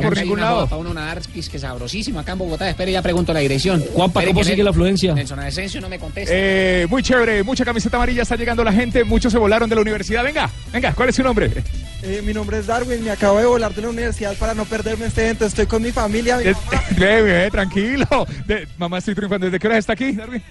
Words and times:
Por 0.00 0.16
ningún 0.16 0.38
una 0.38 0.42
lado. 0.42 0.66
Para 0.68 0.80
uno 0.80 0.94
nadar, 0.94 1.20
es 1.34 1.48
que 1.48 1.58
sabrosísimo 1.58 2.18
acá 2.20 2.32
en 2.32 2.38
Bogotá. 2.38 2.68
Espere, 2.68 2.92
ya 2.92 3.02
pregunto 3.02 3.32
la 3.32 3.40
dirección. 3.40 3.80
Juanpa, 3.92 4.20
Espere 4.20 4.32
¿cómo 4.34 4.44
sigue 4.44 4.56
Nel- 4.62 4.64
la 4.64 4.70
afluencia? 4.70 5.14
Nelson 5.14 5.40
Asensio 5.40 5.80
no 5.80 5.88
me 5.88 5.98
contesta. 5.98 6.32
Eh, 6.34 6.86
muy 6.88 7.02
chévere, 7.02 7.42
mucha 7.42 7.64
camiseta 7.64 7.96
amarilla, 7.96 8.22
está 8.22 8.36
llegando 8.36 8.62
la 8.64 8.72
gente, 8.72 9.04
muchos 9.04 9.32
se 9.32 9.38
volaron 9.38 9.68
de 9.68 9.74
la 9.76 9.82
universidad. 9.82 10.22
Venga, 10.24 10.50
venga, 10.72 10.92
¿cuál 10.92 11.08
es 11.08 11.16
su 11.16 11.22
nombre? 11.22 11.50
Eh, 12.02 12.22
mi 12.24 12.34
nombre 12.34 12.58
es 12.58 12.66
Darwin, 12.66 13.02
me 13.02 13.10
acabo 13.10 13.38
de 13.38 13.46
volar 13.46 13.74
de 13.74 13.82
la 13.82 13.88
universidad 13.88 14.34
para 14.36 14.54
no 14.54 14.64
perderme 14.64 15.06
este 15.06 15.22
evento. 15.24 15.46
Estoy 15.46 15.66
con 15.66 15.82
mi 15.82 15.90
familia. 15.90 16.36
mi 16.36 16.44
Eh, 16.48 16.54
mamá. 16.70 16.82
Ve, 16.98 17.48
tranquilo. 17.50 18.06
De- 18.46 18.68
mamá, 18.78 18.98
estoy 18.98 19.14
triunfando. 19.14 19.46
¿Desde 19.46 19.58
qué 19.58 19.66
hora 19.66 19.78
está 19.78 19.94
aquí, 19.94 20.12
Darwin? 20.12 20.42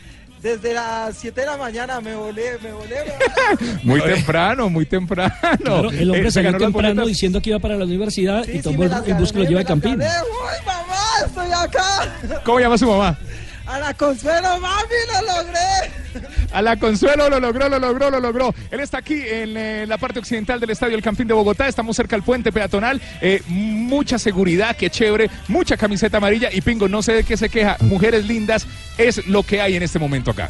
Desde 0.44 0.74
las 0.74 1.16
7 1.18 1.40
de 1.40 1.48
la 1.48 1.56
mañana 1.58 2.02
me 2.02 2.16
volé, 2.16 2.58
me 2.62 2.74
volé. 2.74 2.98
Muy 3.84 4.02
temprano, 4.02 4.70
muy 4.70 4.86
temprano. 4.86 5.34
Claro, 5.64 5.90
el 5.90 6.10
hombre 6.12 6.28
Eh, 6.28 6.32
salió 6.32 6.52
temprano 6.58 6.74
boletas. 6.90 7.08
diciendo 7.08 7.42
que 7.42 7.50
iba 7.52 7.60
para 7.60 7.76
la 7.78 7.86
universidad 7.86 8.44
Sí, 8.44 8.52
y 8.52 8.56
sí, 8.58 8.62
tomó 8.62 8.80
me 8.80 8.86
el, 8.88 8.94
el 9.08 9.14
bus 9.16 9.32
que 9.32 9.40
lo 9.40 9.46
lleva 9.46 9.62
a 9.62 9.64
Campín. 9.64 9.94
¡Uy, 9.94 10.66
mamá! 10.66 11.26
¡Estoy 11.26 11.48
acá! 11.52 12.42
¿Cómo 12.44 12.60
llama 12.60 12.78
su 12.78 12.88
mamá? 12.88 13.18
Ana 13.66 13.94
Consuelo, 13.94 14.60
mami, 14.60 14.96
lo 15.08 15.44
logré. 15.44 16.30
A 16.52 16.62
la 16.62 16.78
Consuelo 16.78 17.30
lo 17.30 17.40
logró, 17.40 17.70
lo 17.70 17.80
logró, 17.80 18.12
lo 18.12 18.20
logró. 18.20 18.54
Él 18.70 18.80
está 18.82 19.00
aquí 19.00 19.16
en 19.16 19.56
eh, 19.58 19.86
la 19.88 19.98
parte 19.98 20.20
occidental 20.20 20.60
del 20.60 20.70
Estadio 20.70 20.96
El 20.96 21.02
Campín 21.02 21.28
de 21.28 21.34
Bogotá. 21.34 21.68
Estamos 21.68 21.96
cerca 21.96 22.16
del 22.16 22.24
puente 22.24 22.52
peatonal. 22.52 23.02
Eh, 23.22 23.42
mucha 23.48 24.20
seguridad, 24.20 24.76
qué 24.76 24.90
chévere. 24.90 25.30
Mucha 25.48 25.78
camiseta 25.78 26.18
amarilla. 26.18 26.50
Y 26.52 26.62
Pingo, 26.62 26.88
no 26.88 27.02
sé 27.02 27.14
de 27.14 27.24
qué 27.24 27.38
se 27.38 27.50
queja. 27.50 27.78
Mujeres 27.80 28.26
lindas 28.26 28.68
es 28.98 29.26
lo 29.28 29.44
que 29.44 29.62
hay 29.62 29.76
en 29.76 29.84
este 29.84 29.98
momento 29.98 30.32
acá. 30.32 30.50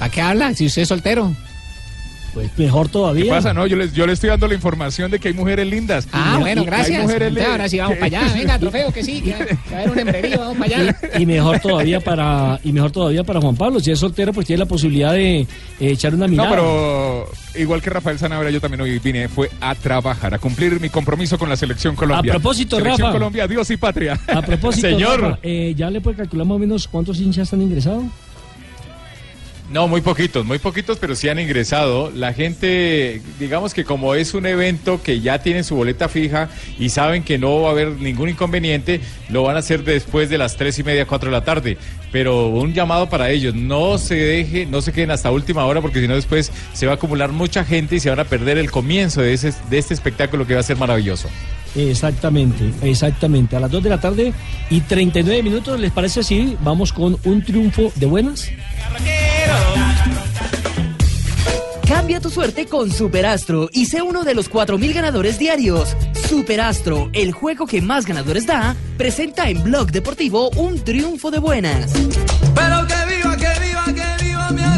¿A 0.00 0.08
qué 0.08 0.22
habla? 0.22 0.54
Si 0.54 0.66
usted 0.66 0.82
es 0.82 0.88
soltero. 0.88 1.34
Pues 2.34 2.50
mejor 2.58 2.88
todavía. 2.88 3.24
¿Qué 3.24 3.30
pasa? 3.30 3.54
No, 3.54 3.66
yo 3.66 3.76
les, 3.76 3.92
yo 3.94 4.06
le 4.06 4.12
estoy 4.12 4.28
dando 4.30 4.48
la 4.48 4.54
información 4.54 5.10
de 5.10 5.18
que 5.20 5.28
hay 5.28 5.34
mujeres 5.34 5.66
lindas. 5.66 6.08
Ah, 6.12 6.34
Y- 6.38 6.40
bueno, 6.40 6.62
y- 6.62 6.66
gracias. 6.66 6.98
Hay 6.98 7.02
mujeres 7.06 7.28
Entonces, 7.28 7.50
ahora 7.52 7.68
sí 7.68 7.78
vamos 7.78 7.96
para 7.98 8.06
allá. 8.06 8.32
Venga, 8.34 8.58
trofeo, 8.58 8.92
que 8.92 9.02
sí. 9.04 9.20
Que, 9.22 9.32
que 9.32 9.54
va 9.72 9.76
a 9.76 9.80
haber 9.80 9.90
un 9.90 9.98
hembrerío, 10.00 10.38
vamos 10.40 10.56
para 10.58 10.78
allá. 10.80 10.96
Y, 11.16 11.22
y 11.22 11.26
mejor 11.26 11.60
todavía 11.60 12.00
para 12.00 12.60
y 12.64 12.72
mejor 12.72 12.90
todavía 12.90 13.24
para 13.24 13.40
Juan 13.40 13.56
Pablo. 13.56 13.80
Si 13.80 13.90
es 13.90 13.98
soltero, 13.98 14.32
pues 14.32 14.46
tiene 14.46 14.58
la 14.58 14.66
posibilidad 14.66 15.12
de 15.12 15.40
eh, 15.40 15.46
echar 15.80 16.14
una 16.14 16.26
No, 16.26 16.30
mirada. 16.32 16.50
pero 16.50 17.28
igual 17.54 17.80
que 17.80 17.90
Rafael 17.90 18.18
Sanabria, 18.18 18.50
yo 18.50 18.60
también 18.60 18.80
hoy 18.80 18.98
vine 18.98 19.28
fue 19.28 19.48
a 19.60 19.74
trabajar, 19.74 20.34
a 20.34 20.38
cumplir 20.38 20.80
mi 20.80 20.88
compromiso 20.90 21.38
con 21.38 21.48
la 21.48 21.56
selección 21.56 21.94
Colombia. 21.94 22.32
A 22.32 22.34
propósito, 22.34 22.76
selección 22.76 23.06
Rafa. 23.06 23.12
Colombia, 23.12 23.46
Dios 23.46 23.70
y 23.70 23.76
patria. 23.76 24.18
A 24.26 24.42
propósito, 24.42 24.88
Señor. 24.90 25.20
Rafa, 25.20 25.38
eh, 25.42 25.72
¿ya 25.76 25.88
le 25.90 26.00
puede 26.00 26.16
calcular 26.16 26.46
más 26.46 26.56
o 26.56 26.58
menos 26.58 26.88
cuántos 26.88 27.20
hinchas 27.20 27.44
están 27.44 27.62
ingresados? 27.62 28.04
No, 29.70 29.88
muy 29.88 30.02
poquitos, 30.02 30.44
muy 30.44 30.58
poquitos, 30.58 30.98
pero 30.98 31.14
sí 31.14 31.28
han 31.28 31.38
ingresado. 31.38 32.10
La 32.10 32.34
gente, 32.34 33.22
digamos 33.38 33.72
que 33.72 33.84
como 33.84 34.14
es 34.14 34.34
un 34.34 34.44
evento 34.44 35.02
que 35.02 35.20
ya 35.20 35.38
tienen 35.38 35.64
su 35.64 35.74
boleta 35.74 36.08
fija 36.08 36.50
y 36.78 36.90
saben 36.90 37.22
que 37.22 37.38
no 37.38 37.62
va 37.62 37.68
a 37.68 37.72
haber 37.72 37.92
ningún 37.92 38.28
inconveniente, 38.28 39.00
lo 39.30 39.42
van 39.42 39.56
a 39.56 39.60
hacer 39.60 39.82
después 39.82 40.28
de 40.28 40.36
las 40.36 40.56
tres 40.56 40.78
y 40.78 40.84
media, 40.84 41.06
cuatro 41.06 41.30
de 41.30 41.36
la 41.36 41.44
tarde. 41.44 41.78
Pero 42.12 42.48
un 42.48 42.74
llamado 42.74 43.08
para 43.08 43.30
ellos, 43.30 43.54
no 43.54 43.96
se 43.96 44.16
deje, 44.16 44.66
no 44.66 44.82
se 44.82 44.92
queden 44.92 45.10
hasta 45.10 45.30
última 45.30 45.64
hora 45.64 45.80
porque 45.80 46.00
si 46.00 46.08
no 46.08 46.14
después 46.14 46.52
se 46.74 46.86
va 46.86 46.92
a 46.92 46.96
acumular 46.96 47.32
mucha 47.32 47.64
gente 47.64 47.96
y 47.96 48.00
se 48.00 48.10
van 48.10 48.20
a 48.20 48.24
perder 48.24 48.58
el 48.58 48.70
comienzo 48.70 49.22
de, 49.22 49.32
ese, 49.32 49.54
de 49.70 49.78
este 49.78 49.94
espectáculo 49.94 50.46
que 50.46 50.54
va 50.54 50.60
a 50.60 50.64
ser 50.64 50.76
maravilloso. 50.76 51.28
Exactamente, 51.74 52.70
exactamente. 52.82 53.56
A 53.56 53.60
las 53.60 53.70
2 53.70 53.82
de 53.82 53.90
la 53.90 54.00
tarde 54.00 54.32
y 54.70 54.80
39 54.82 55.42
minutos, 55.42 55.80
¿les 55.80 55.90
parece 55.90 56.20
así? 56.20 56.56
Vamos 56.60 56.92
con 56.92 57.16
un 57.24 57.42
triunfo 57.42 57.90
de 57.96 58.06
buenas. 58.06 58.50
Cambia 61.86 62.20
tu 62.20 62.30
suerte 62.30 62.66
con 62.66 62.90
Superastro 62.90 63.68
y 63.72 63.86
sé 63.86 64.02
uno 64.02 64.24
de 64.24 64.34
los 64.34 64.50
4.000 64.50 64.94
ganadores 64.94 65.38
diarios. 65.38 65.96
Superastro, 66.28 67.10
el 67.12 67.32
juego 67.32 67.66
que 67.66 67.80
más 67.82 68.06
ganadores 68.06 68.46
da, 68.46 68.74
presenta 68.96 69.48
en 69.48 69.62
Blog 69.62 69.90
Deportivo 69.90 70.50
un 70.56 70.82
triunfo 70.82 71.30
de 71.30 71.38
buenas. 71.38 71.92
Pero 72.54 72.86
que 72.86 73.03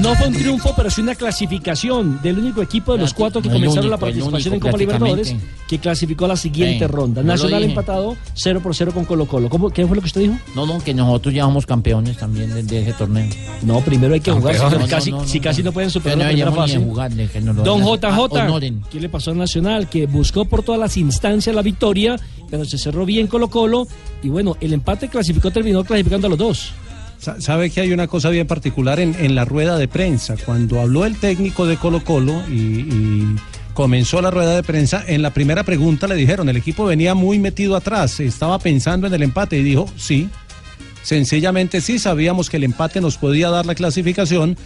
No 0.07 0.15
fue 0.15 0.29
un 0.29 0.35
triunfo, 0.35 0.73
pero 0.77 0.89
sí 0.91 1.01
una 1.01 1.15
clasificación 1.15 2.21
del 2.23 2.39
único 2.39 2.63
equipo 2.63 2.93
de 2.93 2.99
los 2.99 3.13
cuatro 3.15 3.43
que 3.43 3.49
comenzaron 3.49 3.91
la 3.91 3.97
único, 3.97 4.07
participación 4.07 4.55
en 4.55 4.61
Copa 4.61 4.77
Libertadores 4.79 5.35
que 5.69 5.79
clasificó 5.79 6.27
a 6.27 6.29
la 6.29 6.37
siguiente 6.37 6.87
Sí, 6.87 6.93
ronda. 6.93 7.23
Nacional 7.23 7.65
empatado 7.65 8.17
0 8.35 8.61
por 8.63 8.75
0 8.75 8.93
con 8.95 9.05
Colo 9.05 9.27
Colo. 9.27 9.49
¿Cómo, 9.49 9.71
¿Qué 9.71 9.85
fue 9.87 9.97
lo 9.97 10.03
que 10.03 10.07
usted 10.07 10.21
dijo? 10.21 10.35
No, 10.55 10.65
no, 10.67 10.79
que 10.79 10.95
nosotros 10.95 11.35
ya 11.35 11.43
somos 11.43 11.67
campeones 11.67 12.17
también 12.17 12.55
de, 12.55 12.63
de 12.63 12.83
ese 12.83 12.93
torneo. 12.93 13.29
No, 13.63 13.81
primero 13.81 14.15
hay 14.15 14.21
que 14.21 14.31
jugar. 14.31 14.55
Si, 14.55 14.89
casi, 14.89 15.11
No, 15.11 15.27
si 15.27 15.41
casi 15.41 15.63
pueden 15.65 15.91
superar 15.91 16.19
la 16.19 16.29
primera 16.29 16.53
fase. 16.53 16.79
jugarle, 16.79 17.27
que 17.29 17.41
lo 17.41 17.55
Don. 17.55 17.83
Ah, 17.83 17.97
JJ, 17.97 18.19
honoren. 18.33 18.83
¿qué 18.91 19.01
le 19.01 19.09
pasó 19.09 19.33
al 19.33 19.39
Nacional? 19.39 19.89
Que 19.89 20.07
buscó 20.07 20.45
por 20.45 20.63
todas 20.63 20.81
las 20.81 20.97
instancias 20.97 21.55
la 21.55 21.63
victoria, 21.63 22.17
pero 22.49 22.65
se 22.65 22.79
cerró 22.79 23.05
bien 23.05 23.27
Colo 23.27 23.49
Colo. 23.49 23.87
Y 24.23 24.29
bueno, 24.29 24.57
el 24.61 24.73
empate 24.73 25.09
clasificó, 25.09 25.51
terminó 25.51 25.83
clasificando 25.85 26.29
a 26.29 26.31
los 26.31 26.39
dos. 26.39 26.73
Sa- 27.19 27.41
Sabe 27.41 27.71
que 27.71 27.81
hay 27.81 27.93
una 27.93 28.07
cosa 28.07 28.31
bien 28.31 28.47
particular 28.47 29.01
en, 29.01 29.15
en 29.19 29.35
la 29.35 29.45
rueda 29.45 29.79
de 29.79 29.89
prensa. 29.89 30.37
Cuando 30.45 30.81
habló 30.81 31.05
el 31.05 31.17
técnico 31.17 31.67
de 31.67 31.77
Colo 31.77 32.05
Colo 32.05 32.43
y, 32.49 33.37
comenzó 33.75 34.23
la 34.23 34.31
rueda 34.31 34.55
de 34.57 34.63
prensa, 34.63 35.05
en 35.07 35.21
la 35.21 35.35
primera 35.35 35.63
pregunta 35.63 36.07
le 36.09 36.15
dijeron, 36.15 36.49
el 36.49 36.57
equipo 36.57 36.87
venía 36.87 37.15
muy 37.15 37.39
metido 37.39 37.77
atrás, 37.77 38.21
estaba 38.21 38.59
pensando 38.59 39.07
en 39.07 39.13
el 39.13 39.23
empate 39.23 39.59
y 39.59 39.63
dijo, 39.63 39.87
sí, 39.99 40.31
sencillamente 41.03 41.81
sí, 41.83 41.99
sabíamos 41.99 42.49
que 42.49 42.57
el 42.57 42.65
empate 42.65 43.03
nos 43.03 43.19
podía 43.19 43.51
dar 43.51 43.67
la 43.67 43.75
clasificación. 43.75 44.57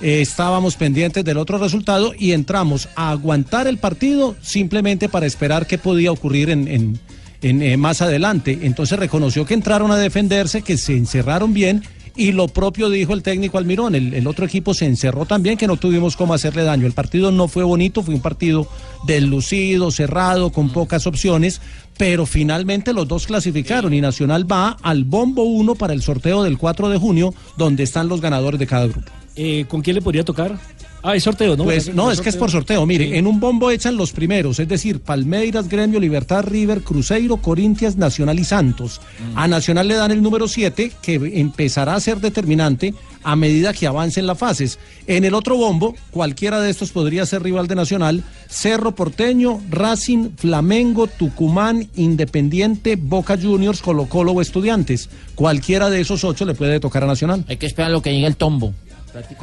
eh, 0.00 0.20
estábamos 0.20 0.76
pendientes 0.76 1.24
del 1.24 1.38
otro 1.38 1.56
resultado 1.58 2.12
y 2.16 2.32
entramos 2.32 2.88
a 2.94 3.10
aguantar 3.10 3.66
el 3.66 3.78
partido 3.78 4.36
simplemente 4.42 5.08
para 5.08 5.26
esperar 5.26 5.66
qué 5.66 5.76
podía 5.78 6.12
ocurrir 6.12 6.50
en, 6.50 6.68
en- 6.68 7.00
en, 7.40 7.62
eh, 7.62 7.76
más 7.76 8.02
adelante. 8.02 8.58
Entonces 8.62 8.98
reconoció 8.98 9.44
que 9.46 9.54
entraron 9.54 9.90
a 9.90 9.96
defenderse, 9.96 10.62
que 10.62 10.76
se 10.76 10.96
encerraron 10.96 11.52
bien 11.54 11.82
y 12.18 12.32
lo 12.32 12.48
propio 12.48 12.90
dijo 12.90 13.14
el 13.14 13.22
técnico 13.22 13.58
Almirón. 13.58 13.94
El, 13.94 14.12
el 14.12 14.26
otro 14.26 14.44
equipo 14.44 14.74
se 14.74 14.84
encerró 14.84 15.24
también, 15.24 15.56
que 15.56 15.68
no 15.68 15.76
tuvimos 15.76 16.16
cómo 16.16 16.34
hacerle 16.34 16.64
daño. 16.64 16.84
El 16.84 16.92
partido 16.92 17.30
no 17.30 17.46
fue 17.46 17.62
bonito, 17.62 18.02
fue 18.02 18.14
un 18.14 18.20
partido 18.20 18.66
deslucido, 19.06 19.92
cerrado, 19.92 20.50
con 20.50 20.70
pocas 20.70 21.06
opciones, 21.06 21.60
pero 21.96 22.26
finalmente 22.26 22.92
los 22.92 23.06
dos 23.06 23.26
clasificaron 23.26 23.94
y 23.94 24.00
Nacional 24.00 24.50
va 24.50 24.76
al 24.82 25.04
bombo 25.04 25.44
1 25.44 25.76
para 25.76 25.92
el 25.92 26.02
sorteo 26.02 26.42
del 26.42 26.58
4 26.58 26.88
de 26.88 26.98
junio, 26.98 27.32
donde 27.56 27.84
están 27.84 28.08
los 28.08 28.20
ganadores 28.20 28.58
de 28.58 28.66
cada 28.66 28.88
grupo. 28.88 29.10
Eh, 29.36 29.66
¿Con 29.68 29.82
quién 29.82 29.94
le 29.94 30.02
podría 30.02 30.24
tocar? 30.24 30.58
Ah, 31.02 31.14
es 31.14 31.22
sorteo, 31.22 31.56
¿no? 31.56 31.64
Pues 31.64 31.94
no, 31.94 32.10
es 32.10 32.20
que 32.20 32.28
es 32.28 32.36
por 32.36 32.50
sorteo. 32.50 32.84
Mire, 32.84 33.18
en 33.18 33.26
un 33.26 33.38
bombo 33.38 33.70
echan 33.70 33.96
los 33.96 34.12
primeros, 34.12 34.58
es 34.58 34.68
decir, 34.68 35.00
Palmeiras, 35.00 35.68
Gremio, 35.68 36.00
Libertad, 36.00 36.44
River, 36.44 36.82
Cruzeiro, 36.82 37.36
Corintias, 37.36 37.96
Nacional 37.96 38.38
y 38.38 38.44
Santos. 38.44 39.00
A 39.34 39.46
Nacional 39.46 39.88
le 39.88 39.94
dan 39.94 40.10
el 40.10 40.22
número 40.22 40.48
7, 40.48 40.92
que 41.00 41.14
empezará 41.34 41.94
a 41.94 42.00
ser 42.00 42.20
determinante 42.20 42.94
a 43.22 43.36
medida 43.36 43.72
que 43.72 43.86
avancen 43.86 44.26
las 44.26 44.38
fases. 44.38 44.78
En 45.06 45.24
el 45.24 45.34
otro 45.34 45.56
bombo, 45.56 45.94
cualquiera 46.10 46.60
de 46.60 46.70
estos 46.70 46.90
podría 46.90 47.26
ser 47.26 47.42
rival 47.42 47.66
de 47.66 47.74
Nacional, 47.74 48.24
Cerro 48.48 48.94
Porteño, 48.94 49.60
Racing, 49.70 50.30
Flamengo, 50.36 51.06
Tucumán, 51.06 51.88
Independiente, 51.94 52.96
Boca 52.96 53.38
Juniors, 53.40 53.82
Colo 53.82 54.06
Colo 54.06 54.32
o 54.32 54.40
Estudiantes. 54.40 55.08
Cualquiera 55.34 55.90
de 55.90 56.00
esos 56.00 56.24
ocho 56.24 56.44
le 56.44 56.54
puede 56.54 56.80
tocar 56.80 57.04
a 57.04 57.06
Nacional. 57.06 57.44
Hay 57.48 57.56
que 57.56 57.66
esperar 57.66 57.90
lo 57.90 58.02
que 58.02 58.12
llegue 58.12 58.26
el 58.26 58.36
tombo. 58.36 58.72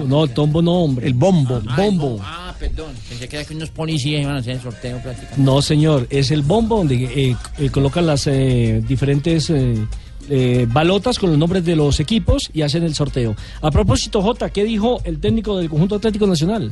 No, 0.06 0.24
el 0.24 0.30
tombo 0.32 0.62
no, 0.62 0.84
hombre. 0.84 1.08
El 1.08 1.14
bombo. 1.14 1.62
bombo. 1.76 2.20
Ah, 2.22 2.54
perdón. 2.60 2.94
Pensé 3.10 3.28
que 3.28 3.38
era 3.38 3.46
que 3.46 3.56
unos 3.56 3.70
policías 3.70 4.22
iban 4.22 4.36
a 4.36 4.40
hacer 4.40 4.56
el 4.56 4.62
sorteo 4.62 5.00
prácticamente. 5.02 5.42
No, 5.42 5.62
señor, 5.62 6.08
es 6.10 6.32
el 6.32 6.42
bombo 6.42 6.78
donde 6.78 7.04
eh, 7.04 7.36
eh, 7.58 7.70
colocan 7.70 8.06
las 8.06 8.28
eh, 8.28 8.82
diferentes 8.88 9.50
eh, 9.50 9.86
eh, 10.30 10.66
balotas 10.70 11.20
con 11.20 11.30
los 11.30 11.38
nombres 11.38 11.64
de 11.66 11.76
los 11.76 12.00
equipos 12.00 12.50
y 12.54 12.62
hacen 12.62 12.84
el 12.84 12.96
sorteo. 12.96 13.36
A 13.62 13.72
propósito, 13.72 14.22
Jota, 14.22 14.50
¿qué 14.50 14.64
dijo 14.64 15.02
el 15.04 15.20
técnico 15.20 15.58
del 15.58 15.70
conjunto 15.70 15.96
Atlético 15.96 16.26
Nacional? 16.28 16.72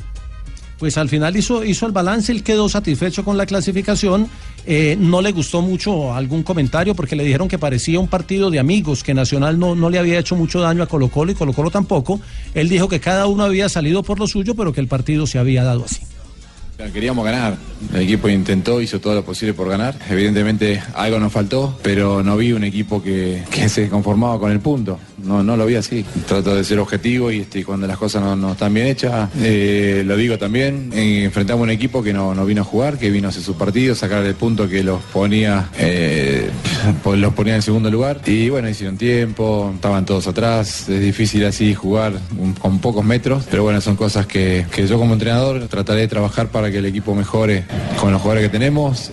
Pues 0.84 0.98
al 0.98 1.08
final 1.08 1.38
hizo, 1.38 1.64
hizo 1.64 1.86
el 1.86 1.94
balance, 1.94 2.30
él 2.30 2.44
quedó 2.44 2.68
satisfecho 2.68 3.24
con 3.24 3.38
la 3.38 3.46
clasificación. 3.46 4.28
Eh, 4.66 4.98
no 5.00 5.22
le 5.22 5.32
gustó 5.32 5.62
mucho 5.62 6.14
algún 6.14 6.44
comentario 6.44 6.94
porque 6.94 7.16
le 7.16 7.24
dijeron 7.24 7.48
que 7.48 7.58
parecía 7.58 8.02
un 8.02 8.10
partido 8.10 8.52
de 8.52 8.60
amigos, 8.60 9.02
que 9.02 9.14
Nacional 9.14 9.58
no, 9.58 9.76
no 9.76 9.90
le 9.90 9.98
había 9.98 10.20
hecho 10.20 10.36
mucho 10.36 10.60
daño 10.60 10.84
a 10.84 10.88
Colo 10.88 11.08
Colo 11.08 11.32
y 11.32 11.36
Colo 11.36 11.54
Colo 11.54 11.72
tampoco. 11.72 12.20
Él 12.54 12.68
dijo 12.68 12.90
que 12.90 13.00
cada 13.00 13.28
uno 13.28 13.46
había 13.46 13.70
salido 13.70 14.04
por 14.04 14.20
lo 14.20 14.28
suyo, 14.28 14.56
pero 14.56 14.74
que 14.74 14.82
el 14.82 14.90
partido 14.90 15.26
se 15.26 15.40
había 15.40 15.64
dado 15.64 15.86
así. 15.86 16.02
Queríamos 16.92 17.24
ganar. 17.24 17.56
El 17.94 18.02
equipo 18.02 18.28
intentó, 18.28 18.82
hizo 18.82 19.00
todo 19.00 19.16
lo 19.16 19.24
posible 19.24 19.54
por 19.54 19.70
ganar. 19.70 19.96
Evidentemente 20.10 20.84
algo 20.96 21.18
nos 21.18 21.32
faltó, 21.32 21.80
pero 21.82 22.24
no 22.24 22.36
vi 22.36 22.52
un 22.52 22.66
equipo 22.66 23.02
que, 23.02 23.42
que 23.50 23.70
se 23.70 23.88
conformaba 23.88 24.38
con 24.38 24.52
el 24.52 24.60
punto. 24.60 25.00
No, 25.24 25.44
no 25.44 25.56
lo 25.56 25.66
vi 25.66 25.76
así. 25.76 26.06
Trato 26.28 26.56
de 26.56 26.64
ser 26.64 26.80
objetivo 26.80 27.32
y 27.32 27.40
este, 27.40 27.64
cuando 27.64 27.88
las 27.88 27.98
cosas 27.98 28.22
no, 28.22 28.36
no 28.36 28.52
están 28.54 28.74
bien 28.74 28.88
hechas, 28.88 29.30
eh, 29.42 30.04
lo 30.06 30.18
digo 30.18 30.38
también, 30.38 30.92
eh, 30.94 31.24
enfrentamos 31.24 31.64
un 31.64 31.70
equipo 31.70 32.04
que 32.04 32.14
no, 32.14 32.36
no 32.36 32.46
vino 32.46 32.62
a 32.62 32.66
jugar, 32.66 32.98
que 32.98 33.10
vino 33.10 33.28
a 33.28 33.30
hacer 33.30 33.44
su 33.44 33.56
partido, 33.56 33.96
sacar 33.96 34.26
el 34.26 34.36
punto 34.36 34.68
que 34.68 34.84
los 34.84 35.02
ponía, 35.02 35.70
eh, 35.78 36.50
pues 37.04 37.20
los 37.20 37.34
ponía 37.34 37.56
en 37.56 37.62
segundo 37.62 37.90
lugar. 37.90 38.22
Y 38.26 38.50
bueno, 38.50 38.70
hicieron 38.70 38.98
tiempo, 38.98 39.72
estaban 39.76 40.06
todos 40.06 40.28
atrás. 40.28 40.90
Es 40.90 41.02
difícil 41.02 41.46
así 41.46 41.74
jugar 41.74 42.14
con 42.60 42.80
pocos 42.80 43.06
metros, 43.06 43.46
pero 43.50 43.64
bueno, 43.64 43.80
son 43.82 43.96
cosas 43.96 44.26
que, 44.26 44.66
que 44.72 44.88
yo 44.88 44.98
como 44.98 45.14
entrenador 45.14 45.68
trataré 45.68 46.02
de 46.02 46.08
trabajar 46.08 46.50
para 46.50 46.70
que 46.70 46.80
el 46.80 46.86
equipo 46.86 47.16
mejore 47.16 47.66
con 48.00 48.12
los 48.12 48.22
jugadores 48.22 48.50
que 48.50 48.58
tenemos, 48.58 49.12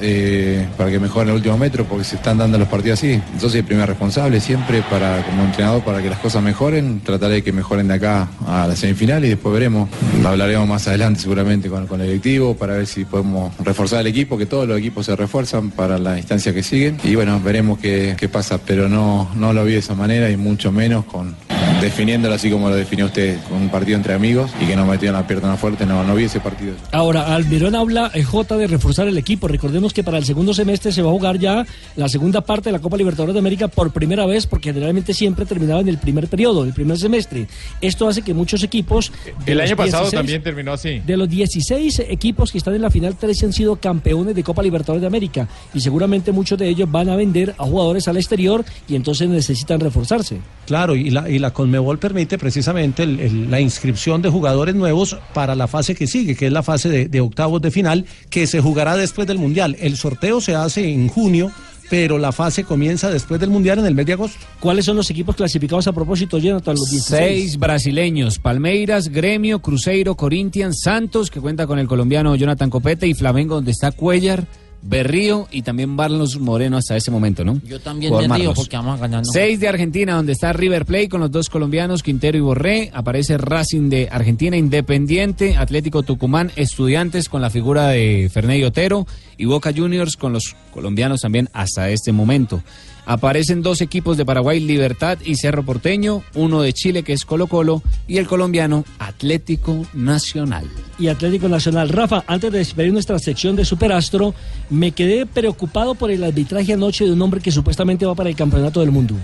para 0.76 0.90
que 0.90 0.98
mejore 0.98 1.24
en 1.24 1.28
el 1.30 1.34
último 1.36 1.56
metro, 1.56 1.84
porque 1.84 2.04
se 2.04 2.16
están 2.16 2.38
dando 2.38 2.58
los 2.58 2.68
partidos 2.68 2.98
así. 2.98 3.20
Yo 3.40 3.48
soy 3.48 3.60
el 3.60 3.66
primer 3.66 3.88
responsable 3.88 4.40
siempre 4.40 4.82
para 4.90 5.22
como 5.24 5.44
entrenador 5.44 5.82
para 5.82 5.99
que 6.02 6.10
las 6.10 6.18
cosas 6.18 6.42
mejoren. 6.42 7.00
Trataré 7.00 7.34
de 7.34 7.42
que 7.42 7.52
mejoren 7.52 7.88
de 7.88 7.94
acá 7.94 8.28
a 8.46 8.66
la 8.66 8.76
semifinal 8.76 9.24
y 9.24 9.28
después 9.28 9.52
veremos. 9.52 9.88
Hablaremos 10.24 10.68
más 10.68 10.86
adelante 10.88 11.20
seguramente 11.20 11.68
con, 11.68 11.86
con 11.86 12.00
el 12.00 12.06
directivo 12.06 12.56
para 12.56 12.74
ver 12.74 12.86
si 12.86 13.04
podemos 13.04 13.52
reforzar 13.58 14.00
el 14.00 14.06
equipo, 14.06 14.38
que 14.38 14.46
todos 14.46 14.66
los 14.66 14.78
equipos 14.78 15.06
se 15.06 15.16
refuerzan 15.16 15.70
para 15.70 15.98
la 15.98 16.16
instancia 16.18 16.54
que 16.54 16.62
siguen. 16.62 16.98
Y 17.04 17.14
bueno, 17.14 17.40
veremos 17.40 17.78
qué, 17.78 18.16
qué 18.18 18.28
pasa, 18.28 18.58
pero 18.58 18.88
no, 18.88 19.30
no 19.34 19.52
lo 19.52 19.64
vi 19.64 19.72
de 19.72 19.78
esa 19.78 19.94
manera 19.94 20.30
y 20.30 20.36
mucho 20.36 20.72
menos 20.72 21.04
con 21.04 21.34
definiéndolo 21.80 22.34
así 22.34 22.50
como 22.50 22.68
lo 22.68 22.76
definió 22.76 23.06
usted, 23.06 23.38
con 23.48 23.58
un 23.58 23.68
partido 23.68 23.96
entre 23.96 24.14
amigos 24.14 24.50
y 24.60 24.66
que 24.66 24.76
nos 24.76 24.86
metieron 24.86 25.20
la 25.20 25.26
pierna 25.26 25.56
fuerte, 25.56 25.86
no, 25.86 26.04
no 26.04 26.14
vi 26.14 26.24
ese 26.24 26.40
partido. 26.40 26.74
Ahora, 26.92 27.34
Almirón 27.34 27.74
habla 27.74 28.10
eh, 28.14 28.22
J 28.22 28.56
de 28.56 28.66
reforzar 28.66 29.08
el 29.08 29.18
equipo. 29.18 29.48
Recordemos 29.48 29.92
que 29.92 30.04
para 30.04 30.18
el 30.18 30.24
segundo 30.24 30.54
semestre 30.54 30.92
se 30.92 31.02
va 31.02 31.10
a 31.10 31.12
jugar 31.12 31.38
ya 31.38 31.66
la 31.96 32.08
segunda 32.08 32.40
parte 32.40 32.68
de 32.68 32.72
la 32.72 32.78
Copa 32.80 32.96
Libertadores 32.96 33.34
de 33.34 33.40
América 33.40 33.68
por 33.68 33.92
primera 33.92 34.26
vez, 34.26 34.46
porque 34.46 34.72
generalmente 34.72 35.14
siempre 35.14 35.46
terminaba 35.46 35.80
en 35.80 35.88
el 35.88 35.98
primer 35.98 36.28
periodo, 36.28 36.64
el 36.64 36.72
primer 36.72 36.98
semestre. 36.98 37.46
Esto 37.80 38.08
hace 38.08 38.22
que 38.22 38.34
muchos 38.34 38.62
equipos. 38.62 39.12
El 39.46 39.60
año 39.60 39.76
pasado 39.76 40.04
16 40.04 40.12
también 40.12 40.42
terminó 40.42 40.72
así. 40.72 41.00
De 41.00 41.16
los 41.16 41.28
16 41.28 42.00
equipos 42.08 42.52
que 42.52 42.58
están 42.58 42.74
en 42.74 42.82
la 42.82 42.90
final, 42.90 43.16
13 43.16 43.46
han 43.46 43.52
sido 43.52 43.76
campeones 43.76 44.34
de 44.34 44.42
Copa 44.42 44.62
Libertadores 44.62 45.00
de 45.00 45.06
América. 45.06 45.48
Y 45.74 45.80
seguramente 45.80 46.32
muchos 46.32 46.58
de 46.58 46.68
ellos 46.68 46.90
van 46.90 47.08
a 47.08 47.16
vender 47.16 47.54
a 47.58 47.64
jugadores 47.64 48.08
al 48.08 48.16
exterior 48.16 48.64
y 48.88 48.96
entonces 48.96 49.28
necesitan 49.28 49.80
reforzarse. 49.80 50.40
Claro, 50.66 50.94
y 50.94 51.10
la, 51.10 51.28
y 51.28 51.38
la 51.38 51.52
Conmebol 51.70 51.98
permite 52.00 52.36
precisamente 52.36 53.04
el- 53.04 53.20
el- 53.20 53.50
la 53.50 53.60
inscripción 53.60 54.20
de 54.22 54.28
jugadores 54.28 54.74
nuevos 54.74 55.16
para 55.32 55.54
la 55.54 55.68
fase 55.68 55.94
que 55.94 56.08
sigue, 56.08 56.34
que 56.34 56.46
es 56.48 56.52
la 56.52 56.64
fase 56.64 56.88
de, 56.88 57.08
de 57.08 57.20
octavos 57.20 57.62
de 57.62 57.70
final, 57.70 58.06
que 58.28 58.48
se 58.48 58.60
jugará 58.60 58.96
después 58.96 59.28
del 59.28 59.38
Mundial. 59.38 59.76
El 59.78 59.96
sorteo 59.96 60.40
se 60.40 60.56
hace 60.56 60.90
en 60.92 61.06
junio, 61.08 61.52
pero 61.88 62.18
la 62.18 62.32
fase 62.32 62.64
comienza 62.64 63.08
después 63.10 63.38
del 63.40 63.50
Mundial 63.50 63.78
en 63.78 63.86
el 63.86 63.94
mes 63.94 64.06
de 64.06 64.14
agosto. 64.14 64.38
¿Cuáles 64.58 64.84
son 64.84 64.96
los 64.96 65.08
equipos 65.10 65.36
clasificados 65.36 65.86
a 65.86 65.92
propósito, 65.92 66.38
Jonathan? 66.38 66.74
Los 66.76 66.90
16. 66.90 67.18
Seis 67.20 67.56
brasileños, 67.58 68.40
Palmeiras, 68.40 69.08
Gremio, 69.08 69.60
Cruzeiro, 69.60 70.16
Corinthians, 70.16 70.80
Santos, 70.82 71.30
que 71.30 71.40
cuenta 71.40 71.68
con 71.68 71.78
el 71.78 71.86
colombiano 71.86 72.34
Jonathan 72.34 72.68
Copete, 72.70 73.06
y 73.06 73.14
Flamengo, 73.14 73.54
donde 73.56 73.70
está 73.70 73.92
Cuellar, 73.92 74.44
Berrío 74.82 75.46
y 75.50 75.62
también 75.62 75.90
Marlos 75.90 76.38
Moreno 76.38 76.76
hasta 76.76 76.96
ese 76.96 77.10
momento, 77.10 77.44
¿no? 77.44 77.60
Yo 77.64 77.80
también 77.80 78.16
me 78.16 78.38
río 78.38 78.54
porque 78.54 78.76
vamos 78.76 78.98
ganando. 78.98 79.30
Seis 79.30 79.60
de 79.60 79.68
Argentina, 79.68 80.14
donde 80.14 80.32
está 80.32 80.52
River 80.52 80.86
Plate 80.86 81.08
con 81.08 81.20
los 81.20 81.30
dos 81.30 81.50
colombianos, 81.50 82.02
Quintero 82.02 82.38
y 82.38 82.40
Borré. 82.40 82.90
Aparece 82.94 83.36
Racing 83.36 83.90
de 83.90 84.08
Argentina, 84.10 84.56
Independiente, 84.56 85.56
Atlético 85.56 86.02
Tucumán, 86.02 86.50
Estudiantes 86.56 87.28
con 87.28 87.42
la 87.42 87.50
figura 87.50 87.88
de 87.88 88.30
Ferney 88.32 88.64
Otero 88.64 89.06
y 89.36 89.44
Boca 89.44 89.72
Juniors 89.76 90.16
con 90.16 90.32
los 90.32 90.56
colombianos 90.72 91.20
también 91.20 91.48
hasta 91.52 91.90
este 91.90 92.12
momento. 92.12 92.62
Aparecen 93.06 93.62
dos 93.62 93.80
equipos 93.80 94.16
de 94.16 94.24
Paraguay, 94.24 94.60
Libertad 94.60 95.18
y 95.24 95.36
Cerro 95.36 95.62
Porteño, 95.62 96.22
uno 96.34 96.62
de 96.62 96.72
Chile 96.72 97.02
que 97.02 97.12
es 97.12 97.24
Colo 97.24 97.46
Colo 97.46 97.82
y 98.06 98.18
el 98.18 98.26
colombiano 98.26 98.84
Atlético 98.98 99.86
Nacional. 99.94 100.64
y 100.98 101.08
Atlético 101.08 101.48
Nacional. 101.48 101.88
Rafa, 101.88 102.24
antes 102.26 102.52
de 102.52 102.58
despedir 102.58 102.92
nuestra 102.92 103.18
sección 103.18 103.56
de 103.56 103.64
Superastro, 103.64 104.34
me 104.68 104.92
quedé 104.92 105.24
preocupado 105.24 105.94
por 105.94 106.10
el 106.10 106.22
arbitraje 106.22 106.74
anoche 106.74 107.06
de 107.06 107.12
un 107.12 107.22
hombre 107.22 107.40
que 107.40 107.50
supuestamente 107.50 108.04
va 108.04 108.14
para 108.14 108.28
el 108.28 108.36
Campeonato 108.36 108.80
del 108.80 108.90
Mundo. 108.90 109.14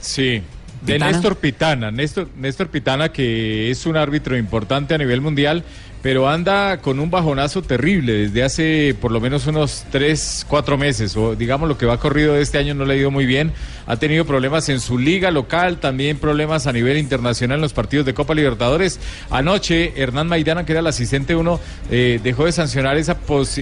Sí, 0.00 0.40
de 0.84 0.94
Pitana. 0.94 1.12
Néstor 1.12 1.36
Pitana. 1.36 1.90
Néstor, 1.90 2.28
Néstor 2.36 2.68
Pitana, 2.68 3.10
que 3.10 3.70
es 3.70 3.86
un 3.86 3.96
árbitro 3.96 4.36
importante 4.36 4.94
a 4.94 4.98
nivel 4.98 5.20
mundial, 5.20 5.64
pero 6.02 6.28
anda 6.28 6.78
con 6.78 6.98
un 6.98 7.10
bajonazo 7.10 7.62
terrible 7.62 8.12
desde 8.12 8.42
hace 8.42 8.96
por 9.00 9.12
lo 9.12 9.20
menos 9.20 9.46
unos 9.46 9.84
tres, 9.90 10.44
cuatro 10.48 10.76
meses, 10.76 11.16
o 11.16 11.36
digamos 11.36 11.68
lo 11.68 11.78
que 11.78 11.86
va 11.86 11.98
corrido 11.98 12.34
de 12.34 12.42
este 12.42 12.58
año 12.58 12.74
no 12.74 12.84
le 12.84 12.94
ha 12.94 12.96
ido 12.96 13.10
muy 13.10 13.24
bien. 13.24 13.52
Ha 13.86 13.96
tenido 13.96 14.24
problemas 14.24 14.68
en 14.68 14.80
su 14.80 14.98
liga 14.98 15.30
local, 15.30 15.78
también 15.78 16.18
problemas 16.18 16.66
a 16.66 16.72
nivel 16.72 16.98
internacional 16.98 17.56
en 17.56 17.62
los 17.62 17.72
partidos 17.72 18.06
de 18.06 18.14
Copa 18.14 18.34
Libertadores. 18.34 19.00
Anoche, 19.30 19.92
Hernán 19.96 20.28
Maidana, 20.28 20.64
que 20.64 20.72
era 20.72 20.80
el 20.80 20.86
asistente 20.86 21.34
uno, 21.34 21.60
eh, 21.90 22.20
dejó 22.22 22.44
de 22.44 22.52
sancionar 22.52 22.96
esa, 22.96 23.18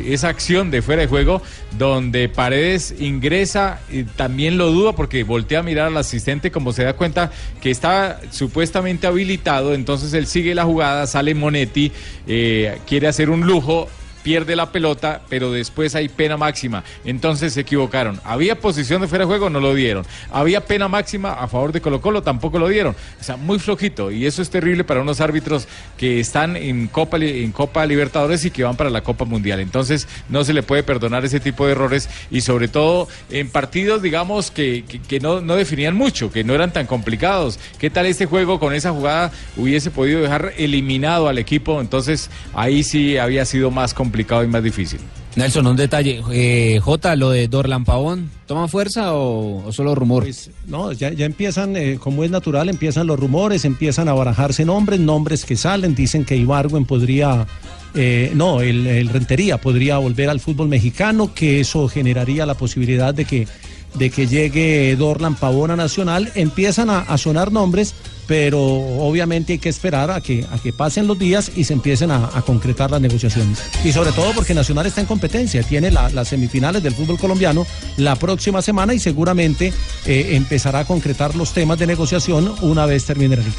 esa 0.07 0.29
acción 0.29 0.71
de 0.71 0.83
fuera 0.83 1.03
de 1.03 1.09
juego, 1.09 1.43
donde 1.79 2.29
Paredes 2.29 2.95
ingresa, 2.99 3.81
también 4.17 4.59
lo 4.59 4.71
duda 4.71 4.95
porque 4.95 5.25
voltea 5.25 5.61
a 5.61 5.63
mirar 5.63 5.89
al 5.89 5.97
asistente 5.97 6.51
como 6.51 6.73
se 6.73 6.85
da 6.85 6.93
cuenta 6.95 7.31
que 7.61 7.71
está 7.71 8.21
supuestamente 8.31 9.07
habilitado, 9.07 9.75
entonces 9.75 10.13
él 10.15 10.27
sigue 10.27 10.55
la 10.55 10.65
jugada, 10.65 11.07
sale 11.07 11.35
Monetti, 11.35 11.93
eh, 12.33 12.79
quiere 12.87 13.09
hacer 13.09 13.29
un 13.29 13.41
lujo, 13.41 13.89
pierde 14.23 14.57
la 14.57 14.73
pelota, 14.73 15.23
pero 15.29 15.51
después 15.53 15.95
hay 15.95 16.09
pena 16.09 16.37
máxima. 16.37 16.85
Entonces 17.05 17.55
se 17.55 17.61
equivocaron. 17.61 18.21
Había 18.25 18.59
posición 18.59 19.01
de 19.01 19.09
fuera 19.09 19.25
de 19.25 19.29
juego, 19.29 19.51
no 19.51 19.61
lo 19.61 19.75
dieron. 19.75 20.05
Había 20.31 20.61
pena 20.67 20.89
máxima 20.89 21.33
a 21.33 21.49
favor 21.49 21.73
de 21.73 21.81
Colo 21.81 22.01
Colo, 22.01 22.23
tampoco 22.23 22.59
lo 22.59 22.69
dieron. 22.69 22.95
O 23.21 23.25
sea, 23.25 23.37
muy 23.37 23.59
flojito. 23.59 24.11
Y 24.11 24.27
eso 24.27 24.43
es 24.43 24.51
terrible 24.51 24.85
para 24.85 25.01
unos 25.01 25.21
árbitros 25.21 25.67
que 25.97 26.21
están 26.21 26.57
en 26.57 26.87
Copa, 26.89 27.17
en 27.19 27.53
Copa 27.53 27.87
Libertadores 27.87 28.45
y 28.45 28.51
que 28.51 28.63
van 28.65 28.77
para 28.77 28.91
la 28.91 29.03
Copa 29.03 29.25
Mundial. 29.25 29.61
Entonces 29.61 30.07
no 30.29 30.45
se 30.45 30.53
le 30.53 30.63
puede 30.63 30.83
perdonar 30.83 31.25
ese 31.25 31.41
tipo 31.41 31.65
de 31.67 31.73
errores 31.73 32.09
y 32.31 32.43
sobre 32.43 32.69
todo 32.69 33.09
en 33.31 33.49
partidos, 33.51 34.03
digamos, 34.03 34.51
que, 34.51 34.85
que- 34.87 35.01
que 35.01 35.21
no, 35.21 35.41
no 35.41 35.57
definían 35.57 35.95
mucho, 35.97 36.31
que 36.31 36.45
no 36.45 36.55
eran 36.55 36.73
tan 36.73 36.87
complicados. 36.87 37.59
¿Qué 37.79 37.89
tal 37.91 38.07
este 38.07 38.27
juego 38.27 38.61
con 38.61 38.75
esa 38.75 38.91
jugada 38.93 39.33
hubiese 39.57 39.91
podido 39.91 40.21
dejar 40.21 40.53
eliminado 40.59 41.29
al 41.29 41.39
equipo? 41.39 41.81
Entonces 41.81 42.31
ahí 42.55 42.83
sí 42.83 43.17
había 43.17 43.45
sido 43.45 43.71
más 43.71 43.95
complicado 43.95 44.10
y 44.19 44.47
más 44.47 44.63
difícil. 44.63 45.01
Nelson, 45.37 45.67
un 45.67 45.77
detalle. 45.77 46.23
Eh, 46.33 46.81
J, 46.83 47.17
lo 47.17 47.31
de 47.31 47.47
Dorlan 47.47 47.85
Pavón, 47.85 48.31
¿toma 48.47 48.67
fuerza 48.67 49.15
o, 49.15 49.65
o 49.65 49.73
solo 49.73 49.95
rumor? 49.95 50.27
No, 50.67 50.93
ya, 50.93 51.13
ya 51.13 51.25
empiezan, 51.25 51.77
eh, 51.77 51.99
como 52.01 52.25
es 52.25 52.31
natural, 52.31 52.69
empiezan 52.69 53.07
los 53.07 53.19
rumores, 53.19 53.65
empiezan 53.65 54.09
a 54.09 54.13
barajarse 54.13 54.65
nombres, 54.65 54.99
nombres 54.99 55.45
que 55.45 55.57
salen, 55.57 55.95
dicen 55.95 56.25
que 56.25 56.37
Ibargüen 56.37 56.85
podría, 56.85 57.47
eh, 57.95 58.33
no, 58.35 58.61
el, 58.61 58.87
el 58.87 59.09
Rentería 59.09 59.59
podría 59.59 59.99
volver 59.99 60.29
al 60.29 60.41
fútbol 60.41 60.69
mexicano, 60.69 61.33
que 61.33 61.61
eso 61.61 61.89
generaría 61.89 62.45
la 62.45 62.55
posibilidad 62.55 63.15
de 63.15 63.25
que, 63.25 63.47
de 63.95 64.11
que 64.11 64.27
llegue 64.27 64.95
Dorlan 64.97 65.35
Pavón 65.37 65.71
a 65.71 65.77
Nacional, 65.77 66.31
empiezan 66.35 66.91
a, 66.91 67.01
a 67.01 67.19
sonar 67.19 67.53
nombres, 67.53 67.95
pero 68.27 68.61
obviamente 68.63 69.55
hay 69.55 69.59
que 69.59 69.69
esperar 69.69 70.11
a 70.11 70.21
que, 70.21 70.47
a 70.53 70.59
que 70.59 70.73
pasen 70.73 71.07
los 71.09 71.19
días 71.19 71.51
y 71.57 71.65
se 71.65 71.73
empiecen 71.73 72.11
a, 72.13 72.31
a 72.33 72.43
concretar 72.43 72.91
las 72.91 73.01
negociaciones. 73.01 73.59
Y 73.85 73.93
sobre 73.93 74.13
todo 74.13 74.33
porque 74.33 74.55
Nacional 74.55 74.87
está 74.87 75.01
en 75.01 75.07
competencia, 75.09 75.63
tiene 75.65 75.91
la- 75.91 76.09
las 76.11 76.29
semifinales 76.29 76.83
del 76.83 76.95
fútbol 76.95 77.19
colombiano 77.19 77.67
la 77.97 78.15
próxima 78.17 78.63
semana 78.63 78.95
y 78.95 79.01
seguramente 79.01 79.73
eh, 80.07 80.29
empezará 80.33 80.81
a 80.81 80.85
concretar 80.85 81.35
los 81.35 81.53
temas 81.53 81.79
de 81.79 81.87
negociación 81.89 82.55
una 82.63 82.87
vez 82.87 83.05
termine 83.05 83.37
la 83.37 83.43
liga. 83.43 83.57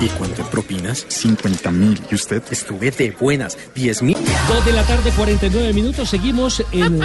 ¿Y 0.00 0.08
cuánto 0.18 0.42
en 0.42 0.48
propinas? 0.48 1.04
50 1.08 1.70
mil. 1.70 2.00
¿Y 2.10 2.16
usted? 2.16 2.42
Estuve 2.50 2.90
de 2.90 3.12
buenas. 3.12 3.56
10 3.76 4.02
mil. 4.02 4.16
Dos 4.48 4.64
de 4.64 4.72
la 4.72 4.82
tarde, 4.82 5.12
49 5.12 5.72
minutos. 5.72 6.10
Seguimos 6.10 6.64
en. 6.72 7.00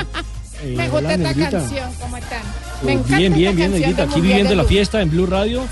Eh, 0.63 0.73
Me 0.75 0.83
gusta 0.89 0.97
hola, 0.97 1.13
esta 1.13 1.27
Negrita. 1.27 1.51
canción, 1.51 1.89
¿cómo 1.99 2.17
están? 2.17 2.39
Eh, 2.39 2.43
Me 2.83 2.91
encanta 2.93 3.17
bien, 3.17 3.33
bien, 3.33 3.55
bien, 3.55 3.71
Negrita. 3.71 4.03
Aquí 4.03 4.21
viviendo 4.21 4.55
la 4.55 4.63
fiesta 4.63 5.01
en 5.01 5.09
Blue 5.09 5.25
Radio, 5.25 5.65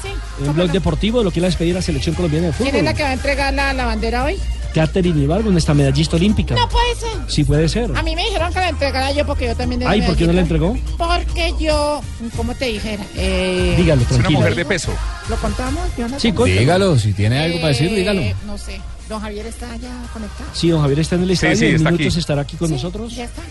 en 0.43 0.53
Blog 0.53 0.71
Deportivo, 0.71 1.23
lo 1.23 1.31
que 1.31 1.41
despedir 1.41 1.73
a 1.73 1.79
la 1.79 1.81
selección 1.81 2.15
colombiana 2.15 2.47
de 2.47 2.53
fútbol. 2.53 2.71
¿Quién 2.71 2.75
es 2.79 2.91
la 2.91 2.93
que 2.93 3.03
va 3.03 3.09
a 3.09 3.13
entregar 3.13 3.53
la, 3.53 3.73
la 3.73 3.85
bandera 3.85 4.23
hoy? 4.23 4.37
Catherine 4.73 5.23
Ibargo, 5.23 5.51
nuestra 5.51 5.73
medallista 5.73 6.17
olímpica. 6.17 6.53
No 6.53 6.67
puede 6.67 6.95
ser. 6.95 7.09
Sí 7.27 7.45
puede 7.45 7.69
ser. 7.69 7.91
A 7.95 8.03
mí 8.03 8.13
me 8.13 8.25
dijeron 8.25 8.51
que 8.51 8.59
la 8.59 8.67
entregara 8.69 9.09
yo 9.13 9.25
porque 9.25 9.45
yo 9.45 9.55
también... 9.55 9.81
Ay, 9.87 10.01
¿por 10.01 10.17
qué 10.17 10.27
no 10.27 10.33
la 10.33 10.41
entregó? 10.41 10.77
Porque 10.97 11.53
yo, 11.57 12.01
¿cómo 12.35 12.53
te 12.55 12.65
dijera? 12.65 13.01
Eh, 13.15 13.75
Dígalo, 13.77 14.01
Es 14.01 14.11
una 14.11 14.29
mujer 14.31 14.53
de 14.53 14.65
peso. 14.65 14.91
¿Lo 15.29 15.37
contamos? 15.37 15.81
Yo 15.97 16.09
no 16.09 16.19
Sí. 16.19 16.31
Dígalo, 16.31 16.99
si 16.99 17.13
tiene 17.13 17.39
algo 17.39 17.57
para 17.61 17.69
decir, 17.69 17.89
Eh, 17.89 17.95
dígalo. 17.95 18.21
No 18.45 18.57
sé. 18.57 18.81
Don 19.07 19.21
Javier 19.21 19.45
está 19.45 19.67
ya 19.77 19.91
conectado. 20.11 20.49
Sí, 20.53 20.67
don 20.69 20.81
Javier 20.81 20.99
está 20.99 21.15
en 21.15 21.23
el 21.23 21.31
estadio. 21.31 21.55
sí, 21.55 21.65
en 21.67 21.75
está 21.75 21.91
minutos 21.91 22.13
aquí. 22.13 22.19
estará 22.19 22.41
aquí 22.41 22.57
con 22.57 22.69
nosotros. 22.71 23.15
Ya 23.15 23.23
está. 23.25 23.43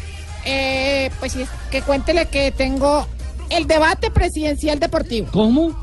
Eh, 0.44 1.10
pues 1.20 1.32
sí, 1.32 1.44
que 1.70 1.82
cuéntele 1.82 2.26
que 2.26 2.50
tengo 2.52 3.06
el 3.50 3.66
debate 3.66 4.10
presidencial 4.10 4.78
deportivo. 4.78 5.28
¿Cómo? 5.32 5.82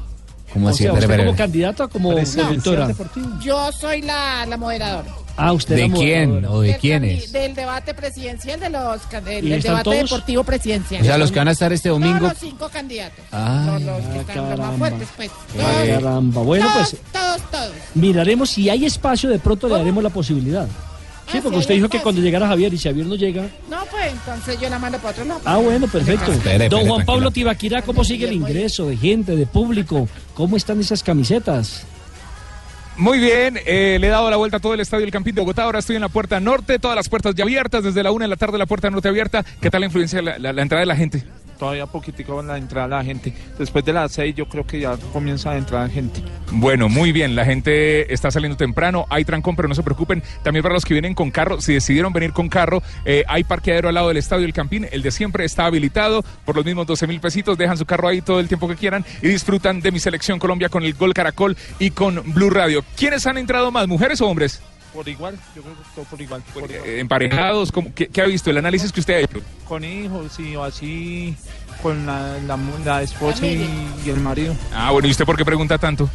¿Cómo 0.54 0.68
O 0.68 0.70
así? 0.70 0.80
sea, 0.84 0.88
Espere, 0.88 0.94
usted 0.94 1.02
espere, 1.14 1.26
como 1.26 1.38
candidata 1.38 1.86
o 1.86 1.90
como 1.90 2.10
Presidencial 2.14 2.48
conductora. 2.48 2.88
deportivo. 2.88 3.40
Yo 3.42 3.72
soy 3.72 4.02
la, 4.02 4.46
la 4.46 4.58
moderadora. 4.58 5.10
Ah, 5.38 5.54
usted 5.54 5.78
¿De 5.78 5.90
quién 5.90 6.44
o 6.46 6.60
de 6.60 6.78
candi- 6.78 7.26
Del 7.32 7.56
debate 7.56 7.94
presidencial, 7.94 8.60
de 8.60 8.70
los, 8.70 9.10
del, 9.24 9.46
¿Y 9.46 9.50
del 9.50 9.60
están 9.60 9.76
debate 9.78 9.84
todos? 9.98 10.10
deportivo 10.10 10.44
presidencial. 10.44 11.02
O 11.02 11.06
sea, 11.06 11.18
los 11.18 11.32
que 11.32 11.40
van 11.40 11.48
a 11.48 11.52
estar 11.52 11.72
este 11.72 11.88
domingo. 11.88 12.18
Todos 12.20 12.32
los 12.34 12.40
cinco 12.42 12.70
candidatos. 12.70 13.24
Ah, 13.32 13.80
Los- 13.80 13.82
los 13.84 14.02
que 14.14 14.20
están 14.20 14.36
los 14.36 14.46
más 14.46 14.58
caramba. 14.58 14.78
fuertes, 14.78 15.08
pues. 15.16 15.32
Ah, 15.32 15.54
Todos, 15.56 15.88
Caramba. 16.04 16.42
Bueno, 16.42 16.66
todos, 16.74 16.90
pues 16.90 17.02
todos, 17.14 17.42
todos. 17.52 17.72
miraremos 17.96 18.50
si 18.50 18.70
hay 18.70 18.86
espacio, 18.86 19.30
de 19.30 19.40
pronto 19.40 19.70
le 19.70 19.76
daremos 19.78 20.04
la 20.04 20.10
posibilidad. 20.10 20.68
Sí, 21.32 21.40
porque 21.42 21.58
usted 21.60 21.76
dijo 21.76 21.88
que 21.90 22.00
cuando 22.02 22.22
llegara 22.22 22.48
Javier 22.48 22.74
y 22.74 22.78
si 22.78 22.90
Javier 22.90 23.06
no 23.08 23.16
llega. 23.16 23.44
No, 23.70 23.78
pues 23.90 24.12
entonces 24.12 24.60
yo 24.60 24.70
la 24.70 24.78
mando 24.80 24.98
para 24.98 25.12
otro 25.12 25.26
lado. 25.26 25.42
Ah, 25.46 25.58
bueno, 25.58 25.88
perfecto. 25.88 26.32
Espere, 26.32 26.68
Don 26.70 26.80
espere, 26.82 26.88
Juan 26.88 27.06
Pablo 27.06 27.22
tranquilo. 27.22 27.32
Tibaquirá, 27.32 27.82
¿cómo 27.84 28.04
sigue 28.04 28.26
el 28.28 28.34
ingreso 28.34 28.88
de 28.88 28.98
gente, 28.98 29.36
de 29.36 29.46
público? 29.46 30.10
¿Cómo 30.34 30.58
están 30.58 30.80
esas 30.80 31.02
camisetas? 31.04 31.86
Muy 32.98 33.20
bien, 33.20 33.58
eh, 33.66 33.98
le 34.00 34.08
he 34.08 34.10
dado 34.10 34.30
la 34.30 34.36
vuelta 34.36 34.58
a 34.58 34.60
todo 34.60 34.74
el 34.74 34.80
estadio 34.82 35.04
del 35.06 35.12
Campín 35.12 35.34
de 35.34 35.42
Bogotá. 35.42 35.64
Ahora 35.64 35.80
estoy 35.80 35.96
en 35.96 36.02
la 36.02 36.10
puerta 36.10 36.40
norte, 36.40 36.78
todas 36.78 36.96
las 36.96 37.08
puertas 37.10 37.34
ya 37.34 37.44
abiertas, 37.46 37.84
desde 37.84 38.04
la 38.04 38.12
una 38.12 38.26
de 38.26 38.30
la 38.30 38.36
tarde 38.36 38.58
la 38.58 38.66
puerta 38.66 38.90
norte 38.90 39.08
abierta. 39.08 39.44
¿Qué 39.62 39.70
tal 39.72 39.80
la 39.82 39.86
influencia 39.88 40.22
la- 40.22 40.38
la 40.38 40.62
entrada 40.62 40.82
de 40.82 40.86
la 40.86 40.96
gente? 40.96 41.24
Todavía 41.62 41.86
poquitico 41.86 42.38
con 42.38 42.48
la 42.48 42.58
entrada 42.58 42.88
de 42.88 42.96
la 42.96 43.04
gente. 43.04 43.32
Después 43.60 43.86
de 43.86 43.94
las 43.94 44.12
seis 44.12 44.34
yo 44.34 44.48
creo 44.48 44.66
que 44.66 44.80
ya 44.80 44.98
comienza 45.14 45.52
a 45.52 45.58
entrar 45.58 45.88
gente. 45.92 46.20
Bueno, 46.50 46.90
muy 46.90 47.12
bien, 47.12 47.36
la 47.36 47.46
gente 47.46 48.12
está 48.12 48.32
saliendo 48.32 48.58
temprano, 48.58 49.06
hay 49.12 49.26
trancón, 49.26 49.56
pero 49.56 49.68
no 49.68 49.76
se 49.76 49.84
preocupen. 49.84 50.24
También 50.42 50.64
para 50.64 50.74
los 50.74 50.84
que 50.84 50.96
vienen 50.96 51.14
con 51.14 51.30
carro, 51.30 51.62
si 51.62 51.76
decidieron 51.76 52.14
venir 52.14 52.34
con 52.34 52.50
carro, 52.50 52.82
eh, 53.06 53.24
hay 53.28 53.44
parqueadero 53.44 53.90
al 53.90 53.94
lado 53.94 54.08
del 54.08 54.18
estadio 54.18 54.42
del 54.42 54.54
Campín, 54.54 54.88
el 54.92 55.04
de 55.04 55.12
siempre 55.12 55.46
está 55.46 55.68
habilitado 55.68 56.24
por 56.46 56.56
los 56.56 56.66
mismos 56.66 56.88
12 56.88 57.06
mil 57.06 57.20
pesitos, 57.20 57.60
dejan 57.60 57.78
su 57.78 57.86
carro 57.86 58.08
ahí 58.08 58.22
todo 58.24 58.40
el 58.40 58.48
tiempo 58.48 58.68
que 58.68 58.76
quieran 58.76 59.06
y 59.22 59.28
disfrutan 59.28 59.82
de 59.82 59.92
mi 59.92 60.00
selección 60.00 60.40
Colombia 60.40 60.68
con 60.68 60.82
el 60.84 60.96
Gol 60.96 61.14
Caracol 61.14 61.56
y 61.78 61.92
con 61.92 62.24
Blue 62.34 62.50
Radio. 62.50 62.84
¿Quiénes 62.98 63.28
han 63.28 63.38
entrado 63.38 63.72
más, 63.72 63.88
mujeres 63.88 64.20
o 64.20 64.28
hombres? 64.28 64.64
Por 64.94 65.08
igual, 65.08 65.38
yo 65.56 65.62
creo 65.62 65.74
que 65.76 65.82
todo 65.96 66.06
por 66.06 66.22
igual. 66.22 66.44
por 66.54 66.70
igual. 66.70 66.90
Emparejados, 66.90 67.72
¿cómo- 67.72 67.94
qué, 67.96 68.08
qué 68.08 68.22
ha 68.22 68.26
visto? 68.26 68.50
El 68.50 68.58
análisis 68.58 68.92
que 68.92 69.00
usted 69.00 69.14
ha 69.16 69.20
hecho. 69.20 69.40
Con 69.68 69.84
hijos 69.84 70.38
y 70.40 70.56
o 70.56 70.64
así, 70.64 71.36
con 71.82 72.06
la, 72.06 72.38
la, 72.46 72.58
la 72.84 73.02
esposa 73.02 73.46
y, 73.48 73.68
y 74.06 74.10
el 74.10 74.20
marido. 74.20 74.54
Ah, 74.74 74.92
bueno, 74.92 75.08
¿y 75.08 75.12
usted 75.12 75.26
por 75.26 75.38
qué 75.38 75.46
pregunta 75.46 75.78
tanto? 75.78 76.10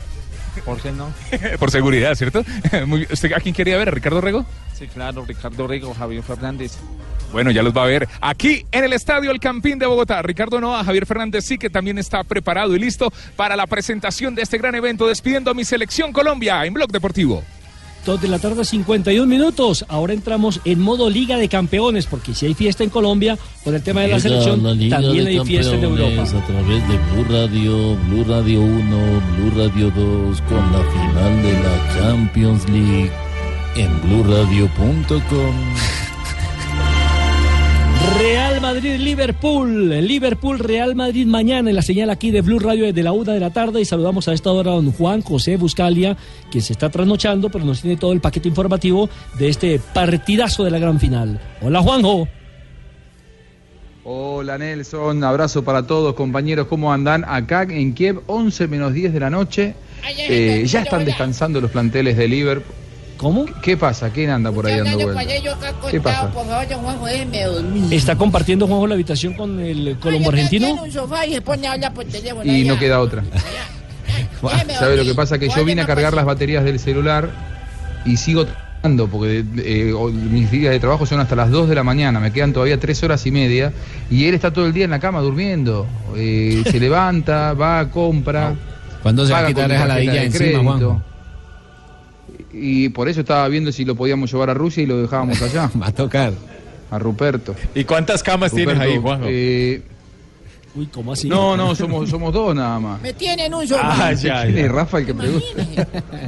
¿Por 0.64 0.80
qué 0.80 0.90
no? 0.92 1.10
por 1.58 1.70
seguridad, 1.70 2.14
¿cierto? 2.14 2.42
Muy. 2.86 3.06
¿Usted 3.10 3.32
a 3.32 3.40
quién 3.40 3.54
quería 3.54 3.76
ver? 3.78 3.88
¿A 3.88 3.92
Ricardo 3.92 4.20
Rego? 4.20 4.44
Sí, 4.78 4.86
claro, 4.88 5.24
Ricardo 5.26 5.66
Rigo, 5.66 5.94
Javier 5.94 6.22
Fernández. 6.22 6.72
Bueno, 7.32 7.50
ya 7.50 7.62
los 7.62 7.76
va 7.76 7.82
a 7.82 7.86
ver 7.86 8.08
aquí 8.20 8.64
en 8.70 8.84
el 8.84 8.92
Estadio 8.92 9.30
El 9.32 9.40
Campín 9.40 9.78
de 9.78 9.86
Bogotá. 9.86 10.22
Ricardo 10.22 10.60
Noa, 10.60 10.84
Javier 10.84 11.06
Fernández 11.06 11.44
sí 11.44 11.58
que 11.58 11.68
también 11.68 11.98
está 11.98 12.22
preparado 12.24 12.74
y 12.76 12.78
listo 12.78 13.12
para 13.36 13.56
la 13.56 13.66
presentación 13.66 14.34
de 14.34 14.42
este 14.42 14.58
gran 14.58 14.74
evento, 14.76 15.06
despidiendo 15.08 15.50
a 15.50 15.54
mi 15.54 15.64
selección 15.64 16.12
Colombia 16.12 16.64
en 16.64 16.72
Blog 16.74 16.90
Deportivo. 16.92 17.42
Dos 18.06 18.20
de 18.20 18.28
la 18.28 18.38
tarde, 18.38 18.64
51 18.64 19.26
minutos. 19.26 19.84
Ahora 19.88 20.12
entramos 20.12 20.60
en 20.64 20.80
modo 20.80 21.10
Liga 21.10 21.38
de 21.38 21.48
Campeones, 21.48 22.06
porque 22.06 22.34
si 22.34 22.46
hay 22.46 22.54
fiesta 22.54 22.84
en 22.84 22.90
Colombia, 22.90 23.36
con 23.64 23.74
el 23.74 23.82
tema 23.82 24.02
de 24.02 24.08
la 24.08 24.20
selección, 24.20 24.62
la 24.62 24.70
también 24.88 25.26
hay 25.26 25.40
fiesta 25.40 25.74
en 25.74 25.82
Europa. 25.82 26.22
A 26.22 26.46
través 26.46 26.88
de 26.88 26.98
Blue 27.10 27.24
Radio, 27.28 27.96
Blue 28.06 28.24
Radio 28.24 28.60
1, 28.60 28.96
Blue 29.36 29.50
Radio 29.56 29.90
2, 29.90 30.40
con 30.42 30.72
la 30.72 30.84
final 30.84 31.42
de 31.42 31.52
la 31.52 31.94
Champions 31.98 32.68
League 32.70 33.10
en 33.74 34.00
BlueRadio.com. 34.02 35.95
Real 38.18 38.60
Madrid, 38.62 38.96
Liverpool. 38.98 39.90
Liverpool, 39.90 40.58
Real 40.58 40.94
Madrid 40.94 41.26
mañana 41.26 41.68
en 41.68 41.76
la 41.76 41.82
señal 41.82 42.08
aquí 42.08 42.30
de 42.30 42.40
Blue 42.40 42.58
Radio 42.58 42.86
desde 42.86 43.02
la 43.02 43.12
una 43.12 43.32
de 43.32 43.40
la 43.40 43.50
tarde. 43.52 43.80
Y 43.80 43.84
saludamos 43.84 44.26
a 44.28 44.32
esta 44.32 44.50
hora 44.50 44.70
a 44.70 44.74
don 44.74 44.90
Juan 44.92 45.20
José 45.20 45.56
Buscalia, 45.56 46.16
que 46.50 46.62
se 46.62 46.72
está 46.72 46.88
trasnochando, 46.88 47.50
pero 47.50 47.64
nos 47.64 47.82
tiene 47.82 47.98
todo 47.98 48.12
el 48.12 48.20
paquete 48.20 48.48
informativo 48.48 49.10
de 49.38 49.48
este 49.48 49.80
partidazo 49.92 50.64
de 50.64 50.70
la 50.70 50.78
gran 50.78 50.98
final. 50.98 51.40
Hola, 51.60 51.82
Juanjo. 51.82 52.26
Hola 54.04 54.56
Nelson, 54.56 55.24
abrazo 55.24 55.64
para 55.64 55.84
todos 55.86 56.14
compañeros, 56.14 56.68
¿cómo 56.68 56.92
andan? 56.92 57.24
Acá 57.26 57.64
en 57.64 57.92
Kiev, 57.92 58.20
11 58.28 58.68
menos 58.68 58.94
10 58.94 59.12
de 59.12 59.18
la 59.18 59.30
noche, 59.30 59.74
eh, 60.28 60.62
ya 60.64 60.82
están 60.82 61.04
descansando 61.04 61.60
los 61.60 61.72
planteles 61.72 62.16
de 62.16 62.28
Liverpool. 62.28 62.85
¿Cómo? 63.16 63.46
¿Qué 63.62 63.76
pasa? 63.76 64.10
¿Quién 64.10 64.30
anda 64.30 64.52
por 64.52 64.66
ahí 64.66 64.78
dando 64.78 64.98
vueltas? 64.98 65.26
¿Qué 65.90 66.00
pasa? 66.00 66.30
Por 66.30 66.46
favor, 66.46 66.68
don 66.68 66.80
Juanjo, 66.80 67.06
déjeme 67.06 67.44
dormir. 67.44 67.94
¿Está 67.94 68.16
compartiendo 68.16 68.66
Juanjo 68.66 68.86
la 68.86 68.94
habitación 68.94 69.34
con 69.34 69.58
el 69.60 69.96
colombo 69.98 70.28
argentino? 70.28 70.66
Tiene 70.66 70.82
un 70.82 70.92
sofá 70.92 71.26
y 71.26 71.34
se 71.34 71.40
pone 71.40 71.66
a 71.66 71.72
hablar 71.72 71.94
por 71.94 72.04
teléfono. 72.04 72.44
Y 72.44 72.62
allá. 72.62 72.72
no 72.72 72.78
queda 72.78 73.00
otra. 73.00 73.22
Déjeme 74.42 74.74
¿Sabe 74.74 74.96
lo 74.96 75.04
que 75.04 75.14
pasa? 75.14 75.38
Que 75.38 75.48
yo 75.48 75.64
vine 75.64 75.82
a 75.82 75.86
cargar 75.86 76.14
las 76.14 76.24
baterías 76.24 76.62
del 76.64 76.78
celular 76.78 77.30
y 78.04 78.16
sigo 78.18 78.44
trabajando 78.44 79.08
porque 79.08 79.44
eh, 79.58 79.92
mis 80.12 80.50
días 80.50 80.72
de 80.72 80.78
trabajo 80.78 81.06
son 81.06 81.20
hasta 81.20 81.34
las 81.34 81.50
2 81.50 81.68
de 81.68 81.74
la 81.74 81.82
mañana, 81.82 82.20
me 82.20 82.32
quedan 82.32 82.52
todavía 82.52 82.78
3 82.78 83.02
horas 83.02 83.26
y 83.26 83.30
media 83.30 83.72
y 84.10 84.26
él 84.26 84.34
está 84.34 84.52
todo 84.52 84.66
el 84.66 84.72
día 84.72 84.84
en 84.84 84.90
la 84.90 85.00
cama 85.00 85.20
durmiendo. 85.20 85.86
Eh, 86.16 86.62
se 86.70 86.78
levanta, 86.78 87.54
va, 87.54 87.90
compra. 87.90 88.54
¿Cuándo 89.02 89.26
se 89.26 89.32
va 89.32 89.40
a 89.40 89.46
quitar 89.46 89.70
esa 89.72 89.86
ladilla 89.86 90.12
de 90.12 90.24
encima? 90.26 91.02
Y 92.58 92.88
por 92.88 93.08
eso 93.08 93.20
estaba 93.20 93.46
viendo 93.48 93.70
si 93.72 93.84
lo 93.84 93.94
podíamos 93.94 94.32
llevar 94.32 94.50
a 94.50 94.54
Rusia 94.54 94.82
y 94.82 94.86
lo 94.86 95.00
dejábamos 95.02 95.40
allá. 95.42 95.70
Va 95.80 95.88
a 95.88 95.92
tocar. 95.92 96.32
A 96.90 96.98
Ruperto. 96.98 97.54
¿Y 97.74 97.84
cuántas 97.84 98.22
camas 98.22 98.52
tienes 98.52 98.78
ahí, 98.78 98.96
Juanjo? 98.96 99.26
eh, 99.28 99.82
Uy, 100.74 100.86
¿cómo 100.86 101.12
así? 101.14 101.28
no, 101.28 101.56
no, 101.56 101.74
somos, 101.74 102.08
somos 102.08 102.32
dos 102.32 102.54
nada 102.54 102.78
más. 102.78 103.00
Me 103.02 103.12
tienen 103.14 103.52
un 103.52 103.66
sofá. 103.66 104.08
Ah, 104.08 104.12
ya, 104.12 104.42
¿Quién 104.44 104.56
ya. 104.56 104.60
es 104.66 104.72
Rafa 104.72 104.98
el 104.98 105.06
que 105.06 105.14
pregunta? 105.14 105.46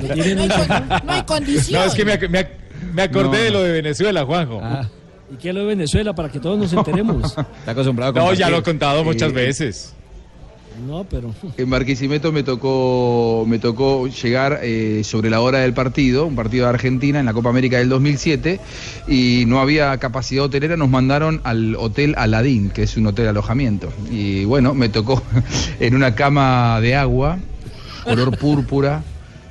No 0.03 0.15
hay, 0.15 1.03
no 1.05 1.13
hay 1.13 1.23
condición. 1.25 1.81
No, 1.81 1.87
es 1.87 1.95
que 1.95 2.05
me, 2.05 2.17
me 2.29 2.49
me 2.95 3.03
acordé 3.03 3.39
No. 3.39 3.45
de 3.45 3.51
lo 3.51 3.63
de 3.63 3.73
Venezuela, 3.73 4.25
Juanjo. 4.25 4.61
Ah, 4.63 4.89
¿Y 5.33 5.37
qué 5.37 5.51
es 5.51 5.55
lo 5.55 5.61
de 5.61 5.67
Venezuela? 5.67 6.15
Para 6.15 6.31
que 6.31 6.41
todos 6.41 6.59
nos 6.59 6.73
enteremos. 6.73 7.25
Está 7.59 7.73
acostumbrado 7.73 8.19
a 8.19 8.25
no, 8.25 8.33
ya 8.35 8.49
lo 8.49 8.59
he 8.59 8.63
contado 8.63 9.05
muchas 9.05 9.31
Eh, 9.31 9.35
veces. 9.35 9.95
No, 10.87 11.05
pero... 11.05 11.35
En 11.57 11.71
Barquisimeto 11.71 12.33
me 12.33 12.43
tocó, 12.43 13.45
me 13.47 13.59
tocó 13.59 14.07
llegar 14.07 14.61
eh, 14.63 15.03
sobre 15.05 15.31
la 15.31 15.41
hora 15.41 15.59
del 15.59 15.75
partido, 15.75 16.27
un 16.27 16.37
partido 16.37 16.65
de 16.65 16.71
Argentina 16.71 17.21
en 17.21 17.27
la 17.27 17.33
Copa 17.33 17.51
América 17.51 17.79
del 17.79 17.89
2007, 17.89 18.61
y 19.09 19.45
no 19.47 19.61
había 19.61 19.97
capacidad 19.99 20.45
hotelera, 20.45 20.77
nos 20.77 20.89
mandaron 20.89 21.41
al 21.45 21.77
Hotel 21.77 22.15
Aladín, 22.17 22.71
que 22.71 22.85
es 22.85 22.97
un 22.97 23.07
hotel 23.07 23.25
de 23.25 23.31
alojamiento. 23.31 23.93
Y 24.11 24.45
bueno, 24.45 24.75
me 24.75 24.89
tocó 24.89 25.23
en 25.81 25.95
una 25.95 26.15
cama 26.15 26.81
de 26.81 26.95
agua, 26.95 27.39
color 28.05 28.39
púrpura, 28.39 29.03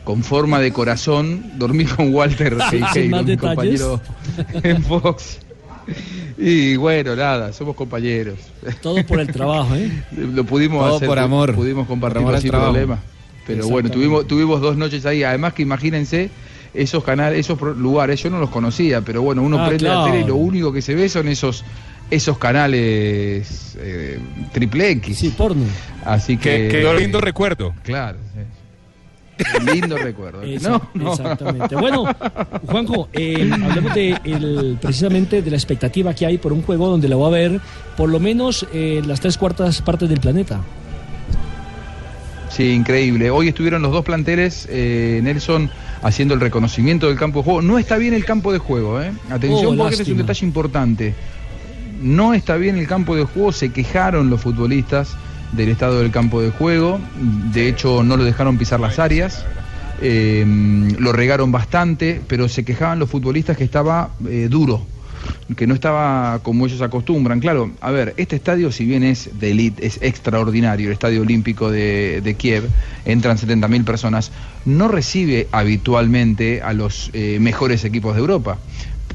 con 0.03 0.23
forma 0.23 0.59
de 0.59 0.71
corazón, 0.71 1.51
dormir 1.57 1.93
con 1.93 2.13
Walter 2.13 2.55
mi 3.25 3.35
compañero 3.35 3.99
en 4.63 4.81
Fox. 4.83 5.39
Y 6.37 6.75
bueno, 6.75 7.15
nada, 7.15 7.53
somos 7.53 7.75
compañeros. 7.75 8.37
Todo 8.81 9.05
por 9.05 9.19
el 9.19 9.27
trabajo, 9.27 9.75
¿eh? 9.75 9.89
Lo 10.11 10.43
pudimos 10.43 10.85
Todo 10.85 10.95
hacer, 10.97 11.07
por 11.07 11.19
amor. 11.19 11.55
pudimos 11.55 11.87
compartirlo 11.87 12.39
sin 12.39 12.51
problema. 12.51 12.99
Pero 13.45 13.67
bueno, 13.69 13.89
tuvimos, 13.89 14.27
tuvimos 14.27 14.59
dos 14.61 14.75
noches 14.77 15.05
ahí. 15.05 15.23
Además 15.23 15.53
que 15.53 15.61
imagínense 15.63 16.29
esos 16.73 17.03
canales, 17.03 17.39
esos 17.39 17.57
pro- 17.57 17.73
lugares, 17.73 18.21
yo 18.21 18.29
no 18.29 18.39
los 18.39 18.49
conocía, 18.49 19.01
pero 19.01 19.21
bueno, 19.21 19.41
uno 19.41 19.57
Ah, 19.63 19.67
prende 19.67 19.85
claro. 19.85 20.05
la 20.05 20.11
tele 20.11 20.23
y 20.23 20.27
lo 20.27 20.35
único 20.35 20.71
que 20.73 20.81
se 20.81 20.93
ve 20.95 21.07
son 21.09 21.27
esos 21.29 21.63
esos 22.11 22.37
canales 22.37 23.75
eh, 23.79 24.19
triple 24.53 24.91
X. 24.91 25.17
Sí, 25.17 25.29
porno. 25.29 25.63
Así 26.05 26.37
que 26.37 26.69
Qué, 26.71 26.81
qué 26.83 26.93
lindo 26.99 27.19
recuerdo. 27.19 27.73
Claro. 27.83 28.17
sí. 28.33 28.41
Lindo 29.73 29.97
recuerdo. 29.97 30.41
Esa- 30.43 30.69
No, 30.69 30.89
no. 30.93 31.11
Exactamente. 31.11 31.75
Bueno, 31.75 32.05
Juanjo, 32.65 33.09
eh, 33.13 33.49
hablemos 33.63 33.93
de 33.93 34.09
el- 34.23 34.77
precisamente 34.81 35.41
de 35.41 35.51
la 35.51 35.57
expectativa 35.57 36.13
que 36.13 36.25
hay 36.25 36.37
por 36.37 36.53
un 36.53 36.61
juego 36.63 36.87
donde 36.87 37.07
lo 37.09 37.19
va 37.19 37.27
a 37.27 37.31
ver 37.31 37.59
por 37.95 38.09
lo 38.09 38.19
menos 38.19 38.65
eh, 38.73 39.01
las 39.05 39.19
tres 39.19 39.37
cuartas 39.37 39.81
partes 39.81 40.09
del 40.09 40.19
planeta. 40.19 40.59
Sí, 42.49 42.71
increíble. 42.71 43.29
Hoy 43.29 43.49
estuvieron 43.49 43.81
los 43.81 43.91
dos 43.91 44.03
planteles, 44.03 44.67
eh, 44.71 45.19
Nelson, 45.21 45.69
haciendo 46.01 46.33
el 46.33 46.39
reconocimiento 46.39 47.07
del 47.07 47.17
campo 47.17 47.39
de 47.39 47.45
juego. 47.45 47.61
No 47.61 47.77
está 47.77 47.97
bien 47.97 48.13
el 48.13 48.25
campo 48.25 48.51
de 48.51 48.57
juego, 48.59 49.01
¿eh? 49.01 49.11
Atención, 49.29 49.73
Oh, 49.73 49.77
porque 49.77 49.91
este 49.95 50.03
es 50.03 50.09
un 50.09 50.17
detalle 50.17 50.45
importante. 50.45 51.13
No 52.01 52.33
está 52.33 52.55
bien 52.55 52.77
el 52.77 52.87
campo 52.87 53.15
de 53.15 53.25
juego, 53.25 53.51
se 53.51 53.69
quejaron 53.71 54.29
los 54.29 54.41
futbolistas 54.41 55.15
del 55.51 55.69
estado 55.69 55.99
del 55.99 56.11
campo 56.11 56.41
de 56.41 56.51
juego. 56.51 56.99
De 57.51 57.67
hecho, 57.67 58.03
no 58.03 58.17
lo 58.17 58.23
dejaron 58.23 58.57
pisar 58.57 58.79
las 58.79 58.99
áreas. 58.99 59.45
Eh, 60.01 60.45
lo 60.99 61.11
regaron 61.11 61.51
bastante, 61.51 62.21
pero 62.27 62.47
se 62.47 62.63
quejaban 62.63 62.99
los 62.99 63.09
futbolistas 63.09 63.57
que 63.57 63.63
estaba 63.63 64.11
eh, 64.29 64.47
duro, 64.49 64.85
que 65.55 65.65
no 65.65 65.73
estaba 65.73 66.39
como 66.43 66.67
ellos 66.67 66.81
acostumbran. 66.81 67.39
Claro, 67.39 67.71
a 67.81 67.89
ver, 67.89 68.13
este 68.17 68.35
estadio, 68.35 68.71
si 68.71 68.85
bien 68.85 69.03
es 69.03 69.39
de 69.39 69.51
elite, 69.51 69.87
es 69.87 69.99
extraordinario, 70.01 70.87
el 70.87 70.93
Estadio 70.93 71.21
Olímpico 71.21 71.71
de, 71.71 72.21
de 72.21 72.35
Kiev, 72.35 72.69
entran 73.05 73.37
70.000 73.37 73.85
personas, 73.85 74.31
no 74.65 74.87
recibe 74.87 75.47
habitualmente 75.51 76.61
a 76.61 76.73
los 76.73 77.09
eh, 77.13 77.39
mejores 77.39 77.83
equipos 77.83 78.13
de 78.13 78.21
Europa. 78.21 78.59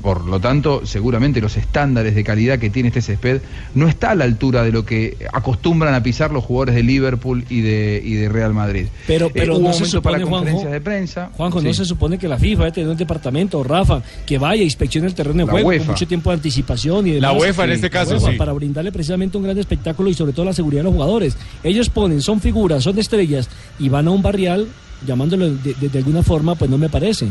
Por 0.03 0.25
lo 0.27 0.41
tanto, 0.41 0.83
seguramente 0.85 1.41
los 1.41 1.57
estándares 1.57 2.15
de 2.15 2.25
calidad 2.25 2.59
que 2.59 2.71
tiene 2.71 2.89
este 2.89 3.01
césped 3.03 3.41
no 3.75 3.87
está 3.89 4.11
a 4.11 4.15
la 4.15 4.25
altura 4.25 4.63
de 4.65 4.73
lo 4.73 4.85
que 4.85 5.17
acostumbran 5.33 5.95
a 5.95 6.03
pisar 6.03 6.33
los 6.33 6.45
jugadores 6.45 6.75
de 6.75 6.83
Liverpool 6.83 7.45
y 7.49 7.61
de, 7.61 8.03
y 8.05 8.15
de 8.15 8.29
Real 8.29 8.53
Madrid. 8.53 8.87
Pero, 9.07 9.27
Eh, 9.29 9.31
pero 9.33 9.57
hubo 9.59 9.69
no 9.69 9.73
se 9.73 9.87
supone, 9.87 10.19
para 10.19 10.25
conferencias 10.25 10.55
Juanjo, 10.63 10.73
de 10.75 10.81
prensa. 10.81 11.31
Juanjo, 11.37 11.61
no 11.63 11.73
se 11.73 11.85
supone 11.85 12.19
que 12.19 12.27
la 12.29 12.37
FIFA 12.37 12.63
debe 12.65 12.73
tener 12.73 12.89
un 12.91 12.97
departamento, 12.97 13.63
Rafa, 13.63 14.03
que 14.27 14.39
vaya, 14.39 14.63
inspeccione 14.63 15.07
el 15.07 15.15
terreno 15.15 15.39
de 15.39 15.45
La 15.47 15.53
juego 15.53 15.69
UEFA. 15.69 15.85
con 15.85 15.93
mucho 15.95 16.07
tiempo 16.09 16.31
de 16.31 16.35
anticipación 16.35 17.07
y 17.07 17.21
La 17.21 17.29
demás. 17.29 17.43
UEFA 17.43 17.65
en 17.65 17.71
este 17.71 17.87
La 17.87 17.91
caso, 17.91 18.15
UEFA, 18.15 18.33
sí. 18.33 18.37
Para 18.37 18.53
brindarle 18.53 18.91
precisamente 18.93 19.37
un 19.37 19.45
gran 19.45 19.57
espectáculo 19.59 20.11
y 20.11 20.15
sobre 20.15 20.33
todo 20.33 20.45
la 20.47 20.53
seguridad 20.53 20.81
de 20.81 20.85
los 20.85 20.95
jugadores. 20.95 21.37
Ellos 21.63 21.89
ponen, 21.89 22.21
son 22.21 22.41
figuras, 22.41 22.83
son 22.83 22.99
estrellas 22.99 23.49
y 23.79 23.89
van 23.89 24.09
a 24.09 24.11
un 24.11 24.23
barrial 24.23 24.67
llamándolo 25.07 25.51
de, 25.51 25.75
de- 25.75 25.89
de 25.89 25.99
alguna 25.99 26.23
forma, 26.23 26.55
pues 26.57 26.71
no 26.71 26.79
me 26.79 26.89
parece. 26.89 27.29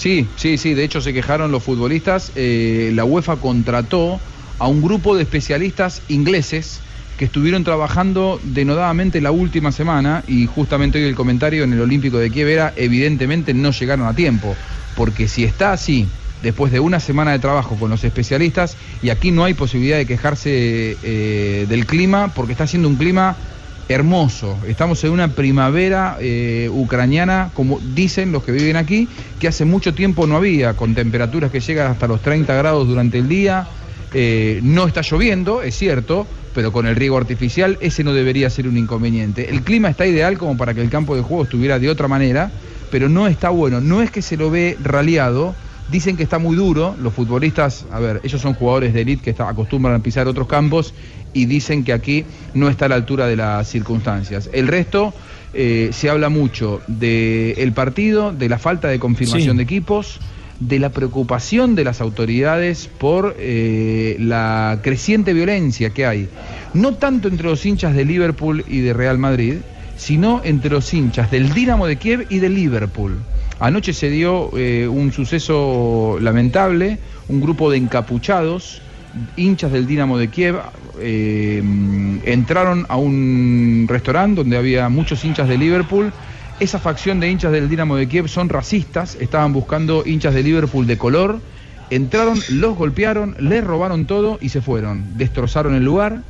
Sí, 0.00 0.32
sí, 0.34 0.56
sí, 0.56 0.72
de 0.72 0.82
hecho 0.84 1.02
se 1.02 1.12
quejaron 1.12 1.52
los 1.52 1.62
futbolistas. 1.62 2.32
eh, 2.34 2.90
la 2.94 3.04
UEFA 3.04 3.36
contrató 3.38 4.18
a 4.58 4.66
un 4.66 4.80
grupo 4.80 5.14
de 5.14 5.22
especialistas 5.24 6.04
ingleses 6.08 6.82
que 7.18 7.26
estuvieron 7.26 7.64
trabajando 7.64 8.40
denodadamente 8.42 9.20
la 9.20 9.30
última 9.30 9.72
semana 9.72 10.24
y 10.26 10.46
justamente 10.46 10.96
hoy 10.98 11.04
el 11.04 11.14
comentario 11.14 11.64
en 11.64 11.74
el 11.74 11.82
Olímpico 11.82 12.16
de 12.18 12.30
Kiev 12.30 12.48
era 12.48 12.72
evidentemente 12.76 13.52
no 13.52 13.72
llegaron 13.72 14.06
a 14.06 14.14
tiempo, 14.14 14.58
porque 14.94 15.28
si 15.28 15.44
está 15.44 15.72
así, 15.74 16.14
después 16.40 16.72
de 16.72 16.80
una 16.80 16.98
semana 16.98 17.32
de 17.32 17.38
trabajo 17.38 17.78
con 17.78 17.90
los 17.90 18.02
especialistas, 18.02 18.78
y 19.02 19.10
aquí 19.10 19.32
no 19.32 19.44
hay 19.44 19.52
posibilidad 19.52 19.98
de 19.98 20.06
quejarse 20.06 20.98
eh, 21.02 21.66
del 21.68 21.84
clima, 21.84 22.32
porque 22.32 22.52
está 22.52 22.66
siendo 22.66 22.88
un 22.88 22.96
clima 22.96 23.36
hermoso. 23.90 24.56
Estamos 24.68 25.02
en 25.02 25.10
una 25.10 25.34
primavera 25.34 26.16
eh, 26.20 26.68
ucraniana, 26.72 27.50
como 27.54 27.80
dicen 27.80 28.30
los 28.30 28.44
que 28.44 28.52
viven 28.52 28.76
aquí, 28.76 29.08
que 29.40 29.48
hace 29.48 29.64
mucho 29.64 29.94
tiempo 29.94 30.28
no 30.28 30.36
había, 30.36 30.74
con 30.74 30.94
temperaturas 30.94 31.50
que 31.50 31.58
llegan 31.58 31.90
hasta 31.90 32.06
los 32.06 32.22
30 32.22 32.54
grados 32.54 32.86
durante 32.86 33.18
el 33.18 33.28
día. 33.28 33.66
Eh, 34.14 34.60
no 34.62 34.86
está 34.86 35.00
lloviendo, 35.02 35.62
es 35.62 35.76
cierto, 35.76 36.28
pero 36.54 36.70
con 36.70 36.86
el 36.86 36.94
riego 36.94 37.16
artificial 37.16 37.78
ese 37.80 38.04
no 38.04 38.12
debería 38.12 38.48
ser 38.48 38.68
un 38.68 38.76
inconveniente. 38.76 39.50
El 39.50 39.62
clima 39.62 39.90
está 39.90 40.06
ideal 40.06 40.38
como 40.38 40.56
para 40.56 40.72
que 40.72 40.82
el 40.82 40.88
campo 40.88 41.16
de 41.16 41.22
juego 41.22 41.42
estuviera 41.42 41.80
de 41.80 41.90
otra 41.90 42.06
manera, 42.06 42.52
pero 42.92 43.08
no 43.08 43.26
está 43.26 43.50
bueno. 43.50 43.80
No 43.80 44.02
es 44.02 44.12
que 44.12 44.22
se 44.22 44.36
lo 44.36 44.50
ve 44.50 44.78
raleado, 44.80 45.56
Dicen 45.90 46.16
que 46.16 46.22
está 46.22 46.38
muy 46.38 46.56
duro. 46.56 46.94
Los 47.00 47.12
futbolistas, 47.14 47.84
a 47.90 47.98
ver, 48.00 48.20
ellos 48.22 48.40
son 48.40 48.54
jugadores 48.54 48.94
de 48.94 49.00
élite 49.00 49.22
que 49.24 49.30
está- 49.30 49.48
acostumbran 49.48 49.94
a 49.94 49.98
pisar 50.02 50.28
otros 50.28 50.46
campos 50.46 50.94
y 51.32 51.46
dicen 51.46 51.84
que 51.84 51.92
aquí 51.92 52.24
no 52.54 52.68
está 52.68 52.86
a 52.86 52.88
la 52.90 52.94
altura 52.96 53.26
de 53.26 53.36
las 53.36 53.68
circunstancias. 53.68 54.48
El 54.52 54.68
resto 54.68 55.12
eh, 55.52 55.90
se 55.92 56.08
habla 56.08 56.28
mucho 56.28 56.80
del 56.86 57.72
partido, 57.72 58.32
de 58.32 58.48
la 58.48 58.58
falta 58.58 58.86
de 58.88 59.00
confirmación 59.00 59.52
Sí. 59.52 59.56
de 59.56 59.62
equipos, 59.64 60.20
de 60.60 60.78
la 60.78 60.90
preocupación 60.90 61.74
de 61.74 61.82
las 61.84 62.00
autoridades 62.00 62.88
por 62.98 63.34
eh, 63.38 64.16
la 64.20 64.78
creciente 64.82 65.32
violencia 65.32 65.90
que 65.90 66.06
hay, 66.06 66.28
no 66.74 66.94
tanto 66.94 67.26
entre 67.28 67.48
los 67.48 67.64
hinchas 67.66 67.94
de 67.96 68.04
Liverpool 68.04 68.64
y 68.68 68.78
de 68.80 68.92
Real 68.92 69.18
Madrid, 69.18 69.54
sino 69.96 70.40
entre 70.44 70.70
los 70.70 70.92
hinchas 70.94 71.30
del 71.32 71.52
Dinamo 71.52 71.86
de 71.86 71.96
Kiev 71.96 72.26
y 72.30 72.38
de 72.38 72.48
Liverpool. 72.48 73.16
Anoche 73.60 73.92
se 73.92 74.08
dio 74.08 74.56
eh, 74.56 74.88
un 74.88 75.12
suceso 75.12 76.16
lamentable, 76.18 76.98
un 77.28 77.42
grupo 77.42 77.70
de 77.70 77.76
encapuchados, 77.76 78.80
hinchas 79.36 79.70
del 79.70 79.86
Dinamo 79.86 80.16
de 80.16 80.28
Kiev, 80.28 80.56
eh, 80.98 81.62
entraron 82.24 82.86
a 82.88 82.96
un 82.96 83.84
restaurante 83.86 84.40
donde 84.40 84.56
había 84.56 84.88
muchos 84.88 85.22
hinchas 85.26 85.46
de 85.46 85.58
Liverpool. 85.58 86.10
Esa 86.58 86.78
facción 86.78 87.20
de 87.20 87.30
hinchas 87.30 87.52
del 87.52 87.68
Dinamo 87.68 87.96
de 87.96 88.08
Kiev 88.08 88.28
son 88.28 88.48
racistas, 88.48 89.16
estaban 89.20 89.52
buscando 89.52 90.04
hinchas 90.06 90.32
de 90.32 90.42
Liverpool 90.42 90.86
de 90.86 90.96
color. 90.96 91.38
Entraron, 91.90 92.38
los 92.48 92.76
golpearon, 92.76 93.36
les 93.40 93.62
robaron 93.62 94.06
todo 94.06 94.38
y 94.40 94.48
se 94.48 94.62
fueron. 94.62 95.18
Destrozaron 95.18 95.74
el 95.74 95.84
lugar. 95.84 96.22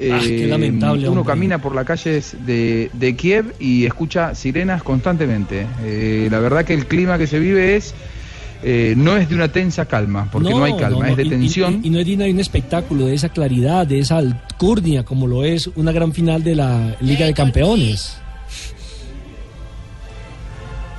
Ah, 0.00 0.20
qué 0.22 0.44
Eh, 0.44 0.46
lamentable, 0.46 1.08
Uno 1.08 1.20
hombre. 1.22 1.32
camina 1.34 1.58
por 1.60 1.74
las 1.74 1.84
calles 1.84 2.36
de, 2.46 2.88
de 2.92 3.16
Kiev 3.16 3.54
y 3.58 3.84
escucha 3.84 4.34
sirenas 4.34 4.82
constantemente. 4.84 5.66
Eh, 5.82 6.28
la 6.30 6.38
verdad 6.38 6.64
que 6.64 6.74
el 6.74 6.86
clima 6.86 7.18
que 7.18 7.26
se 7.26 7.38
vive 7.40 7.74
es 7.76 7.94
eh, 8.62 8.94
no 8.96 9.16
es 9.16 9.28
de 9.28 9.34
una 9.34 9.48
tensa 9.48 9.86
calma, 9.86 10.28
porque 10.32 10.50
no, 10.50 10.62
hay 10.64 10.76
calma, 10.76 11.04
no, 11.04 11.06
es 11.06 11.16
de 11.16 11.24
y- 11.24 11.28
tensión. 11.30 11.80
Y, 11.82 11.88
y 11.88 11.90
no 11.90 11.98
es 11.98 12.06
de 12.06 12.30
un 12.30 12.40
espectáculo 12.40 13.06
de 13.06 13.14
esa 13.14 13.28
claridad, 13.28 13.86
de 13.86 13.98
esa 14.00 14.18
alcurnia, 14.18 15.04
como 15.04 15.26
lo 15.26 15.44
es 15.44 15.68
una 15.76 15.90
gran 15.92 16.12
final 16.12 16.42
de 16.44 16.54
la 16.56 16.96
Liga 17.00 17.26
de 17.26 17.34
Campeones. 17.34 18.18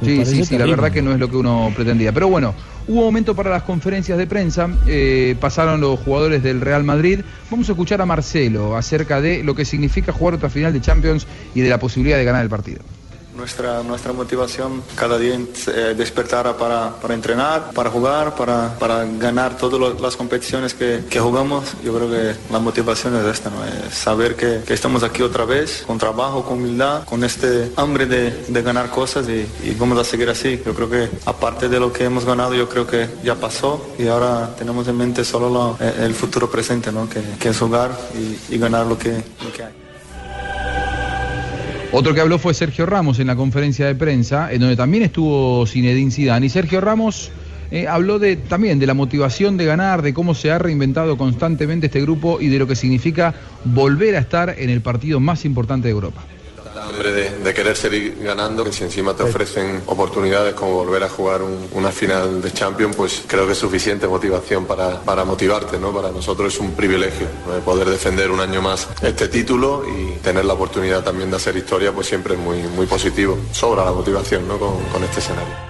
Me 0.01 0.07
Sí, 0.25 0.25
sí, 0.25 0.45
sí, 0.45 0.57
la 0.57 0.65
verdad 0.65 0.91
que 0.91 1.01
no 1.01 1.11
es 1.11 1.19
lo 1.19 1.29
que 1.29 1.35
uno 1.35 1.71
pretendía. 1.75 2.13
Pero 2.13 2.29
bueno, 2.29 2.53
hubo 2.89 3.03
momento 3.03 3.35
para 3.35 3.51
las 3.51 3.63
conferencias 3.63 4.17
de 4.17 4.25
prensa, 4.25 4.67
eh, 4.87 5.35
pasaron 5.39 5.79
los 5.79 5.99
jugadores 5.99 6.41
del 6.41 6.59
Real 6.59 6.83
Madrid. 6.83 7.21
Vamos 7.51 7.69
a 7.69 7.73
escuchar 7.73 8.01
a 8.01 8.05
Marcelo 8.07 8.75
acerca 8.75 9.21
de 9.21 9.43
lo 9.43 9.53
que 9.53 9.63
significa 9.63 10.11
jugar 10.11 10.33
otra 10.33 10.49
final 10.49 10.73
de 10.73 10.81
Champions 10.81 11.27
y 11.53 11.61
de 11.61 11.69
la 11.69 11.79
posibilidad 11.79 12.17
de 12.17 12.25
ganar 12.25 12.41
el 12.41 12.49
partido. 12.49 12.81
Nuestra, 13.39 13.81
nuestra 13.83 14.11
motivación 14.11 14.83
cada 14.95 15.17
día 15.17 15.35
eh, 15.35 15.93
despertar 15.97 16.57
para, 16.57 16.91
para 17.01 17.13
entrenar, 17.13 17.71
para 17.73 17.89
jugar, 17.89 18.35
para, 18.35 18.77
para 18.77 19.05
ganar 19.05 19.57
todas 19.57 19.99
las 20.01 20.15
competiciones 20.17 20.73
que, 20.73 21.05
que 21.09 21.19
jugamos. 21.21 21.63
Yo 21.83 21.93
creo 21.95 22.09
que 22.11 22.35
la 22.51 22.59
motivación 22.59 23.15
es 23.15 23.25
esta, 23.25 23.49
¿no? 23.49 23.63
Es 23.65 23.95
saber 23.95 24.35
que, 24.35 24.61
que 24.67 24.73
estamos 24.73 25.03
aquí 25.03 25.21
otra 25.21 25.45
vez, 25.45 25.83
con 25.87 25.97
trabajo, 25.97 26.43
con 26.43 26.59
humildad, 26.59 27.05
con 27.05 27.23
este 27.23 27.71
hambre 27.77 28.05
de, 28.05 28.31
de 28.49 28.61
ganar 28.61 28.89
cosas 28.89 29.27
y, 29.29 29.47
y 29.63 29.73
vamos 29.79 29.97
a 29.97 30.03
seguir 30.03 30.29
así. 30.29 30.61
Yo 30.65 30.73
creo 30.75 30.89
que 30.89 31.09
aparte 31.25 31.69
de 31.69 31.79
lo 31.79 31.93
que 31.93 32.03
hemos 32.03 32.25
ganado, 32.25 32.53
yo 32.53 32.67
creo 32.67 32.85
que 32.85 33.07
ya 33.23 33.35
pasó 33.35 33.81
y 33.97 34.07
ahora 34.07 34.53
tenemos 34.57 34.85
en 34.89 34.97
mente 34.97 35.23
solo 35.23 35.49
lo- 35.49 35.77
eh, 35.79 35.93
el 36.01 36.13
futuro 36.13 36.49
presente, 36.51 36.91
¿no? 36.91 37.07
que, 37.09 37.21
que 37.39 37.49
es 37.49 37.57
jugar 37.57 37.89
y, 38.13 38.53
y 38.55 38.57
ganar 38.57 38.85
lo 38.85 38.97
que, 38.97 39.11
lo 39.43 39.51
que 39.53 39.63
hay. 39.63 39.73
Otro 41.91 42.13
que 42.13 42.21
habló 42.21 42.37
fue 42.37 42.53
Sergio 42.53 42.85
Ramos 42.85 43.17
en 43.17 43.25
la 43.25 43.35
conferencia 43.35 43.87
de 43.87 43.95
prensa, 43.95 44.53
en 44.53 44.59
donde 44.59 44.75
también 44.75 45.01
estuvo 45.03 45.65
Zinedine 45.65 46.11
Zidane. 46.11 46.45
Y 46.45 46.49
Sergio 46.49 46.81
Ramos 46.81 47.31
eh, 47.71 47.87
habló 47.87 48.19
de, 48.19 48.35
también 48.35 48.77
de 48.77 48.85
la 48.85 48.93
motivación 48.93 49.57
de 49.57 49.65
ganar, 49.65 50.03
de 50.03 50.13
cómo 50.13 50.35
se 50.35 50.51
ha 50.51 50.59
reinventado 50.59 51.17
constantemente 51.17 51.87
este 51.87 51.99
grupo 52.01 52.39
y 52.41 52.49
de 52.49 52.59
lo 52.59 52.67
que 52.67 52.75
significa 52.75 53.33
volver 53.65 54.15
a 54.15 54.19
estar 54.19 54.53
en 54.55 54.69
el 54.69 54.81
partido 54.81 55.19
más 55.19 55.45
importante 55.45 55.87
de 55.87 55.91
Europa. 55.91 56.23
De, 56.93 57.53
querer 57.53 57.75
seguir 57.75 58.17
ganando, 58.21 58.63
que 58.63 58.71
si 58.71 58.83
encima 58.83 59.13
te 59.13 59.23
ofrecen 59.23 59.81
oportunidades 59.85 60.53
como 60.53 60.73
volver 60.73 61.03
a 61.03 61.09
jugar 61.09 61.41
un- 61.41 61.67
una 61.73 61.91
final 61.91 62.41
de 62.41 62.51
Champions, 62.51 62.95
pues 62.95 63.23
creo 63.27 63.45
que 63.45 63.53
es 63.53 63.57
suficiente 63.57 64.07
motivación 64.07 64.65
para, 64.65 65.01
para 65.01 65.25
motivarte, 65.25 65.77
¿no? 65.79 65.93
Para 65.93 66.11
nosotros 66.11 66.53
es 66.53 66.59
un 66.59 66.71
privilegio 66.71 67.27
poder 67.65 67.89
defender 67.89 68.31
un 68.31 68.39
año 68.39 68.61
más 68.61 68.87
este 69.01 69.27
título 69.27 69.83
y 69.87 70.17
tener 70.19 70.45
la 70.45 70.53
oportunidad 70.53 71.03
también 71.03 71.29
de 71.29 71.37
hacer 71.37 71.55
historia, 71.57 71.91
pues 71.91 72.07
siempre 72.07 72.33
es 72.35 72.39
muy, 72.39 72.61
muy 72.75 72.85
positivo. 72.85 73.37
Sobra 73.51 73.85
la 73.85 73.91
motivación, 73.91 74.47
¿no? 74.47 74.57
Con, 74.57 74.75
con 74.91 75.03
este 75.03 75.19
escenario. 75.19 75.69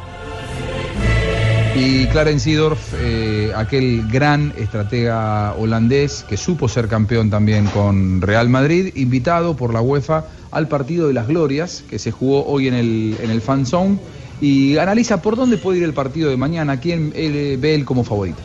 Y 1.75 2.07
Clarence 2.07 2.43
Seedorf, 2.45 2.79
eh, 2.99 3.53
aquel 3.55 4.05
gran 4.11 4.53
estratega 4.57 5.53
holandés 5.53 6.25
que 6.27 6.35
supo 6.35 6.67
ser 6.67 6.87
campeón 6.87 7.29
también 7.29 7.67
con 7.67 8.21
Real 8.21 8.49
Madrid, 8.49 8.91
invitado 8.95 9.55
por 9.55 9.71
la 9.73 9.79
UEFA 9.79 10.25
al 10.51 10.67
partido 10.67 11.07
de 11.07 11.13
las 11.13 11.27
glorias 11.27 11.83
que 11.89 11.99
se 11.99 12.11
jugó 12.11 12.45
hoy 12.45 12.67
en 12.67 12.73
el, 12.73 13.17
en 13.21 13.29
el 13.29 13.41
Fan 13.41 13.65
Zone 13.65 13.97
y 14.41 14.77
analiza 14.77 15.21
por 15.21 15.35
dónde 15.35 15.57
puede 15.57 15.79
ir 15.79 15.83
el 15.83 15.93
partido 15.93 16.29
de 16.29 16.37
mañana, 16.37 16.79
quién 16.79 17.11
eh, 17.15 17.57
ve 17.59 17.75
él 17.75 17.85
como 17.85 18.03
favorito. 18.03 18.39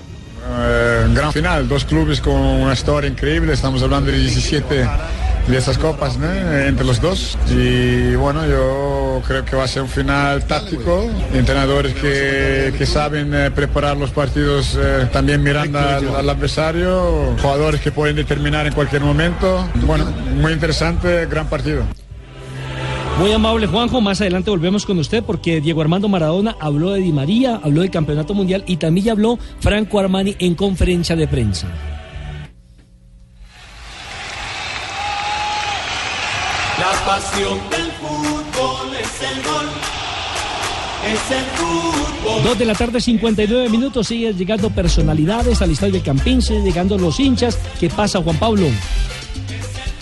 Eh, 0.46 1.06
gran 1.14 1.32
final, 1.32 1.68
dos 1.68 1.84
clubes 1.84 2.20
con 2.20 2.34
una 2.34 2.74
historia 2.74 3.08
increíble, 3.08 3.52
estamos 3.52 3.82
hablando 3.82 4.10
de 4.10 4.18
17 4.18 4.86
de 5.48 5.58
estas 5.58 5.76
copas 5.78 6.16
¿no? 6.16 6.32
entre 6.32 6.84
los 6.86 7.00
dos 7.00 7.36
y 7.50 8.14
bueno, 8.14 8.46
yo 8.46 9.22
creo 9.26 9.44
que 9.44 9.56
va 9.56 9.64
a 9.64 9.68
ser 9.68 9.82
un 9.82 9.88
final 9.88 10.44
táctico, 10.46 11.10
entrenadores 11.32 11.94
que, 11.94 12.72
que 12.76 12.86
saben 12.86 13.34
eh, 13.34 13.50
preparar 13.50 13.96
los 13.96 14.10
partidos 14.10 14.78
eh, 14.80 15.08
también 15.12 15.42
mirando 15.42 15.78
al, 15.78 16.14
al 16.14 16.30
adversario, 16.30 17.34
jugadores 17.40 17.80
que 17.80 17.92
pueden 17.92 18.16
determinar 18.16 18.66
en 18.66 18.72
cualquier 18.72 19.02
momento, 19.02 19.68
bueno, 19.86 20.06
muy 20.40 20.52
interesante, 20.52 21.26
gran 21.26 21.46
partido. 21.48 21.82
Muy 23.18 23.32
amable 23.32 23.68
Juanjo, 23.68 24.00
más 24.00 24.20
adelante 24.20 24.50
volvemos 24.50 24.84
con 24.84 24.98
usted 24.98 25.22
porque 25.22 25.60
Diego 25.60 25.80
Armando 25.80 26.08
Maradona 26.08 26.56
habló 26.58 26.90
de 26.90 27.00
Di 27.00 27.12
María, 27.12 27.60
habló 27.62 27.82
del 27.82 27.90
Campeonato 27.90 28.34
Mundial 28.34 28.64
y 28.66 28.76
también 28.76 29.10
habló 29.10 29.38
Franco 29.60 30.00
Armani 30.00 30.34
en 30.40 30.56
conferencia 30.56 31.14
de 31.14 31.28
prensa. 31.28 31.68
Pasión 37.14 37.60
del 37.70 37.92
fútbol 37.92 38.92
es 39.00 39.22
el 39.22 39.42
gol. 39.44 39.68
Es 41.06 41.30
el 41.30 41.44
fútbol. 41.54 42.42
Dos 42.42 42.58
de 42.58 42.64
la 42.64 42.74
tarde, 42.74 43.00
59 43.00 43.68
minutos, 43.68 44.08
siguen 44.08 44.36
llegando 44.36 44.68
personalidades 44.70 45.62
al 45.62 45.70
estadio 45.70 45.92
del 45.92 46.02
Campín, 46.02 46.42
siguen 46.42 46.64
llegando 46.64 46.98
los 46.98 47.20
hinchas. 47.20 47.56
¿Qué 47.78 47.88
pasa, 47.88 48.20
Juan 48.20 48.36
Pablo? 48.36 48.66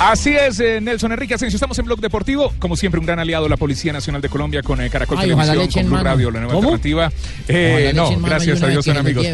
Así 0.02 0.30
es, 0.30 0.58
eh, 0.58 0.80
Nelson 0.80 1.12
Enrique 1.12 1.34
Asensio. 1.34 1.56
Estamos 1.56 1.78
en 1.78 1.84
Blog 1.84 2.00
Deportivo. 2.00 2.52
Como 2.58 2.74
siempre, 2.74 2.98
un 2.98 3.06
gran 3.06 3.20
aliado, 3.20 3.48
la 3.48 3.56
Policía 3.56 3.92
Nacional 3.92 4.20
de 4.20 4.28
Colombia 4.28 4.60
con 4.60 4.80
eh, 4.80 4.90
Caracol 4.90 5.16
Ay, 5.18 5.28
Televisión, 5.28 5.68
con 5.70 5.84
Blue 5.84 5.92
mano. 5.92 6.04
Radio, 6.04 6.32
la 6.32 6.40
nueva 6.40 6.54
¿Cómo? 6.54 6.74
alternativa. 6.74 7.12
Eh, 7.46 7.92
no, 7.94 8.10
gracias 8.20 8.60
a 8.64 8.66
Dios 8.66 8.84
son 8.84 8.96
amigos. 8.96 9.24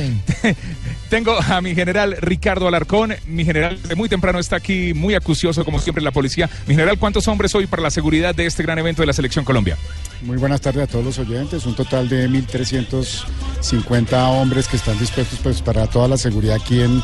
Tengo 1.08 1.38
a 1.40 1.62
mi 1.62 1.74
general 1.74 2.18
Ricardo 2.20 2.68
Alarcón. 2.68 3.14
Mi 3.26 3.46
general 3.46 3.80
de 3.82 3.94
muy 3.94 4.10
temprano 4.10 4.38
está 4.38 4.56
aquí, 4.56 4.92
muy 4.92 5.14
acucioso, 5.14 5.64
como 5.64 5.78
siempre, 5.78 6.00
en 6.00 6.04
la 6.04 6.10
policía. 6.10 6.50
Mi 6.66 6.74
general, 6.74 6.98
¿cuántos 6.98 7.26
hombres 7.28 7.54
hoy 7.54 7.66
para 7.66 7.80
la 7.80 7.90
seguridad 7.90 8.34
de 8.34 8.44
este 8.44 8.62
gran 8.62 8.78
evento 8.78 9.00
de 9.00 9.06
la 9.06 9.14
Selección 9.14 9.46
Colombia? 9.46 9.78
Muy 10.20 10.36
buenas 10.36 10.60
tardes 10.60 10.82
a 10.82 10.86
todos 10.86 11.02
los 11.02 11.18
oyentes. 11.18 11.64
Un 11.64 11.76
total 11.76 12.10
de 12.10 12.28
1.350 12.28 14.38
hombres 14.38 14.68
que 14.68 14.76
están 14.76 14.98
dispuestos 14.98 15.38
pues, 15.42 15.62
para 15.62 15.86
toda 15.86 16.08
la 16.08 16.18
seguridad 16.18 16.56
aquí 16.56 16.82
en, 16.82 17.02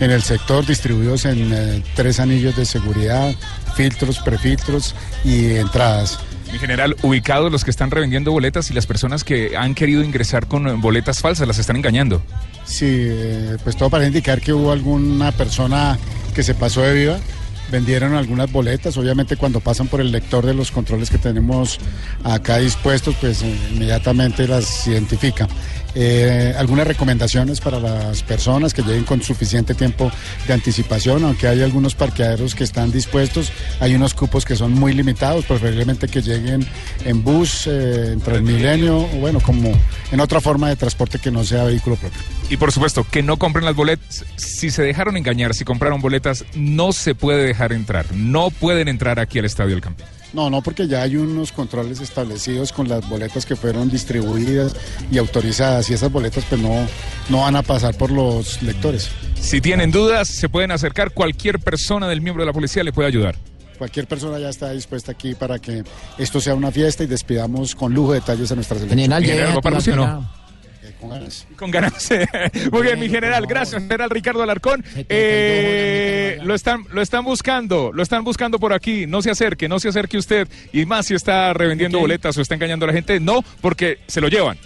en 0.00 0.10
el 0.10 0.22
sector, 0.22 0.66
distribuidos 0.66 1.24
en 1.24 1.52
eh, 1.52 1.82
tres 1.94 2.20
anillos 2.20 2.56
de 2.56 2.64
seguridad, 2.64 3.34
filtros, 3.74 4.18
prefiltros 4.18 4.94
y 5.24 5.54
entradas. 5.56 6.18
Mi 6.52 6.58
general, 6.58 6.96
ubicados 7.02 7.50
los 7.50 7.64
que 7.64 7.70
están 7.70 7.90
revendiendo 7.90 8.30
boletas 8.30 8.70
y 8.70 8.74
las 8.74 8.86
personas 8.86 9.24
que 9.24 9.56
han 9.56 9.74
querido 9.74 10.02
ingresar 10.02 10.46
con 10.46 10.68
eh, 10.68 10.72
boletas 10.74 11.20
falsas, 11.20 11.48
las 11.48 11.58
están 11.58 11.76
engañando. 11.76 12.22
Sí, 12.64 12.86
eh, 12.88 13.56
pues 13.62 13.76
todo 13.76 13.90
para 13.90 14.06
indicar 14.06 14.40
que 14.40 14.52
hubo 14.52 14.72
alguna 14.72 15.32
persona 15.32 15.98
que 16.34 16.42
se 16.42 16.54
pasó 16.54 16.82
de 16.82 16.94
viva. 16.94 17.18
Vendieron 17.70 18.14
algunas 18.14 18.52
boletas, 18.52 18.96
obviamente 18.96 19.36
cuando 19.36 19.58
pasan 19.58 19.88
por 19.88 20.00
el 20.00 20.12
lector 20.12 20.44
de 20.46 20.54
los 20.54 20.70
controles 20.70 21.10
que 21.10 21.18
tenemos 21.18 21.80
acá 22.22 22.58
dispuestos, 22.58 23.16
pues 23.20 23.42
inmediatamente 23.42 24.46
las 24.46 24.86
identifica. 24.86 25.48
Eh, 25.94 26.54
algunas 26.58 26.86
recomendaciones 26.86 27.60
para 27.60 27.78
las 27.78 28.22
personas 28.22 28.74
que 28.74 28.82
lleguen 28.82 29.04
con 29.04 29.22
suficiente 29.22 29.74
tiempo 29.74 30.10
de 30.46 30.52
anticipación, 30.52 31.24
aunque 31.24 31.46
hay 31.46 31.62
algunos 31.62 31.94
parqueaderos 31.94 32.54
que 32.54 32.64
están 32.64 32.90
dispuestos, 32.90 33.52
hay 33.80 33.94
unos 33.94 34.14
cupos 34.14 34.44
que 34.44 34.56
son 34.56 34.72
muy 34.72 34.92
limitados, 34.92 35.44
preferiblemente 35.44 36.08
que 36.08 36.22
lleguen 36.22 36.66
en 37.04 37.22
bus, 37.22 37.66
eh, 37.66 38.12
en 38.12 38.20
Transmilenio, 38.20 38.98
o 38.98 39.18
bueno, 39.20 39.40
como 39.40 39.72
en 40.10 40.20
otra 40.20 40.40
forma 40.40 40.68
de 40.68 40.76
transporte 40.76 41.18
que 41.18 41.30
no 41.30 41.44
sea 41.44 41.64
vehículo 41.64 41.96
propio. 41.96 42.20
Y 42.50 42.56
por 42.56 42.72
supuesto, 42.72 43.06
que 43.10 43.22
no 43.22 43.38
compren 43.38 43.64
las 43.64 43.74
boletas. 43.74 44.24
Si 44.36 44.70
se 44.70 44.82
dejaron 44.82 45.16
engañar, 45.16 45.54
si 45.54 45.64
compraron 45.64 46.00
boletas, 46.00 46.44
no 46.54 46.92
se 46.92 47.14
puede 47.14 47.44
dejar 47.44 47.72
entrar. 47.72 48.06
No 48.14 48.50
pueden 48.50 48.88
entrar 48.88 49.18
aquí 49.18 49.38
al 49.38 49.44
Estadio 49.44 49.70
del 49.70 49.80
Campo. 49.80 50.04
No, 50.34 50.50
no, 50.50 50.62
porque 50.62 50.88
ya 50.88 51.02
hay 51.02 51.16
unos 51.16 51.52
controles 51.52 52.00
establecidos 52.00 52.72
con 52.72 52.88
las 52.88 53.08
boletas 53.08 53.46
que 53.46 53.54
fueron 53.54 53.88
distribuidas 53.88 54.74
y 55.10 55.18
autorizadas 55.18 55.88
y 55.90 55.94
esas 55.94 56.10
boletas 56.10 56.44
pues 56.48 56.60
no, 56.60 56.86
no 57.28 57.42
van 57.42 57.54
a 57.54 57.62
pasar 57.62 57.96
por 57.96 58.10
los 58.10 58.60
lectores. 58.60 59.10
Si 59.40 59.60
tienen 59.60 59.92
dudas, 59.92 60.26
se 60.26 60.48
pueden 60.48 60.72
acercar. 60.72 61.12
Cualquier 61.12 61.60
persona 61.60 62.08
del 62.08 62.20
miembro 62.20 62.42
de 62.42 62.46
la 62.46 62.52
policía 62.52 62.82
le 62.82 62.92
puede 62.92 63.08
ayudar. 63.08 63.36
Cualquier 63.78 64.08
persona 64.08 64.38
ya 64.40 64.48
está 64.48 64.70
dispuesta 64.70 65.12
aquí 65.12 65.34
para 65.34 65.60
que 65.60 65.84
esto 66.18 66.40
sea 66.40 66.54
una 66.54 66.72
fiesta 66.72 67.04
y 67.04 67.06
despidamos 67.06 67.74
con 67.76 67.94
lujo 67.94 68.12
de 68.12 68.20
detalles 68.20 68.50
a 68.50 68.56
nuestra 68.56 68.76
selección. 68.76 68.98
General, 68.98 69.22
General, 69.22 69.46
lleve 69.46 69.56
¿va 69.56 69.62
para 69.62 69.76
a 69.76 69.78
usted 69.78 69.92
o 69.92 69.96
no? 69.96 70.43
Con 71.04 71.10
ganas. 71.10 71.46
Con 71.56 71.70
ganas. 71.70 72.10
Muy 72.72 72.82
bien, 72.82 72.98
mi 72.98 73.08
general. 73.08 73.46
Gracias, 73.46 73.82
general 73.82 74.08
Ricardo 74.08 74.42
Alarcón. 74.42 74.82
Eh, 75.08 76.38
lo 76.42 76.54
están, 76.54 76.84
lo 76.92 77.02
están 77.02 77.24
buscando, 77.24 77.92
lo 77.92 78.02
están 78.02 78.24
buscando 78.24 78.58
por 78.58 78.72
aquí. 78.72 79.06
No 79.06 79.20
se 79.20 79.30
acerque, 79.30 79.68
no 79.68 79.78
se 79.78 79.88
acerque 79.88 80.16
usted. 80.16 80.48
Y 80.72 80.86
más 80.86 81.06
si 81.06 81.14
está 81.14 81.52
revendiendo 81.52 82.00
boletas 82.00 82.36
o 82.38 82.40
está 82.40 82.54
engañando 82.54 82.84
a 82.84 82.88
la 82.88 82.94
gente. 82.94 83.20
No, 83.20 83.44
porque 83.60 83.98
se 84.06 84.20
lo 84.20 84.28
llevan. 84.28 84.56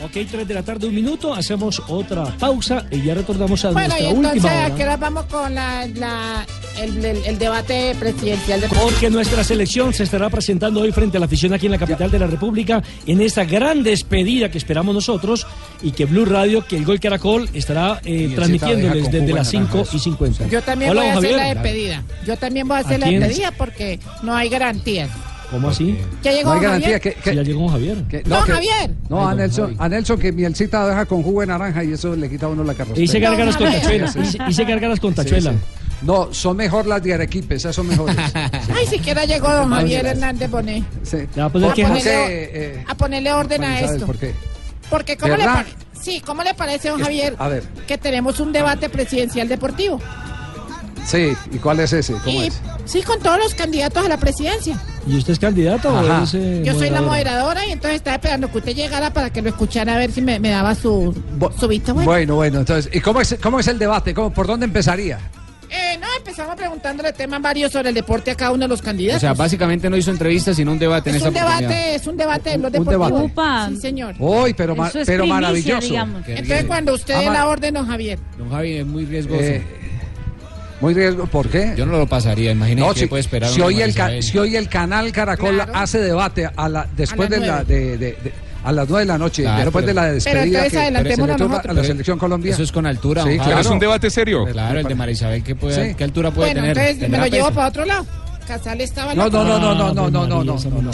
Ok, 0.00 0.12
3 0.30 0.46
de 0.46 0.54
la 0.54 0.62
tarde, 0.62 0.86
un 0.86 0.94
minuto, 0.94 1.34
hacemos 1.34 1.82
otra 1.88 2.24
pausa 2.38 2.84
y 2.90 3.02
ya 3.02 3.14
retornamos 3.14 3.64
a 3.64 3.72
Bueno, 3.72 3.94
y 3.98 4.02
nuestra 4.02 4.10
entonces, 4.10 4.34
última 4.44 4.52
¿a 4.62 4.66
hora. 4.66 4.74
qué 4.76 4.82
hora 4.84 4.96
vamos 4.96 5.24
con 5.24 5.54
la, 5.54 5.86
la- 5.88 6.46
el, 6.80 7.04
el- 7.04 7.24
el 7.26 7.38
debate 7.38 7.96
presidencial 7.98 8.60
de 8.60 8.68
Porque 8.68 9.10
nuestra 9.10 9.42
selección 9.42 9.92
se 9.92 10.04
estará 10.04 10.30
presentando 10.30 10.80
hoy 10.82 10.92
frente 10.92 11.16
a 11.16 11.20
la 11.20 11.26
afición 11.26 11.52
aquí 11.52 11.66
en 11.66 11.72
la 11.72 11.78
capital 11.78 12.08
de 12.12 12.18
la 12.20 12.28
República 12.28 12.80
en 13.06 13.20
esta 13.20 13.44
gran 13.44 13.82
despedida 13.82 14.48
que 14.50 14.58
esperamos 14.58 14.94
nosotros 14.94 15.44
y 15.82 15.90
que 15.90 16.04
Blue 16.04 16.24
Radio, 16.24 16.64
que 16.64 16.76
el 16.76 16.84
Gol 16.84 17.00
Caracol 17.00 17.48
estará 17.52 18.00
eh, 18.04 18.30
transmitiéndoles 18.36 19.10
desde 19.10 19.32
las 19.32 19.50
de 19.50 19.58
naranja 19.58 19.72
5 19.72 19.80
eso. 19.80 19.96
y 19.96 19.98
50. 19.98 20.46
Yo 20.48 20.62
también 20.62 20.92
Hola, 20.92 21.00
voy 21.00 21.10
a 21.10 21.18
hacer 21.18 21.32
la 21.32 21.54
despedida. 21.54 22.04
Yo 22.24 22.36
también 22.36 22.68
voy 22.68 22.76
a 22.76 22.80
hacer 22.80 23.02
¿A 23.02 23.06
la 23.10 23.10
despedida 23.18 23.50
porque 23.50 23.98
no 24.22 24.36
hay 24.36 24.48
garantías. 24.48 25.10
¿Cómo 25.50 25.68
así? 25.70 25.98
Ya 26.22 26.32
llegó 26.32 26.50
No 26.50 26.54
hay 26.54 26.60
don 26.60 26.62
garantía 26.64 26.88
Javier. 26.88 27.00
que, 27.00 27.14
que- 27.22 27.30
Sí, 27.30 27.36
ya 27.36 27.42
llegó 27.42 27.68
Javier. 27.68 27.96
que- 28.08 28.22
No, 28.24 28.44
que- 28.44 28.52
Javier. 28.52 28.90
No, 29.08 29.26
a 29.28 29.34
Nelson, 29.34 29.76
a 29.78 29.88
Nelson 29.88 30.18
que 30.18 30.30
Mielcita 30.32 30.86
deja 30.86 31.06
con 31.06 31.22
jugo 31.22 31.40
de 31.40 31.46
naranja 31.46 31.82
y 31.84 31.92
eso 31.92 32.14
le 32.14 32.28
quita 32.28 32.46
a 32.46 32.48
uno 32.50 32.62
la 32.64 32.74
carrocería. 32.74 33.04
Hice 33.04 33.18
gárgaras 33.18 33.56
con 33.56 33.66
Javier. 33.66 34.04
tachuela. 34.04 34.26
Hice, 34.28 34.38
hice 34.48 34.64
gárgaras 34.64 35.00
con 35.00 35.10
Sí, 35.12 35.16
tachuela. 35.16 35.52
sí. 35.52 35.58
No, 36.02 36.32
son 36.32 36.56
mejor 36.56 36.86
las 36.86 37.02
de 37.02 37.14
Arequipe, 37.14 37.54
esas 37.56 37.74
son 37.74 37.88
mejores. 37.88 38.14
Ay, 38.76 38.86
siquiera 38.86 39.24
llegó 39.24 39.50
don 39.52 39.70
Javier 39.70 40.06
Hernández 40.06 40.50
Bonet. 40.50 40.84
Sí. 41.02 41.18
Ya, 41.34 41.48
pues, 41.48 41.64
A 41.64 41.68
ponerle, 41.74 42.04
eh, 42.52 42.84
a 42.86 42.94
ponerle 42.94 43.32
orden 43.32 43.64
a 43.64 43.80
esto. 43.80 44.06
¿Por 44.06 44.16
qué? 44.16 44.34
Porque 44.90 45.16
¿cómo 45.16 45.34
le, 45.36 45.44
sí, 46.00 46.20
¿cómo 46.24 46.42
le 46.42 46.54
parece, 46.54 46.88
don 46.90 47.00
Javier, 47.02 47.34
A 47.38 47.48
ver, 47.48 47.62
que 47.86 47.98
tenemos 47.98 48.38
un 48.40 48.52
debate 48.52 48.88
presidencial 48.88 49.48
deportivo? 49.48 50.00
Sí, 51.06 51.32
¿y 51.52 51.58
cuál 51.58 51.80
es 51.80 51.92
ese? 51.92 52.12
¿Cómo 52.14 52.42
Y, 52.42 52.46
es? 52.46 52.60
sí, 52.84 53.02
con 53.02 53.18
todos 53.20 53.38
los 53.38 53.54
candidatos 53.54 54.04
a 54.04 54.08
la 54.08 54.16
presidencia. 54.18 54.76
¿Y 55.06 55.16
usted 55.16 55.32
es 55.32 55.38
candidato 55.38 55.88
Ajá. 55.88 56.20
o 56.20 56.24
es 56.24 56.34
eh, 56.34 56.62
Yo 56.64 56.74
soy 56.78 56.90
la 56.90 57.00
moderadora? 57.02 57.66
y 57.66 57.72
entonces 57.72 57.96
estaba 57.96 58.16
esperando 58.16 58.50
que 58.50 58.58
usted 58.58 58.74
llegara 58.74 59.12
para 59.12 59.30
que 59.30 59.40
lo 59.42 59.48
escuchara 59.48 59.94
a 59.94 59.98
ver 59.98 60.12
si 60.12 60.20
me, 60.20 60.38
me 60.38 60.50
daba 60.50 60.74
su, 60.74 61.14
su 61.58 61.68
visto 61.68 61.94
bueno. 61.94 62.10
Bueno, 62.10 62.34
bueno, 62.36 62.58
entonces, 62.60 62.90
¿y 62.94 63.00
cómo 63.00 63.20
es, 63.20 63.36
cómo 63.42 63.58
es 63.60 63.66
el 63.68 63.78
debate? 63.78 64.12
¿Cómo, 64.14 64.30
¿Por 64.32 64.46
dónde 64.46 64.66
empezaría? 64.66 65.18
Eh, 65.70 65.98
no, 66.00 66.06
empezamos 66.16 66.56
preguntándole 66.56 67.12
temas 67.12 67.42
varios 67.42 67.70
sobre 67.70 67.90
el 67.90 67.94
deporte 67.94 68.30
a 68.30 68.34
cada 68.34 68.52
uno 68.52 68.62
de 68.64 68.68
los 68.68 68.80
O 68.80 68.84
candidatos. 68.84 69.20
sea, 69.20 69.34
básicamente 69.34 69.90
no 69.90 69.98
hizo 69.98 70.10
entrevistas, 70.10 70.56
sino 70.56 70.72
un 70.72 70.78
debate 70.78 71.10
en 71.10 71.16
es 71.16 71.20
esta 71.22 71.28
un 71.28 71.34
debate, 71.34 71.52
oportunidad. 71.66 71.94
es 71.94 72.06
un 72.06 72.16
debate 72.16 72.50
de 72.50 72.56
los 72.56 72.66
Un 72.72 72.72
deportivos. 72.72 73.32
Sí, 73.68 73.76
señor. 73.76 74.14
Uy, 74.18 74.54
pero, 74.54 74.74
ma- 74.74 74.88
pero 74.90 75.04
primicia, 75.04 75.26
maravilloso. 75.26 75.80
digamos. 75.88 76.22
Entonces, 76.26 76.64
cuando 76.64 76.94
usted 76.94 77.18
dé 77.18 77.26
Ama- 77.26 77.34
la 77.34 77.48
orden, 77.48 77.74
don 77.74 77.86
Javier. 77.86 78.18
Don 78.38 78.48
Javi 78.50 78.76
es 78.78 78.86
muy 78.86 79.04
riesgoso. 79.04 79.42
Eh, 79.42 79.62
muy 80.80 80.94
riesgo, 80.94 81.26
¿por 81.26 81.48
qué? 81.48 81.74
Yo 81.76 81.86
no 81.86 81.98
lo 81.98 82.06
pasaría, 82.06 82.52
imagínese 82.52 82.86
No, 82.86 82.94
si, 82.94 83.06
puede 83.06 83.20
esperar 83.20 83.50
si 83.50 83.60
hoy 83.60 83.80
el 83.82 83.94
ca- 83.94 84.10
si 84.22 84.38
hoy 84.38 84.56
el 84.56 84.68
canal 84.68 85.10
Caracol 85.12 85.54
Claro. 85.56 85.72
hace 85.74 85.98
debate 86.00 86.48
a 86.54 86.68
la, 86.68 86.86
después 86.96 87.30
A 87.30 87.34
de 87.34 87.46
la 87.46 87.64
de, 87.64 87.96
de- 87.98 88.12
de- 88.12 88.32
a 88.64 88.72
las 88.72 88.88
nueve 88.88 89.02
de 89.04 89.06
la 89.12 89.18
noche, 89.18 89.42
Claro, 89.42 89.64
después 89.64 89.84
pero- 89.84 89.86
de 89.88 89.94
la 89.94 90.12
despedida 90.12 90.68
que- 90.68 90.78
adelantémonos 90.78 91.36
que 91.36 91.42
nosotros. 91.44 91.70
a 91.70 91.80
la 91.80 91.84
selección 91.84 92.18
Colombia. 92.18 92.52
Eso 92.52 92.62
es 92.62 92.72
con 92.72 92.86
altura, 92.86 93.22
Sí. 93.24 93.38
Pero 93.44 93.58
es 93.60 93.66
un 93.66 93.78
debate 93.78 94.10
serio. 94.10 94.44
Claro, 94.46 94.80
el 94.80 94.86
de 94.86 94.94
Marisabel, 94.94 95.42
¿qué, 95.42 95.54
puede, 95.54 95.88
Sí. 95.90 95.94
¿qué 95.94 96.04
altura 96.04 96.30
puede 96.30 96.48
Bueno, 96.52 96.60
tener? 96.62 96.76
entonces 96.76 96.94
me 96.96 97.00
¿Tendrá 97.02 97.20
lo 97.20 97.26
llevo 97.26 97.46
peso? 97.46 97.54
para 97.56 97.68
otro 97.68 97.84
lado. 97.84 98.06
Casal 98.46 98.80
estaba 98.80 99.14
No, 99.14 99.28
no, 99.28 99.44
no, 99.44 99.58
no, 99.58 99.74
no, 99.74 99.92
no, 99.92 100.10
no, 100.10 100.26
no, 100.26 100.26
no, 100.26 100.44
no, 100.44 100.54
no. 100.54 100.80
no. 100.80 100.90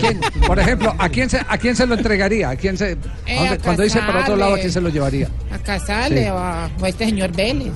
¿Quién- 0.00 0.20
por 0.46 0.58
ejemplo, 0.58 0.94
¿a 0.98 1.08
quién 1.10 1.28
se 1.28 1.38
a 1.46 1.58
quién 1.58 1.76
se 1.76 1.86
lo 1.86 1.94
entregaría? 1.94 2.48
¿A 2.50 2.56
quién 2.56 2.78
se 2.78 2.84
a 2.84 2.88
Eh, 2.90 2.96
dónde- 3.36 3.54
a 3.54 3.58
cuando 3.58 3.82
dice 3.82 3.98
para 4.00 4.20
otro 4.22 4.36
lado 4.36 4.54
a 4.54 4.58
quién 4.58 4.72
se 4.72 4.80
lo 4.80 4.88
llevaría? 4.88 5.28
A 5.52 5.58
Casale 5.58 6.22
Sí. 6.24 6.28
o, 6.30 6.38
a, 6.38 6.70
o 6.80 6.84
a 6.84 6.88
este 6.88 7.04
señor 7.04 7.32
Vélez. 7.36 7.72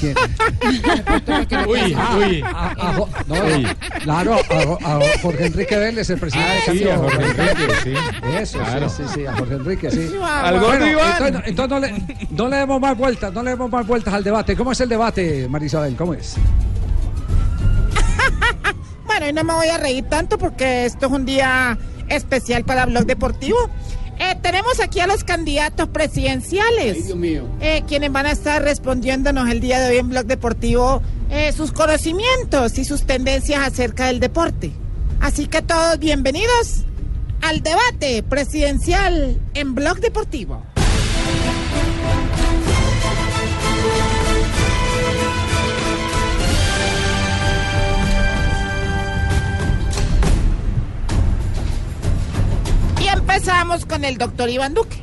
¿Quién? 0.00 0.14
Uy, 1.66 1.96
claro, 4.02 4.34
a, 4.34 4.64
Jo- 4.64 4.78
a 4.84 5.00
Jorge 5.22 5.46
Enrique 5.46 5.76
Vélez, 5.76 6.10
el 6.10 6.18
presidente 6.18 6.72
de 6.72 6.78
Sí, 6.78 6.88
a 6.88 6.96
Jorge 6.98 7.24
Enrique, 7.24 7.74
sí. 7.82 7.94
Eso, 8.38 8.58
Claro. 8.58 8.88
sí, 8.88 9.02
sí, 9.06 9.10
sí, 9.14 9.26
a 9.26 9.36
Jorge 9.36 9.54
Enrique, 9.54 9.90
sí. 9.90 10.10
Al 10.22 10.60
Bueno, 10.60 10.86
entonces 11.44 11.70
no, 11.70 11.80
le, 11.80 11.94
no 12.30 12.48
le 12.48 12.56
demos 12.56 12.80
más 12.80 12.96
vueltas, 12.96 13.32
no 13.32 13.42
le 13.42 13.50
demos 13.50 13.70
más 13.70 13.86
vueltas 13.86 14.14
al 14.14 14.24
debate. 14.24 14.56
¿Cómo 14.56 14.72
es 14.72 14.80
el 14.80 14.88
debate, 14.88 15.48
Marisabel? 15.48 15.96
¿Cómo 15.96 16.14
es? 16.14 16.36
Bueno, 19.06 19.28
y 19.28 19.32
no 19.32 19.44
me 19.44 19.54
voy 19.54 19.68
a 19.68 19.78
reír 19.78 20.04
tanto 20.10 20.36
porque 20.36 20.84
esto 20.84 21.06
es 21.06 21.12
un 21.12 21.24
día 21.24 21.78
especial 22.08 22.64
para 22.64 22.84
Blog 22.84 23.06
Deportivo. 23.06 23.56
Eh, 24.18 24.34
tenemos 24.42 24.80
aquí 24.80 25.00
a 25.00 25.06
los 25.06 25.24
candidatos 25.24 25.88
presidenciales. 25.88 27.04
Dios 27.06 27.16
mío. 27.18 27.44
eh, 27.60 27.82
quienes 27.86 28.10
van 28.12 28.26
a 28.26 28.32
estar 28.32 28.62
respondiéndonos 28.62 29.48
el 29.50 29.60
día 29.60 29.80
de 29.80 29.90
hoy 29.90 29.96
en 29.98 30.08
Blog 30.08 30.26
Deportivo 30.26 31.02
eh, 31.30 31.52
sus 31.52 31.72
conocimientos 31.72 32.78
y 32.78 32.84
sus 32.84 33.02
tendencias 33.04 33.60
acerca 33.66 34.06
del 34.06 34.20
deporte. 34.20 34.70
Así 35.20 35.46
que 35.46 35.60
todos 35.62 35.98
bienvenidos 35.98 36.84
al 37.42 37.62
debate 37.62 38.22
presidencial 38.22 39.38
en 39.54 39.74
Blog 39.74 39.98
Deportivo. 40.00 40.62
Empezamos 53.36 53.84
con 53.84 54.02
el 54.04 54.16
doctor 54.16 54.48
Iván 54.48 54.72
Duque. 54.72 54.96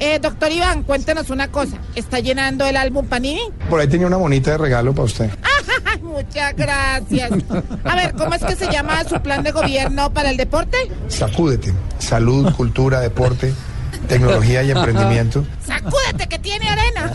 Eh, 0.00 0.18
doctor 0.18 0.52
Iván, 0.52 0.82
cuéntenos 0.82 1.30
una 1.30 1.50
cosa. 1.50 1.78
¿Está 1.94 2.20
llenando 2.20 2.66
el 2.66 2.76
álbum 2.76 3.06
Panini? 3.06 3.40
Por 3.70 3.80
ahí 3.80 3.88
tenía 3.88 4.06
una 4.06 4.18
monita 4.18 4.50
de 4.50 4.58
regalo 4.58 4.92
para 4.92 5.04
usted. 5.04 5.30
Muchas 6.02 6.54
gracias. 6.56 7.30
A 7.84 7.96
ver, 7.96 8.14
¿cómo 8.14 8.34
es 8.34 8.44
que 8.44 8.54
se 8.54 8.70
llama 8.70 9.02
su 9.04 9.18
plan 9.22 9.42
de 9.42 9.52
gobierno 9.52 10.12
para 10.12 10.30
el 10.30 10.36
deporte? 10.36 10.76
Sacúdete. 11.08 11.72
Salud, 11.98 12.52
cultura, 12.54 13.00
deporte. 13.00 13.54
Tecnología 14.10 14.62
y 14.62 14.70
emprendimiento. 14.76 15.44
Sacúdete 15.64 16.28
que 16.28 16.38
tiene 16.38 16.68
arena. 16.68 17.12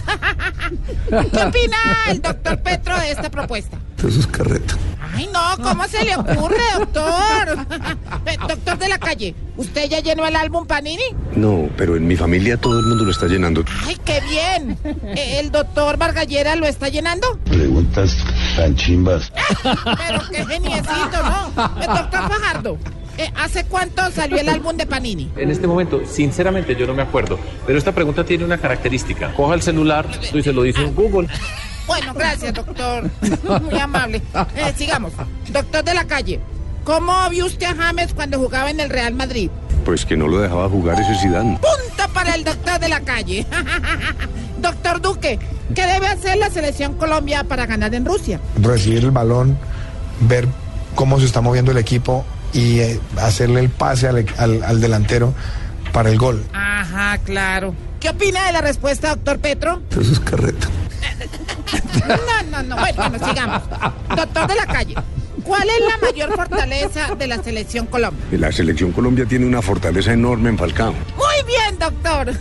¿Qué 1.32 1.44
opina 1.44 1.78
el 2.10 2.22
doctor 2.22 2.58
Petro 2.62 2.98
de 3.00 3.12
esta 3.12 3.30
propuesta? 3.30 3.78
Eso 3.98 4.20
es 4.20 4.28
carreta. 4.28 4.76
Ay, 5.14 5.30
no, 5.32 5.64
¿cómo 5.64 5.88
se 5.88 6.04
le 6.04 6.16
ocurre, 6.16 6.64
doctor? 6.78 7.66
Eh, 8.26 8.38
doctor 8.48 8.80
de 8.80 8.88
la 8.88 8.98
calle, 8.98 9.36
¿usted 9.56 9.88
ya 9.88 10.00
llenó 10.00 10.26
el 10.26 10.36
álbum 10.36 10.66
Panini? 10.66 11.04
No, 11.36 11.70
pero 11.78 11.96
en 11.96 12.08
mi 12.08 12.16
familia 12.16 12.58
todo 12.58 12.80
el 12.80 12.86
mundo 12.88 13.06
lo 13.06 13.12
está 13.12 13.28
llenando. 13.28 13.64
Ay, 13.86 13.98
qué 14.04 14.20
bien. 14.22 14.80
Eh, 14.84 15.40
¿El 15.40 15.52
doctor 15.52 15.98
Vargallera 15.98 16.56
lo 16.56 16.66
está 16.66 16.90
llenando? 16.90 17.38
Preguntas 17.46 18.18
tan 18.56 18.76
chimbas. 18.76 19.32
Pero 19.64 20.22
qué 20.32 20.44
geniecito, 20.44 21.24
¿no? 21.24 21.50
Eh, 21.84 21.88
doctor 21.88 22.30
Fajardo, 22.30 22.78
eh, 23.18 23.32
¿hace 23.36 23.64
cuánto 23.66 24.12
salió 24.12 24.38
el 24.38 24.50
álbum 24.50 24.76
de 24.76 24.86
Panini? 24.86 25.32
En 25.38 25.50
este 25.50 25.68
momento, 25.68 26.02
sinceramente, 26.06 26.76
yo 26.76 26.86
no 26.86 26.94
me 26.94 27.02
acuerdo. 27.02 27.40
Pero 27.66 27.78
esta 27.78 27.94
pregunta 27.94 28.24
tiene 28.26 28.44
una 28.44 28.58
característica. 28.58 29.34
Coja 29.34 29.54
el 29.54 29.62
celular 29.62 30.08
y 30.34 30.42
se 30.42 30.52
lo 30.52 30.64
dice 30.64 30.82
en 30.82 30.94
Google. 30.94 31.28
Bueno, 31.88 32.14
gracias, 32.14 32.54
doctor. 32.54 33.10
Muy 33.62 33.80
amable. 33.80 34.22
Eh, 34.56 34.74
sigamos. 34.76 35.14
Doctor 35.50 35.84
de 35.84 35.94
la 35.94 36.06
calle, 36.06 36.40
¿cómo 36.84 37.30
vio 37.30 37.46
usted 37.46 37.68
a 37.68 37.76
James 37.76 38.14
cuando 38.14 38.38
jugaba 38.38 38.70
en 38.70 38.80
el 38.80 38.90
Real 38.90 39.14
Madrid? 39.14 39.50
Pues 39.86 40.06
que 40.06 40.18
no 40.18 40.28
lo 40.28 40.40
dejaba 40.40 40.68
jugar 40.68 41.00
ese 41.00 41.16
Zidane. 41.16 41.60
Punto 41.60 42.14
para 42.14 42.36
el 42.36 42.44
doctor 42.44 42.80
de 42.80 42.90
la 42.90 43.02
calle. 43.02 43.46
doctor 44.62 45.00
Duque, 45.00 45.40
¿qué 45.74 45.86
debe 45.86 46.08
hacer 46.08 46.38
la 46.38 46.50
selección 46.50 46.96
Colombia 46.96 47.44
para 47.44 47.66
ganar 47.66 47.94
en 47.94 48.04
Rusia? 48.04 48.42
Recibir 48.60 49.04
el 49.04 49.12
balón, 49.12 49.58
ver 50.22 50.48
cómo 50.96 51.20
se 51.20 51.28
está 51.28 51.40
moviendo 51.40 51.72
el 51.72 51.78
equipo 51.78 52.26
y 52.56 52.80
eh, 52.80 53.00
hacerle 53.18 53.60
el 53.60 53.70
pase 53.70 54.08
al, 54.08 54.26
al- 54.38 54.64
al 54.64 54.82
delantero 54.82 55.34
para 55.92 56.10
el 56.10 56.18
gol. 56.18 56.44
Ajá, 56.54 57.18
claro. 57.20 57.76
¿Qué 58.00 58.10
opina 58.10 58.46
de 58.46 58.52
la 58.54 58.62
respuesta, 58.62 59.10
doctor 59.10 59.40
Petro? 59.40 59.82
Eso 59.92 60.12
es 60.14 60.20
carreta. 60.22 60.68
No, 62.08 62.52
no, 62.52 62.64
no. 62.64 62.76
Bueno, 62.78 63.10
bueno, 63.10 63.28
sigamos. 63.28 63.62
Doctor 64.16 64.48
de 64.48 64.56
la 64.56 64.66
calle, 64.68 64.96
¿cuál 65.44 65.64
es 65.70 65.80
la 65.90 65.98
mayor 66.08 66.36
fortaleza 66.36 67.16
de 67.16 67.28
la 67.28 67.42
selección 67.44 67.88
Colombia? 67.88 68.24
La 68.32 68.52
selección 68.52 68.92
Colombia 68.92 69.26
tiene 69.26 69.46
una 69.46 69.62
fortaleza 69.62 70.14
enorme 70.14 70.50
en 70.50 70.58
Falcao. 70.58 70.94
Muy 70.94 71.46
bien, 71.48 71.78
doctor. 71.80 72.32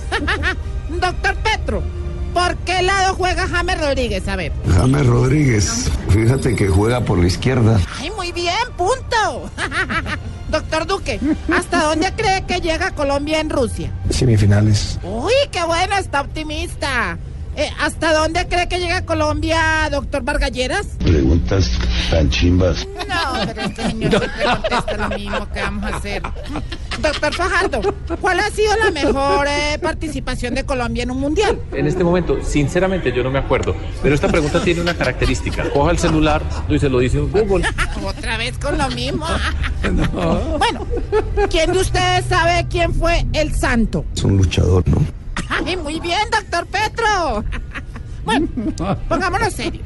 doctor 1.01 1.35
Petro, 1.37 1.83
¿por 2.35 2.57
qué 2.59 2.83
lado 2.83 3.15
juega 3.15 3.49
James 3.49 3.81
Rodríguez? 3.81 4.29
A 4.29 4.37
ver. 4.37 4.53
James 4.77 5.07
Rodríguez, 5.07 5.91
fíjate 6.11 6.55
que 6.55 6.69
juega 6.69 7.01
por 7.01 7.19
la 7.19 7.29
izquierda. 7.29 7.81
Ay, 7.99 8.11
muy 8.11 8.33
bien, 8.33 8.55
punto. 8.77 9.51
doctor 10.51 10.87
Duque, 10.87 11.21
¿hasta 11.53 11.85
dónde 11.85 12.13
cree 12.15 12.45
que 12.47 12.61
llega 12.61 12.91
Colombia 12.93 13.41
en 13.41 13.51
Rusia? 13.51 13.93
Semifinales. 14.11 14.99
Uy, 15.03 15.33
qué 15.51 15.65
bueno, 15.65 15.97
está 15.97 16.21
optimista. 16.21 17.19
Eh, 17.57 17.71
¿Hasta 17.81 18.13
dónde 18.13 18.47
cree 18.49 18.69
que 18.69 18.81
llega 18.81 19.05
Colombia, 19.05 19.89
doctor 19.91 20.23
Vargalleras? 20.23 20.87
Preguntas 20.99 21.71
tan 22.11 22.29
chimbas. 22.31 22.87
No, 23.09 23.47
pero 23.47 23.61
este 23.63 23.91
señor 23.91 24.11
siempre 24.11 24.45
contesta 24.45 24.97
lo 24.97 25.09
mismo 25.17 25.53
que 25.53 25.61
vamos 25.61 25.93
a 25.93 25.97
hacer. 25.97 26.23
Doctor 27.01 27.35
Fajardo, 27.35 27.81
¿cuál 28.21 28.41
ha 28.41 28.51
sido 28.51 28.73
la 28.77 28.91
mejor 28.91 29.47
eh, 29.49 29.79
participación 29.81 30.55
de 30.55 30.65
Colombia 30.65 31.05
en 31.05 31.11
un 31.13 31.21
mundial? 31.21 31.61
En 31.73 31.87
este 31.87 32.03
momento, 32.03 32.39
sinceramente, 32.43 33.13
yo 33.13 33.23
no 33.23 33.31
me 33.31 33.39
acuerdo. 33.39 33.77
Pero 34.03 34.15
esta 34.15 34.29
pregunta 34.29 34.61
tiene 34.61 34.81
una 34.81 34.95
característica. 34.95 35.71
Coja 35.71 35.93
el 35.93 35.99
celular 35.99 36.43
y 36.69 36.79
se 36.79 36.89
lo 36.89 36.99
dice 36.99 37.19
en 37.19 37.31
Google. 37.31 37.67
Otra 38.05 38.37
vez 38.37 38.59
con 38.59 38.77
lo 38.77 38.89
mismo. 38.91 39.27
Bueno, 40.59 40.87
¿quién 41.51 41.73
de 41.73 41.79
ustedes 41.79 42.25
sabe 42.27 42.67
quién 42.71 42.95
fue 42.95 43.27
el 43.35 43.55
santo? 43.55 44.05
Es 44.17 44.25
un 44.25 44.39
luchador, 44.39 44.83
¿no? 44.89 45.24
Ay, 45.49 45.77
muy 45.77 46.01
bien, 46.01 46.29
doctor 46.31 46.67
Petro. 46.67 47.45
Bueno, 48.25 48.49
pongámonos 49.09 49.53
serio. 49.53 49.83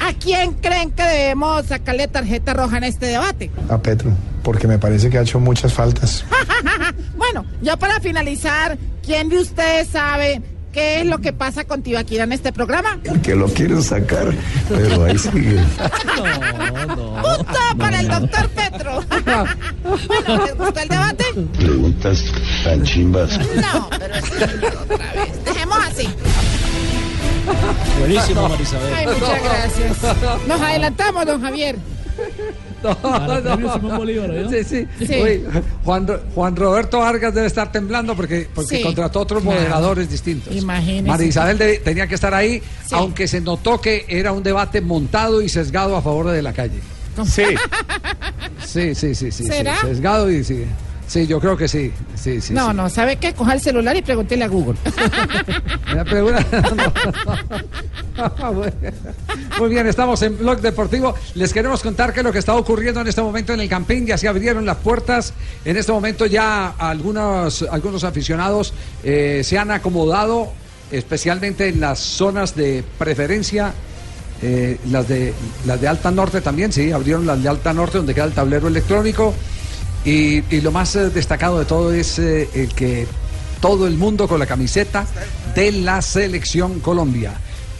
¿A 0.00 0.12
quién 0.12 0.54
creen 0.54 0.90
que 0.92 1.02
debemos 1.02 1.66
sacarle 1.66 2.08
tarjeta 2.08 2.54
roja 2.54 2.78
en 2.78 2.84
este 2.84 3.06
debate? 3.06 3.50
A 3.68 3.78
Petro, 3.78 4.10
porque 4.42 4.66
me 4.66 4.78
parece 4.78 5.10
que 5.10 5.18
ha 5.18 5.22
hecho 5.22 5.40
muchas 5.40 5.72
faltas. 5.72 6.24
bueno, 7.16 7.44
ya 7.62 7.76
para 7.76 8.00
finalizar, 8.00 8.78
¿quién 9.02 9.28
de 9.28 9.40
ustedes 9.40 9.88
sabe 9.88 10.42
qué 10.76 11.00
es 11.00 11.06
lo 11.06 11.18
que 11.22 11.32
pasa 11.32 11.64
con 11.64 11.82
Tibaquira 11.82 12.24
en 12.24 12.32
este 12.32 12.52
programa? 12.52 13.00
Que 13.22 13.34
lo 13.34 13.48
quieren 13.48 13.82
sacar, 13.82 14.30
pero 14.68 15.04
ahí 15.04 15.16
sigue. 15.16 15.56
¡Punto 16.86 17.78
para 17.78 18.00
el 18.00 18.08
doctor 18.08 18.48
Petro! 18.50 19.02
bueno, 19.82 20.44
¿les 20.44 20.58
gustó 20.58 20.80
el 20.80 20.88
debate? 20.88 21.24
Preguntas 21.56 22.24
tan 22.62 22.82
chimbas. 22.82 23.38
No, 23.38 23.88
pero 23.98 24.14
es 24.16 24.30
que 24.30 24.44
otra 24.44 25.12
vez. 25.14 25.44
Dejemos 25.46 25.78
así. 25.78 26.08
Buenísimo, 27.98 28.46
Marisabel. 28.46 28.94
Ay, 28.94 29.06
muchas 29.06 29.42
gracias. 29.42 29.96
Nos 30.46 30.60
adelantamos, 30.60 31.24
don 31.24 31.40
Javier. 31.40 31.76
No, 32.86 32.96
Para 33.02 33.40
no. 33.40 33.42
premio 33.42 33.72
Simón 33.74 33.96
Bolívar, 33.98 34.30
¿no? 34.30 34.50
Sí, 34.50 34.64
sí. 34.64 34.86
Sí. 35.06 35.14
Uy, 35.22 35.42
Juan, 35.84 36.06
Ro- 36.06 36.20
Juan 36.34 36.56
Roberto 36.56 36.98
Vargas 37.00 37.34
debe 37.34 37.46
estar 37.46 37.70
temblando 37.72 38.14
porque, 38.16 38.48
porque 38.54 38.76
Sí, 38.78 38.82
contrató 38.82 39.20
otros 39.20 39.42
claro. 39.42 39.58
moderadores 39.60 40.10
distintos. 40.10 40.54
Imagínese. 40.54 41.08
María 41.08 41.26
Isabel 41.26 41.58
de- 41.58 41.78
tenía 41.78 42.06
que 42.06 42.14
estar 42.14 42.32
ahí, 42.34 42.60
Sí. 42.86 42.94
aunque 42.94 43.26
se 43.28 43.40
notó 43.40 43.80
que 43.80 44.04
era 44.08 44.32
un 44.32 44.42
debate 44.42 44.80
montado 44.80 45.42
y 45.42 45.48
sesgado 45.48 45.96
a 45.96 46.02
favor 46.02 46.28
de 46.30 46.42
la 46.42 46.52
calle. 46.52 46.80
Sí. 47.26 47.42
Sí, 48.66 48.94
sí, 48.94 49.14
sí, 49.14 49.30
sí. 49.30 49.44
sí, 49.44 49.50
¿Será? 49.50 49.80
sesgado 49.80 50.30
y 50.30 50.42
sí. 50.44 50.64
Sí, 51.06 51.26
yo 51.28 51.38
creo 51.40 51.56
que 51.56 51.68
sí. 51.68 51.92
Sí, 52.16 52.40
sí. 52.40 52.52
no, 52.52 52.70
sí. 52.72 52.76
no, 52.76 52.90
¿sabe 52.90 53.14
qué? 53.16 53.32
Coja 53.32 53.54
el 53.54 53.60
celular 53.60 53.96
y 53.96 54.02
pregúntele 54.02 54.42
a 54.44 54.48
Google. 54.48 54.76
Muy 59.58 59.68
bien, 59.68 59.86
estamos 59.86 60.22
en 60.22 60.38
Blog 60.38 60.60
Deportivo. 60.60 61.14
Les 61.34 61.52
queremos 61.52 61.82
contar 61.82 62.12
qué 62.12 62.20
es 62.20 62.24
lo 62.24 62.32
que 62.32 62.38
está 62.38 62.54
ocurriendo 62.54 63.00
en 63.00 63.08
este 63.08 63.22
momento 63.22 63.52
en 63.52 63.60
el 63.60 63.68
Campín. 63.68 64.06
Ya 64.06 64.18
se 64.18 64.28
abrieron 64.28 64.64
las 64.64 64.76
puertas. 64.76 65.32
En 65.64 65.76
este 65.76 65.92
momento 65.92 66.26
ya 66.26 66.74
algunos, 66.78 67.62
algunos 67.70 68.04
aficionados 68.04 68.72
eh, 69.04 69.42
se 69.44 69.58
han 69.58 69.70
acomodado, 69.70 70.52
especialmente 70.90 71.68
en 71.68 71.80
las 71.80 71.98
zonas 71.98 72.54
de 72.54 72.84
preferencia. 72.98 73.74
eh, 74.42 74.78
las 74.90 75.08
de 75.08 75.32
las 75.64 75.80
de 75.80 75.88
Alta 75.88 76.10
Norte 76.10 76.42
también, 76.42 76.70
sí, 76.72 76.92
abrieron 76.92 77.26
las 77.26 77.42
de 77.42 77.48
Alta 77.48 77.72
Norte 77.72 77.98
donde 77.98 78.14
queda 78.14 78.24
el 78.24 78.32
tablero 78.32 78.68
electrónico. 78.68 79.34
Y, 80.04 80.42
lo 80.60 80.70
más 80.70 80.94
eh, 80.94 81.10
destacado 81.10 81.58
de 81.58 81.64
todo 81.64 81.92
es 81.92 82.18
el 82.18 82.72
que 82.74 83.06
todo 83.60 83.86
el 83.86 83.96
mundo 83.96 84.28
con 84.28 84.38
la 84.38 84.46
camiseta 84.46 85.06
de 85.54 85.72
la 85.72 86.00
selección 86.02 86.80
Colombia. 86.80 87.32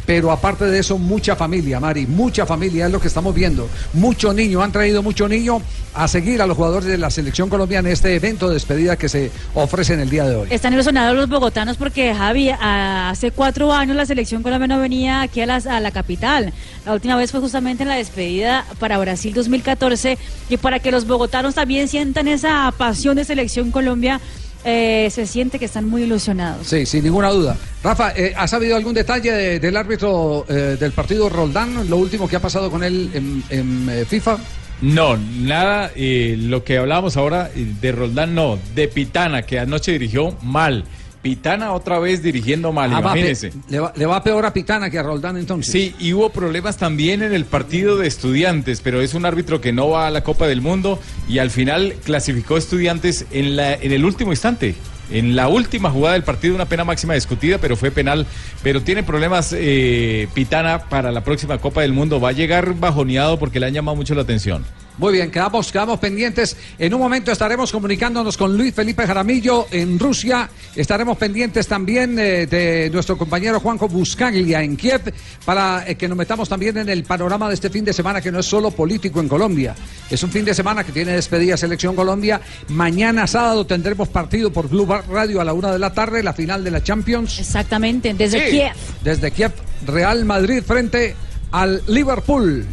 Pero 0.06 0.30
aparte 0.30 0.64
de 0.64 0.78
eso, 0.78 0.98
mucha 0.98 1.34
familia, 1.36 1.80
Mari, 1.80 2.06
mucha 2.06 2.46
familia 2.46 2.86
es 2.86 2.92
lo 2.92 3.00
que 3.00 3.08
estamos 3.08 3.34
viendo. 3.34 3.68
Mucho 3.92 4.32
niño, 4.32 4.62
han 4.62 4.72
traído 4.72 5.02
mucho 5.02 5.28
niño 5.28 5.60
a 5.94 6.06
seguir 6.08 6.40
a 6.40 6.46
los 6.46 6.56
jugadores 6.56 6.88
de 6.88 6.96
la 6.96 7.10
selección 7.10 7.48
colombiana 7.48 7.88
en 7.88 7.92
este 7.92 8.14
evento 8.14 8.48
de 8.48 8.54
despedida 8.54 8.96
que 8.96 9.08
se 9.08 9.30
ofrece 9.54 9.94
en 9.94 10.00
el 10.00 10.10
día 10.10 10.24
de 10.24 10.36
hoy. 10.36 10.48
Están 10.50 10.74
ilusionados 10.74 11.16
los 11.16 11.28
bogotanos 11.28 11.76
porque 11.76 12.14
Javi, 12.14 12.50
hace 12.50 13.30
cuatro 13.30 13.72
años 13.72 13.96
la 13.96 14.06
selección 14.06 14.42
colombiana 14.42 14.78
venía 14.78 15.22
aquí 15.22 15.40
a, 15.40 15.54
a 15.54 15.80
la 15.80 15.90
capital. 15.90 16.52
La 16.84 16.92
última 16.92 17.16
vez 17.16 17.32
fue 17.32 17.40
justamente 17.40 17.82
en 17.82 17.88
la 17.88 17.96
despedida 17.96 18.64
para 18.78 18.98
Brasil 18.98 19.34
2014 19.34 20.18
y 20.48 20.56
para 20.58 20.78
que 20.78 20.92
los 20.92 21.06
bogotanos 21.06 21.54
también 21.54 21.88
sientan 21.88 22.28
esa 22.28 22.72
pasión 22.76 23.16
de 23.16 23.24
selección 23.24 23.70
Colombia, 23.70 24.20
eh, 24.64 25.08
se 25.10 25.26
siente 25.26 25.58
que 25.58 25.64
están 25.66 25.88
muy 25.88 26.02
ilusionados. 26.02 26.66
Sí, 26.66 26.86
sin 26.86 27.04
ninguna 27.04 27.30
duda. 27.30 27.56
Rafa, 27.82 28.12
eh, 28.16 28.32
¿has 28.36 28.50
sabido 28.50 28.76
algún 28.76 28.94
detalle 28.94 29.30
de- 29.32 29.60
del 29.60 29.76
árbitro 29.76 30.44
eh, 30.48 30.76
del 30.78 30.92
partido 30.92 31.28
Roldán? 31.28 31.88
Lo 31.88 31.96
último 31.98 32.28
que 32.28 32.36
ha 32.36 32.40
pasado 32.40 32.70
con 32.70 32.82
él 32.82 33.10
en, 33.14 33.42
en, 33.50 33.88
eh, 33.90 34.04
FIFA. 34.04 34.38
No, 34.82 35.16
nada, 35.16 35.90
eh, 35.96 36.36
lo 36.38 36.62
que 36.62 36.76
hablábamos 36.76 37.16
ahora 37.16 37.50
de 37.54 37.92
Roldán, 37.92 38.34
no, 38.34 38.58
de 38.74 38.88
Pitana, 38.88 39.42
que 39.42 39.58
anoche 39.58 39.92
dirigió 39.92 40.36
mal. 40.42 40.84
Pitana 41.26 41.72
otra 41.72 41.98
vez 41.98 42.22
dirigiendo 42.22 42.70
mal, 42.70 42.90
Ah, 42.92 43.00
va 43.00 43.10
imagínense. 43.18 43.52
le, 43.68 43.80
va, 43.80 43.92
le 43.96 44.06
va 44.06 44.22
peor 44.22 44.46
a 44.46 44.52
Pitana 44.52 44.90
que 44.90 44.98
a 44.98 45.02
Roldán 45.02 45.36
entonces. 45.36 45.72
Sí, 45.72 45.92
y 45.98 46.12
hubo 46.12 46.30
problemas 46.30 46.76
también 46.76 47.22
en 47.22 47.32
el 47.34 47.44
partido 47.46 47.96
de 47.96 48.06
estudiantes, 48.06 48.80
pero 48.80 49.00
es 49.00 49.12
un 49.14 49.26
árbitro 49.26 49.60
que 49.60 49.72
no 49.72 49.88
va 49.88 50.06
a 50.06 50.10
la 50.12 50.22
Copa 50.22 50.46
del 50.46 50.60
Mundo 50.60 51.00
y 51.28 51.38
al 51.38 51.50
final 51.50 51.94
clasificó 52.04 52.56
estudiantes 52.56 53.26
en, 53.32 53.56
la, 53.56 53.74
en 53.74 53.90
el 53.90 54.04
último 54.04 54.30
instante. 54.32 54.76
En 55.10 55.34
la 55.36 55.48
última 55.48 55.90
jugada 55.90 56.14
del 56.14 56.24
partido, 56.24 56.54
una 56.54 56.66
pena 56.66 56.84
máxima 56.84 57.14
discutida, 57.14 57.58
pero 57.58 57.76
fue 57.76 57.90
penal. 57.90 58.26
Pero 58.62 58.82
tiene 58.82 59.02
problemas 59.02 59.52
eh, 59.56 60.26
Pitana 60.34 60.88
para 60.88 61.10
la 61.12 61.22
próxima 61.24 61.58
Copa 61.58 61.82
del 61.82 61.92
Mundo. 61.92 62.20
Va 62.20 62.28
a 62.30 62.32
llegar 62.32 62.74
bajoneado 62.74 63.38
porque 63.38 63.58
le 63.60 63.66
han 63.66 63.72
llamado 63.72 63.96
mucho 63.96 64.14
la 64.14 64.22
atención. 64.22 64.64
Muy 64.98 65.12
bien, 65.12 65.30
quedamos, 65.30 65.70
quedamos 65.70 65.98
pendientes. 65.98 66.56
En 66.78 66.94
un 66.94 67.00
momento 67.00 67.30
estaremos 67.30 67.70
comunicándonos 67.70 68.36
con 68.38 68.56
Luis 68.56 68.72
Felipe 68.74 69.06
Jaramillo 69.06 69.66
en 69.70 69.98
Rusia. 69.98 70.48
Estaremos 70.74 71.18
pendientes 71.18 71.66
también 71.66 72.18
eh, 72.18 72.46
de 72.46 72.88
nuestro 72.90 73.18
compañero 73.18 73.60
Juanjo 73.60 73.88
Buscaglia 73.88 74.62
en 74.62 74.74
Kiev 74.74 75.12
para 75.44 75.84
eh, 75.86 75.96
que 75.96 76.08
nos 76.08 76.16
metamos 76.16 76.48
también 76.48 76.78
en 76.78 76.88
el 76.88 77.04
panorama 77.04 77.48
de 77.48 77.54
este 77.54 77.68
fin 77.68 77.84
de 77.84 77.92
semana 77.92 78.22
que 78.22 78.32
no 78.32 78.38
es 78.38 78.46
solo 78.46 78.70
político 78.70 79.20
en 79.20 79.28
Colombia. 79.28 79.74
Es 80.10 80.22
un 80.22 80.30
fin 80.30 80.46
de 80.46 80.54
semana 80.54 80.82
que 80.82 80.92
tiene 80.92 81.12
despedida 81.12 81.58
Selección 81.58 81.94
Colombia. 81.94 82.40
Mañana 82.68 83.26
sábado 83.26 83.66
tendremos 83.66 84.08
partido 84.08 84.50
por 84.50 84.70
Blue 84.70 84.86
Radio 84.86 85.42
a 85.42 85.44
la 85.44 85.52
una 85.52 85.72
de 85.72 85.78
la 85.78 85.92
tarde, 85.92 86.22
la 86.22 86.32
final 86.32 86.64
de 86.64 86.70
la 86.70 86.82
Champions. 86.82 87.38
Exactamente, 87.38 88.14
desde 88.14 88.46
Sí, 88.46 88.50
Kiev. 88.50 88.72
Desde 89.04 89.30
Kiev, 89.30 89.52
Real 89.86 90.24
Madrid 90.24 90.62
frente 90.66 91.14
al 91.52 91.82
Liverpool. 91.86 92.66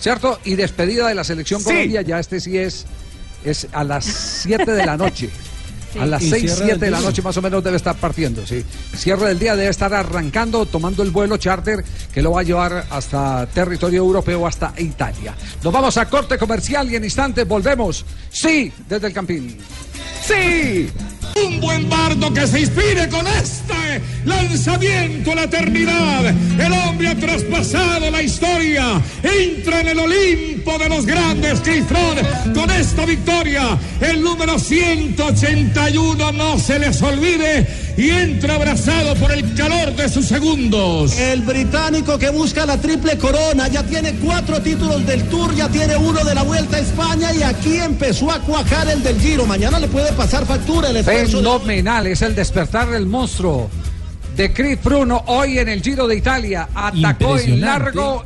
¿Cierto? 0.00 0.38
Y 0.44 0.54
despedida 0.54 1.08
de 1.08 1.14
la 1.14 1.24
selección. 1.24 1.62
Colombia, 1.62 2.02
ya 2.02 2.18
este 2.18 2.40
sí 2.40 2.56
es, 2.56 2.86
es 3.44 3.66
a 3.72 3.84
las 3.84 4.04
7 4.04 4.70
de 4.72 4.86
la 4.86 4.96
noche. 4.96 5.30
Sí. 5.90 5.98
A 5.98 6.04
las 6.04 6.22
Y 6.22 6.28
6, 6.28 6.42
cierre 6.42 6.56
7 6.56 6.70
del 6.72 6.80
de 6.80 6.90
la 6.90 7.00
noche 7.00 7.22
más 7.22 7.34
o 7.38 7.40
menos 7.40 7.64
debe 7.64 7.78
estar 7.78 7.96
partiendo, 7.96 8.46
sí. 8.46 8.62
Cierre 8.94 9.28
del 9.28 9.38
día 9.38 9.56
debe 9.56 9.70
estar 9.70 9.94
arrancando, 9.94 10.66
tomando 10.66 11.02
el 11.02 11.10
vuelo 11.10 11.38
charter 11.38 11.82
que 12.12 12.20
lo 12.20 12.32
va 12.32 12.40
a 12.40 12.42
llevar 12.42 12.84
hasta 12.90 13.46
territorio 13.46 14.00
europeo, 14.00 14.46
hasta 14.46 14.74
Italia. 14.76 15.34
Nos 15.64 15.72
vamos 15.72 15.96
a 15.96 16.04
corte 16.06 16.36
comercial 16.36 16.92
y 16.92 16.96
en 16.96 17.04
instantes 17.04 17.48
volvemos. 17.48 18.04
Sí, 18.28 18.70
desde 18.86 19.06
el 19.06 19.14
Campín. 19.14 19.56
¡Sí! 20.26 20.90
Un 21.46 21.60
buen 21.60 21.88
bardo 21.88 22.32
que 22.32 22.46
se 22.46 22.60
inspire 22.60 23.08
con 23.08 23.26
este 23.26 24.02
lanzamiento 24.24 25.32
a 25.32 25.34
la 25.36 25.44
eternidad. 25.44 26.26
El 26.58 26.72
hombre 26.72 27.08
ha 27.08 27.14
traspasado 27.14 28.10
la 28.10 28.22
historia. 28.22 29.00
Entra 29.22 29.80
en 29.80 29.88
el 29.88 29.98
Olimpo 29.98 30.57
de 30.76 30.88
los 30.88 31.06
grandes, 31.06 31.60
Crisfrón. 31.60 32.18
Con 32.54 32.70
esta 32.70 33.06
victoria, 33.06 33.78
el 34.00 34.20
número 34.22 34.58
181 34.58 36.32
no 36.32 36.58
se 36.58 36.78
les 36.78 37.00
olvide 37.00 37.66
y 37.96 38.10
entra 38.10 38.56
abrazado 38.56 39.14
por 39.16 39.32
el 39.32 39.54
calor 39.54 39.94
de 39.96 40.08
sus 40.08 40.26
segundos. 40.26 41.16
El 41.18 41.42
británico 41.42 42.18
que 42.18 42.30
busca 42.30 42.66
la 42.66 42.76
triple 42.78 43.16
corona 43.16 43.68
ya 43.68 43.82
tiene 43.84 44.12
cuatro 44.14 44.60
títulos 44.60 45.06
del 45.06 45.22
Tour, 45.28 45.54
ya 45.54 45.68
tiene 45.68 45.96
uno 45.96 46.22
de 46.24 46.34
la 46.34 46.42
Vuelta 46.42 46.76
a 46.76 46.80
España 46.80 47.32
y 47.32 47.42
aquí 47.42 47.76
empezó 47.78 48.30
a 48.30 48.40
cuajar 48.40 48.88
el 48.88 49.02
del 49.02 49.18
Giro. 49.20 49.46
Mañana 49.46 49.78
le 49.78 49.88
puede 49.88 50.12
pasar 50.12 50.44
factura 50.46 50.90
el 50.90 50.96
esfuerzo. 50.98 51.38
de- 51.38 51.44
Fenomenal, 51.44 52.06
es 52.08 52.22
el 52.22 52.34
despertar 52.34 52.88
del 52.90 53.06
monstruo 53.06 53.70
de 54.36 54.52
Chris 54.52 54.78
Bruno 54.82 55.24
hoy 55.26 55.58
en 55.58 55.68
el 55.68 55.82
Giro 55.82 56.06
de 56.06 56.16
Italia. 56.16 56.68
Atacó 56.74 57.38
en 57.38 57.60
largo 57.60 58.24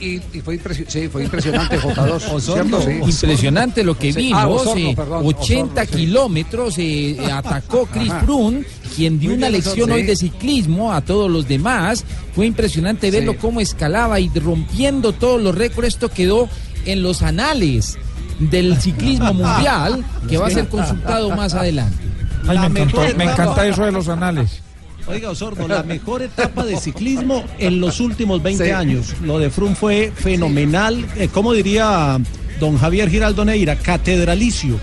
y, 0.00 0.20
y 0.32 0.40
fue, 0.44 0.58
impresi- 0.60 0.84
sí, 0.88 1.08
fue 1.08 1.24
impresionante 1.24 1.78
J2. 1.80 2.40
¿cierto? 2.40 2.80
Sí. 2.82 2.90
Impresionante 3.02 3.82
lo 3.84 3.96
que 3.98 4.12
Sí. 4.12 4.18
vimos. 4.18 4.40
Ah, 4.42 4.48
Osorno, 4.48 4.88
eh, 4.90 4.94
perdón, 4.96 5.22
80 5.26 5.64
Osorno, 5.82 5.90
sí. 5.90 5.96
kilómetros 5.96 6.78
eh, 6.78 7.10
eh, 7.12 7.32
atacó 7.32 7.86
Chris 7.86 8.10
Ajá. 8.10 8.20
Froome, 8.20 8.64
quien 8.94 9.18
dio 9.18 9.30
Muy 9.30 9.38
una 9.38 9.48
lección 9.50 9.74
Osorno, 9.76 9.94
hoy 9.94 10.02
de 10.02 10.16
ciclismo 10.16 10.92
a 10.92 11.00
todos 11.00 11.30
los 11.30 11.48
demás. 11.48 12.04
Fue 12.34 12.46
impresionante 12.46 13.10
verlo 13.10 13.36
cómo 13.38 13.60
escalaba 13.60 14.20
y 14.20 14.28
rompiendo 14.28 15.12
todos 15.12 15.40
los 15.40 15.54
récords. 15.54 15.88
Esto 15.88 16.10
quedó 16.10 16.48
en 16.84 17.02
los 17.02 17.22
anales 17.22 17.98
del 18.38 18.80
ciclismo 18.80 19.32
mundial, 19.34 20.04
que 20.28 20.36
va 20.36 20.48
a 20.48 20.50
ser 20.50 20.68
consultado 20.68 21.30
más 21.34 21.54
adelante. 21.54 21.96
Ay, 22.46 22.58
me 22.70 22.82
encantó, 22.82 23.02
encanta 23.04 23.66
eso 23.66 23.84
de 23.84 23.92
los 23.92 24.08
anales. 24.08 24.62
Oiga, 25.08 25.30
Osorno, 25.30 25.68
la 25.68 25.82
mejor 25.84 26.22
etapa 26.22 26.64
de 26.64 26.76
ciclismo 26.78 27.44
en 27.58 27.80
los 27.80 28.00
últimos 28.00 28.42
20 28.42 28.64
Sí. 28.64 28.70
años. 28.72 29.14
Lo 29.22 29.38
de 29.38 29.50
Frum 29.50 29.74
fue 29.76 30.12
fenomenal. 30.14 31.06
Eh, 31.16 31.28
¿Cómo 31.32 31.52
diría 31.52 32.18
don 32.58 32.76
Javier 32.76 33.08
Giraldo 33.08 33.44
Neira? 33.44 33.76
Catedralicio, 33.76 34.80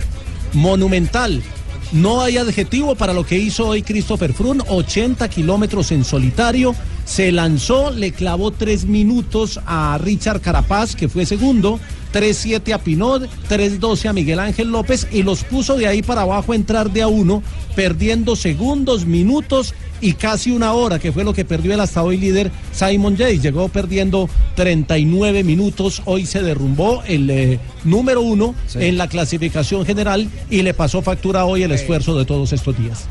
monumental. 0.54 1.44
No 1.92 2.22
hay 2.22 2.38
adjetivo 2.38 2.96
para 2.96 3.14
lo 3.14 3.26
que 3.26 3.38
hizo 3.38 3.68
hoy 3.68 3.84
Christopher 3.84 4.34
Froome, 4.34 4.64
80 4.68 5.28
kilómetros 5.30 5.92
en 5.92 6.04
solitario. 6.06 6.74
Se 7.06 7.32
lanzó, 7.32 7.92
le 7.92 8.14
clavó 8.14 8.52
tres 8.52 8.86
minutos 8.86 9.60
a 9.66 10.00
Richard 10.02 10.40
Carapaz, 10.42 10.96
que 10.96 11.10
fue 11.10 11.26
segundo, 11.26 11.80
3-7 12.14 12.74
a 12.74 12.80
Pinot, 12.80 13.30
3-12 13.50 14.08
a 14.08 14.14
Miguel 14.14 14.40
Ángel 14.40 14.70
López 14.72 15.08
y 15.12 15.22
los 15.22 15.44
puso 15.44 15.76
de 15.76 15.86
ahí 15.88 16.02
para 16.02 16.22
abajo 16.22 16.54
a 16.54 16.56
entrar 16.56 16.92
de 16.92 17.02
a 17.02 17.08
uno, 17.08 17.44
perdiendo 17.76 18.36
segundos, 18.36 19.06
minutos 19.06 19.76
y 20.04 20.14
casi 20.14 20.52
una 20.52 20.74
hora, 20.74 21.00
que 21.00 21.12
fue 21.12 21.24
lo 21.24 21.34
que 21.34 21.46
perdió 21.46 21.74
el 21.74 21.80
hasta 21.80 22.04
hoy 22.04 22.18
líder 22.18 22.52
Simon 22.72 23.16
Yates. 23.16 23.42
Llegó 23.42 23.70
perdiendo 23.70 24.30
39 24.56 25.44
minutos, 25.44 26.02
hoy 26.06 26.26
se 26.26 26.42
derrumbó 26.44 27.02
el 27.08 27.30
eh, 27.30 27.60
número 27.86 28.22
uno 28.22 28.54
Sí. 28.68 28.80
en 28.82 28.98
la 28.98 29.08
clasificación 29.08 29.86
general 29.86 30.30
y 30.50 30.62
le 30.62 30.74
pasó 30.74 31.02
factura 31.02 31.46
hoy 31.46 31.64
el 31.64 31.72
esfuerzo 31.72 32.18
de 32.18 32.26
todos 32.26 32.52
estos 32.54 32.78
días. 32.78 33.06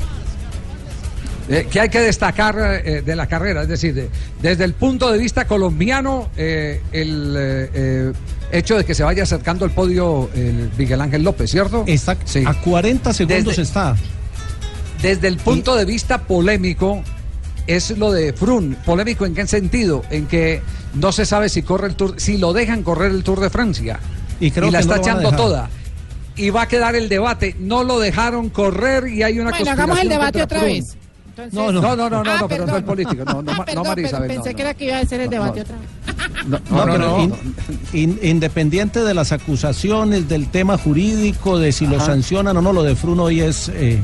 Eh, 1.49 1.67
que 1.69 1.81
hay 1.81 1.89
que 1.89 1.99
destacar 1.99 2.55
eh, 2.85 3.01
de 3.01 3.15
la 3.17 3.27
carrera, 3.27 3.63
es 3.63 3.67
decir, 3.67 3.93
de- 3.93 4.09
desde 4.41 4.63
el 4.63 4.73
punto 4.73 5.11
de 5.11 5.17
vista 5.17 5.45
colombiano, 5.45 6.29
eh, 6.37 6.81
el 6.93 7.35
eh, 7.37 7.69
eh, 7.73 8.13
hecho 8.53 8.77
de 8.77 8.85
que 8.85 8.95
se 8.95 9.03
vaya 9.03 9.23
acercando 9.23 9.65
al 9.65 9.71
podio 9.71 10.29
el 10.35 10.69
Miguel 10.77 11.01
Ángel 11.01 11.21
López, 11.23 11.51
¿cierto? 11.51 11.83
Sí. 12.25 12.43
a 12.45 12.53
40 12.53 13.11
segundos 13.13 13.45
Desde- 13.57 13.61
está. 13.63 13.97
Desde 15.03 15.27
el 15.27 15.37
punto 15.37 15.75
de 15.75 15.85
vista 15.85 16.17
polémico, 16.23 17.03
es 17.67 17.95
lo 17.97 18.11
de 18.11 18.33
Frun. 18.33 18.75
¿Polémico 18.85 19.25
en 19.25 19.35
qué 19.35 19.45
sentido? 19.45 20.01
En 20.09 20.25
que 20.27 20.61
no 20.95 21.11
se 21.11 21.25
sabe 21.25 21.49
si 21.49 21.61
corre 21.61 21.87
el 21.89 21.95
Tour, 21.95 22.15
si 22.17 22.37
lo 22.37 22.53
dejan 22.53 22.81
correr 22.83 23.11
el 23.11 23.23
Tour 23.23 23.39
de 23.41 23.49
Francia. 23.51 23.99
Y 24.39 24.49
creo 24.51 24.71
la 24.71 24.79
que 24.79 24.85
no 24.85 24.93
está 24.93 24.95
lo 24.95 25.01
a 25.01 25.03
echando 25.21 25.31
toda. 25.37 25.69
Y 26.35 26.49
va 26.49 26.63
a 26.63 26.67
quedar 26.67 26.95
el 26.95 27.09
debate. 27.09 27.55
No 27.59 27.83
lo 27.83 27.99
dejaron 27.99 28.49
correr 28.49 29.07
y 29.09 29.21
hay 29.23 29.39
una 29.39 29.51
Bueno, 29.51 29.71
hagamos 29.71 29.99
el 29.99 30.09
debate 30.09 30.41
otra 30.41 30.59
Frun. 30.59 30.71
vez. 30.71 30.97
Entonces- 31.35 31.53
No, 31.53 31.71
no, 31.71 31.81
no, 31.81 32.09
no, 32.09 32.23
no, 32.23 32.31
Ah, 32.31 32.37
no, 32.41 32.47
pero 32.47 32.65
no 32.65 32.77
es 32.77 32.83
político. 32.83 33.25
No, 33.25 33.41
no, 33.41 33.51
Ah, 33.51 33.55
no, 33.57 33.65
perdón, 33.65 33.83
María 33.87 33.95
pero 33.95 34.07
Isabel, 34.07 34.27
no, 34.29 34.33
pensé 34.35 34.49
no. 34.51 34.55
que 34.55 34.61
era 34.61 34.73
que 34.73 34.85
iba 34.85 34.97
a 34.99 35.05
ser 35.05 35.19
el 35.21 35.25
No, 35.25 35.31
debate 35.31 35.59
no. 35.59 35.63
otra 35.63 35.75
vez. 35.77 36.47
No, 36.47 36.59
No, 36.69 36.85
no, 36.85 36.93
pero 36.93 36.97
no, 36.97 37.19
in- 37.23 37.29
no. 37.29 37.37
in- 37.93 38.19
independiente 38.23 38.99
de 39.03 39.13
las 39.13 39.31
acusaciones, 39.31 40.29
del 40.29 40.47
tema 40.49 40.77
jurídico, 40.77 41.57
de 41.59 41.71
si 41.71 41.87
lo 41.87 41.97
Ajá. 41.97 42.05
sancionan 42.07 42.55
o 42.57 42.61
no, 42.61 42.71
lo 42.71 42.83
de 42.83 42.95
Fruno 42.95 43.23
hoy 43.23 43.41
es 43.41 43.69
eh, 43.73 43.99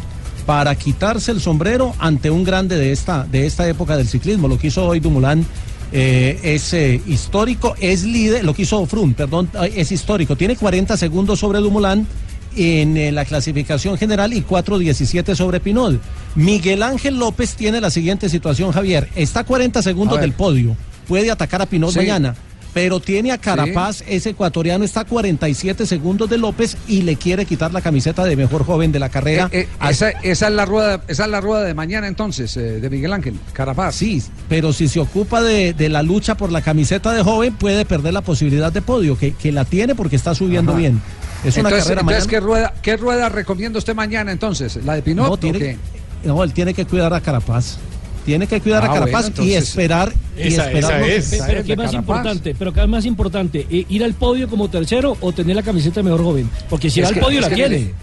para 0.49 0.73
quitarse 0.73 1.31
el 1.31 1.39
sombrero 1.41 1.93
ante 1.99 2.31
un 2.31 2.43
grande 2.43 2.75
de 2.75 2.91
esta, 2.91 3.23
de 3.23 3.45
esta 3.45 3.69
época 3.69 3.95
del 3.95 4.07
ciclismo. 4.07 4.47
Lo 4.47 4.57
que 4.57 4.65
hizo 4.65 4.83
hoy 4.83 4.99
Dumoulin 4.99 5.45
eh, 5.91 6.39
es 6.41 6.73
eh, 6.73 6.99
histórico, 7.05 7.75
es 7.79 8.03
líder, 8.03 8.43
lo 8.43 8.55
que 8.55 8.63
hizo 8.63 8.83
Frun, 8.87 9.13
perdón, 9.13 9.47
eh, 9.61 9.73
es 9.75 9.91
histórico. 9.91 10.35
Tiene 10.35 10.55
40 10.55 10.97
segundos 10.97 11.39
sobre 11.39 11.59
Dumoulin 11.59 12.07
en 12.55 12.97
eh, 12.97 13.11
la 13.11 13.25
clasificación 13.25 13.95
general 13.95 14.33
y 14.33 14.41
4.17 14.41 15.35
sobre 15.35 15.59
Pinot. 15.59 16.01
Miguel 16.33 16.81
Ángel 16.81 17.19
López 17.19 17.53
tiene 17.53 17.79
la 17.79 17.91
siguiente 17.91 18.27
situación, 18.27 18.71
Javier. 18.71 19.07
Está 19.15 19.41
a 19.41 19.43
40 19.43 19.83
segundos 19.83 20.19
del 20.19 20.33
podio. 20.33 20.75
Puede 21.07 21.29
atacar 21.29 21.61
a 21.61 21.67
Pinot 21.67 21.91
Sí. 21.91 21.99
mañana. 21.99 22.33
Pero 22.73 22.99
tiene 22.99 23.31
a 23.31 23.37
Carapaz, 23.39 24.03
ese 24.07 24.29
ecuatoriano 24.29 24.85
está 24.85 25.01
a 25.01 25.05
47 25.05 25.85
segundos 25.87 26.29
de 26.29 26.37
López 26.37 26.77
y 26.87 27.01
le 27.01 27.15
quiere 27.15 27.45
quitar 27.45 27.73
la 27.73 27.81
camiseta 27.81 28.23
de 28.25 28.35
mejor 28.35 28.63
joven 28.63 28.91
de 28.91 28.99
la 28.99 29.09
carrera. 29.09 29.49
Eh, 29.51 29.61
eh, 29.61 29.89
esa, 29.89 30.09
esa 30.09 30.47
es 30.47 30.53
la 30.53 30.65
rueda, 30.65 31.01
esa 31.07 31.25
es 31.25 31.31
la 31.31 31.41
rueda 31.41 31.63
de 31.63 31.73
mañana 31.73 32.07
entonces, 32.07 32.55
eh, 32.57 32.79
de 32.79 32.89
Miguel 32.89 33.11
Ángel, 33.13 33.39
Carapaz. 33.53 33.95
Sí, 33.95 34.21
pero 34.47 34.71
si 34.71 34.87
se 34.87 34.99
ocupa 34.99 35.41
de, 35.41 35.73
de 35.73 35.89
la 35.89 36.03
lucha 36.03 36.37
por 36.37 36.51
la 36.51 36.61
camiseta 36.61 37.11
de 37.11 37.23
joven, 37.23 37.53
puede 37.55 37.85
perder 37.85 38.13
la 38.13 38.21
posibilidad 38.21 38.71
de 38.71 38.81
podio, 38.81 39.17
que, 39.17 39.33
que 39.33 39.51
la 39.51 39.65
tiene 39.65 39.95
porque 39.95 40.15
está 40.15 40.35
subiendo 40.35 40.71
Ajá. 40.73 40.79
bien. 40.79 41.01
Es 41.43 41.57
una 41.57 41.69
carrera 41.69 42.01
entonces, 42.01 42.27
¿qué 42.27 42.39
rueda, 42.39 42.73
¿qué 42.81 42.97
rueda 42.97 43.29
recomienda 43.29 43.79
usted 43.79 43.95
mañana 43.95 44.31
entonces? 44.31 44.77
¿La 44.83 44.95
de 44.95 45.01
Pinot 45.01 45.25
No, 45.25 45.31
o 45.33 45.37
tiene, 45.37 45.57
qué? 45.57 45.77
no, 46.25 46.43
él 46.43 46.53
tiene 46.53 46.73
que 46.73 46.85
cuidar 46.85 47.13
a 47.13 47.21
Carapaz. 47.21 47.79
Tiene 48.25 48.47
que 48.47 48.61
cuidar 48.61 48.83
Ah, 48.83 48.91
a 48.91 48.93
Carapaz 48.93 49.31
bueno, 49.31 49.43
y 49.51 49.53
esperar. 49.55 50.13
y 50.37 50.41
Esa- 50.47 50.65
esperar 50.67 50.77
esa 50.91 50.99
lo 50.99 51.05
que- 51.05 51.15
es. 51.15 51.29
Pe- 51.29 51.39
Pero 51.47 51.63
¿qué 51.63 51.75
más 51.75 51.85
Carapaz. 51.91 51.93
importante? 52.01 52.55
Pero 52.57 52.73
¿qué 52.73 52.81
es 52.81 52.87
más 52.87 53.05
importante? 53.05 53.67
Eh, 53.69 53.85
¿Ir 53.89 54.03
al 54.03 54.13
podio 54.13 54.47
como 54.49 54.69
tercero 54.69 55.17
o 55.19 55.31
tener 55.31 55.55
la 55.55 55.63
camiseta 55.63 55.95
de 56.01 56.03
mejor 56.03 56.23
joven? 56.23 56.49
Porque 56.69 56.89
si 56.89 56.99
Es 56.99 57.05
va 57.05 57.09
al 57.09 57.19
podio 57.19 57.41
la 57.41 57.49
que 57.49 57.55
tiene. 57.55 57.93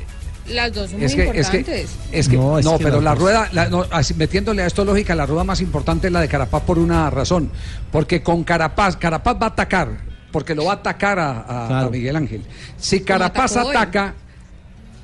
Las 0.48 0.72
dos 0.72 0.90
son 0.90 1.02
Es 1.02 1.16
muy 1.16 1.24
que, 1.33 1.40
es 1.40 1.48
que, 1.50 1.57
importantes. 1.59 1.90
es 2.12 2.29
que- 2.29 2.37
No, 2.37 2.61
no, 2.61 2.79
que 2.79 2.85
pero 2.85 3.00
la 3.00 3.11
dos- 3.11 3.18
rueda, 3.20 3.48
la- 3.52 3.68
no, 3.68 3.85
así, 3.90 4.14
metiéndole 4.14 4.62
a 4.62 4.66
esto 4.66 4.85
lógica, 4.85 5.14
la 5.16 5.26
rueda 5.26 5.42
más 5.44 5.61
importante 5.61 6.07
es 6.07 6.12
la 6.12 6.20
de 6.20 6.29
Carapaz 6.29 6.62
por 6.62 6.79
una 6.79 7.11
razón. 7.11 7.50
Porque 7.90 8.22
con 8.22 8.44
Carapaz, 8.44 8.96
Carapaz 8.96 9.37
va 9.42 9.46
a 9.46 9.50
atacar, 9.50 9.88
porque 10.31 10.55
lo 10.55 10.64
va 10.66 10.72
a 10.72 10.76
atacar 10.76 11.18
a, 11.18 11.31
a- 11.40 11.64
a 11.64 11.68
Claro. 11.68 11.90
Miguel 11.90 12.14
Ángel. 12.16 12.42
Si 12.79 13.00
Carapaz 13.00 13.57
hoy. 13.57 13.70
ataca, 13.74 14.14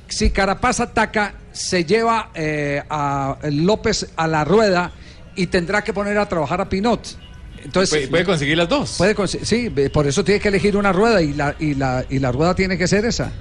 si 0.07 0.29
Carapaz 0.29 0.79
ataca, 0.79 1.33
se 1.53 1.85
lleva 1.85 2.31
eh, 2.35 2.83
a 2.89 3.37
López 3.51 4.09
a 4.17 4.27
la 4.27 4.43
rueda 4.43 4.91
y 5.35 5.47
tendrá 5.47 5.83
que 5.83 5.93
poner 5.93 6.17
a 6.17 6.27
trabajar 6.27 6.59
a 6.59 6.67
Pinot. 6.67 7.17
Entonces, 7.63 7.89
Puede, 7.91 8.07
puede 8.09 8.25
conseguir 8.25 8.57
las 8.57 8.67
dos. 8.67 8.95
puede 8.97 9.15
sí, 9.27 9.69
por 9.93 10.05
eso 10.05 10.23
tiene 10.23 10.41
que 10.41 10.49
elegir 10.49 10.75
una 10.75 10.91
rueda 10.91 11.21
y 11.21 11.33
la, 11.33 11.55
y 11.59 11.75
la, 11.75 12.03
y 12.09 12.19
la 12.19 12.31
rueda 12.33 12.53
tiene 12.55 12.77
que 12.77 12.87
ser 12.89 13.05
esa. 13.05 13.31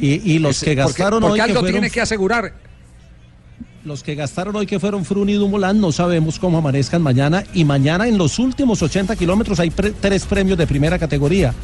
Y, 0.00 0.32
y 0.32 0.38
los 0.38 0.60
que 0.60 0.70
porque- 0.70 0.74
gastaron 0.76 1.20
porque 1.20 1.32
hoy. 1.32 1.36
que 1.38 1.42
algo 1.42 1.60
fueron- 1.60 1.72
tiene 1.74 1.90
que 1.90 2.00
asegurar. 2.00 2.54
Los 3.84 4.02
que 4.02 4.14
gastaron 4.14 4.54
hoy 4.56 4.66
que 4.66 4.78
fueron 4.80 5.04
Frun 5.04 5.28
y 5.28 5.34
Dumoulin 5.34 5.80
no 5.80 5.92
sabemos 5.92 6.38
cómo 6.38 6.58
amanezcan 6.58 7.00
mañana 7.02 7.44
y 7.54 7.64
mañana 7.64 8.06
en 8.08 8.18
los 8.18 8.38
últimos 8.38 8.82
80 8.82 9.16
kilómetros 9.16 9.60
hay 9.60 9.70
pre- 9.70 9.92
tres 9.92 10.24
premios 10.26 10.58
de 10.58 10.66
primera 10.66 10.98
categoría. 10.98 11.54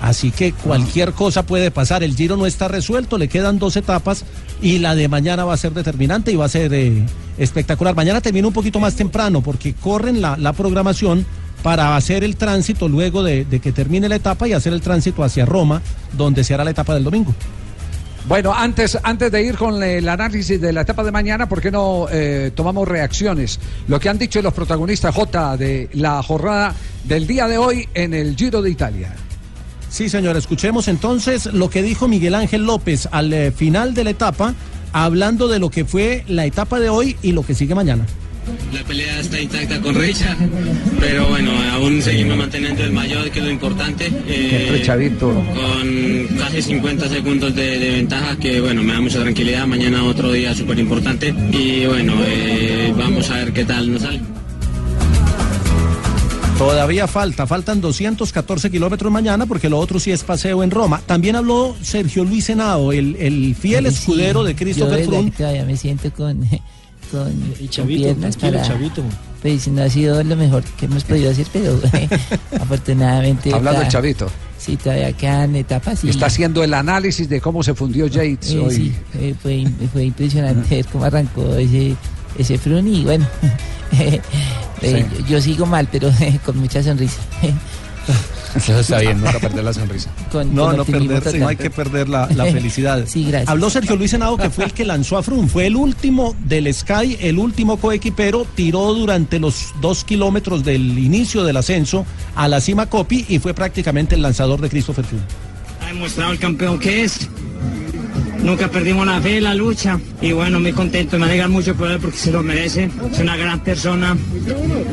Así 0.00 0.30
que 0.30 0.52
cualquier 0.52 1.12
cosa 1.12 1.44
puede 1.44 1.70
pasar. 1.70 2.02
El 2.02 2.16
Giro 2.16 2.36
no 2.36 2.46
está 2.46 2.68
resuelto, 2.68 3.18
le 3.18 3.28
quedan 3.28 3.58
dos 3.58 3.76
etapas 3.76 4.24
y 4.62 4.78
la 4.78 4.94
de 4.94 5.08
mañana 5.08 5.44
va 5.44 5.54
a 5.54 5.58
ser 5.58 5.72
determinante 5.72 6.32
y 6.32 6.36
va 6.36 6.46
a 6.46 6.48
ser 6.48 6.72
eh, 6.72 7.04
espectacular. 7.38 7.94
Mañana 7.94 8.20
termina 8.20 8.48
un 8.48 8.54
poquito 8.54 8.80
más 8.80 8.94
temprano 8.94 9.42
porque 9.42 9.74
corren 9.74 10.20
la, 10.20 10.52
programación 10.52 11.26
para 11.62 11.96
hacer 11.96 12.24
el 12.24 12.36
tránsito 12.36 12.88
luego 12.88 13.22
de, 13.22 13.44
de 13.44 13.60
que 13.60 13.72
termine 13.72 14.08
la 14.08 14.16
etapa 14.16 14.48
y 14.48 14.54
hacer 14.54 14.72
el 14.72 14.80
tránsito 14.80 15.22
hacia 15.22 15.44
Roma, 15.44 15.82
donde 16.16 16.44
se 16.44 16.54
hará 16.54 16.64
la 16.64 16.70
etapa 16.70 16.94
del 16.94 17.04
domingo. 17.04 17.34
Bueno, 18.26 18.52
antes, 18.54 18.98
antes 19.02 19.32
de 19.32 19.42
ir 19.42 19.56
con 19.56 19.82
el 19.82 20.08
análisis 20.08 20.60
de 20.60 20.72
la 20.72 20.82
etapa 20.82 21.02
de 21.02 21.10
mañana, 21.10 21.48
¿por 21.48 21.60
qué 21.60 21.70
no 21.70 22.06
eh, 22.10 22.52
tomamos 22.54 22.86
reacciones? 22.86 23.58
Lo 23.88 23.98
que 23.98 24.08
han 24.08 24.18
dicho 24.18 24.40
los 24.42 24.52
protagonistas 24.52 25.14
J 25.14 25.56
de 25.56 25.88
la 25.94 26.22
jornada 26.22 26.74
del 27.04 27.26
día 27.26 27.48
de 27.48 27.58
hoy 27.58 27.88
en 27.94 28.14
el 28.14 28.36
Giro 28.36 28.62
de 28.62 28.70
Italia. 28.70 29.14
Sí, 29.90 30.08
señor, 30.08 30.36
escuchemos 30.36 30.86
entonces 30.88 31.46
lo 31.46 31.68
que 31.68 31.82
dijo 31.82 32.06
Miguel 32.08 32.34
Ángel 32.36 32.64
López 32.64 33.08
al 33.10 33.32
eh, 33.32 33.50
final 33.50 33.92
de 33.92 34.04
la 34.04 34.10
etapa, 34.10 34.54
hablando 34.92 35.48
de 35.48 35.58
lo 35.58 35.68
que 35.70 35.84
fue 35.84 36.24
la 36.28 36.46
etapa 36.46 36.78
de 36.78 36.88
hoy 36.88 37.16
y 37.22 37.32
lo 37.32 37.42
que 37.42 37.54
sigue 37.54 37.74
mañana. 37.74 38.06
La 38.72 38.82
pelea 38.84 39.20
está 39.20 39.40
intacta 39.40 39.80
con 39.80 39.94
Richa, 39.94 40.36
pero 40.98 41.28
bueno, 41.28 41.50
aún 41.72 42.00
seguimos 42.02 42.36
manteniendo 42.36 42.82
el 42.84 42.92
mayor, 42.92 43.30
que 43.30 43.38
es 43.40 43.44
lo 43.44 43.50
importante. 43.50 44.06
eh, 44.26 44.68
con 45.54 46.36
casi 46.38 46.62
50 46.62 47.08
segundos 47.08 47.54
de, 47.54 47.78
de 47.78 47.90
ventaja, 47.90 48.36
que 48.36 48.60
bueno, 48.60 48.82
me 48.82 48.92
da 48.94 49.00
mucha 49.00 49.20
tranquilidad. 49.20 49.66
Mañana 49.66 50.04
otro 50.04 50.32
día 50.32 50.54
súper 50.54 50.78
importante 50.78 51.34
y 51.52 51.86
bueno, 51.86 52.14
eh, 52.26 52.92
vamos 52.96 53.28
a 53.30 53.36
ver 53.36 53.52
qué 53.52 53.64
tal 53.64 53.92
nos 53.92 54.02
sale. 54.02 54.20
Todavía 56.60 57.06
falta, 57.06 57.46
faltan 57.46 57.80
214 57.80 58.70
kilómetros 58.70 59.10
mañana 59.10 59.46
porque 59.46 59.70
lo 59.70 59.78
otro 59.78 59.98
sí 59.98 60.10
es 60.10 60.22
paseo 60.22 60.62
en 60.62 60.70
Roma. 60.70 61.00
También 61.06 61.34
habló 61.36 61.74
Sergio 61.80 62.22
Luis 62.22 62.50
Henao, 62.50 62.92
el, 62.92 63.16
el 63.16 63.54
fiel 63.54 63.86
Ay, 63.86 63.92
sí, 63.92 63.98
escudero 64.00 64.44
de 64.44 64.54
Christopher 64.54 65.06
Froome. 65.06 65.30
todavía 65.30 65.64
me 65.64 65.74
siento 65.78 66.12
con, 66.12 66.38
con, 67.10 67.32
con 67.32 67.68
Chavito, 67.70 68.02
piernas 68.02 68.36
para... 68.36 68.60
Chavito. 68.60 69.02
Pues 69.40 69.68
no 69.68 69.80
ha 69.82 69.88
sido 69.88 70.22
lo 70.22 70.36
mejor 70.36 70.62
que 70.78 70.84
hemos 70.84 71.02
podido 71.04 71.30
hacer, 71.30 71.46
pero 71.50 71.80
afortunadamente... 72.60 73.54
Hablando 73.54 73.80
del 73.80 73.88
Chavito. 73.88 74.30
Sí, 74.58 74.76
todavía 74.76 75.12
quedan 75.14 75.56
etapas 75.56 76.04
y... 76.04 76.10
Está 76.10 76.26
haciendo 76.26 76.62
el 76.62 76.74
análisis 76.74 77.26
de 77.26 77.40
cómo 77.40 77.62
se 77.62 77.72
fundió 77.72 78.06
Yates 78.06 78.50
Eh, 78.50 78.58
hoy. 78.58 78.74
sí, 78.74 78.92
eh, 79.18 79.34
fue, 79.42 79.64
fue 79.94 80.04
impresionante 80.04 80.76
ver 80.76 80.86
cómo 80.92 81.06
arrancó 81.06 81.54
ese, 81.56 81.96
ese 82.38 82.58
frun 82.58 82.86
y 82.92 83.04
bueno, 83.04 83.26
eh, 83.92 84.20
yo, 84.82 85.26
yo 85.26 85.40
sigo 85.40 85.66
mal, 85.66 85.88
pero 85.90 86.10
con 86.44 86.58
mucha 86.58 86.82
sonrisa. 86.82 87.20
Eso 88.56 88.80
está 88.80 88.98
bien, 88.98 89.20
nunca 89.20 89.38
perder 89.38 89.62
la 89.62 89.72
sonrisa. 89.72 90.10
Con- 90.32 90.52
No, 90.52 90.74
con 90.76 91.06
no, 91.38 91.46
hay 91.48 91.56
que 91.56 91.70
perder 91.70 92.08
la, 92.08 92.26
la 92.34 92.46
felicidad. 92.46 93.04
Sí, 93.06 93.24
gracias. 93.26 93.48
Habló 93.48 93.70
Sergio 93.70 93.94
Luis 93.94 94.12
Henao, 94.12 94.36
que 94.36 94.50
fue 94.50 94.64
el 94.64 94.72
que 94.72 94.84
lanzó 94.84 95.16
a 95.18 95.22
Froome. 95.22 95.46
Fue 95.48 95.66
el 95.66 95.76
último 95.76 96.34
del 96.46 96.72
Sky, 96.74 97.16
el 97.20 97.38
último 97.38 97.76
coequipero. 97.76 98.44
Tiró 98.56 98.92
durante 98.92 99.38
los 99.38 99.72
dos 99.80 100.02
kilómetros 100.02 100.64
del 100.64 100.98
inicio 100.98 101.44
del 101.44 101.58
ascenso 101.58 102.04
a 102.34 102.48
la 102.48 102.60
cima 102.60 102.86
Copy 102.86 103.24
y 103.28 103.38
fue 103.38 103.54
prácticamente 103.54 104.16
el 104.16 104.22
lanzador 104.22 104.60
de 104.60 104.68
Christopher 104.68 105.04
Froome. 105.04 105.24
Ha 105.84 105.86
demostrado 105.92 106.32
el 106.32 106.38
campeón 106.40 106.80
que 106.80 107.04
es. 107.04 107.28
Nunca 108.42 108.68
perdimos 108.68 109.06
la 109.06 109.20
fe, 109.20 109.40
la 109.40 109.54
lucha. 109.54 109.98
Y 110.20 110.32
bueno, 110.32 110.60
muy 110.60 110.72
contento, 110.72 111.18
me 111.18 111.26
alegra 111.26 111.48
mucho 111.48 111.74
por 111.74 111.90
él 111.90 111.98
porque 112.00 112.16
se 112.16 112.32
lo 112.32 112.42
merece. 112.42 112.90
Es 113.12 113.18
una 113.18 113.36
gran 113.36 113.60
persona, 113.60 114.16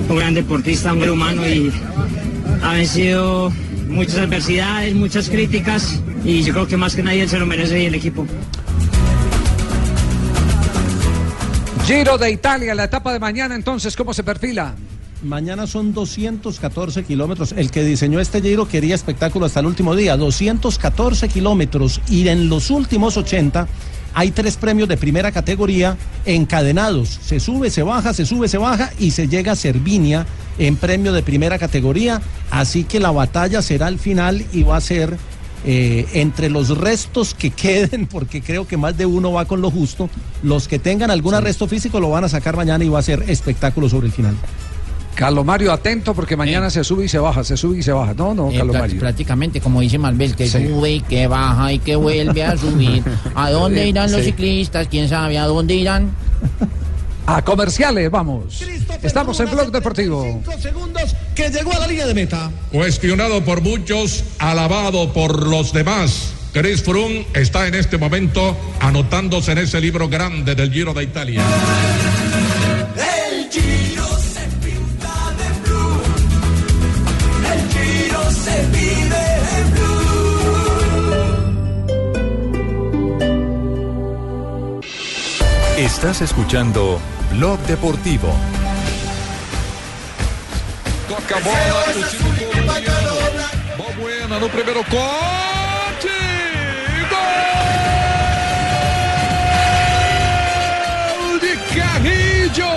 un 0.10 0.18
gran 0.18 0.34
deportista, 0.34 0.94
un 0.94 1.00
gran 1.00 1.12
humano 1.12 1.48
y 1.48 1.72
ha 2.62 2.74
vencido 2.74 3.52
muchas 3.88 4.18
adversidades, 4.18 4.96
muchas 4.96 5.30
críticas. 5.30 6.02
Y 6.24 6.44
yo 6.44 6.54
creo 6.54 6.68
que 6.68 6.78
más 6.78 6.96
que 6.96 7.04
nadie 7.04 7.28
se 7.28 7.40
lo 7.40 7.46
merece 7.46 7.82
y 7.82 7.86
el 7.86 7.96
equipo. 7.96 8.28
Giro 11.86 12.18
de 12.18 12.32
Italia, 12.32 12.76
la 12.76 12.84
etapa 12.84 13.14
de 13.14 13.20
mañana, 13.20 13.56
entonces, 13.56 13.96
¿cómo 13.96 14.14
se 14.14 14.22
perfila? 14.24 14.76
Mañana 15.24 15.66
son 15.66 15.94
214 15.94 17.04
kilómetros. 17.04 17.52
El 17.54 17.72
que 17.72 17.84
diseñó 17.84 18.20
este 18.20 18.42
Giro 18.42 18.68
quería 18.68 18.94
espectáculo 18.94 19.46
hasta 19.46 19.62
el 19.62 19.66
último 19.66 19.96
día. 19.96 20.16
214 20.16 21.28
kilómetros. 21.28 22.02
Y 22.10 22.28
en 22.28 22.50
los 22.50 22.70
últimos 22.70 23.18
80 23.18 23.68
hay 24.14 24.32
tres 24.32 24.58
premios 24.58 24.88
de 24.88 24.98
primera 24.98 25.32
categoría 25.32 25.98
encadenados. 26.26 27.20
Se 27.24 27.40
sube, 27.40 27.70
se 27.70 27.84
baja, 27.84 28.14
se 28.14 28.26
sube, 28.26 28.48
se 28.48 28.58
baja 28.58 28.92
y 29.00 29.12
se 29.12 29.28
llega 29.28 29.54
a 29.54 29.56
Cervinia 29.56 30.26
en 30.60 30.76
premio 30.76 31.14
de 31.14 31.24
primera 31.24 31.58
categoría. 31.58 32.22
Así 32.52 32.84
que 32.84 33.00
la 33.00 33.12
batalla 33.12 33.62
será 33.62 33.88
al 33.88 34.00
final 34.00 34.46
y 34.54 34.64
va 34.64 34.78
a 34.78 34.82
ser 34.82 35.18
eh, 35.66 36.08
entre 36.14 36.50
los 36.50 36.78
restos 36.78 37.34
que 37.34 37.50
queden, 37.52 38.06
porque 38.06 38.42
creo 38.42 38.68
que 38.68 38.78
más 38.78 38.96
de 38.98 39.08
uno 39.08 39.32
va 39.32 39.46
con 39.46 39.62
lo 39.62 39.72
justo. 39.72 40.10
Los 40.44 40.68
que 40.68 40.78
tengan 40.78 41.10
algún 41.10 41.34
arresto 41.34 41.68
físico 41.68 42.00
lo 42.00 42.12
van 42.12 42.24
a 42.24 42.30
sacar 42.30 42.56
mañana 42.56 42.84
y 42.84 42.90
va 42.90 43.00
a 43.00 43.04
ser 43.04 43.24
espectáculo 43.28 43.90
sobre 43.90 44.08
el 44.08 44.14
final. 44.14 44.36
Carlos 45.18 45.44
Mario, 45.44 45.72
atento 45.74 46.14
porque 46.14 46.38
mañana 46.38 46.70
se 46.70 46.84
sube 46.84 47.06
y 47.06 47.10
se 47.10 47.18
baja, 47.18 47.44
se 47.44 47.58
sube 47.58 47.80
y 47.80 47.84
se 47.84 47.92
baja. 47.92 48.14
No, 48.14 48.36
no, 48.36 48.52
Eh, 48.52 48.58
Carlos 48.58 48.76
prá- 48.76 48.80
Mario. 48.82 49.00
prácticamente, 49.00 49.60
como 49.60 49.82
dice 49.82 49.98
Malvel, 49.98 50.36
que 50.36 50.48
Sí. 50.48 50.68
sube 50.68 50.92
y 50.92 51.00
que 51.02 51.26
baja 51.26 51.74
y 51.74 51.80
que 51.80 51.96
vuelve 51.96 52.44
a 52.44 52.56
subir. 52.56 53.04
¿A 53.34 53.50
dónde 53.52 53.88
irán 53.88 54.12
los 54.12 54.22
Sí. 54.22 54.28
ciclistas? 54.28 54.88
¿Quién 54.88 55.10
sabe 55.10 55.40
a 55.40 55.46
dónde 55.46 55.74
irán? 55.74 56.12
A 57.26 57.42
comerciales, 57.44 58.10
vamos. 58.10 58.64
Estamos 59.04 59.38
en 59.42 59.50
Blog 59.52 59.70
Deportivo. 59.72 60.42
segundos 60.62 61.14
que 61.36 61.50
llegó 61.50 61.74
a 61.74 61.80
la 61.80 61.88
línea 61.88 62.06
de 62.08 62.14
meta. 62.14 62.50
Cuestionado 62.72 63.44
por 63.44 63.60
muchos, 63.62 64.24
alabado 64.40 65.12
por 65.12 65.46
los 65.48 65.74
demás. 65.74 66.32
Chris 66.54 66.82
Froome 66.84 67.28
está 67.34 67.68
en 67.68 67.76
este 67.76 67.98
momento 67.98 68.56
anotándose 68.80 69.52
en 69.52 69.58
ese 69.58 69.82
libro 69.82 70.08
grande 70.08 70.56
del 70.56 70.72
Giro 70.72 70.94
de 70.94 71.04
Italia. 71.04 71.42
Estás 85.88 86.22
escuchando 86.22 87.00
Blog 87.32 87.58
Deportivo. 87.60 88.28
Toca 91.08 91.38
a 91.38 91.40
bola, 91.40 91.86
o 91.88 91.94
time. 91.94 92.88
Balbuena 93.78 94.38
no 94.38 94.50
primeiro 94.50 94.84
corte. 94.84 96.10
Gol 101.10 101.40
de 101.40 101.56
Carrillo. 101.74 102.74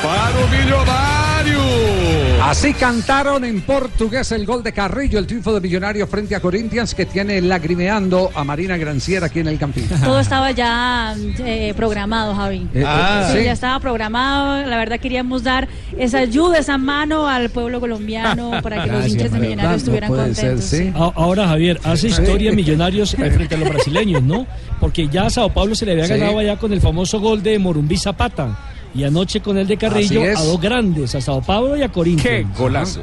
Para 0.00 0.38
un 0.38 0.50
millonario. 0.50 2.05
Así 2.42 2.74
cantaron 2.74 3.44
en 3.44 3.60
portugués 3.62 4.30
el 4.30 4.46
gol 4.46 4.62
de 4.62 4.72
Carrillo, 4.72 5.18
el 5.18 5.26
triunfo 5.26 5.52
de 5.52 5.60
Millonarios 5.60 6.08
frente 6.08 6.36
a 6.36 6.40
Corinthians 6.40 6.94
que 6.94 7.04
tiene 7.04 7.40
lagrimeando 7.40 8.30
a 8.34 8.44
Marina 8.44 8.76
Granciera 8.76 9.26
aquí 9.26 9.40
en 9.40 9.48
el 9.48 9.58
Campín. 9.58 9.88
Todo 10.04 10.20
estaba 10.20 10.52
ya 10.52 11.16
eh, 11.40 11.74
programado, 11.76 12.34
Javi. 12.34 12.68
Eh, 12.72 12.84
ah, 12.86 13.28
sí, 13.32 13.38
¿sí? 13.38 13.44
ya 13.44 13.52
estaba 13.52 13.80
programado. 13.80 14.64
La 14.64 14.76
verdad 14.76 15.00
queríamos 15.00 15.42
dar 15.42 15.66
esa 15.98 16.18
ayuda, 16.18 16.58
esa 16.58 16.78
mano 16.78 17.26
al 17.26 17.50
pueblo 17.50 17.80
colombiano 17.80 18.52
para 18.62 18.84
que 18.84 18.92
los 18.92 19.08
hinchas 19.08 19.32
de. 19.32 19.40
Millonarios 19.40 19.78
estuvieran 19.78 20.10
contentos. 20.10 20.72
Ahora, 20.94 21.48
Javier, 21.48 21.80
hace 21.82 22.08
historia 22.08 22.52
Millonarios 22.54 23.14
eh, 23.14 23.30
frente 23.30 23.54
a 23.56 23.58
los 23.58 23.68
brasileños, 23.70 24.22
¿no? 24.22 24.46
Porque 24.78 25.08
ya 25.08 25.26
a 25.26 25.30
Sao 25.30 25.52
Paulo 25.52 25.74
se 25.74 25.84
le 25.84 25.92
había 25.92 26.06
Sí. 26.06 26.12
ganado 26.12 26.38
allá 26.38 26.56
con 26.56 26.72
el 26.72 26.80
famoso 26.80 27.18
gol 27.18 27.42
de 27.42 27.58
Morumbí 27.58 27.96
Zapata. 27.96 28.56
Y 28.96 29.04
anoche 29.04 29.40
con 29.40 29.58
el 29.58 29.66
de 29.66 29.76
Carrillo 29.76 30.22
a 30.22 30.42
dos 30.42 30.60
grandes, 30.60 31.14
a 31.14 31.20
Sao 31.20 31.42
Paulo 31.42 31.76
y 31.76 31.82
a 31.82 31.90
Corinthians. 31.90 32.50
Qué 32.50 32.58
golazo. 32.58 33.02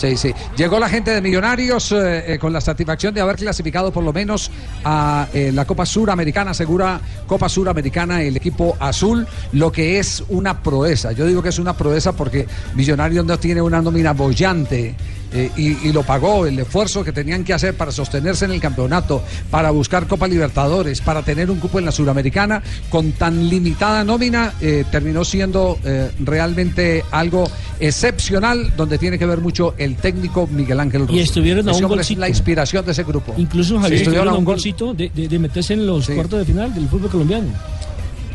Sí, 0.00 0.16
sí. 0.16 0.32
Llegó 0.56 0.78
la 0.78 0.88
gente 0.88 1.10
de 1.10 1.20
Millonarios 1.20 1.92
eh, 1.92 2.32
eh, 2.32 2.38
con 2.38 2.54
la 2.54 2.62
satisfacción 2.62 3.12
de 3.12 3.20
haber 3.20 3.36
clasificado 3.36 3.92
por 3.92 4.02
lo 4.02 4.14
menos 4.14 4.50
a 4.82 5.28
eh, 5.34 5.52
la 5.52 5.66
Copa 5.66 5.84
Suramericana, 5.84 6.54
segura 6.54 6.98
Copa 7.26 7.50
Suramericana, 7.50 8.22
el 8.22 8.34
equipo 8.34 8.78
azul, 8.80 9.26
lo 9.52 9.70
que 9.70 9.98
es 9.98 10.24
una 10.30 10.62
proeza. 10.62 11.12
Yo 11.12 11.26
digo 11.26 11.42
que 11.42 11.50
es 11.50 11.58
una 11.58 11.76
proeza 11.76 12.12
porque 12.12 12.46
Millonarios 12.74 13.26
no 13.26 13.38
tiene 13.38 13.60
una 13.60 13.82
nómina 13.82 14.14
bollante. 14.14 14.94
Eh, 15.32 15.50
y, 15.56 15.88
y 15.88 15.92
lo 15.92 16.02
pagó 16.02 16.46
el 16.46 16.58
esfuerzo 16.58 17.04
que 17.04 17.12
tenían 17.12 17.44
que 17.44 17.52
hacer 17.54 17.74
para 17.74 17.92
sostenerse 17.92 18.44
en 18.44 18.52
el 18.52 18.60
campeonato, 18.60 19.22
para 19.50 19.70
buscar 19.70 20.06
Copa 20.06 20.26
Libertadores, 20.28 21.00
para 21.00 21.22
tener 21.22 21.50
un 21.50 21.58
cupo 21.58 21.78
en 21.78 21.84
la 21.84 21.92
Suramericana, 21.92 22.62
con 22.88 23.12
tan 23.12 23.48
limitada 23.48 24.04
nómina, 24.04 24.52
eh, 24.60 24.84
terminó 24.90 25.24
siendo 25.24 25.78
eh, 25.84 26.10
realmente 26.20 27.04
algo 27.10 27.48
excepcional, 27.80 28.72
donde 28.76 28.98
tiene 28.98 29.18
que 29.18 29.26
ver 29.26 29.38
mucho 29.40 29.74
el 29.78 29.96
técnico 29.96 30.46
Miguel 30.50 30.80
Ángel 30.80 31.02
Russo. 31.02 31.14
Y 31.14 31.20
estuvieron 31.20 31.68
a 31.68 31.72
un 31.72 31.82
golcito. 31.82 32.20
la 32.20 32.28
inspiración 32.28 32.84
de 32.84 32.92
ese 32.92 33.04
grupo. 33.04 33.34
Incluso 33.36 33.76
Sí, 33.76 33.82
Javier 33.82 33.98
estuvieron 34.00 34.28
a 34.28 34.32
un 34.34 34.44
gol. 34.44 34.54
golcito 34.54 34.94
de, 34.94 35.10
de- 35.14 35.28
de 35.28 35.38
meterse 35.38 35.74
en 35.74 35.86
los 35.86 36.08
cuartos 36.08 36.38
de 36.40 36.44
final 36.44 36.72
del 36.74 36.88
fútbol 36.88 37.10
colombiano. 37.10 37.48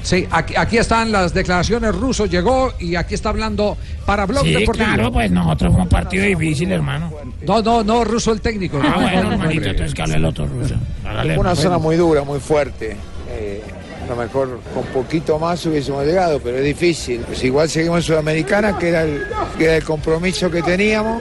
Sí, 0.06 0.28
aquí, 0.30 0.54
aquí 0.56 0.78
están 0.78 1.12
las 1.12 1.34
declaraciones 1.34 1.96
ruso, 1.96 2.28
llegó 2.28 2.74
y 2.80 2.96
aquí 2.96 3.16
está 3.16 3.30
hablando 3.30 3.76
para 4.06 4.26
Blog 4.28 4.44
Sí, 4.44 4.54
Deportivo. 4.54 4.86
claro, 4.86 5.12
pues 5.12 5.32
nosotros 5.32 5.74
fue 5.74 5.82
un 5.82 5.90
partido 5.90 6.24
difícil, 6.26 6.72
hermano. 6.72 7.12
No, 7.48 7.62
no, 7.64 7.84
no, 7.84 8.04
ruso 8.04 8.32
el 8.32 8.40
técnico. 8.40 8.80
Ah, 8.84 8.90
No, 8.90 9.02
bueno, 9.02 9.18
no, 9.18 9.24
no, 9.30 9.32
hermanito, 9.34 9.66
entonces 9.70 9.96
que 9.96 10.02
hable 10.04 10.16
el 10.18 10.26
otro 10.26 10.46
ruso. 10.46 10.76
Hágale, 11.04 11.34
Una 11.34 11.50
hermano. 11.50 11.56
zona 11.56 11.78
muy 11.80 11.96
dura, 11.96 12.24
muy 12.24 12.40
fuerte. 12.40 12.96
Eh, 13.32 13.64
a 14.04 14.08
lo 14.08 14.16
mejor 14.16 14.60
con 14.76 14.84
poquito 14.94 15.40
más 15.40 15.66
hubiésemos 15.66 16.06
llegado, 16.06 16.40
pero 16.40 16.58
es 16.60 16.64
difícil. 16.64 17.22
Pues 17.22 17.44
igual 17.44 17.68
seguimos 17.68 17.98
en 17.98 18.04
Sudamericana, 18.04 18.78
que 18.78 18.90
era, 18.90 19.02
el, 19.02 19.24
que 19.58 19.64
era 19.66 19.76
el 19.78 19.84
compromiso 19.84 20.52
que 20.52 20.62
teníamos. 20.62 21.20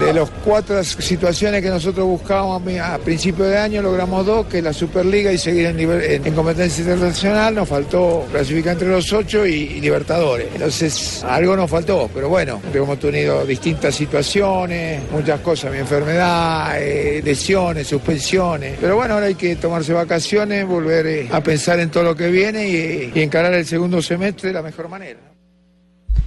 De 0.00 0.12
las 0.12 0.28
cuatro 0.44 0.84
situaciones 0.84 1.62
que 1.62 1.70
nosotros 1.70 2.06
buscábamos 2.06 2.62
a 2.78 2.98
principio 2.98 3.44
de 3.46 3.56
año, 3.56 3.80
logramos 3.80 4.26
dos, 4.26 4.46
que 4.46 4.58
es 4.58 4.64
la 4.64 4.72
Superliga 4.72 5.32
y 5.32 5.38
seguir 5.38 5.66
en, 5.66 5.80
en- 5.80 6.26
en 6.26 6.34
competencia 6.34 6.82
internacional. 6.82 7.54
Nos 7.54 7.68
faltó 7.68 8.26
clasificar 8.30 8.74
entre 8.74 8.88
los 8.88 9.10
ocho 9.12 9.46
y, 9.46 9.52
y 9.54 9.80
Libertadores. 9.80 10.48
Entonces, 10.54 11.24
algo 11.24 11.56
nos 11.56 11.70
faltó, 11.70 12.10
pero 12.12 12.28
bueno, 12.28 12.60
hemos 12.74 12.98
tenido 13.00 13.44
distintas 13.46 13.94
situaciones, 13.94 15.00
muchas 15.10 15.40
cosas, 15.40 15.72
mi 15.72 15.78
enfermedad, 15.78 16.74
eh, 16.80 17.22
lesiones, 17.24 17.86
suspensiones. 17.86 18.76
Pero 18.80 18.96
bueno, 18.96 19.14
ahora 19.14 19.26
hay 19.26 19.34
que 19.34 19.56
tomarse 19.56 19.92
vacaciones, 19.94 20.66
volver 20.66 21.06
eh, 21.06 21.28
a 21.32 21.40
pensar 21.42 21.80
en 21.80 21.90
todo 21.90 22.04
lo 22.04 22.14
que 22.14 22.28
viene 22.30 22.68
y, 22.68 23.12
y 23.14 23.22
encarar 23.22 23.54
el 23.54 23.64
segundo 23.66 24.02
semestre 24.02 24.48
de 24.48 24.54
la 24.54 24.62
mejor 24.62 24.88
manera. 24.90 25.20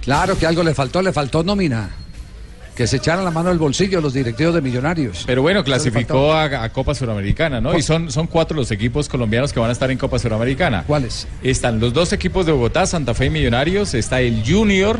Claro 0.02 0.36
que 0.36 0.46
algo 0.46 0.62
le 0.64 0.74
faltó, 0.74 1.00
le 1.02 1.12
faltó 1.12 1.42
nómina. 1.44 1.88
Que 2.74 2.86
se 2.86 2.96
echaran 2.96 3.24
la 3.24 3.30
mano 3.30 3.50
al 3.50 3.58
bolsillo 3.58 4.00
los 4.00 4.14
directivos 4.14 4.54
de 4.54 4.62
Millonarios. 4.62 5.24
Pero 5.26 5.42
bueno, 5.42 5.62
clasificó 5.64 6.32
a, 6.32 6.44
a 6.64 6.72
Copa 6.72 6.94
Suramericana, 6.94 7.60
¿no? 7.60 7.76
Y 7.76 7.82
son, 7.82 8.10
son 8.10 8.26
cuatro 8.26 8.56
los 8.56 8.70
equipos 8.70 9.08
colombianos 9.08 9.52
que 9.52 9.60
van 9.60 9.68
a 9.68 9.72
estar 9.72 9.90
en 9.90 9.98
Copa 9.98 10.18
Suramericana. 10.18 10.84
¿Cuáles? 10.86 11.26
Están 11.42 11.78
los 11.80 11.92
dos 11.92 12.12
equipos 12.14 12.46
de 12.46 12.52
Bogotá, 12.52 12.86
Santa 12.86 13.12
Fe 13.12 13.26
y 13.26 13.30
Millonarios, 13.30 13.92
está 13.92 14.20
el 14.20 14.42
Junior 14.46 14.98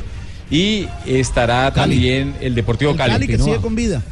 y 0.50 0.88
estará 1.06 1.72
también 1.72 2.34
el 2.40 2.54
Deportivo 2.54 2.94
Cali. 2.96 3.26
con 3.62 3.74
vida. 3.74 4.02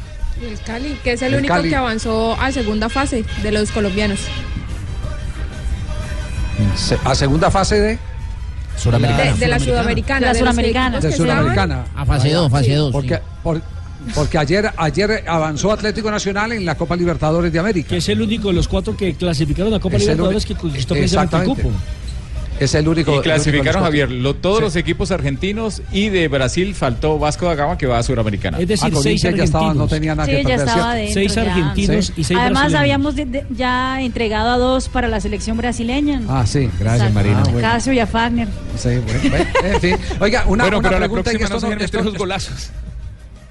El 0.41 0.57
Cali, 0.61 0.97
que 1.03 1.11
es 1.11 1.21
el, 1.21 1.33
El 1.33 1.39
único 1.41 1.53
Cali. 1.53 1.69
que 1.69 1.75
avanzó 1.75 2.33
a 2.41 2.51
segunda 2.51 2.89
fase 2.89 3.23
de 3.43 3.51
los 3.51 3.71
colombianos. 3.71 4.19
Se- 6.75 6.97
A 7.03 7.13
segunda 7.13 7.51
fase 7.51 7.79
de. 7.79 7.99
De, 9.33 9.39
de 9.39 9.47
la 9.47 9.59
Sudamericana. 9.59 10.19
De 10.33 10.41
la 10.41 10.51
equipos 10.51 11.01
De 11.01 11.07
que 11.09 11.11
se 11.11 11.17
Sudamericana. 11.17 11.85
A 11.95 12.05
fase 12.05 12.31
dos, 12.33 12.51
fase 12.51 12.75
dos, 12.75 12.91
Porque, 12.91 13.15
sí. 13.15 13.21
por- 13.43 13.61
porque 14.15 14.37
ayer, 14.37 14.71
ayer 14.77 15.23
avanzó 15.27 15.71
Atlético 15.71 16.09
Nacional 16.09 16.53
en 16.53 16.65
la 16.65 16.75
Copa 16.75 16.95
Libertadores 16.95 17.51
de 17.51 17.59
América. 17.59 17.89
Que 17.89 17.97
es 17.97 18.09
el 18.09 18.21
único 18.21 18.47
de 18.47 18.53
los 18.53 18.67
cuatro 18.67 18.95
que 18.95 19.13
clasificaron 19.15 19.73
a 19.73 19.79
Copa 19.79 19.97
Es 19.97 20.03
el 20.03 20.07
Libertadores 20.09 20.45
que 20.45 20.53
único- 20.53 20.67
conquistó 20.67 20.93
precisamente 20.95 21.35
el 21.37 21.43
cupo. 21.45 21.71
Es 22.59 22.75
el 22.75 22.87
único. 22.87 23.15
Y 23.15 23.21
clasificaron, 23.21 23.83
Javier, 23.83 24.11
lo- 24.11 24.35
todos 24.35 24.57
Sí. 24.57 24.63
los 24.63 24.75
equipos 24.75 25.11
argentinos 25.11 25.81
y 25.91 26.09
de 26.09 26.27
Brasil 26.27 26.75
faltó 26.75 27.17
Vasco 27.17 27.45
da 27.45 27.55
Gama 27.55 27.77
que 27.77 27.87
va 27.87 27.97
a 27.99 28.03
Suramericana. 28.03 28.59
Es 28.59 28.67
decir, 28.67 28.91
Ah, 28.93 28.99
seis 29.01 29.21
ya 29.21 29.29
estaba, 29.29 29.63
no 29.63 29.69
argentinos. 29.83 29.89
tenía 29.89 30.15
nada 30.15 30.25
Sí, 30.25 30.31
que 30.31 30.37
ya 30.43 30.47
perder, 30.49 30.59
estaba 30.59 30.73
¿cierto? 30.73 30.89
adentro. 30.89 31.13
Seis 31.13 31.35
ya. 31.35 31.41
argentinos 31.41 32.13
y 32.17 32.23
seis 32.23 32.39
Además, 32.39 32.51
brasileños. 32.71 32.79
habíamos 32.81 33.15
de- 33.15 33.25
de- 33.25 33.45
ya 33.55 34.01
entregado 34.01 34.49
a 34.51 34.57
dos 34.57 34.89
para 34.89 35.07
la 35.07 35.19
selección 35.21 35.57
brasileña. 35.57 36.21
Ah, 36.27 36.45
sí. 36.45 36.69
Gracias, 36.79 37.13
Marina. 37.13 37.39
Ah, 37.45 37.49
bueno. 37.51 37.61
Casio 37.61 37.93
y 37.93 37.99
a 37.99 38.07
Fagner. 38.07 38.47
Sí, 38.77 38.89
bueno, 39.05 39.19
bueno, 39.29 39.45
en 39.63 39.81
fin. 39.81 39.95
Oiga, 40.19 40.43
una, 40.47 40.63
Bueno, 40.65 40.79
una 40.79 40.89
pero 40.89 40.97
a 40.97 40.99
la 40.99 41.05
pregunta 41.07 41.31
y 41.31 41.37
próxima 41.37 41.55
esto 41.57 41.69
no 41.69 41.75
no, 41.75 41.81
esto, 41.83 42.13
golazos. 42.17 42.69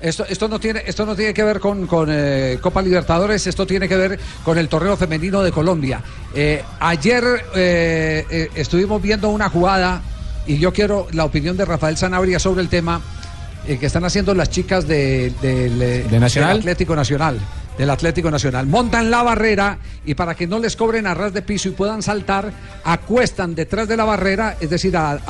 Esto, 0.00 0.24
esto 0.28 0.48
no 0.48 0.60
tiene, 0.60 0.82
esto 0.86 1.04
no 1.04 1.16
tiene 1.16 1.34
que 1.34 1.42
ver 1.42 1.60
con, 1.60 1.86
con 1.86 2.08
eh, 2.10 2.58
Copa 2.60 2.82
Libertadores, 2.82 3.46
esto 3.46 3.66
tiene 3.66 3.88
que 3.88 3.96
ver 3.96 4.18
con 4.44 4.58
el 4.58 4.68
torneo 4.68 4.96
femenino 4.96 5.42
de 5.42 5.50
Colombia. 5.50 6.02
Eh, 6.34 6.62
ayer 6.80 7.24
eh, 7.54 8.48
estuvimos 8.54 9.02
viendo 9.02 9.28
una 9.30 9.48
jugada 9.48 10.02
y 10.46 10.58
yo 10.58 10.72
quiero 10.72 11.08
la 11.12 11.24
opinión 11.24 11.56
de 11.56 11.64
Rafael 11.64 11.96
Sanabria 11.96 12.38
sobre 12.38 12.62
el 12.62 12.68
tema 12.68 13.00
que 13.76 13.84
están 13.84 14.04
haciendo 14.04 14.34
las 14.34 14.48
chicas 14.48 14.88
de, 14.88 15.26
eh, 15.42 16.06
¿De 16.08 16.20
Nacional? 16.20 16.52
del 16.52 16.60
Atlético 16.60 16.96
Nacional. 16.96 17.38
Del 17.78 17.90
Atlético 17.90 18.30
Nacional. 18.30 18.66
Montan 18.66 19.10
la 19.10 19.22
barrera 19.22 19.78
y 20.04 20.14
para 20.14 20.34
que 20.34 20.48
no 20.48 20.58
les 20.58 20.74
cobren 20.74 21.06
a 21.06 21.14
ras 21.14 21.32
de 21.32 21.42
piso 21.42 21.68
y 21.68 21.72
puedan 21.72 22.02
saltar, 22.02 22.52
acuestan 22.82 23.54
detrás 23.54 23.86
de 23.86 23.96
la 23.96 24.04
barrera, 24.04 24.56
es 24.60 24.68
decir, 24.68 24.96
a, 24.96 25.20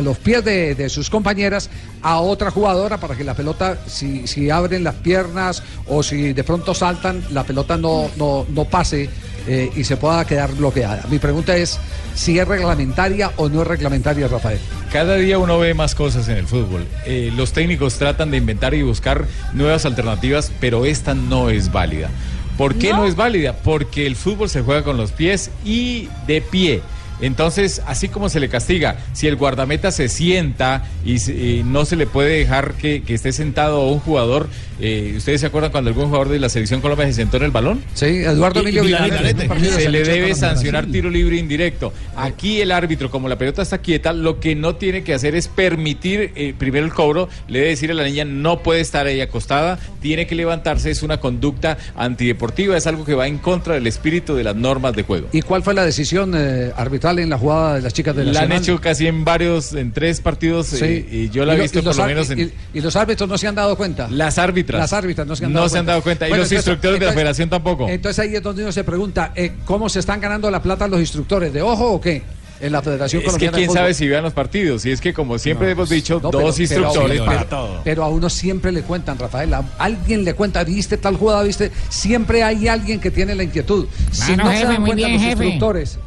los 0.00 0.18
pies 0.18 0.44
de, 0.44 0.76
de 0.76 0.88
sus 0.88 1.10
compañeras, 1.10 1.68
a 2.02 2.20
otra 2.20 2.52
jugadora 2.52 2.98
para 2.98 3.16
que 3.16 3.24
la 3.24 3.34
pelota, 3.34 3.78
si, 3.86 4.28
si 4.28 4.48
abren 4.48 4.84
las 4.84 4.94
piernas 4.94 5.62
o 5.88 6.02
si 6.04 6.32
de 6.32 6.44
pronto 6.44 6.72
saltan, 6.72 7.22
la 7.32 7.42
pelota 7.42 7.76
no, 7.76 8.08
no, 8.16 8.46
no 8.48 8.64
pase 8.64 9.10
eh, 9.46 9.70
y 9.76 9.84
se 9.84 9.96
pueda 9.96 10.24
quedar 10.26 10.52
bloqueada. 10.54 11.04
Mi 11.10 11.18
pregunta 11.18 11.56
es 11.56 11.78
si 12.14 12.38
es 12.38 12.46
reglamentaria 12.48 13.30
o 13.36 13.48
no 13.48 13.62
es 13.62 13.68
reglamentaria, 13.68 14.28
Rafael. 14.28 14.58
Cada 14.92 15.16
día 15.16 15.38
uno 15.38 15.58
ve 15.58 15.74
más 15.74 15.94
cosas 15.94 16.28
en 16.28 16.36
el 16.38 16.46
fútbol. 16.46 16.84
Eh, 17.06 17.32
los 17.36 17.52
técnicos 17.52 17.94
tratan 17.98 18.30
de 18.30 18.36
inventar 18.38 18.74
y 18.74 18.82
buscar 18.82 19.26
nuevas 19.52 19.84
alternativas, 19.86 20.50
pero 20.60 20.84
esta 20.84 21.14
no 21.14 21.50
es 21.50 21.70
válida. 21.72 22.10
¿Por 22.56 22.74
qué 22.74 22.90
no, 22.92 23.06
es 23.06 23.14
válida? 23.14 23.52
Porque 23.62 24.06
el 24.06 24.16
fútbol 24.16 24.48
se 24.48 24.62
juega 24.62 24.82
con 24.82 24.96
los 24.96 25.12
pies 25.12 25.50
y 25.64 26.08
de 26.26 26.40
pie. 26.40 26.82
Entonces, 27.20 27.82
así 27.86 28.08
como 28.08 28.28
se 28.28 28.38
le 28.40 28.48
castiga, 28.48 28.96
si 29.12 29.26
el 29.26 29.34
guardameta 29.36 29.90
se 29.90 30.08
sienta 30.08 30.84
y, 31.04 31.18
se- 31.18 31.34
y 31.34 31.62
no 31.64 31.84
se 31.84 31.96
le 31.96 32.06
puede 32.06 32.38
dejar 32.38 32.74
que, 32.74 33.02
que 33.02 33.14
esté 33.14 33.32
sentado 33.32 33.80
a 33.80 33.90
un 33.90 33.98
jugador, 33.98 34.48
eh, 34.80 35.14
¿ustedes 35.16 35.40
se 35.40 35.46
acuerdan 35.46 35.70
cuando 35.72 35.90
algún 35.90 36.06
jugador 36.06 36.28
de 36.28 36.38
la 36.38 36.48
selección 36.48 36.80
Colombia 36.80 37.06
se 37.06 37.14
sentó 37.14 37.36
en 37.38 37.44
el 37.44 37.50
balón? 37.50 37.82
Sí, 37.94 38.06
Eduardo 38.06 38.60
Emilio 38.60 38.84
Se 38.84 39.88
le 39.88 40.02
debe 40.04 40.34
sancionar 40.34 40.86
tiro 40.86 41.10
libre 41.10 41.36
indirecto. 41.36 41.92
Aquí 42.16 42.60
el 42.60 42.72
árbitro, 42.72 43.10
como 43.10 43.28
la 43.28 43.36
pelota 43.38 43.62
está 43.62 43.78
quieta, 43.78 44.12
lo 44.12 44.40
que 44.40 44.54
no 44.54 44.76
tiene 44.76 45.02
que 45.04 45.14
hacer 45.14 45.34
es 45.34 45.48
permitir 45.48 46.32
eh, 46.36 46.54
primero 46.56 46.84
el 46.86 46.92
cobro, 46.92 47.28
le 47.48 47.58
debe 47.60 47.70
decir 47.70 47.90
a 47.90 47.94
la 47.94 48.04
niña 48.04 48.24
no 48.24 48.62
puede 48.62 48.80
estar 48.80 49.06
ahí 49.06 49.20
acostada, 49.20 49.78
tiene 50.00 50.26
que 50.26 50.34
levantarse, 50.34 50.90
es 50.90 51.02
una 51.02 51.18
conducta 51.20 51.78
antideportiva, 51.96 52.76
es 52.76 52.86
algo 52.86 53.04
que 53.04 53.14
va 53.14 53.26
en 53.26 53.38
contra 53.38 53.74
del 53.74 53.86
espíritu 53.86 54.34
de 54.34 54.44
las 54.44 54.56
normas 54.56 54.94
de 54.94 55.02
juego. 55.02 55.28
¿Y 55.32 55.42
cuál 55.42 55.62
fue 55.62 55.74
la 55.74 55.84
decisión 55.84 56.34
eh, 56.36 56.72
arbitral 56.76 57.18
en 57.18 57.30
la 57.30 57.38
jugada 57.38 57.74
de 57.76 57.82
las 57.82 57.92
chicas 57.92 58.14
de 58.16 58.24
La 58.24 58.30
han 58.30 58.34
Nacional? 58.48 58.62
hecho 58.62 58.80
casi 58.80 59.06
en 59.06 59.24
varios, 59.24 59.72
en 59.74 59.92
tres 59.92 60.20
partidos, 60.20 60.66
Sí. 60.68 61.06
y 61.10 61.28
yo 61.30 61.44
la 61.44 61.54
he 61.56 61.60
visto 61.60 61.82
por 61.82 61.96
lo 61.96 62.06
menos 62.06 62.30
en... 62.30 62.40
y, 62.40 62.78
y 62.78 62.80
los 62.80 62.94
árbitros 62.96 63.28
no 63.28 63.36
se 63.38 63.46
han 63.46 63.54
dado 63.54 63.76
cuenta. 63.76 64.08
Las 64.10 64.38
árbitras. 64.68 64.80
Las 64.80 64.92
árbitras 64.92 65.26
no 65.26 65.36
se 65.36 65.44
han 65.44 65.52
dado 65.52 65.64
No 65.64 65.70
cuenta. 65.70 65.72
se 65.74 65.78
han 65.78 65.86
dado 65.86 66.02
cuenta. 66.02 66.26
Y 66.26 66.30
los 66.30 66.36
entonces- 66.38 66.56
instructores 66.58 67.00
de 67.00 67.06
la 67.06 67.12
federación 67.12 67.50
tampoco. 67.50 67.88
Entonces 67.88 68.18
ahí 68.18 68.34
es 68.34 68.42
donde 68.42 68.62
uno 68.62 68.72
se 68.72 68.84
pregunta, 68.84 69.32
eh, 69.34 69.52
¿cómo 69.64 69.88
se 69.88 70.00
están 70.00 70.20
ganando 70.20 70.50
la 70.50 70.62
plata 70.62 70.86
los 70.88 71.00
instructores? 71.00 71.52
¿De 71.52 71.62
ojo 71.62 71.92
o 71.92 72.00
qué? 72.00 72.22
En 72.60 72.72
la 72.72 72.82
Federación 72.82 73.20
Es 73.20 73.24
que 73.24 73.26
Colombiana 73.26 73.56
de 73.56 73.60
quién 73.60 73.68
Fútbol. 73.68 73.78
sabe 73.82 73.94
si 73.94 74.08
vean 74.08 74.24
los 74.24 74.32
partidos. 74.32 74.84
Y 74.84 74.90
es 74.90 75.00
que 75.00 75.14
como 75.14 75.38
siempre 75.38 75.70
hemos 75.70 75.88
dicho, 75.90 76.14
No, 76.20 76.32
dos 76.32 76.56
pero- 76.56 76.62
instructores 76.64 77.10
pero- 77.12 77.24
para 77.24 77.38
pero- 77.44 77.50
todo. 77.50 77.80
Pero 77.84 78.02
a 78.02 78.08
uno 78.08 78.28
siempre 78.28 78.72
le 78.72 78.82
cuentan, 78.82 79.16
Rafael. 79.16 79.54
A 79.54 79.62
alguien 79.78 80.24
le 80.24 80.34
cuenta, 80.34 80.64
viste 80.64 80.96
tal 80.96 81.16
jugada, 81.16 81.44
viste. 81.44 81.70
Siempre 81.88 82.42
hay 82.42 82.66
alguien 82.66 82.98
que 82.98 83.12
tiene 83.12 83.36
la 83.36 83.44
inquietud. 83.44 83.86
Si 84.10 84.36
no 84.36 84.50
se 84.50 84.64
dan 84.64 84.76
cuenta 84.84 84.94
bien, 85.06 85.12
los 85.12 85.22
jefe. 85.22 85.44
instructores. 85.44 85.98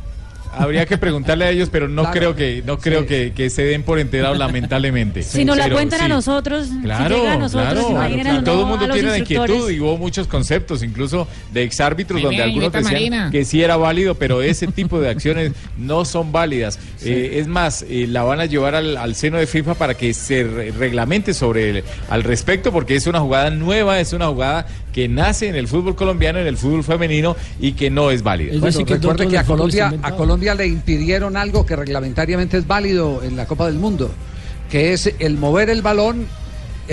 Habría 0.53 0.85
que 0.85 0.97
preguntarle 0.97 1.45
a 1.45 1.49
ellos, 1.49 1.69
pero 1.71 1.87
no 1.87 2.01
Claro. 2.03 2.17
creo 2.17 2.35
que 2.35 2.63
no 2.65 2.77
creo 2.77 3.05
que, 3.07 3.33
que 3.33 3.49
se 3.49 3.63
den 3.63 3.83
por 3.83 3.99
enterado 3.99 4.35
lamentablemente. 4.35 5.23
Si 5.23 5.45
nos 5.45 5.57
la 5.57 5.69
cuentan 5.69 6.01
a 6.01 6.07
nosotros, 6.07 6.67
Claro, 6.83 7.19
si 7.21 7.25
a 7.27 7.37
nosotros, 7.37 7.85
claro, 7.87 8.17
claro. 8.21 8.39
a, 8.39 8.43
Todo 8.43 8.61
el 8.61 8.67
mundo 8.67 8.89
tiene 8.93 9.09
la 9.09 9.17
inquietud 9.17 9.69
y 9.69 9.79
hubo 9.79 9.97
muchos 9.97 10.27
conceptos, 10.27 10.83
incluso 10.83 11.27
de 11.53 11.63
exárbitros, 11.63 12.21
donde 12.21 12.41
algunos 12.43 12.71
decían 12.71 12.93
Marina. 12.93 13.29
que 13.31 13.45
sí 13.45 13.61
era 13.63 13.77
válido, 13.77 14.15
pero 14.15 14.41
ese 14.41 14.67
tipo 14.67 14.99
de 14.99 15.09
acciones 15.09 15.51
no 15.77 16.05
son 16.05 16.31
válidas. 16.31 16.79
Eh, 17.03 17.39
es 17.39 17.47
más, 17.47 17.83
eh, 17.89 18.05
la 18.07 18.23
van 18.23 18.39
a 18.39 18.45
llevar 18.45 18.75
al, 18.75 18.97
al 18.97 19.15
seno 19.15 19.37
de 19.37 19.47
FIFA 19.47 19.75
para 19.75 19.93
que 19.95 20.13
se 20.13 20.43
re- 20.43 20.71
reglamente 20.71 21.33
sobre 21.33 21.69
el- 21.69 21.83
al 22.09 22.23
respecto, 22.23 22.71
porque 22.71 22.95
es 22.95 23.07
una 23.07 23.19
jugada 23.19 23.49
nueva, 23.49 23.99
es 23.99 24.13
una 24.13 24.27
jugada 24.27 24.67
que 24.93 25.07
nace 25.07 25.47
en 25.47 25.55
el 25.55 25.67
fútbol 25.67 25.95
colombiano, 25.95 26.39
en 26.39 26.47
el 26.47 26.57
fútbol 26.57 26.83
femenino 26.83 27.35
y 27.59 27.73
que 27.73 27.89
no 27.89 28.11
es 28.11 28.23
válida. 28.23 28.53
Bueno, 28.59 28.79
recuerde 28.85 29.27
que 29.27 29.37
a 29.37 29.43
Colombia, 29.43 29.93
a 30.01 30.15
Colombia 30.15 30.55
le 30.55 30.67
impidieron 30.67 31.37
algo 31.37 31.65
que 31.65 31.75
reglamentariamente 31.75 32.57
es 32.57 32.67
válido 32.67 33.23
en 33.23 33.35
la 33.37 33.45
Copa 33.45 33.67
del 33.67 33.75
Mundo, 33.75 34.11
que 34.69 34.93
es 34.93 35.13
el 35.19 35.37
mover 35.37 35.69
el 35.69 35.81
balón, 35.81 36.27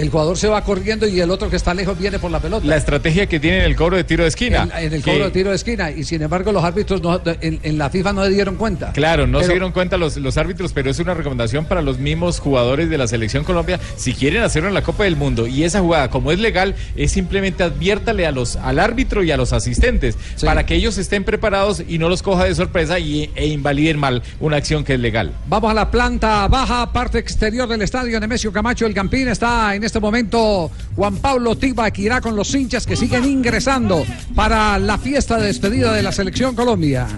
el 0.01 0.11
jugador 0.11 0.37
se 0.37 0.49
va 0.49 0.63
corriendo 0.65 1.07
y 1.09 1.21
el 1.21 1.31
otro 1.31 1.51
que 1.51 1.57
está 1.57 1.75
lejos 1.75 1.99
viene 1.99 2.19
por 2.19 2.31
la 2.31 2.41
pelota. 2.41 2.67
La 2.67 2.77
estrategia 2.77 3.27
que 3.27 3.41
tiene 3.41 3.59
en 3.59 3.65
el 3.65 3.77
cobro 3.77 3.97
de 3.97 4.05
tiro 4.05 4.23
de 4.23 4.29
esquina. 4.29 4.69
En, 4.77 4.87
en 4.87 4.93
el 4.95 5.03
que- 5.03 5.11
cobro 5.11 5.25
de 5.27 5.31
tiro 5.31 5.51
de 5.51 5.57
esquina 5.57 5.91
y 5.91 6.05
sin 6.05 6.23
embargo 6.23 6.53
los 6.53 6.63
árbitros 6.65 7.03
no- 7.03 7.21
en, 7.41 7.59
en 7.63 7.79
la 7.79 7.91
FIFA 7.91 8.13
no 8.13 8.25
se 8.25 8.31
dieron 8.31 8.57
cuenta. 8.57 8.93
Claro, 8.93 9.27
no 9.27 9.39
Pero- 9.39 9.47
se 9.47 9.53
dieron 9.53 9.73
cuenta 9.73 9.97
los, 9.97 10.17
los 10.17 10.37
árbitros, 10.39 10.73
pero 10.73 10.91
es 10.91 10.99
una 10.99 11.15
recomendación 11.15 11.65
para 11.65 11.83
los 11.83 11.99
mismos 11.99 12.39
jugadores 12.41 12.89
de 12.91 12.99
la 12.99 13.07
selección 13.09 13.45
Colombia. 13.45 13.81
Si 13.97 14.15
quieren 14.15 14.43
hacerlo 14.43 14.69
en 14.69 14.75
la 14.75 14.83
Copa 14.83 15.05
del 15.05 15.17
Mundo 15.17 15.47
y 15.47 15.65
esa 15.65 15.81
jugada, 15.81 16.11
como 16.11 16.31
es 16.33 16.39
legal, 16.39 16.75
es 16.97 17.11
simplemente 17.13 17.63
adviértale 17.65 18.27
a 18.27 18.31
los, 18.33 18.57
al 18.57 18.79
árbitro 18.79 19.23
y 19.25 19.31
a 19.33 19.37
los 19.37 19.53
asistentes 19.53 20.17
para 20.45 20.65
que 20.65 20.75
ellos 20.75 20.97
estén 20.99 21.25
preparados 21.25 21.83
y 21.89 21.99
no 21.99 22.09
los 22.09 22.23
coja 22.23 22.45
de 22.45 22.55
sorpresa 22.55 22.99
y, 22.99 23.31
e 23.35 23.47
invaliden 23.49 23.99
mal 23.99 24.23
una 24.41 24.57
acción 24.59 24.85
que 24.85 24.95
es 24.95 25.01
legal. 25.01 25.33
Vamos 25.49 25.71
a 25.71 25.75
la 25.75 25.91
planta 25.91 26.47
baja, 26.49 26.93
parte 26.93 27.19
exterior 27.19 27.69
del 27.69 27.83
estadio 27.83 28.21
Nemesio 28.21 28.53
Camacho 28.53 28.87
El 28.87 28.95
Campín. 28.95 29.29
Está 29.29 29.75
en 29.75 29.88
este 29.89 30.01
momento 30.01 30.70
Juan 30.95 31.16
Pablo 31.16 31.57
Tiba, 31.57 31.91
que 31.91 32.03
irá 32.03 32.20
con 32.20 32.36
los 32.36 32.55
hinchas 32.55 32.86
que 32.86 32.95
siguen 32.95 33.24
ingresando 33.24 34.05
para 34.34 34.78
la 34.78 34.99
fiesta 34.99 35.39
de 35.39 35.47
despedida 35.47 35.93
de 35.93 36.03
la 36.03 36.12
selección 36.12 36.55
Colombia. 36.55 37.09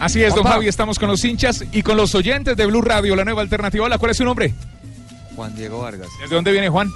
Así 0.00 0.22
es, 0.22 0.34
don. 0.34 0.44
Javi, 0.44 0.68
estamos 0.68 0.98
con 0.98 1.08
los 1.08 1.24
hinchas 1.24 1.64
y 1.72 1.82
con 1.82 1.96
los 1.96 2.14
oyentes 2.14 2.56
de 2.56 2.66
Blue 2.66 2.82
Radio, 2.82 3.16
la 3.16 3.24
nueva 3.24 3.42
alternativa. 3.42 3.84
Hola, 3.84 3.98
¿cuál 3.98 4.10
es 4.12 4.16
su 4.16 4.24
nombre? 4.24 4.54
Juan 5.34 5.54
Diego 5.54 5.80
Vargas. 5.80 6.08
¿Desde 6.20 6.34
dónde 6.34 6.52
viene 6.52 6.68
Juan? 6.68 6.90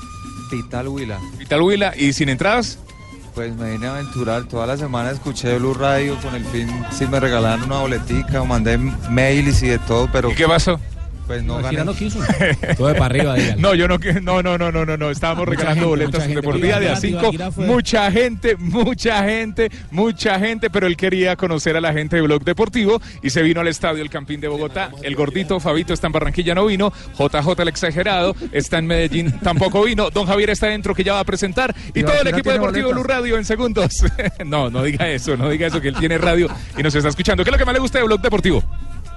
Vital 0.50 0.88
Huila. 0.88 1.18
Vital 1.38 1.62
Huila, 1.62 1.94
¿y 1.96 2.12
sin 2.12 2.28
entradas? 2.28 2.78
Pues 3.34 3.54
me 3.56 3.72
vine 3.72 3.86
a 3.86 3.94
aventurar. 3.94 4.44
Toda 4.44 4.66
la 4.66 4.76
semana 4.76 5.10
escuché 5.10 5.58
Blue 5.58 5.74
Radio 5.74 6.16
con 6.20 6.34
el 6.34 6.44
fin 6.46 6.68
si 6.92 7.06
me 7.06 7.20
regalaron 7.20 7.64
una 7.64 7.80
boletica 7.80 8.42
o 8.42 8.46
mandé 8.46 8.76
mails 8.78 9.62
y 9.62 9.68
de 9.68 9.78
todo, 9.78 10.08
pero. 10.12 10.30
¿Y 10.30 10.34
qué 10.34 10.46
pasó? 10.46 10.80
Pues 11.30 11.44
no, 11.44 11.60
No, 11.60 11.84
no 11.84 11.94
quiso. 11.94 12.18
Todo 12.76 12.92
para 12.94 13.04
arriba, 13.04 13.36
dígale. 13.36 13.62
No, 13.62 13.72
yo 13.76 13.86
no, 13.86 13.98
no, 14.20 14.42
no, 14.42 14.58
no, 14.58 14.72
no, 14.72 14.84
no, 14.84 14.96
no. 14.96 15.10
Estábamos 15.12 15.46
regalando 15.48 15.74
gente, 15.82 15.86
boletas 15.88 16.22
de 16.22 16.26
gente. 16.26 16.42
por 16.42 16.60
día 16.60 16.80
de 16.80 16.88
a 16.90 16.96
cinco. 16.96 17.30
Fue- 17.52 17.66
Mucha 17.66 18.10
gente, 18.10 18.56
mucha 18.56 19.22
gente, 19.22 19.70
mucha 19.92 20.40
gente, 20.40 20.70
pero 20.70 20.88
él 20.88 20.96
quería 20.96 21.36
conocer 21.36 21.76
a 21.76 21.80
la 21.80 21.92
gente 21.92 22.16
de 22.16 22.22
Blog 22.22 22.42
Deportivo 22.42 23.00
y 23.22 23.30
se 23.30 23.42
vino 23.42 23.60
al 23.60 23.68
estadio 23.68 24.02
El 24.02 24.10
Campín 24.10 24.40
de 24.40 24.48
Bogotá. 24.48 24.90
El 25.04 25.14
gordito 25.14 25.60
Fabito 25.60 25.92
está 25.94 26.08
en 26.08 26.14
Barranquilla, 26.14 26.52
no 26.56 26.66
vino. 26.66 26.92
JJ 27.16 27.62
el 27.62 27.68
exagerado 27.68 28.34
está 28.50 28.78
en 28.78 28.86
Medellín, 28.88 29.30
tampoco 29.44 29.84
vino. 29.84 30.10
Don 30.10 30.26
Javier 30.26 30.50
está 30.50 30.66
dentro 30.66 30.96
que 30.96 31.04
ya 31.04 31.12
va 31.12 31.20
a 31.20 31.24
presentar 31.24 31.72
y 31.94 32.00
Y 32.00 32.02
todo 32.02 32.20
el 32.22 32.26
equipo 32.26 32.50
deportivo 32.50 32.90
Blue. 32.90 33.04
Radio 33.04 33.36
en 33.36 33.44
segundos. 33.44 34.02
no, 34.44 34.68
no 34.68 34.82
diga 34.82 35.08
eso, 35.08 35.36
no 35.36 35.48
diga 35.48 35.68
eso 35.68 35.80
que 35.80 35.86
él 35.90 35.94
tiene 35.94 36.18
radio 36.18 36.48
y 36.76 36.82
nos 36.82 36.92
está 36.92 37.08
escuchando. 37.08 37.44
¿Qué 37.44 37.50
es 37.50 37.52
lo 37.52 37.58
que 37.58 37.64
más 37.64 37.74
le 37.74 37.78
gusta 37.80 37.98
de 37.98 38.04
Blog 38.04 38.20
Deportivo? 38.20 38.64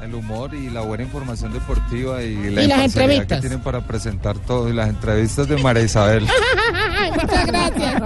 El 0.04 0.16
humor 0.16 0.54
y 0.54 0.70
la 0.70 0.82
buena 0.82 1.04
información 1.04 1.54
deportiva 1.54 2.22
y 2.22 2.36
la 2.52 2.64
Y 2.64 2.68
las 2.68 2.80
entrevistas. 2.86 3.38
que 3.38 3.48
tienen 3.48 3.62
para 3.62 3.80
presentar 3.88 4.38
todo. 4.38 4.70
Y 4.70 4.74
las 4.74 4.90
entrevistas 4.90 5.48
de 5.48 5.56
María 5.64 5.84
Isabel. 5.84 6.28
Muchas 7.22 7.48
gracias. 7.48 8.02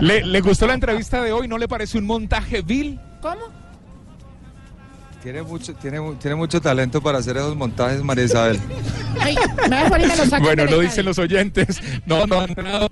¿Le, 0.00 0.24
¿Le 0.26 0.40
gustó 0.40 0.66
la 0.66 0.74
entrevista 0.74 1.22
de 1.22 1.30
hoy? 1.32 1.46
¿No 1.46 1.58
le 1.58 1.68
parece 1.68 1.96
un 1.98 2.06
montaje 2.06 2.62
vil? 2.62 2.98
¿Cómo? 3.20 3.40
Tiene 5.22 5.42
mucho, 5.42 5.72
tiene, 5.74 6.00
tiene 6.20 6.34
mucho 6.34 6.60
talento 6.60 7.00
para 7.00 7.18
hacer 7.18 7.36
esos 7.36 7.54
montajes, 7.54 8.02
María 8.02 8.24
Isabel. 8.24 8.58
Ay, 9.20 9.36
me 9.70 9.76
vas 9.76 9.86
a 9.86 9.88
poner 9.90 10.10
a 10.10 10.16
los 10.16 10.30
Bueno, 10.40 10.64
lo 10.64 10.80
dicen 10.80 11.04
los 11.04 11.18
oyentes. 11.20 11.80
No, 12.04 12.26
no 12.26 12.40
ha 12.40 12.44
entrado. 12.46 12.90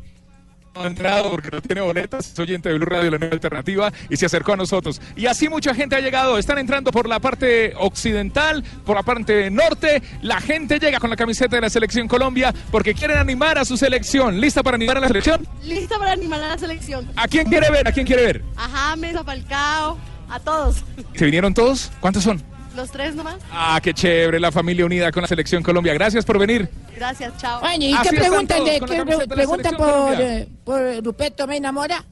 No 0.75 0.83
ha 0.83 0.87
entrado 0.87 1.31
porque 1.31 1.51
no 1.51 1.61
tiene 1.61 1.81
boletas. 1.81 2.31
Es 2.33 2.39
oyente 2.39 2.69
de 2.69 2.77
Blue 2.77 2.87
Radio, 2.87 3.11
la 3.11 3.19
nueva 3.19 3.35
alternativa, 3.35 3.93
y 4.09 4.17
se 4.17 4.27
acercó 4.27 4.53
a 4.53 4.57
nosotros. 4.57 5.01
Y 5.17 5.27
así 5.27 5.49
mucha 5.49 5.75
gente 5.75 5.97
ha 5.97 6.01
llegado. 6.01 6.39
Están 6.39 6.59
entrando 6.59 6.93
por 6.93 7.09
la 7.09 7.19
parte 7.19 7.75
occidental, 7.77 8.63
por 8.85 8.97
la 8.97 9.03
parte 9.03 9.51
norte. 9.51 10.03
La 10.23 10.41
gente 10.41 10.79
llega 10.79 11.01
con 11.01 11.11
la 11.11 11.17
camiseta 11.17 11.57
de 11.57 11.63
la 11.63 11.71
Selección 11.71 12.07
Colombia 12.07 12.55
porque 12.71 12.95
quieren 12.95 13.19
animar 13.19 13.59
a 13.59 13.65
su 13.65 13.77
selección. 13.77 14.41
¿Lista 14.41 14.63
para 14.63 14.77
animar 14.77 14.97
a 14.99 15.01
la 15.01 15.09
selección? 15.09 15.47
Lista 15.65 15.99
para 15.99 16.13
animar 16.13 16.41
a 16.41 16.49
la 16.51 16.59
selección. 16.59 17.11
¿A 17.17 17.27
quién 17.27 17.49
quiere 17.49 17.69
ver? 17.71 17.89
¿A 17.89 17.93
quién 17.93 18.07
quiere 18.07 18.25
ver? 18.25 18.45
A 18.57 18.69
James, 18.69 19.17
a 19.17 19.25
Falcao, 19.25 19.99
a 20.29 20.41
todos. 20.41 20.85
¿Se 21.15 21.25
vinieron 21.25 21.53
todos? 21.53 21.91
¿Cuántos 22.01 22.23
son? 22.23 22.41
Los 22.81 22.91
tres 22.91 23.15
nomás. 23.15 23.37
Ah, 23.53 23.79
qué 23.83 23.93
chévere, 23.93 24.41
la 24.41 24.51
familia 24.51 24.87
unida 24.87 25.13
con 25.13 25.21
la 25.21 25.29
Selección 25.29 25.63
Colombia. 25.63 25.93
Gracias 25.93 26.25
por 26.25 26.39
venir. 26.39 26.67
Gracias, 26.97 27.31
chao. 27.37 27.61
Oye, 27.63 27.89
¿y 27.89 27.93
Así 27.93 28.09
qué 28.09 28.17
preguntan, 28.17 28.65
de, 28.65 28.81
qué 28.81 28.97
la 28.97 29.27
preguntan 29.27 29.77
por, 29.77 30.15
eh, 30.19 30.49
por 30.65 31.05
Ruperto 31.05 31.47
Mena 31.47 31.73
Mora? 31.73 32.03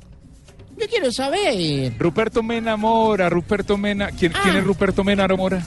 Yo 0.78 0.86
quiero 0.88 1.10
saber. 1.10 1.92
Ruperto 1.98 2.42
Mena 2.42 2.76
Mora, 2.76 3.30
Ruperto 3.30 3.78
Mena. 3.78 4.08
¿Quién, 4.08 4.32
¿quién 4.42 4.56
Ah. 4.56 4.58
es 4.58 4.64
Ruperto 4.64 5.02
Mena 5.02 5.26
Mora? 5.28 5.62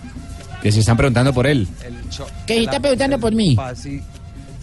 Que 0.62 0.72
se 0.72 0.82
están 0.82 0.96
preguntando 0.98 1.34
por 1.34 1.48
él. 1.48 1.68
Que 2.46 2.54
se 2.54 2.64
está 2.64 2.80
preguntando 2.80 3.20
por 3.20 3.34
mí. 3.34 3.56
Pasi- 3.56 4.04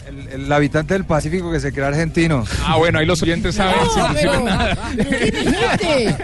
el, 0.08 0.28
el 0.28 0.52
habitante 0.52 0.94
del 0.94 1.04
Pacífico 1.04 1.50
que 1.52 1.60
se 1.60 1.72
cree 1.72 1.84
argentino. 1.86 2.44
Ah, 2.64 2.76
bueno, 2.76 2.98
ahí 2.98 3.06
los 3.06 3.22
oyentes 3.22 3.54
saben. 3.54 3.76
No, 3.84 3.90
sin 3.90 4.14
decir 4.14 4.30
pero- 4.30 4.44
nada. 4.44 4.78
¿Pero 4.96 5.10
qué 5.10 5.30
dijiste? 5.30 6.14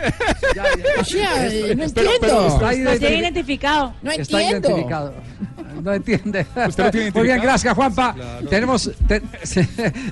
O 1.00 1.04
sea, 1.04 1.44
no 1.44 1.92
Pero- 1.94 2.10
entiendo. 2.10 2.18
pero 2.20 2.46
está 2.48 2.72
Lo 2.92 2.98
tiene 2.98 3.18
identificado. 3.18 3.94
No 4.02 4.10
Está 4.10 4.40
entiendo. 4.42 4.68
identificado. 4.68 5.14
No 5.82 5.92
entiende. 5.92 6.46
Usted 6.68 6.84
lo 6.84 6.90
tiene 6.90 7.10
Muy 7.10 7.22
bien, 7.24 7.40
gracias, 7.40 7.74
Juanpa. 7.74 8.14
Tenemos, 8.48 8.90
te- 9.06 9.22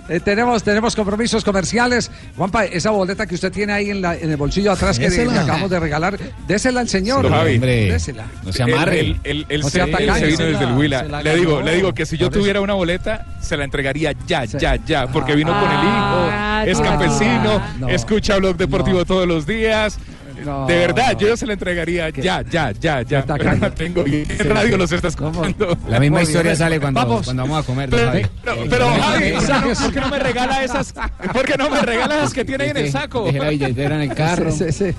eh, 0.08 0.20
tenemos, 0.20 0.62
tenemos 0.62 0.94
compromisos 0.96 1.44
comerciales. 1.44 2.10
Juanpa, 2.36 2.64
esa 2.64 2.90
boleta 2.90 3.26
que 3.26 3.34
usted 3.34 3.52
tiene 3.52 3.72
ahí 3.72 3.90
en, 3.90 4.02
la, 4.02 4.16
en 4.16 4.30
el 4.30 4.36
bolsillo 4.36 4.72
atrás 4.72 4.98
que 4.98 5.08
le, 5.08 5.22
acabamos 5.30 5.70
de 5.70 5.80
regalar, 5.80 6.18
désela 6.46 6.80
al 6.80 6.88
señor. 6.88 7.22
Don 7.22 7.32
Javi. 7.32 7.54
Hombre, 7.54 7.92
Désela. 7.92 8.24
no 8.44 8.52
se 8.52 8.62
amarre. 8.62 9.16
Él 9.24 9.46
No 9.62 9.68
se, 9.68 9.78
tacaño. 9.78 10.14
se 10.16 10.26
vino 10.26 10.44
desde 10.44 10.64
el 10.64 10.70
la- 10.70 10.76
Huila. 10.76 11.22
Le 11.22 11.36
digo, 11.36 11.60
le 11.62 11.74
digo 11.76 11.92
que 11.94 12.06
si 12.06 12.16
yo 12.16 12.30
tuviera 12.30 12.60
una 12.60 12.74
boleta, 12.74 13.26
se 13.40 13.56
la 13.56 13.64
entregaría 13.64 14.12
ya, 14.26 14.46
Sí. 14.46 14.58
ya, 14.60 14.76
ya. 14.76 15.06
Porque 15.06 15.34
vino 15.34 15.52
con 15.52 15.70
el 15.70 15.76
Ah, 15.80 16.62
hijo, 16.64 16.70
es 16.72 16.78
no. 16.78 16.84
campesino, 16.84 17.62
No. 17.78 17.88
escucha 17.88 18.36
Blog 18.36 18.56
Deportivo 18.56 18.98
No. 18.98 19.04
todos 19.04 19.26
los 19.26 19.46
días. 19.46 19.98
No. 20.44 20.66
De 20.66 20.76
verdad, 20.76 21.16
yo 21.18 21.36
se 21.36 21.46
la 21.46 21.52
entregaría 21.54 22.10
ya, 22.10 22.42
ya, 22.42 22.72
ya, 22.72 23.02
ya. 23.02 23.04
Qué 23.04 23.04
Pero 23.06 23.24
tacaño. 23.26 23.60
no 23.60 23.72
tengo. 23.72 24.06
¿Y 24.06 24.24
qué 24.24 24.42
radio 24.44 24.76
los 24.76 24.90
está 24.92 25.08
escuchando? 25.08 25.76
La 25.88 26.00
misma 26.00 26.18
Muy 26.18 26.22
historia 26.24 26.52
bien. 26.52 26.56
sale 26.56 26.80
cuando 26.80 27.00
Vamos. 27.00 27.24
cuando 27.24 27.42
vamos 27.42 27.58
a 27.62 27.66
comer. 27.66 27.90
Pero, 27.90 28.06
Javi. 28.06 28.22
pero, 28.44 28.56
pero, 28.70 28.86
Javi, 28.88 28.98
¿por 29.02 29.20
qué, 29.20 29.30
no, 29.32 29.38
mensajes. 29.40 29.78
por 29.80 29.92
qué 29.92 30.00
no 30.00 30.08
me 30.08 30.18
regala 30.18 30.64
esas? 30.64 30.94
¿Por 31.32 31.44
qué 31.46 31.56
no 31.56 31.70
me 31.70 31.80
regala 31.82 32.16
las 32.16 32.32
que 32.34 32.44
tiene 32.44 32.64
ahí 32.64 32.70
en 32.70 32.76
el 32.78 32.90
saco? 32.92 33.24
deje 33.24 33.38
la 33.38 33.48
billetera 33.50 33.94
en 33.96 34.10
el 34.10 34.14
carro. 34.16 34.50
Sí, 34.52 34.64
sí, 34.72 34.90
sí. 34.92 34.94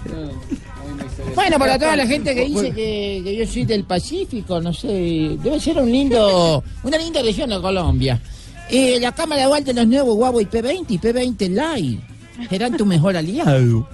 Bueno, 1.35 1.57
para 1.57 1.79
toda 1.79 1.95
la 1.95 2.05
gente 2.05 2.35
que 2.35 2.45
dice 2.45 2.71
que, 2.71 3.21
que 3.23 3.35
yo 3.35 3.47
soy 3.47 3.65
del 3.65 3.83
Pacífico, 3.85 4.59
no 4.61 4.73
sé, 4.73 4.87
debe 5.41 5.59
ser 5.59 5.77
un 5.77 5.91
lindo, 5.91 6.63
una 6.83 6.97
linda 6.97 7.21
región 7.21 7.49
de 7.49 7.59
Colombia. 7.61 8.19
Eh, 8.69 8.97
la 8.99 9.11
cámara 9.11 9.43
igual 9.43 9.63
de 9.63 9.73
los 9.73 9.87
nuevos 9.87 10.15
Huawei 10.15 10.45
P20 10.45 10.85
y 10.89 10.97
P20 10.99 11.75
Lite 11.77 12.03
serán 12.49 12.75
tu 12.77 12.85
mejor 12.85 13.15
aliado. 13.17 13.87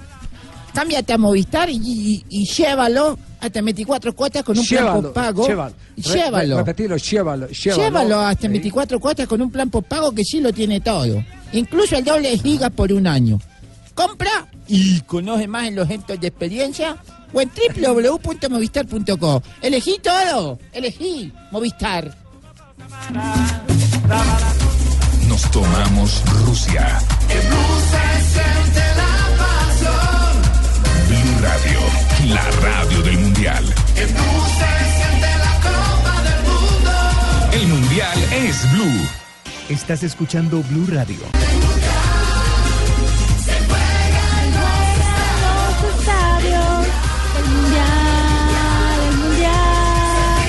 Cámbiate 0.73 1.13
a 1.13 1.17
Movistar 1.17 1.69
y, 1.69 1.75
y- 1.77 2.25
y 2.29 2.45
llévalo 2.45 3.17
hasta 3.41 3.61
24 3.61 4.15
cuotas 4.15 4.43
con 4.43 4.57
un 4.57 4.65
plan 4.65 4.83
Llévalo, 4.85 5.13
pago. 5.13 5.47
llévalo. 5.47 5.75
Re- 5.97 6.01
Llévalo. 6.03 6.55
re- 6.57 6.63
repetilo, 6.63 6.97
llévalo, 6.97 7.47
llévalo. 7.47 7.83
Llévalo 7.83 8.19
hasta 8.21 8.41
Sí. 8.43 8.47
24 8.49 8.99
cuotas 8.99 9.27
con 9.27 9.41
un 9.41 9.49
plan 9.51 9.69
pago 9.69 10.11
que 10.13 10.23
sí 10.23 10.39
lo 10.41 10.51
tiene 10.53 10.79
todo. 10.81 11.23
Incluso 11.53 11.95
el 11.97 12.03
doble 12.03 12.31
de 12.31 12.37
gigas 12.37 12.71
por 12.71 12.91
un 12.93 13.07
año. 13.07 13.39
Compra 13.95 14.47
y 14.67 14.99
conoce 15.01 15.47
más 15.47 15.67
en 15.67 15.75
los 15.75 15.87
centros 15.87 16.19
de 16.19 16.27
experiencia 16.27 16.97
o 17.33 17.41
en 17.41 17.49
www.movistar.com. 17.49 19.41
Elegí 19.61 19.99
todo. 20.01 20.59
Elegí 20.71 21.31
Movistar. 21.51 22.15
Nos 25.27 25.41
tomamos 25.51 26.23
Rusia. 26.45 26.99
Blue 27.27 28.88
la 32.29 32.51
radio 32.61 33.01
del 33.01 33.17
mundial. 33.17 33.65
El 37.51 37.67
mundial 37.67 38.17
es 38.31 38.71
Blue. 38.73 39.07
Estás 39.69 40.03
escuchando 40.03 40.61
Blue 40.69 40.85
Radio. 40.87 41.17
Los 45.41 45.95
estadios, 45.95 46.87
el 47.37 47.45
mundial, 47.49 48.99
el 49.09 49.17
mundial, 49.17 50.47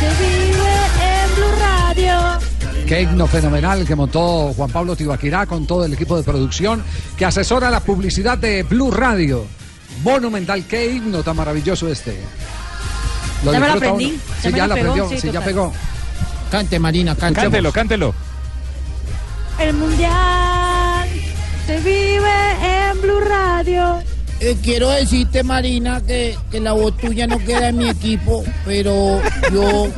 se 0.00 0.08
vive 0.24 0.72
en 1.04 1.28
Blue 1.36 1.54
Radio. 1.60 2.16
Qué 2.86 3.02
himno 3.02 3.26
fenomenal 3.26 3.86
que 3.86 3.94
montó 3.94 4.54
Juan 4.54 4.70
Pablo 4.70 4.96
Tibaquirá 4.96 5.44
con 5.46 5.66
todo 5.66 5.84
el 5.84 5.92
equipo 5.92 6.16
de 6.16 6.22
producción 6.22 6.82
que 7.18 7.26
asesora 7.26 7.70
la 7.70 7.80
publicidad 7.80 8.38
de 8.38 8.62
Blue 8.62 8.90
Radio. 8.90 9.59
Monumental, 10.02 10.64
qué 10.64 10.92
himno 10.92 11.22
tan 11.22 11.36
maravilloso 11.36 11.88
este. 11.88 12.18
Ya 13.44 13.52
me 13.52 13.68
lo 13.68 13.72
aprendí, 13.74 14.04
uno. 14.06 14.14
ya 14.14 14.42
Sí, 14.42 14.48
me 14.50 14.58
ya 14.58 14.66
lo 14.66 14.74
pegó, 14.74 14.90
aprendió, 14.90 15.08
sí, 15.08 15.20
sí, 15.20 15.32
ya 15.32 15.40
pegó. 15.42 15.72
Cante, 16.50 16.78
Marina, 16.78 17.14
cante. 17.14 17.40
Cántelo, 17.40 17.72
cántelo. 17.72 18.14
El 19.58 19.74
mundial 19.74 21.08
se 21.66 21.76
vive 21.80 22.90
en 22.90 23.00
Blue 23.00 23.20
Radio. 23.20 24.02
Eh, 24.40 24.56
quiero 24.62 24.88
decirte, 24.90 25.42
Marina, 25.42 26.00
que, 26.06 26.36
que 26.50 26.60
la 26.60 26.72
voz 26.72 26.96
tuya 26.96 27.26
no 27.26 27.38
queda 27.38 27.68
en 27.68 27.76
mi 27.78 27.88
equipo, 27.90 28.42
pero 28.64 29.20
yo 29.52 29.88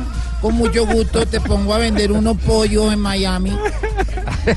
con 0.41 0.55
mucho 0.55 0.85
gusto 0.85 1.25
te 1.25 1.39
pongo 1.39 1.73
a 1.73 1.77
vender 1.77 2.11
unos 2.11 2.37
pollos 2.39 2.91
en 2.91 2.99
Miami. 2.99 3.57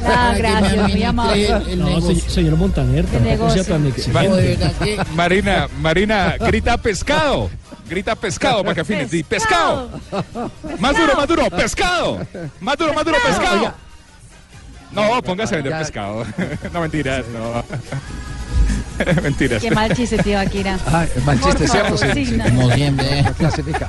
Ah, 0.04 0.30
me 0.32 0.38
gracias, 0.38 0.88
muy 0.92 1.02
amable. 1.04 1.48
No, 1.76 1.86
negocio. 1.86 2.14
se- 2.16 2.30
señor 2.30 2.56
Montaner, 2.56 3.04
tampoco 3.06 3.50
sea 3.50 3.64
tan 3.64 3.86
exigente. 3.86 4.58
Marina, 5.14 5.68
Marina, 5.80 6.36
grita 6.38 6.76
pescado. 6.76 7.50
Grita 7.88 8.16
pescado 8.16 8.62
para 8.62 8.74
que 8.74 8.80
afines. 8.80 9.10
Di, 9.10 9.22
pescado. 9.22 9.88
Más 10.80 10.96
duro, 10.96 11.14
más 11.16 11.28
duro, 11.28 11.50
pescado. 11.50 12.26
Más 12.60 12.76
duro, 12.76 12.92
más 12.94 13.04
duro, 13.04 13.16
pescado. 13.24 13.74
No, 14.90 15.22
póngase 15.22 15.54
a 15.54 15.58
vender 15.58 15.78
pescado. 15.78 16.24
No, 16.72 16.80
mentiras, 16.80 17.24
no. 17.32 17.62
Mentiras. 19.22 19.62
Qué 19.62 19.70
mal 19.70 19.94
chiste, 19.94 20.18
tío 20.18 20.38
Akira. 20.38 20.78
Ay, 20.86 21.08
mal 21.24 21.40
chiste, 21.40 21.66
¿cierto? 21.68 21.96
Sí, 21.96 22.06
sí, 22.14 22.26
sí. 22.26 22.36
no. 22.36 22.44
Como 22.44 22.70
siempre. 22.72 23.22
No 23.26 23.32
clasifica. 23.34 23.88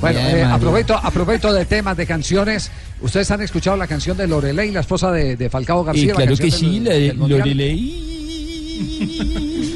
Bueno, 0.00 0.18
eh, 0.20 0.44
aprovecho 0.44 1.52
de 1.52 1.64
temas 1.64 1.96
de 1.96 2.06
canciones. 2.06 2.70
Ustedes 3.00 3.30
han 3.30 3.40
escuchado 3.42 3.76
la 3.76 3.86
canción 3.86 4.16
de 4.16 4.26
Lorelei, 4.26 4.70
la 4.70 4.80
esposa 4.80 5.10
de, 5.12 5.36
de 5.36 5.50
Falcao 5.50 5.84
García. 5.84 6.14
Claro 6.14 6.36
que 6.36 6.50
sí, 6.50 6.80
del- 6.80 6.84
la 6.84 6.92
de 6.94 7.00
del 7.00 7.16
Mundial? 7.16 7.38
Lorelei. 7.40 8.14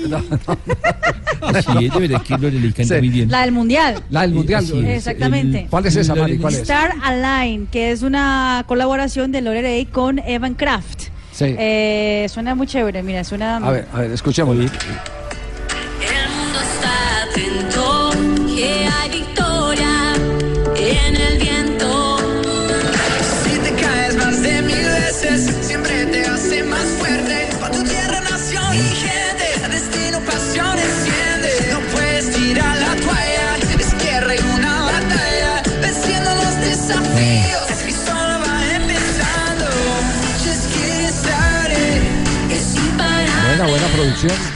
No, 0.13 0.19
no, 0.21 0.59
Sí, 1.63 1.89
de 1.89 1.99
verdad 2.01 2.23
que 2.23 2.35
Lore 2.37 2.51
le 2.53 2.67
encanta 2.69 2.95
Sí. 2.97 3.01
muy 3.01 3.09
bien. 3.09 3.31
La 3.31 3.41
del 3.43 3.53
mundial. 3.53 4.03
La 4.11 4.23
del 4.23 4.33
mundial. 4.33 4.65
Sí, 4.65 4.73
sí. 4.73 4.87
Exactamente. 4.87 5.67
¿Cuál 5.71 5.87
es 5.87 5.97
esa, 5.97 6.15
Mari? 6.15 6.37
¿Cuál 6.39 6.53
es? 6.55 6.61
Star 6.61 6.93
Align, 7.03 7.67
que 7.67 7.91
es 7.93 8.03
una 8.03 8.63
colaboración 8.69 9.33
de 9.33 9.41
Lore 9.41 9.63
Day 9.63 9.87
con 9.87 10.19
Evan 10.19 10.55
Kraft. 10.55 11.05
Sí. 11.33 11.57
Eh, 11.59 12.27
suena 12.29 12.55
muy 12.55 12.67
chévere, 12.67 13.03
mira, 13.03 13.25
suena... 13.25 13.57
A 13.57 13.71
ver, 13.71 13.89
a 13.93 14.01
ver, 14.01 14.13
escuchemos. 14.13 14.55
El 14.55 14.63
mundo 14.63 16.59
está 16.61 17.23
atento, 17.23 18.11
que 18.55 18.87
hay 18.87 19.11
victoria 19.11 20.15
en 20.77 21.17
el 21.17 21.39
viento. 21.39 21.52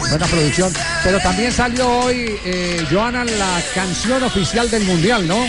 Buena 0.09 0.27
producción. 0.27 0.73
Pero 1.03 1.19
también 1.21 1.53
salió 1.53 1.89
hoy, 1.89 2.39
eh, 2.45 2.85
Joana, 2.91 3.25
la 3.25 3.63
canción 3.75 4.23
oficial 4.23 4.71
del 4.71 4.85
Mundial, 4.85 5.27
¿no? 5.27 5.47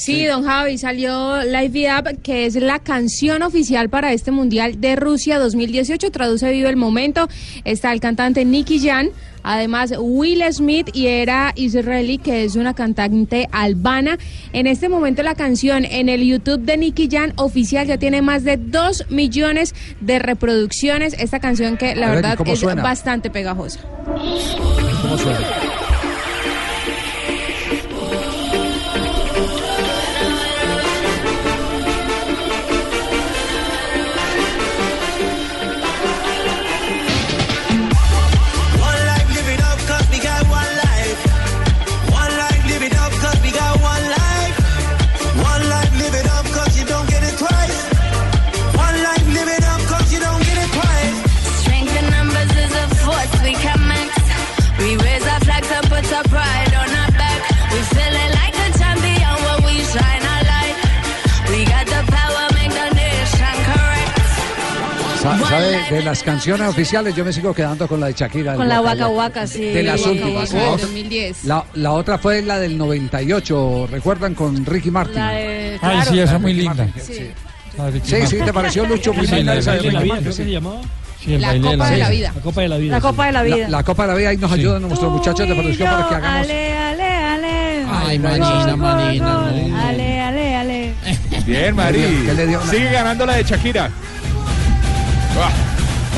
Sí, 0.00 0.24
don 0.24 0.44
Javi, 0.44 0.78
salió 0.78 1.42
Live 1.42 1.78
It 1.78 1.88
Up, 1.90 2.22
que 2.22 2.46
es 2.46 2.54
la 2.54 2.78
canción 2.78 3.42
oficial 3.42 3.90
para 3.90 4.14
este 4.14 4.30
Mundial 4.30 4.80
de 4.80 4.96
Rusia 4.96 5.38
2018. 5.38 6.10
Traduce 6.10 6.50
Vive 6.50 6.70
el 6.70 6.76
Momento. 6.76 7.28
Está 7.66 7.92
el 7.92 8.00
cantante 8.00 8.46
Nicky 8.46 8.80
Jan, 8.80 9.10
además 9.42 9.92
Will 9.98 10.42
Smith 10.54 10.88
y 10.94 11.08
era 11.08 11.52
Israeli, 11.54 12.16
que 12.16 12.44
es 12.44 12.56
una 12.56 12.72
cantante 12.72 13.46
albana. 13.52 14.16
En 14.54 14.66
este 14.66 14.88
momento 14.88 15.22
la 15.22 15.34
canción 15.34 15.84
en 15.84 16.08
el 16.08 16.24
YouTube 16.24 16.60
de 16.62 16.78
Nicky 16.78 17.10
Jan 17.10 17.34
oficial 17.36 17.86
ya 17.86 17.98
tiene 17.98 18.22
más 18.22 18.42
de 18.42 18.56
2 18.56 19.10
millones 19.10 19.74
de 20.00 20.18
reproducciones. 20.18 21.12
Esta 21.18 21.40
canción 21.40 21.76
que 21.76 21.94
la 21.94 22.06
A 22.06 22.10
ver, 22.14 22.20
¿y 22.20 22.26
verdad 22.26 22.48
es 22.48 22.58
suena? 22.58 22.82
bastante 22.82 23.28
pegajosa. 23.28 23.80
¿Cómo 25.02 25.18
suena? 25.18 25.89
Las 66.10 66.22
canciones 66.24 66.68
oficiales, 66.68 67.14
yo 67.14 67.24
me 67.24 67.32
sigo 67.32 67.54
quedando 67.54 67.86
con 67.86 68.00
la 68.00 68.08
de 68.08 68.14
Shakira. 68.14 68.54
Con 68.54 68.68
la 68.68 68.80
Waka 68.80 69.06
Waka 69.08 69.46
sí. 69.46 69.60
De 69.66 69.82
las 69.84 70.00
Waka 70.00 70.10
últimas. 70.10 70.52
Waka 70.52 70.54
La 70.56 70.60
de 70.62 70.68
otra- 70.74 70.86
2010. 70.86 71.44
La, 71.44 71.64
la 71.74 71.92
otra 71.92 72.18
fue 72.18 72.42
la 72.42 72.58
del 72.58 72.76
98, 72.76 73.88
¿recuerdan? 73.90 74.34
Con 74.34 74.66
Ricky 74.66 74.90
Martin. 74.90 75.14
La 75.14 75.30
de- 75.30 75.72
Ay, 75.74 75.78
claro. 75.78 76.10
sí, 76.10 76.18
esa 76.18 76.34
es 76.34 76.40
muy 76.40 76.52
Ricky 76.52 76.66
linda. 76.68 76.84
Martin, 76.84 77.02
Sí. 78.04 78.26
Sí. 78.26 78.36
¿te 78.44 78.52
pareció, 78.52 78.84
Lucho? 78.86 79.12
Muy 79.14 79.26
Sí, 79.26 79.36
linda 79.36 79.54
la 79.54 79.60
esa 79.60 79.72
de 79.74 79.78
Ricky 79.82 80.08
Martin, 80.08 80.32
se 80.32 80.44
llamaba. 80.50 80.80
Sí, 81.24 81.38
La 81.38 81.52
Copa 81.60 81.90
de 81.90 81.98
la 81.98 82.08
vida. 82.08 82.08
Vida. 82.08 82.32
La 82.34 82.40
Copa 82.42 82.62
de 82.62 82.68
la 82.68 82.76
Vida. 82.78 82.90
La 82.92 82.98
sí. 82.98 83.02
Copa 83.06 83.26
de 83.26 83.32
la 83.32 83.42
Vida. 83.42 83.56
La, 83.56 83.68
la 83.68 83.82
Copa 83.84 84.02
de 84.02 84.08
la 84.08 84.14
Vida 84.18 84.28
ahí 84.30 84.36
nos 84.36 84.52
ayudan 84.52 84.82
nuestros 84.82 85.12
muchachos 85.12 85.48
de 85.48 85.54
producción 85.54 85.88
para 85.90 86.08
que 86.08 86.14
hagamos. 86.16 86.40
Ale, 86.50 86.72
ale, 86.78 87.04
ale. 87.04 87.84
Ay, 87.92 88.18
Marina, 88.18 88.48
gol, 88.66 88.76
Marina, 88.78 89.34
gol. 89.34 89.44
Marina. 89.52 89.88
Ale, 89.88 90.20
ale, 90.20 90.56
ale. 90.56 90.94
Bien, 91.46 91.76
Mari. 91.76 92.00
¿Qué 92.26 92.34
le 92.34 92.46
dio? 92.48 92.60
Sigue 92.66 92.90
ganando 92.90 93.26
la 93.26 93.34
de 93.36 93.44
Shakira. 93.44 93.90
Ah, 95.42 95.50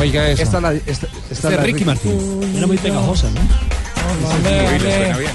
Oiga 0.02 0.28
eso. 0.30 0.42
Esta 0.42 0.56
es 0.56 0.62
la, 0.62 0.72
esta, 0.72 0.90
esta 0.90 1.06
es 1.06 1.30
Esta 1.32 1.50
la 1.50 1.56
es 1.56 1.62
Ricky 1.62 1.84
Martin. 1.84 2.54
Era 2.56 2.66
muy 2.66 2.76
pegajosa, 2.78 3.28
¿no? 3.30 3.40
Ale, 4.32 4.68
sí, 4.78 4.84
le 4.84 4.90
suena 4.90 5.14
ale. 5.14 5.20
bien. 5.20 5.32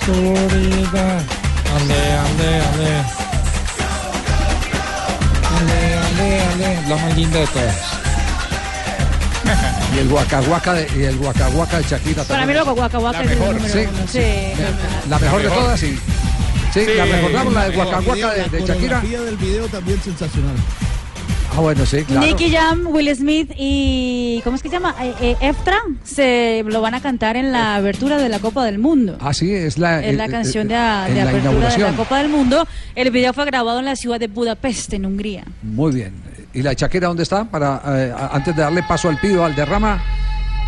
Florida. 0.00 1.18
Ale, 1.76 2.00
ale, 2.18 2.62
ale. 2.68 2.90
Ale, 5.56 5.98
ale, 5.98 6.42
ale. 6.42 6.88
La 6.88 6.96
más 6.96 7.16
linda 7.16 7.38
de 7.40 7.46
todas. 7.46 7.76
Y 9.94 9.98
el 10.00 10.08
guacahuaca 10.08 10.74
de, 10.74 10.86
y 10.94 11.04
el 11.04 11.16
guacahuaca 11.16 11.78
de 11.78 11.84
Shakira 11.84 12.22
Para 12.24 12.44
mí 12.44 12.52
lo 12.52 12.64
La 12.66 13.22
es 13.22 13.38
mejor, 13.38 13.56
sí. 13.70 13.78
uno. 13.78 14.06
Sí, 14.06 14.20
La 15.08 15.18
mejor 15.18 15.40
de 15.42 15.48
mejor. 15.48 15.62
todas, 15.64 15.80
sí. 15.80 15.98
Sí, 16.74 16.80
Sí, 16.84 16.90
la 16.98 17.04
recordamos, 17.06 17.54
la 17.54 17.64
de 17.70 17.76
guacahuaca 17.76 18.30
de, 18.34 18.48
de 18.50 18.66
Shakira. 18.66 19.00
del 19.00 19.36
video 19.38 19.66
también 19.68 20.02
sensacional. 20.02 20.54
Ah, 21.58 21.60
bueno, 21.60 21.84
sí, 21.86 22.04
claro. 22.04 22.24
Nicky 22.24 22.52
Jam, 22.52 22.86
Will 22.86 23.12
Smith 23.16 23.50
y 23.58 24.40
¿cómo 24.44 24.54
es 24.54 24.62
que 24.62 24.68
se 24.68 24.76
llama? 24.76 24.94
Eh, 25.02 25.12
eh, 25.20 25.36
Eftra 25.40 25.76
se 26.04 26.62
lo 26.64 26.80
van 26.80 26.94
a 26.94 27.00
cantar 27.00 27.36
en 27.36 27.50
la 27.50 27.74
abertura 27.74 28.16
de 28.16 28.28
la 28.28 28.38
Copa 28.38 28.64
del 28.64 28.78
Mundo. 28.78 29.18
Ah, 29.20 29.34
sí, 29.34 29.52
es 29.52 29.76
la, 29.76 30.00
Es 30.04 30.16
la 30.16 30.26
eh, 30.26 30.30
canción 30.30 30.68
de, 30.68 30.76
eh, 30.76 30.78
de 30.78 31.18
en 31.18 31.24
la 31.24 31.30
apertura 31.30 31.68
de 31.68 31.78
la. 31.78 31.92
Copa 31.94 32.18
del 32.18 32.28
Mundo. 32.28 32.64
El 32.94 33.10
video 33.10 33.32
fue 33.32 33.44
grabado 33.44 33.80
en 33.80 33.86
la 33.86 33.96
ciudad 33.96 34.20
de 34.20 34.28
Budapest, 34.28 34.92
en 34.92 35.04
Hungría. 35.04 35.42
Muy 35.62 35.90
bien. 35.92 36.12
¿Y 36.54 36.62
la 36.62 36.70
de 36.70 36.76
Shakira 36.76 37.08
dónde 37.08 37.24
está? 37.24 37.44
Para 37.44 37.82
eh, 37.86 38.14
antes 38.30 38.54
de 38.54 38.62
darle 38.62 38.84
paso 38.84 39.08
al 39.08 39.18
pido, 39.18 39.44
al 39.44 39.56
derrama. 39.56 40.00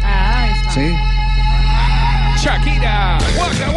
Ah, 0.03 0.43
ahí 0.43 0.53
está. 0.59 0.72
Sí. 0.72 2.45
Shakira. 2.45 3.18
Waka 3.38 3.70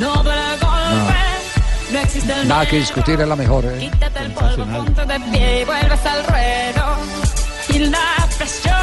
No 0.00 1.98
existe 2.02 2.32
el 2.32 2.48
Nada 2.48 2.66
que 2.66 2.76
discutir, 2.76 3.20
es 3.20 3.28
la 3.28 3.36
mejor. 3.36 3.66
¿eh? 3.66 3.78
Quítate 3.78 4.20
el 4.20 4.32
polvo, 4.32 4.64
ponte 4.64 5.04
de 5.04 5.20
pie 5.20 5.60
y 5.60 5.64
vuelves 5.64 6.06
al 6.06 6.24
ruedo. 6.24 6.96
Y 7.68 7.78
la 7.80 8.28
presión 8.38 8.74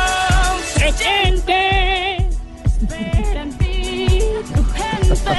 se 0.76 0.92
siente. 0.94 2.18
Espera 2.18 3.42
en 3.42 3.58
ti, 3.58 4.22
tu 4.54 4.64
gente. 4.74 5.32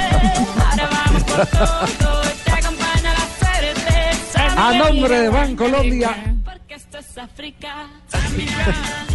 Ahora 0.69 0.89
vamos 0.91 1.23
por 1.23 1.45
todo, 1.47 2.21
te 2.43 2.51
acompaña 2.51 3.13
la 3.13 3.47
certeza. 3.47 4.67
A 4.67 4.73
nombre 4.73 5.21
de 5.21 5.29
Bancolombia. 5.29 6.35
Porque 6.43 6.73
esto 6.73 6.97
es 6.97 7.17
África. 7.17 7.87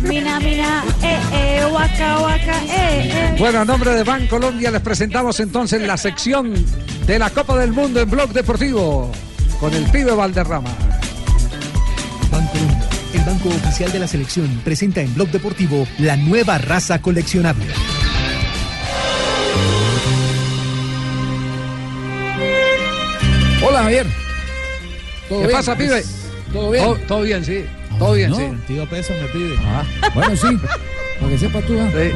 Mina, 0.01 0.39
mina, 0.41 0.85
eh, 1.03 1.19
eh, 1.33 1.67
waka, 1.73 2.19
waka, 2.21 2.65
eh, 2.65 3.11
eh. 3.13 3.37
Bueno, 3.39 3.61
a 3.61 3.65
nombre 3.65 3.93
de 3.95 4.03
Bancolombia 4.03 4.71
les 4.71 4.83
presentamos 4.83 5.41
entonces 5.41 5.81
la 5.81 5.97
sección 5.97 6.53
de 7.07 7.19
la 7.19 7.31
Copa 7.31 7.57
del 7.57 7.73
Mundo 7.73 8.01
en 8.01 8.11
Blog 8.11 8.33
Deportivo 8.33 9.11
con 9.61 9.73
el 9.73 9.85
pibe 9.91 10.13
Valderrama. 10.13 10.71
Bancolombia, 12.31 12.89
el 13.15 13.21
banco 13.25 13.49
oficial 13.49 13.93
de 13.93 13.99
la 14.01 14.07
selección, 14.09 14.61
presenta 14.63 15.01
en 15.01 15.15
Blog 15.15 15.29
Deportivo 15.31 15.87
la 15.99 16.17
nueva 16.17 16.59
raza 16.59 17.01
coleccionable. 17.01 17.67
Hola, 23.67 23.83
Javier. 23.85 24.07
¿Todo 25.29 25.41
¿Qué 25.41 25.47
bien? 25.47 25.57
pasa, 25.59 25.77
pibe? 25.77 26.05
¿Todo 26.53 26.71
bien? 26.71 27.07
Todo 27.07 27.23
bien, 27.23 27.45
sí. 27.45 27.65
Todo 27.99 28.13
bien, 28.15 28.31
¿no? 28.31 28.37
sí. 28.37 28.45
Tío 28.67 28.89
Peso 28.89 29.13
me 29.21 29.29
pide. 29.29 29.55
Ah. 29.61 29.85
Bueno, 30.15 30.37
sí. 30.37 30.49
Para 31.21 31.31
que 31.33 31.39
sepas 31.39 31.65
tú. 31.65 31.79
¿ah? 31.79 31.91
Sí. 31.93 32.11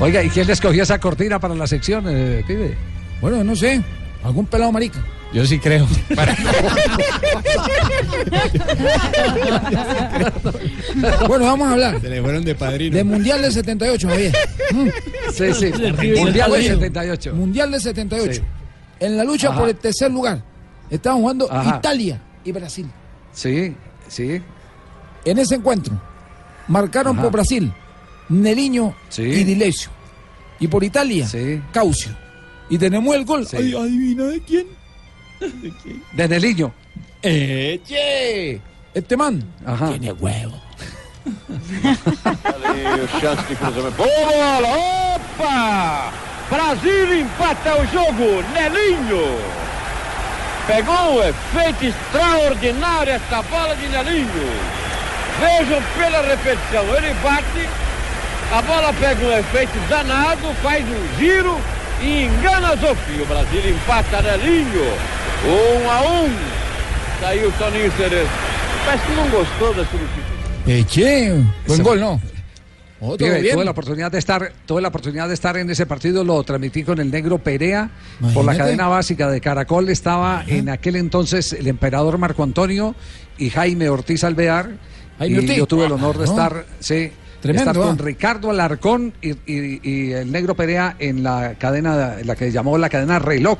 Oiga, 0.00 0.22
¿y 0.22 0.28
quién 0.28 0.46
le 0.46 0.52
escogió 0.52 0.82
esa 0.82 0.98
cortina 0.98 1.38
para 1.38 1.54
la 1.54 1.66
sección, 1.66 2.04
eh, 2.08 2.44
pibe? 2.46 2.76
Bueno, 3.20 3.42
no 3.42 3.56
sé. 3.56 3.82
Algún 4.22 4.44
pelado 4.46 4.72
marica. 4.72 5.02
Yo 5.32 5.44
sí 5.46 5.58
creo. 5.58 5.86
Bueno, 11.28 11.44
vamos 11.44 11.68
a 11.68 11.72
hablar. 11.72 12.00
Se 12.00 12.08
le 12.08 12.22
fueron 12.22 12.44
de 12.44 12.54
padrino. 12.54 12.96
De 12.96 13.04
Mundial 13.04 13.42
del 13.42 13.52
78, 13.52 14.08
Javier. 14.08 14.32
Mm. 14.72 14.88
Sí, 15.32 15.54
sí. 15.54 15.66
Mundial 15.66 15.80
del 15.82 15.96
Terrible. 15.96 16.62
78. 16.68 17.34
Mundial 17.34 17.70
del 17.70 17.80
78. 17.80 18.32
Sí. 18.34 18.42
En 19.00 19.16
la 19.16 19.24
lucha 19.24 19.48
Ajá. 19.48 19.58
por 19.58 19.68
el 19.68 19.76
tercer 19.76 20.10
lugar 20.10 20.42
estaban 20.90 21.20
jugando 21.20 21.52
Ajá. 21.52 21.76
Italia 21.78 22.20
y 22.44 22.52
Brasil. 22.52 22.86
Sí. 23.32 23.74
Sí. 24.08 24.40
En 25.26 25.38
ese 25.38 25.56
encuentro 25.56 25.92
marcaron 26.68 27.14
Ajá. 27.14 27.22
por 27.24 27.32
Brasil 27.32 27.72
Neliño 28.28 28.94
y 29.18 29.44
Dilesio. 29.44 29.90
Y 30.58 30.68
por 30.68 30.82
Italia, 30.82 31.28
Caucio. 31.72 32.16
Y 32.70 32.78
tenemos 32.78 33.14
el 33.14 33.24
gol. 33.26 33.46
Ay, 33.52 33.74
adivina 33.74 34.24
de 34.24 34.40
quién. 34.40 34.66
De 36.12 36.28
Neliño. 36.28 36.72
¡Eche! 37.22 38.60
Este 38.94 39.16
man 39.16 39.44
Ajá. 39.66 39.90
tiene 39.90 40.12
huevo. 40.12 40.58
de 43.82 43.90
bola! 43.90 44.68
Opa! 45.16 46.10
Brasil 46.50 47.12
empata 47.20 47.74
o 47.74 47.86
jogo. 47.88 48.42
Nelinho. 48.54 49.26
Pegou 50.66 51.18
um 51.18 51.22
efeito 51.22 51.86
extraordinário 51.86 53.14
esta 53.14 53.42
bola 53.42 53.74
de 53.74 53.88
Nelinho. 53.88 54.85
Vejam 55.40 55.82
pela 55.96 56.22
repetição. 56.22 56.84
Ele 56.96 57.14
bate, 57.22 57.68
a 58.52 58.62
bola 58.62 58.92
pega 58.94 59.26
um 59.26 59.38
efeito 59.38 59.78
danado, 59.88 60.54
faz 60.62 60.84
um 60.84 61.18
giro 61.18 61.58
e 62.00 62.24
engana 62.24 62.76
Zofio. 62.76 63.22
O 63.22 63.26
Brasil 63.26 63.70
empata 63.70 64.22
Nelinho. 64.22 64.92
Um 65.44 65.90
a 65.90 66.02
um. 66.02 66.30
Daí 67.20 67.44
o 67.44 67.52
Toninho 67.52 67.92
Cerezo. 67.96 68.30
Parece 68.84 69.04
que 69.06 69.12
não 69.14 69.28
gostou 69.30 69.74
da 69.74 69.84
substituição. 69.84 70.36
Eche, 70.66 71.44
buen 71.66 71.82
gol, 71.82 71.98
¿no? 71.98 72.20
Oh, 72.98 73.16
todo 73.16 73.18
Pibe, 73.18 73.40
bien. 73.40 73.54
tuve 73.54 73.64
la 73.64 73.70
oportunidad 73.72 74.10
de 74.10 74.18
estar, 74.18 74.52
tuve 74.64 74.80
la 74.80 74.88
oportunidad 74.88 75.28
de 75.28 75.34
estar 75.34 75.56
en 75.58 75.68
ese 75.68 75.84
partido, 75.84 76.24
lo 76.24 76.42
transmití 76.44 76.82
con 76.82 76.98
el 76.98 77.10
negro 77.10 77.38
Perea 77.38 77.90
por 78.32 78.44
la 78.44 78.56
cadena 78.56 78.88
básica 78.88 79.28
de 79.30 79.40
Caracol. 79.40 79.90
Estaba 79.90 80.42
en 80.46 80.70
aquel 80.70 80.96
entonces 80.96 81.52
el 81.52 81.66
emperador 81.68 82.16
Marco 82.16 82.42
Antonio 82.42 82.94
y 83.36 83.50
Jaime 83.50 83.90
Ortiz 83.90 84.24
Alvear. 84.24 84.70
Jaime 85.18 85.42
y 85.42 85.56
yo 85.56 85.66
tuve 85.66 85.86
el 85.86 85.92
honor 85.92 86.18
de 86.18 86.24
Ah, 86.24 86.26
no. 86.26 86.32
estar, 86.32 86.66
sí, 86.80 87.10
Tremendo, 87.40 87.70
estar 87.70 87.82
con 87.84 87.98
ah. 88.00 88.02
Ricardo 88.02 88.50
Alarcón 88.50 89.12
y, 89.22 89.30
y- 89.50 89.80
y 89.82 90.12
el 90.12 90.30
negro 90.32 90.54
Perea 90.56 90.96
en 90.98 91.22
la 91.22 91.54
cadena, 91.58 92.16
la 92.24 92.34
que 92.36 92.50
llamó 92.50 92.76
la 92.78 92.88
cadena 92.88 93.18
Reloj 93.18 93.58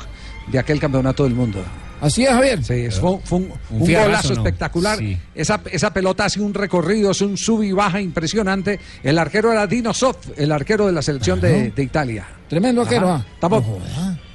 de 0.51 0.59
aquel 0.59 0.81
campeonato 0.81 1.25
del 1.25 1.35
mundo. 1.35 1.63
Así 1.99 2.25
es, 2.25 2.31
Javier. 2.31 2.63
Sí, 2.63 2.75
es- 2.75 3.01
fue, 3.01 3.19
fue 3.25 3.39
un, 3.39 3.45
Un 3.71 3.81
un 3.81 3.87
fierrazo, 3.87 4.09
golazo 4.09 4.29
¿no? 4.35 4.41
espectacular. 4.41 4.99
Sí. 4.99 5.17
Esa, 5.35 5.61
esa 5.73 5.93
pelota 5.95 6.27
hace 6.27 6.41
un 6.41 6.53
recorrido, 6.53 7.11
es 7.13 7.21
un 7.23 7.37
sub 7.39 7.63
y 7.63 7.73
baja 7.73 8.01
impresionante. 8.03 8.79
El 9.03 9.19
arquero 9.19 9.51
era 9.51 9.67
Dino 9.67 9.95
Sof, 9.95 10.17
el 10.37 10.53
arquero 10.53 10.87
de 10.87 10.93
la 10.93 11.01
selección 11.01 11.41
de, 11.41 11.71
de 11.71 11.83
Italia. 11.83 12.27
Tremendo 12.49 12.83
arquero, 12.83 13.09
ah. 13.11 13.25
Estamos- 13.35 13.65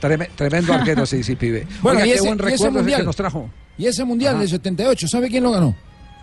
treme- 0.02 0.30
tremendo 0.36 0.74
arquero, 0.74 1.06
sí, 1.06 1.24
sí, 1.24 1.36
pibe. 1.36 1.68
Bueno, 1.82 2.00
Oiga, 2.00 2.08
y 2.08 2.10
qué 2.10 2.16
ese, 2.16 2.28
buen 2.28 2.34
y 2.34 2.42
ese 2.42 2.44
recuerdo 2.52 2.66
ese 2.66 2.72
mundial 2.80 3.00
que 3.02 3.06
nos 3.06 3.16
trajo. 3.16 3.50
Y 3.78 3.86
ese 3.86 4.06
mundial 4.06 4.32
Ajá. 4.34 4.40
del 4.42 4.50
78, 4.50 5.08
¿sabe 5.08 5.30
quién 5.30 5.44
lo 5.44 5.52
ganó? 5.52 5.76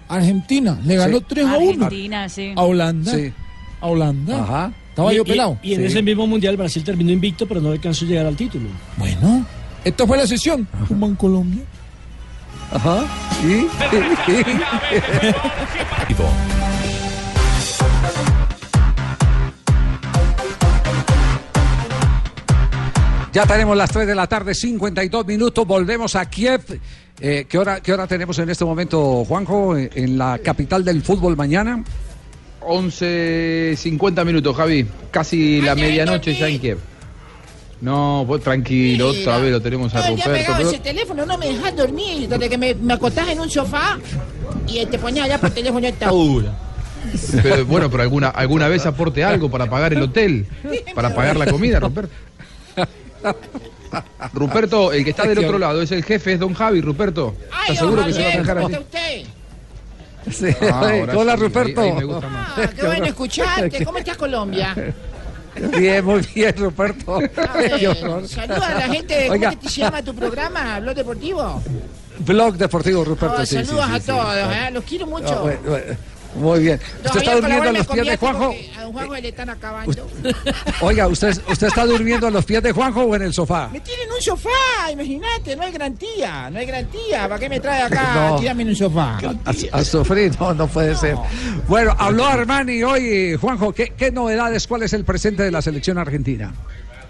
Argentina. 0.08 0.78
Le 0.84 0.96
ganó 0.96 1.18
Sí. 1.18 1.24
3 1.28 1.46
a 1.46 1.58
1 1.58 1.84
Argentina, 1.84 2.28
sí. 2.28 2.52
a 2.56 2.62
Holanda. 2.62 3.12
Sí. 3.12 3.32
A 3.80 3.86
Holanda. 3.86 4.42
Ajá. 4.42 4.72
Estaba 4.90 5.12
Y- 5.12 5.16
yo 5.16 5.24
pelado. 5.24 5.58
Y, 5.62 5.74
en 5.74 5.84
ese 5.84 6.02
mismo 6.02 6.26
mundial 6.26 6.56
Brasil 6.56 6.82
terminó 6.82 7.12
invicto, 7.12 7.46
pero 7.46 7.60
no 7.60 7.70
alcanzó 7.70 8.04
a 8.04 8.08
llegar 8.08 8.26
al 8.26 8.36
título. 8.36 8.68
Bueno, 8.96 9.46
esto 9.84 10.06
fue 10.06 10.16
la 10.16 10.26
sesión. 10.26 10.66
Como 10.88 11.06
en 11.06 11.14
Colombia. 11.14 11.62
Ajá. 12.72 13.04
¿Y? 13.44 13.66
Ya 23.38 23.46
tenemos 23.46 23.76
las 23.76 23.92
3 23.92 24.04
de 24.04 24.16
la 24.16 24.26
tarde, 24.26 24.52
52 24.52 25.24
minutos. 25.24 25.64
Volvemos 25.64 26.16
a 26.16 26.28
Kiev. 26.28 26.60
Eh, 27.20 27.46
¿qué, 27.48 27.56
hora, 27.56 27.80
¿Qué 27.80 27.92
hora 27.92 28.08
tenemos 28.08 28.36
en 28.40 28.50
este 28.50 28.64
momento, 28.64 29.24
Juanjo, 29.24 29.76
en- 29.76 30.18
la 30.18 30.40
capital 30.42 30.84
del 30.84 31.02
fútbol 31.02 31.36
mañana? 31.36 31.84
11.50 32.62 34.24
minutos, 34.24 34.56
Javi. 34.56 34.88
Casi 35.12 35.60
la 35.60 35.76
medianoche 35.76 36.34
ya 36.34 36.48
en 36.48 36.58
Kiev. 36.58 36.78
No, 37.80 38.24
vos 38.24 38.40
tranquilo, 38.40 39.10
Mira. 39.10 39.20
otra 39.20 39.38
vez 39.38 39.52
lo 39.52 39.62
tenemos 39.62 39.94
a 39.94 40.00
Ruperto. 40.08 40.32
pegado 40.32 40.56
pero- 40.56 40.70
ese 40.70 40.78
teléfono, 40.80 41.24
no 41.24 41.38
me 41.38 41.46
dejas 41.46 41.76
dormir. 41.76 42.28
Desde 42.28 42.48
que 42.48 42.58
me, 42.58 42.74
me 42.74 42.94
acostás 42.94 43.28
en 43.28 43.38
un 43.38 43.48
sofá 43.48 44.00
y 44.66 44.84
te 44.86 44.98
ponías 44.98 45.26
allá 45.26 45.38
por 45.38 45.50
teléfono 45.50 45.86
esta 45.86 46.10
pero, 47.40 47.64
bueno, 47.66 47.88
pero 47.88 48.02
alguna, 48.02 48.30
alguna 48.30 48.66
vez 48.66 48.84
aporte 48.84 49.22
algo 49.22 49.48
para 49.48 49.70
pagar 49.70 49.92
el 49.92 50.02
hotel, 50.02 50.44
para 50.96 51.14
pagar 51.14 51.36
la 51.36 51.46
comida, 51.46 51.78
Ruperto. 51.78 52.12
Ruperto, 54.34 54.92
el 54.92 55.04
que 55.04 55.10
está 55.10 55.24
del 55.26 55.38
otro 55.38 55.58
lado 55.58 55.80
es 55.82 55.90
el 55.92 56.04
jefe, 56.04 56.34
es 56.34 56.40
don 56.40 56.52
Javi, 56.54 56.80
Ruperto. 56.80 57.34
Ay, 57.50 57.72
¿Estás 57.72 57.78
seguro 57.78 57.96
don 58.02 58.06
que 58.06 58.12
se 58.12 58.22
va 58.22 58.28
a 58.28 58.36
dejar 58.36 58.56
¿cómo 58.60 58.66
así? 58.68 58.76
usted? 58.78 59.22
Sí. 60.30 60.56
Ah, 60.70 60.92
Hola, 61.16 61.34
sí, 61.36 61.40
Ruperto. 61.42 61.80
ahí- 61.80 61.88
ahí 61.90 61.94
me 61.96 62.04
gusta 62.04 62.28
más. 62.28 62.50
Ah, 62.58 62.70
qué 62.76 62.86
bueno 62.86 63.06
escucharte. 63.06 63.84
¿Cómo 63.84 63.98
estás, 63.98 64.16
Colombia? 64.16 64.74
Bien, 65.76 66.04
muy 66.04 66.20
bien, 66.34 66.54
Ruperto. 66.56 67.16
A 67.16 67.18
ver, 67.56 67.72
Qué 67.80 67.88
horror. 67.88 68.28
saluda 68.28 68.66
a 68.68 68.74
la 68.74 68.94
gente. 68.94 69.22
¿Cómo 69.22 69.32
Oiga. 69.32 69.50
que 69.50 69.56
te 69.56 69.68
llama 69.70 70.02
tu 70.04 70.14
programa? 70.14 70.78
¿Blog 70.78 70.94
Deportivo? 70.94 71.62
Blog 72.20 72.56
Deportivo, 72.56 73.04
Ruperto. 73.04 73.36
Oh, 73.42 73.46
sí, 73.46 73.56
saludos 73.56 73.86
sí, 73.88 73.92
a 73.96 73.98
sí, 74.00 74.06
todos, 74.06 74.34
sí. 74.34 74.40
¿eh? 74.66 74.70
los 74.70 74.84
quiero 74.84 75.06
mucho. 75.06 75.34
Ah, 75.34 75.40
bueno, 75.42 75.60
bueno, 75.66 75.84
Muy 76.34 76.60
bien. 76.60 76.80
¿Usted 77.04 77.20
está 77.20 77.34
durmiendo 77.34 77.68
a 77.68 77.72
los 77.72 77.86
pies 77.86 78.06
de 78.06 78.16
Juanjo? 78.16 78.54
A 78.78 78.82
don 78.82 78.92
Juanjo 78.92 79.14
le 79.14 79.28
están 79.28 79.50
acabando. 79.50 80.08
Oiga, 80.80 81.06
¿usted, 81.08 81.36
¿usted 81.48 81.66
está 81.66 81.86
durmiendo 81.86 82.26
a 82.26 82.30
los 82.30 82.44
pies 82.44 82.62
de 82.62 82.72
Juanjo 82.72 83.02
o 83.02 83.14
en 83.16 83.22
el 83.22 83.32
sofá? 83.32 83.68
Me 83.72 83.80
tienen 83.80 84.08
un 84.10 84.20
sofá, 84.20 84.90
imagínate, 84.92 85.56
no 85.56 85.62
hay 85.62 85.72
garantía, 85.72 86.50
no 86.50 86.58
hay 86.58 86.66
garantía. 86.66 87.28
¿Para 87.28 87.38
qué 87.38 87.48
me 87.48 87.60
trae 87.60 87.82
acá? 87.82 88.14
No. 88.18 88.38
Tírame 88.38 88.62
en 88.62 88.68
un 88.70 88.76
sofá. 88.76 89.18
A, 89.44 89.78
a 89.78 89.84
sufrir, 89.84 90.32
no, 90.40 90.54
no 90.54 90.66
puede 90.66 90.94
ser. 90.96 91.16
Bueno, 91.66 91.94
habló 91.98 92.26
Armani 92.26 92.82
hoy, 92.82 93.36
Juanjo. 93.40 93.72
¿qué, 93.72 93.90
¿Qué 93.96 94.10
novedades? 94.10 94.66
¿Cuál 94.66 94.82
es 94.82 94.92
el 94.92 95.04
presente 95.04 95.42
de 95.42 95.50
la 95.50 95.62
selección 95.62 95.98
argentina? 95.98 96.52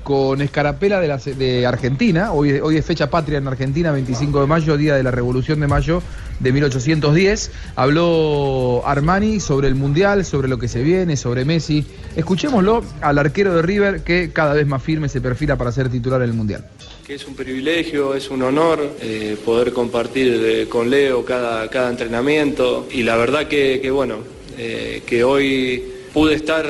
Con 0.02 0.40
Escarapela 0.40 1.00
de, 1.00 1.66
Argentina. 1.66 2.32
Hoy, 2.32 2.60
es- 2.76 2.84
fecha 2.86 3.10
patria 3.10 3.38
en 3.38 3.46
Argentina, 3.48 3.92
25 3.92 4.40
de 4.40 4.46
mayo, 4.46 4.76
día 4.76 4.94
de 4.94 5.02
la 5.02 5.10
Revolución 5.10 5.60
de 5.60 5.66
Mayo 5.66 6.02
de 6.40 6.52
1810. 6.52 7.50
Habló 7.76 8.82
Armani 8.86 9.40
sobre 9.40 9.68
el 9.68 9.74
Mundial, 9.74 10.24
sobre 10.24 10.48
lo 10.48 10.58
que 10.58 10.68
se 10.68 10.82
viene, 10.82 11.16
sobre 11.16 11.44
Messi. 11.44 11.84
Escuchémoslo 12.16 12.82
al 13.00 13.18
arquero 13.18 13.54
de 13.54 13.62
River 13.62 14.02
que 14.02 14.30
cada 14.32 14.54
vez 14.54 14.66
más 14.66 14.82
firme 14.82 15.08
se 15.08 15.20
perfila 15.20 15.56
para 15.56 15.72
ser 15.72 15.88
titular 15.88 16.22
en 16.22 16.30
el 16.30 16.34
Mundial. 16.34 16.64
que 17.06 17.14
es 17.14 17.26
un 17.26 17.34
privilegio, 17.34 18.14
es 18.14 18.28
un 18.30 18.42
honor 18.42 18.80
eh, 19.00 19.36
poder 19.42 19.72
compartir 19.72 20.42
eh, 20.44 20.66
con 20.68 20.90
Leo 20.90 21.24
cada, 21.24 21.68
cada 21.70 21.88
entrenamiento 21.90 22.86
y 22.92 23.02
la 23.02 23.16
verdad 23.16 23.48
que, 23.48 23.90
bueno, 23.90 24.16
eh, 24.58 25.02
que 25.06 25.24
hoy 25.24 25.82
pude 26.12 26.34
estar 26.34 26.66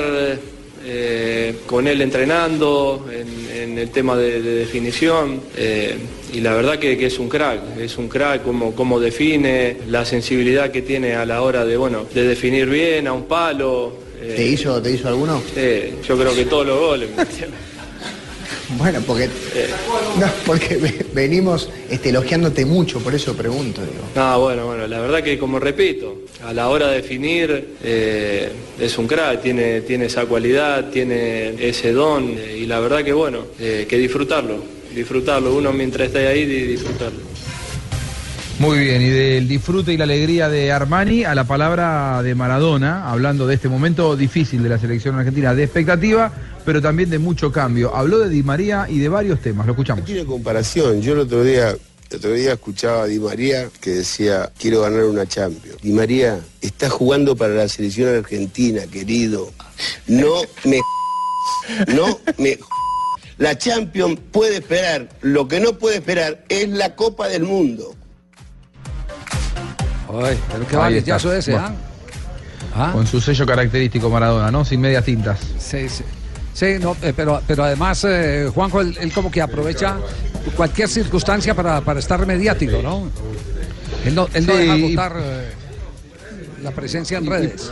eh, 0.85 1.57
con 1.66 1.87
él 1.87 2.01
entrenando 2.01 3.07
en, 3.12 3.57
en 3.72 3.79
el 3.79 3.91
tema 3.91 4.16
de, 4.16 4.41
de 4.43 4.55
definición 4.57 5.41
eh, 5.57 5.97
y 6.33 6.41
la 6.41 6.53
verdad 6.55 6.79
que, 6.79 6.97
que 6.99 7.07
es 7.07 7.18
un 7.18 7.29
crack, 7.29 7.79
es 7.79 7.97
un 7.99 8.09
crack 8.09 8.43
como, 8.43 8.74
como 8.74 9.01
define, 9.01 9.76
la 9.89 10.05
sensibilidad 10.05 10.70
que 10.70 10.83
tiene 10.83 11.14
a 11.14 11.24
la 11.24 11.43
hora 11.43 11.64
de, 11.64 11.76
bueno, 11.76 12.07
de 12.14 12.24
definir 12.24 12.66
bien 12.66 13.07
a 13.07 13.12
un 13.12 13.24
palo. 13.24 13.95
eh, 14.20 14.35
¿Te 14.37 14.47
hizo, 14.47 14.81
¿Te 14.83 14.93
hizo 14.93 15.09
alguno? 15.09 15.43
sí, 15.55 15.95
yo 16.07 16.16
creo 16.18 16.35
que 16.35 16.45
todos 16.45 16.66
los 16.66 16.79
goles. 16.79 17.09
Bueno, 18.77 19.01
porque, 19.07 19.29
no, 20.21 20.27
porque 20.45 20.77
ve- 20.77 21.07
venimos 21.14 21.71
este, 21.89 22.11
elogiándote 22.11 22.66
mucho, 22.66 23.01
por 23.01 23.14
eso 23.14 23.35
pregunto. 23.35 23.81
Digo. 23.81 24.05
No, 24.14 24.41
bueno, 24.41 24.66
bueno, 24.66 24.87
la 24.87 25.01
verdad 25.01 25.23
que 25.23 25.39
como 25.39 25.59
repito, 25.59 26.19
a 26.45 26.53
la 26.53 26.69
hora 26.69 26.89
de 26.89 26.97
definir 26.97 27.77
eh, 27.83 28.53
es 28.79 28.99
un 28.99 29.07
crack, 29.07 29.41
tiene, 29.41 29.81
tiene 29.81 30.05
esa 30.07 30.27
cualidad, 30.27 30.91
tiene 30.91 31.55
ese 31.66 31.93
don 31.93 32.35
eh, 32.37 32.59
y 32.62 32.66
la 32.66 32.79
verdad 32.81 33.03
que 33.03 33.14
bueno, 33.14 33.47
eh, 33.59 33.87
que 33.89 33.97
disfrutarlo, 33.97 34.62
disfrutarlo, 34.95 35.55
uno 35.55 35.73
mientras 35.73 36.09
esté 36.09 36.27
ahí, 36.27 36.45
di- 36.45 36.64
disfrutarlo. 36.64 37.21
Muy 38.59 38.81
bien, 38.81 39.01
y 39.01 39.09
del 39.09 39.47
disfrute 39.47 39.93
y 39.93 39.97
la 39.97 40.03
alegría 40.03 40.49
de 40.49 40.73
Armani 40.73 41.23
a 41.23 41.33
la 41.37 41.45
palabra 41.45 42.21
de 42.25 42.35
Maradona, 42.35 43.09
hablando 43.09 43.47
de 43.47 43.55
este 43.55 43.69
momento 43.69 44.16
difícil 44.16 44.64
de 44.64 44.69
la 44.69 44.79
selección 44.81 45.14
argentina, 45.16 45.55
de 45.55 45.62
expectativa, 45.62 46.33
pero 46.69 46.83
también 46.83 47.09
de 47.09 47.19
mucho 47.19 47.51
cambio. 47.51 47.97
Habló 47.97 48.19
de 48.19 48.29
Di 48.29 48.43
María 48.43 48.85
y 48.91 48.99
de 48.99 49.09
varios 49.09 49.41
temas, 49.41 49.64
lo 49.64 49.73
escuchamos. 49.73 50.05
tiene 50.05 50.27
comparación. 50.27 51.01
Yo 51.01 51.14
el 51.14 51.21
otro 51.21 51.43
día, 51.43 51.71
el 51.71 52.16
otro 52.19 52.31
día 52.35 52.53
escuchaba 52.53 53.05
a 53.05 53.07
Di 53.07 53.19
María 53.19 53.71
que 53.81 53.89
decía, 53.93 54.53
quiero 54.59 54.83
ganar 54.83 55.05
una 55.05 55.27
Champions. 55.27 55.81
Di 55.81 55.93
María, 55.93 56.39
está 56.61 56.91
jugando 56.91 57.35
para 57.35 57.55
la 57.55 57.69
selección 57.69 58.14
argentina, 58.14 58.83
querido. 58.87 59.51
No 60.09 60.43
me 60.64 60.79
no 61.95 62.21
me 62.37 62.59
la 63.39 63.57
Champions 63.57 64.21
puede 64.31 64.57
esperar. 64.57 65.09
Lo 65.23 65.49
que 65.49 65.61
no 65.61 65.73
puede 65.79 65.97
esperar 65.97 66.45
es 66.51 66.69
la 66.69 66.95
Copa 66.95 67.29
del 67.29 67.45
Mundo. 67.45 67.95
Ay, 70.23 70.39
pero 70.53 70.66
qué 70.66 70.77
Ahí 70.77 70.83
valillazo 70.83 71.33
está. 71.33 71.39
ese, 71.39 71.53
Bueno. 71.53 71.77
¿ah? 72.75 72.91
Con 72.93 73.07
su 73.07 73.23
sello 73.23 73.47
característico 73.47 74.11
Maradona, 74.11 74.51
¿no? 74.51 74.66
Sin 74.66 74.83
medias 74.83 75.07
tintas. 75.07 75.41
Sí, 75.59 75.89
sí. 75.89 76.05
Sí, 76.59 76.75
no, 76.81 76.97
eh, 77.03 77.13
pero, 77.15 77.41
pero 77.47 77.63
además, 77.63 78.05
eh, 78.09 78.51
Juanjo, 78.53 78.81
él, 78.81 78.97
él 79.01 79.13
como 79.13 79.31
que 79.31 79.41
aprovecha 79.41 79.97
cualquier 80.57 80.89
circunstancia 80.89 81.55
para, 81.55 81.81
para 81.83 82.01
estar 82.01 82.27
mediático, 82.27 82.83
¿no? 82.83 83.09
Él 84.05 84.13
no, 84.17 84.27
él 84.35 84.45
no 84.45 84.53
Sí, 84.55 84.59
deja 84.59 84.77
y- 84.77 84.91
votar. 84.97 85.17
eh, 85.21 85.51
la 86.65 86.73
presencia 86.73 87.19
en 87.19 87.27
redes. 87.27 87.71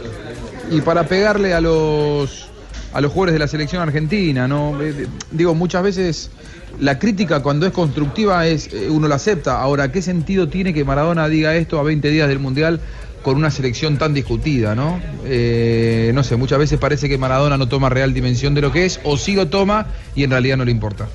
y 0.70 0.80
para 0.82 1.02
pegarle 1.08 1.52
a 1.52 1.60
los 1.60 2.46
a 2.92 3.00
los 3.00 3.10
jugadores 3.10 3.32
de 3.32 3.38
la 3.40 3.48
selección 3.48 3.82
argentina, 3.82 4.46
¿no? 4.46 4.80
Eh, 4.80 5.08
Digo, 5.32 5.54
muchas 5.56 5.82
veces 5.82 6.30
la 6.78 6.98
crítica 7.00 7.42
cuando 7.42 7.66
es 7.66 7.72
constructiva 7.72 8.46
es 8.46 8.70
uno 8.88 9.08
la 9.08 9.16
acepta. 9.16 9.60
Ahora, 9.60 9.90
¿qué 9.90 10.00
sentido 10.00 10.48
tiene 10.48 10.72
que 10.72 10.84
Maradona 10.84 11.28
diga 11.28 11.56
esto 11.56 11.80
a 11.80 11.82
20 11.82 12.08
días 12.08 12.28
del 12.28 12.38
Mundial 12.38 12.80
con 13.26 13.36
una 13.36 13.50
selección 13.50 13.98
tan 13.98 14.14
discutida, 14.14 14.76
¿no? 14.76 15.00
Eh, 15.24 16.12
no 16.14 16.22
sé, 16.22 16.36
muchas 16.36 16.60
veces 16.60 16.78
parece 16.78 17.08
que 17.08 17.18
Maradona 17.18 17.58
no 17.58 17.66
toma 17.66 17.88
real 17.88 18.14
dimensión 18.14 18.54
de 18.54 18.60
lo 18.60 18.70
que 18.70 18.84
es, 18.84 19.00
o 19.02 19.16
sí 19.16 19.34
lo 19.34 19.48
toma 19.48 19.88
y 20.14 20.22
en 20.22 20.30
realidad 20.30 20.56
no 20.56 20.64
le 20.64 20.70
importa. 20.70 21.08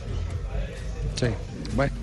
Sí, 1.16 1.28
bueno. 1.74 1.94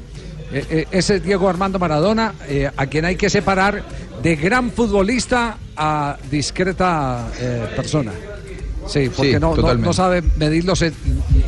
Eh, 0.51 0.65
eh, 0.71 0.87
ese 0.93 1.17
es 1.17 1.23
Diego 1.23 1.47
Armando 1.47 1.79
Maradona, 1.79 2.33
eh, 2.49 2.71
a 2.75 2.87
quien 2.87 3.05
hay 3.05 3.17
que 3.17 3.29
separar 3.29 3.83
de 4.23 4.37
gran 4.37 4.71
futbolista 4.71 5.59
a 5.77 6.17
discreta 6.31 7.29
eh, 7.39 7.67
persona. 7.77 8.13
Sí, 8.87 9.11
porque 9.15 9.35
Sí, 9.35 9.39
no, 9.39 9.55
no, 9.55 9.75
no 9.75 9.93
sabe 9.93 10.23
medir 10.39 10.65
los 10.65 10.81
e- 10.81 10.93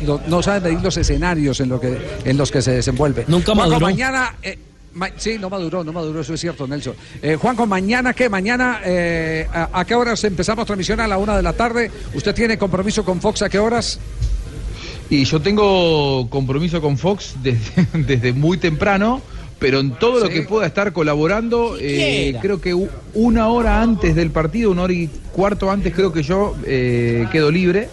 no, 0.05 0.21
no 0.27 0.43
sabe 0.43 0.69
medir 0.69 0.83
los 0.83 0.95
escenarios 0.97 1.59
en 1.61 1.69
lo 1.69 1.79
que 1.81 1.97
en 2.25 2.37
los 2.37 2.51
que 2.51 2.61
se 2.61 2.73
desenvuelve. 2.73 3.25
Nunca 3.27 3.55
maduró. 3.55 3.79
mañana 3.79 4.35
eh, 4.43 4.55
ma- 4.55 4.70
sí, 5.17 5.37
no 5.39 5.49
maduró, 5.49 5.83
no 5.83 5.93
maduró, 5.93 6.21
eso 6.21 6.33
es 6.33 6.41
cierto, 6.41 6.67
Nelson. 6.67 6.95
Eh, 7.21 7.35
Juanjo, 7.35 7.65
mañana 7.65 8.13
qué? 8.13 8.29
Mañana 8.29 8.81
eh, 8.83 9.47
a, 9.53 9.79
a 9.79 9.85
qué 9.85 9.95
horas 9.95 10.23
empezamos 10.23 10.65
transmisión 10.65 10.99
a 10.99 11.07
la 11.07 11.17
una 11.17 11.35
de 11.35 11.43
la 11.43 11.53
tarde. 11.53 11.91
¿Usted 12.13 12.33
tiene 12.35 12.57
compromiso 12.57 13.03
con 13.05 13.21
Fox 13.21 13.41
a 13.41 13.49
qué 13.49 13.59
horas? 13.59 13.99
Y 15.09 15.25
yo 15.25 15.41
tengo 15.41 16.29
compromiso 16.29 16.81
con 16.81 16.97
Fox 16.97 17.35
desde, 17.43 17.85
desde 17.93 18.31
muy 18.31 18.57
temprano, 18.57 19.21
pero 19.59 19.79
en 19.79 19.91
todo 19.91 20.21
lo 20.21 20.29
que 20.29 20.41
pueda 20.43 20.65
estar 20.65 20.93
colaborando, 20.93 21.77
eh, 21.79 22.35
creo 22.41 22.61
que 22.61 22.73
una 23.13 23.49
hora 23.49 23.81
antes 23.81 24.15
del 24.15 24.31
partido, 24.31 24.71
una 24.71 24.83
hora 24.83 24.93
y 24.93 25.07
cuarto 25.33 25.69
antes, 25.69 25.93
creo 25.93 26.11
que 26.13 26.23
yo 26.23 26.55
eh, 26.65 27.27
quedo 27.31 27.51
libre. 27.51 27.89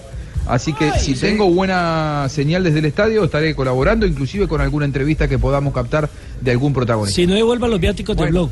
Así 0.49 0.72
que 0.72 0.90
si 0.99 1.14
tengo 1.14 1.51
buena 1.51 2.26
señal 2.30 2.64
desde 2.64 2.78
el 2.78 2.84
estadio, 2.86 3.24
estaré 3.24 3.55
colaborando, 3.55 4.07
inclusive 4.07 4.49
con 4.49 4.61
alguna 4.61 4.86
entrevista 4.86 5.28
que 5.28 5.38
podamos 5.38 5.72
captar 5.74 6.09
de 6.40 6.51
algún 6.51 6.72
protagonista. 6.72 7.14
Si 7.16 7.26
no 7.26 7.34
devuelvan 7.34 7.70
los 7.70 7.80
viáticos 7.80 8.16
del 8.16 8.30
blog. 8.30 8.51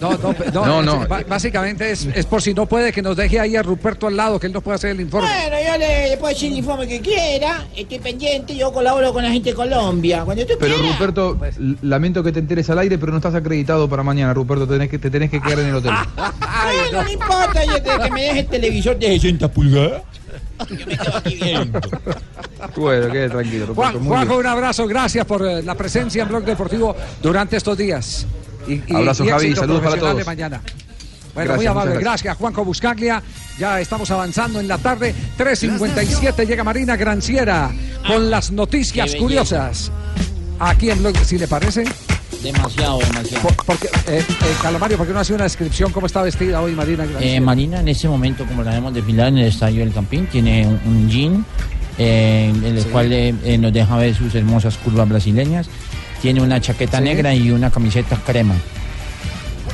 No, 0.00 0.10
no, 0.10 0.34
no, 0.52 0.82
No, 0.82 1.02
es- 1.04 1.08
no. 1.08 1.24
básicamente 1.28 1.92
es, 1.92 2.08
es 2.12 2.26
por 2.26 2.42
si 2.42 2.52
no 2.52 2.66
puede 2.66 2.90
que 2.92 3.00
nos 3.00 3.16
deje 3.16 3.38
ahí 3.38 3.54
a 3.54 3.62
Ruperto 3.62 4.08
al 4.08 4.16
lado, 4.16 4.40
que 4.40 4.48
él 4.48 4.52
nos 4.52 4.60
pueda 4.62 4.74
hacer 4.74 4.90
el 4.90 5.00
informe. 5.00 5.28
Bueno, 5.28 5.56
yo 5.64 5.78
le, 5.78 6.08
le 6.10 6.16
puedo 6.16 6.32
decir 6.34 6.50
el 6.50 6.58
informe 6.58 6.88
que 6.88 7.00
quiera, 7.00 7.64
estoy 7.76 8.00
pendiente, 8.00 8.56
yo 8.56 8.72
colaboro 8.72 9.12
con 9.12 9.22
la 9.22 9.30
gente 9.30 9.50
de 9.50 9.54
Colombia. 9.54 10.22
Cuando 10.24 10.44
tú 10.46 10.54
Pero 10.58 10.74
quieras. 10.74 10.92
Ruperto, 10.98 11.38
l- 11.60 11.76
lamento 11.82 12.24
que 12.24 12.32
te 12.32 12.40
enteres 12.40 12.68
al 12.70 12.80
aire, 12.80 12.98
pero 12.98 13.12
no 13.12 13.18
estás 13.18 13.36
acreditado 13.36 13.88
para 13.88 14.02
mañana, 14.02 14.34
Ruperto, 14.34 14.66
tenés 14.66 14.88
que, 14.88 14.98
te 14.98 15.10
tenés 15.10 15.30
que 15.30 15.40
quedar 15.40 15.60
en 15.60 15.66
el 15.66 15.74
hotel. 15.76 15.92
Bueno, 16.64 17.02
no 17.04 17.12
importa, 17.12 17.64
yo 17.64 17.74
te- 17.82 18.02
que 18.04 18.10
me 18.10 18.22
deje 18.22 18.40
el 18.40 18.46
televisor 18.46 18.98
de 18.98 19.06
60 19.08 19.48
pulgadas. 19.52 20.02
Yo 20.70 20.86
me 20.86 20.96
quedo 20.98 21.16
aquí 21.16 21.34
viendo. 21.42 21.80
bueno, 22.76 23.12
quede 23.12 23.28
tranquilo. 23.30 23.74
Juan, 23.74 24.04
Juanjo, 24.04 24.38
un 24.38 24.46
abrazo, 24.46 24.86
gracias 24.86 25.24
por 25.26 25.46
eh, 25.46 25.62
la 25.62 25.74
presencia 25.74 26.22
en 26.22 26.28
Blog 26.28 26.44
Deportivo 26.44 26.94
durante 27.22 27.56
estos 27.56 27.76
días. 27.76 28.26
Y, 28.66 28.74
y- 28.74 28.96
Abrazo, 28.96 29.24
y 29.24 29.28
Javi, 29.28 29.54
saludos 29.54 29.82
para 29.82 29.94
de 29.94 30.00
todos. 30.00 30.26
mañana. 30.26 30.62
Bueno, 31.34 31.48
Gracias, 31.48 31.56
muy 31.56 31.66
amable, 31.66 31.90
gracias. 31.94 32.04
gracias. 32.22 32.36
Juanjo 32.38 32.64
Buscaglia. 32.64 33.22
Ya 33.58 33.80
estamos 33.80 34.10
avanzando 34.10 34.60
en 34.60 34.68
la 34.68 34.78
tarde. 34.78 35.12
3.57 35.36 36.46
llega 36.46 36.62
Marina 36.64 36.96
Granciera 36.96 37.70
con 38.06 38.30
las 38.30 38.50
noticias 38.52 39.14
curiosas. 39.16 39.90
Aquí 40.60 40.90
en 40.90 41.00
Blog, 41.00 41.16
si 41.24 41.36
le 41.38 41.48
parece. 41.48 41.84
Demasiado, 42.44 42.98
demasiado. 42.98 43.42
Por- 43.48 43.56
porque, 43.66 43.86
eh, 44.06 44.22
eh, 44.28 44.54
Calomario, 44.62 44.96
¿por 44.98 45.06
qué 45.06 45.12
no 45.14 45.20
hace 45.20 45.32
una 45.34 45.44
descripción 45.44 45.90
cómo 45.92 46.06
está 46.06 46.22
vestida 46.22 46.60
hoy 46.60 46.72
Marina? 46.72 47.04
Eh, 47.20 47.40
Marina 47.40 47.80
en 47.80 47.88
este 47.88 48.06
momento, 48.06 48.44
como 48.46 48.62
la 48.62 48.72
vemos 48.72 48.92
desfilar 48.94 49.28
en 49.28 49.38
el 49.38 49.46
estadio 49.48 49.80
del 49.80 49.92
Campín, 49.94 50.26
tiene 50.26 50.66
un, 50.66 50.78
un 50.84 51.08
jean 51.10 51.44
en 51.96 52.62
el 52.64 52.82
Sí. 52.82 52.88
cual 52.92 53.08
nos 53.60 53.72
deja 53.72 53.96
ver 53.96 54.14
sus 54.14 54.34
hermosas 54.34 54.76
curvas 54.76 55.08
brasileñas. 55.08 55.68
Tiene 56.20 56.42
una 56.42 56.60
chaqueta 56.60 56.98
Sí. 56.98 57.04
negra 57.04 57.34
y 57.34 57.50
una 57.50 57.70
camiseta 57.70 58.16
crema. 58.16 58.54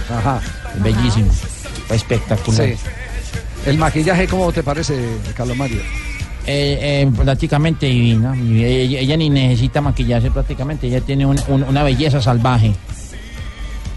Ajá. 0.08 0.40
Bellísimo. 0.82 1.32
Espectacular. 1.90 2.66
Sí. 2.68 2.74
El 3.66 3.78
maquillaje, 3.78 4.26
¿cómo 4.28 4.50
te 4.52 4.62
parece, 4.62 4.96
Calomario? 5.36 5.80
Eh, 6.52 7.02
eh, 7.02 7.10
prácticamente 7.16 7.86
divina. 7.86 8.34
Y 8.36 8.64
Ella, 8.64 8.98
ella 9.00 9.16
ni 9.16 9.30
necesita 9.30 9.80
maquillarse 9.80 10.30
prácticamente. 10.32 10.88
Ella 10.88 11.00
tiene 11.00 11.24
un- 11.24 11.40
un- 11.48 11.62
una 11.62 11.82
belleza 11.84 12.20
salvaje. 12.20 12.72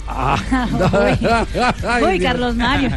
Uy, 2.04 2.06
Uy, 2.08 2.20
Carlos 2.20 2.56
Mario. 2.56 2.90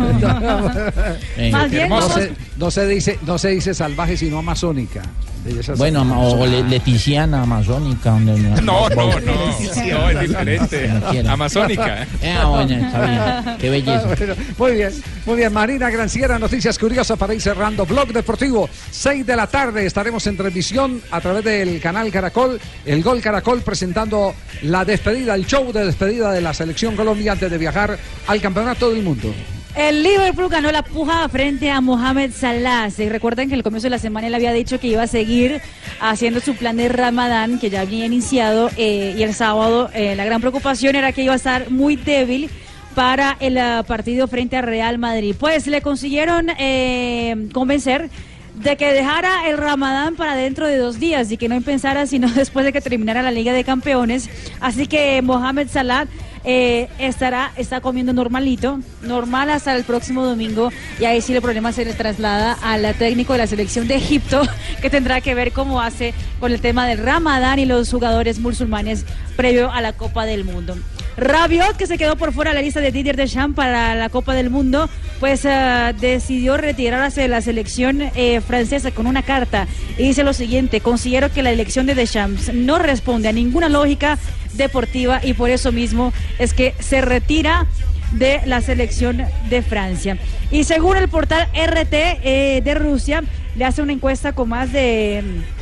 Eh, 1.39 1.51
Más 1.51 1.71
bien, 1.71 1.89
no, 1.89 2.09
se, 2.09 2.33
no 2.57 2.71
se 2.71 2.87
dice, 2.87 3.19
no 3.27 3.39
se 3.39 3.49
dice 3.51 3.73
salvaje, 3.75 4.17
sino 4.17 4.39
amazónica. 4.39 5.03
Belleza 5.47 5.75
Bueno, 5.75 6.03
o, 6.21 6.45
le- 6.47 6.63
leticiana, 6.65 7.43
amazónica. 7.43 8.11
donde- 8.11 8.37
No, 8.63 8.89
no, 8.89 8.89
no, 8.89 9.21
no, 9.21 10.11
es 10.11 10.21
diferente. 10.21 10.91
Amazónica. 11.29 12.07
ah, 12.25 12.47
bueno, 12.47 12.75
está 12.87 13.45
bien. 13.45 13.57
Qué 13.59 13.71
belleza. 13.71 14.07
Bueno, 14.17 14.35
muy 14.59 14.73
bien, 14.73 14.91
muy 15.25 15.37
bien. 15.37 15.53
Marina 15.53 15.89
Granciera, 15.91 16.39
noticias 16.39 16.79
curiosas 16.79 17.17
para 17.19 17.33
ir 17.35 17.41
cerrando. 17.41 17.87
Blog 17.87 18.09
Deportivo, 18.13 18.69
6 18.91 19.25
de 19.25 19.37
la 19.37 19.47
tarde. 19.47 19.87
Estaremos 19.87 20.27
en 20.27 20.37
transmisión 20.37 21.01
a 21.11 21.21
través 21.21 21.45
del 21.45 21.81
canal 21.81 22.11
Caracol, 22.11 22.61
el 22.85 23.03
Gol 23.03 23.21
Caracol, 23.21 23.63
presentando 23.63 24.35
la 24.63 24.85
despedida, 24.85 25.35
el 25.35 25.47
show 25.47 25.73
de 25.73 25.85
despedida 25.87 26.33
de 26.33 26.41
la 26.41 26.53
selección 26.53 26.97
Colombia 26.97 27.33
antes 27.33 27.51
de 27.51 27.59
viajar 27.59 27.97
al 28.27 28.41
campeonato 28.41 28.91
del 28.91 29.03
mundo. 29.03 29.33
El 29.77 30.03
Liverpool 30.03 30.49
ganó 30.49 30.73
la 30.73 30.83
puja 30.83 31.29
frente 31.29 31.71
a 31.71 31.83
Mohamed 31.83 32.33
Salah. 32.33 32.91
Se 32.91 33.11
recuerdan 33.11 33.49
que 33.49 33.55
en 33.55 33.59
el 33.59 33.63
comienzo 33.63 33.85
de 33.87 33.91
la 33.91 33.99
semana 33.99 34.27
él 34.27 34.35
había 34.35 34.55
dicho 34.55 34.81
que 34.81 34.87
iba 34.87 35.03
a 35.03 35.07
seguir 35.07 35.61
haciendo 36.01 36.41
su 36.41 36.55
plan 36.55 36.79
de 36.79 36.89
Ramadán, 36.89 37.59
que 37.59 37.69
ya 37.69 37.83
había 37.83 38.07
iniciado, 38.07 38.71
eh, 38.79 39.15
y 39.19 39.23
el 39.23 39.35
sábado 39.35 39.91
eh, 39.93 40.17
la 40.17 40.25
gran 40.25 40.41
preocupación 40.41 40.97
era 40.97 41.13
que 41.13 41.25
iba 41.25 41.35
a 41.35 41.37
estar 41.37 41.71
muy 41.71 41.97
débil 41.97 42.49
para 42.95 43.37
el 43.39 43.59
ah, 43.59 43.85
partido 43.87 44.29
frente 44.29 44.57
a 44.57 44.63
Real 44.63 44.97
Madrid. 44.97 45.37
Pues 45.39 45.67
le 45.67 45.83
consiguieron 45.83 46.49
eh, 46.59 47.49
convencer 47.53 48.09
de 48.55 48.79
que 48.79 48.95
dejara 48.95 49.47
el 49.51 49.59
Ramadán 49.59 50.17
para 50.17 50.35
dentro 50.35 50.67
de 50.67 50.79
dos 50.79 50.99
días 50.99 51.31
y 51.31 51.37
que 51.37 51.49
no 51.51 51.61
pensara 51.61 52.07
sino 52.07 52.29
después 52.33 52.65
de 52.65 52.73
que 52.73 52.81
terminara 52.81 53.21
la 53.21 53.31
Liga 53.31 53.53
de 53.53 53.63
Campeones. 53.63 54.31
Así 54.61 54.87
que 54.87 55.21
Mohamed 55.21 55.69
Salah 55.69 56.07
eh, 56.47 56.89
estará 56.99 57.53
está 57.57 57.81
comiendo 57.81 58.13
normalito, 58.13 58.81
normal 59.03 59.51
hasta 59.51 59.75
el 59.75 59.83
próximo 59.85 60.25
domingo 60.25 60.71
y 61.01 61.05
ahí 61.05 61.21
sí 61.21 61.35
el 61.35 61.43
problema 61.43 61.73
se 61.73 61.85
le 61.85 61.93
traslada 61.93 62.57
al 62.63 62.95
técnico 62.95 63.33
de 63.33 63.41
la 63.41 63.47
selección 63.49 63.89
de 63.89 63.97
Egipto 63.97 64.43
que 64.81 64.89
tendrá 64.89 65.21
que 65.21 65.35
ver 65.35 65.51
cómo 65.53 65.83
hace 65.83 66.15
con 66.39 66.53
el 66.53 66.61
tema 66.61 66.87
del 66.87 66.99
Ramadán 66.99 67.59
y 67.59 67.67
los 67.67 67.91
jugadores 67.91 68.39
musulmanes 68.39 69.05
previo 69.37 69.73
a 69.73 69.81
la 69.81 69.93
Copa 69.93 70.25
del 70.25 70.45
Mundo. 70.45 70.77
Rabiot, 71.17 71.77
que 71.77 71.87
se 71.87 71.97
quedó 71.97 72.17
por 72.17 72.33
fuera 72.33 72.51
de 72.51 72.57
la 72.57 72.63
lista 72.63 72.81
de 72.81 72.93
Didier 72.93 73.17
Deschamps 73.17 73.57
para 73.57 73.95
la 73.95 74.11
Copa 74.11 74.35
del 74.35 74.51
Mundo, 74.51 74.91
pues 75.19 75.47
eh, 75.47 75.95
decidió 75.99 76.59
retirarse 76.59 77.23
de 77.23 77.29
la 77.29 77.41
selección 77.41 78.03
eh, 78.15 78.41
francesa 78.47 78.91
con 78.91 79.07
una 79.07 79.23
carta 79.23 79.67
y 79.97 80.03
dice 80.03 80.25
lo 80.25 80.35
siguiente, 80.35 80.81
considero 80.81 81.33
que 81.33 81.43
la 81.43 81.51
elección 81.51 81.87
de 81.87 81.95
Deschamps 81.95 82.53
no 82.53 82.79
responde 82.79 83.29
a 83.29 83.33
ninguna 83.33 83.71
lógica 83.71 84.19
deportiva 84.57 85.21
y 85.23 85.35
por 85.35 85.51
eso 85.51 85.73
mismo 85.73 86.13
es 86.39 86.55
que 86.55 86.75
se 86.79 87.01
retira 87.01 87.67
de 88.13 88.41
la 88.47 88.61
selección 88.61 89.23
de 89.49 89.63
Francia. 89.63 90.19
Y 90.51 90.65
según 90.65 90.97
el 90.97 91.09
portal 91.09 91.49
RT 91.55 91.93
eh, 91.93 92.63
de 92.65 92.75
Rusia, 92.75 93.23
le 93.57 93.65
hace 93.65 93.83
una 93.83 93.93
encuesta 93.93 94.33
con 94.33 94.49
más 94.49 94.73
de... 94.73 95.23
mm, 95.25 95.57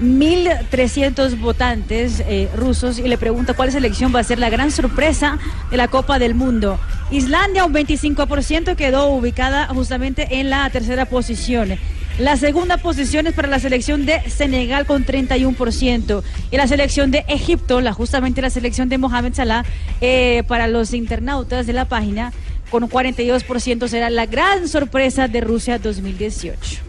1.300 0.00 1.40
votantes 1.40 2.20
eh, 2.20 2.48
rusos 2.54 2.98
y 2.98 3.08
le 3.08 3.18
pregunta 3.18 3.54
cuál 3.54 3.72
selección 3.72 4.14
va 4.14 4.20
a 4.20 4.24
ser 4.24 4.38
la 4.38 4.48
gran 4.48 4.70
sorpresa 4.70 5.38
de 5.70 5.76
la 5.76 5.88
Copa 5.88 6.18
del 6.18 6.34
Mundo. 6.34 6.78
Islandia, 7.10 7.64
un 7.64 7.74
25%, 7.74 8.76
quedó 8.76 9.08
ubicada 9.08 9.66
justamente 9.68 10.38
en 10.38 10.50
la 10.50 10.68
tercera 10.70 11.06
posición. 11.06 11.78
La 12.18 12.36
segunda 12.36 12.78
posición 12.78 13.28
es 13.28 13.34
para 13.34 13.46
la 13.46 13.60
selección 13.60 14.04
de 14.04 14.28
Senegal 14.28 14.86
con 14.86 15.06
31%. 15.06 16.22
Y 16.50 16.56
la 16.56 16.66
selección 16.66 17.12
de 17.12 17.24
Egipto, 17.28 17.80
la, 17.80 17.92
justamente 17.92 18.42
la 18.42 18.50
selección 18.50 18.88
de 18.88 18.98
Mohamed 18.98 19.34
Salah, 19.34 19.64
eh, 20.00 20.42
para 20.48 20.66
los 20.66 20.94
internautas 20.94 21.68
de 21.68 21.72
la 21.72 21.84
página, 21.84 22.32
con 22.70 22.82
un 22.82 22.90
42% 22.90 23.86
será 23.86 24.10
la 24.10 24.26
gran 24.26 24.66
sorpresa 24.66 25.28
de 25.28 25.40
Rusia 25.40 25.78
2018. 25.78 26.80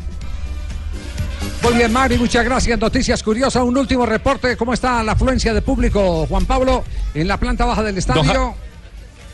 Muy 1.61 1.73
bien, 1.75 1.93
Mari, 1.93 2.17
muchas 2.17 2.43
gracias. 2.43 2.79
Noticias 2.79 3.21
curiosas. 3.21 3.61
Un 3.63 3.77
último 3.77 4.07
reporte. 4.07 4.57
¿Cómo 4.57 4.73
está 4.73 5.03
la 5.03 5.11
afluencia 5.11 5.53
de 5.53 5.61
público, 5.61 6.25
Juan 6.25 6.45
Pablo, 6.45 6.83
en 7.13 7.27
la 7.27 7.37
planta 7.37 7.65
baja 7.65 7.83
del 7.83 7.99
estadio? 7.99 8.55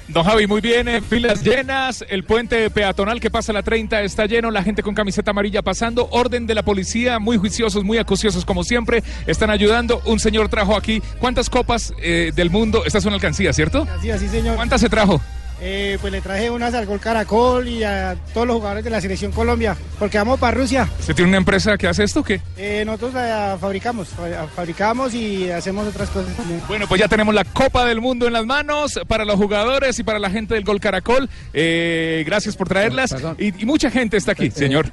Don 0.07 0.23
Javi, 0.23 0.45
muy 0.45 0.61
bien, 0.61 0.87
eh, 0.87 1.01
filas 1.01 1.43
llenas, 1.43 2.05
el 2.07 2.23
puente 2.23 2.69
peatonal 2.69 3.19
que 3.19 3.31
pasa 3.31 3.51
la 3.53 3.63
30 3.63 4.01
está 4.03 4.27
lleno, 4.27 4.51
la 4.51 4.61
gente 4.61 4.83
con 4.83 4.93
camiseta 4.93 5.31
amarilla 5.31 5.63
pasando, 5.63 6.07
orden 6.11 6.45
de 6.45 6.53
la 6.53 6.61
policía, 6.61 7.17
muy 7.17 7.37
juiciosos, 7.37 7.83
muy 7.83 7.97
acuciosos 7.97 8.45
como 8.45 8.63
siempre, 8.63 9.03
están 9.25 9.49
ayudando. 9.49 10.01
Un 10.05 10.19
señor 10.19 10.47
trajo 10.47 10.77
aquí, 10.77 11.01
¿cuántas 11.19 11.49
copas 11.49 11.91
eh, 12.03 12.31
del 12.35 12.51
mundo? 12.51 12.83
Esta 12.85 12.99
es 12.99 13.05
una 13.05 13.15
alcancía, 13.15 13.51
¿cierto? 13.51 13.87
Así, 13.97 14.11
así, 14.11 14.27
señor. 14.27 14.55
¿Cuántas 14.57 14.81
se 14.81 14.89
trajo? 14.89 15.21
Eh, 15.61 15.97
pues 16.01 16.11
le 16.11 16.19
traje 16.21 16.49
unas 16.49 16.73
al 16.73 16.85
Gol 16.85 16.99
Caracol 16.99 17.67
y 17.67 17.83
a 17.83 18.15
todos 18.33 18.45
los 18.45 18.57
jugadores 18.57 18.83
de 18.83 18.89
la 18.89 18.99
Selección 18.99 19.31
Colombia, 19.31 19.75
porque 19.97 20.17
vamos 20.17 20.37
para 20.39 20.57
Rusia. 20.57 20.89
¿Usted 20.99 21.15
tiene 21.15 21.29
una 21.29 21.37
empresa 21.37 21.77
que 21.77 21.87
hace 21.87 22.03
esto 22.03 22.19
o 22.19 22.23
qué? 22.23 22.41
Eh, 22.57 22.83
nosotros 22.85 23.13
la 23.13 23.57
fabricamos, 23.59 24.09
fa- 24.09 24.47
fabricamos 24.53 25.13
y 25.13 25.49
hacemos 25.49 25.87
otras 25.87 26.09
cosas 26.09 26.35
también. 26.35 26.61
Bueno, 26.67 26.87
pues 26.87 26.99
ya 26.99 27.07
tenemos 27.07 27.33
la 27.33 27.45
Copa 27.45 27.85
del 27.85 28.01
Mundo 28.01 28.27
en 28.27 28.33
las 28.33 28.45
manos 28.45 28.99
para 29.07 29.23
los 29.23 29.35
jugadores 29.37 29.97
y 29.97 30.03
para 30.03 30.19
la 30.19 30.29
gente 30.29 30.55
del 30.55 30.65
Gol 30.65 30.79
Caracol. 30.81 31.29
Eh, 31.53 32.23
gracias 32.25 32.55
por 32.57 32.67
traerlas. 32.67 33.15
Y, 33.37 33.61
y 33.61 33.65
mucha 33.65 33.89
gente 33.89 34.17
está 34.17 34.33
aquí, 34.33 34.51
señor. 34.51 34.91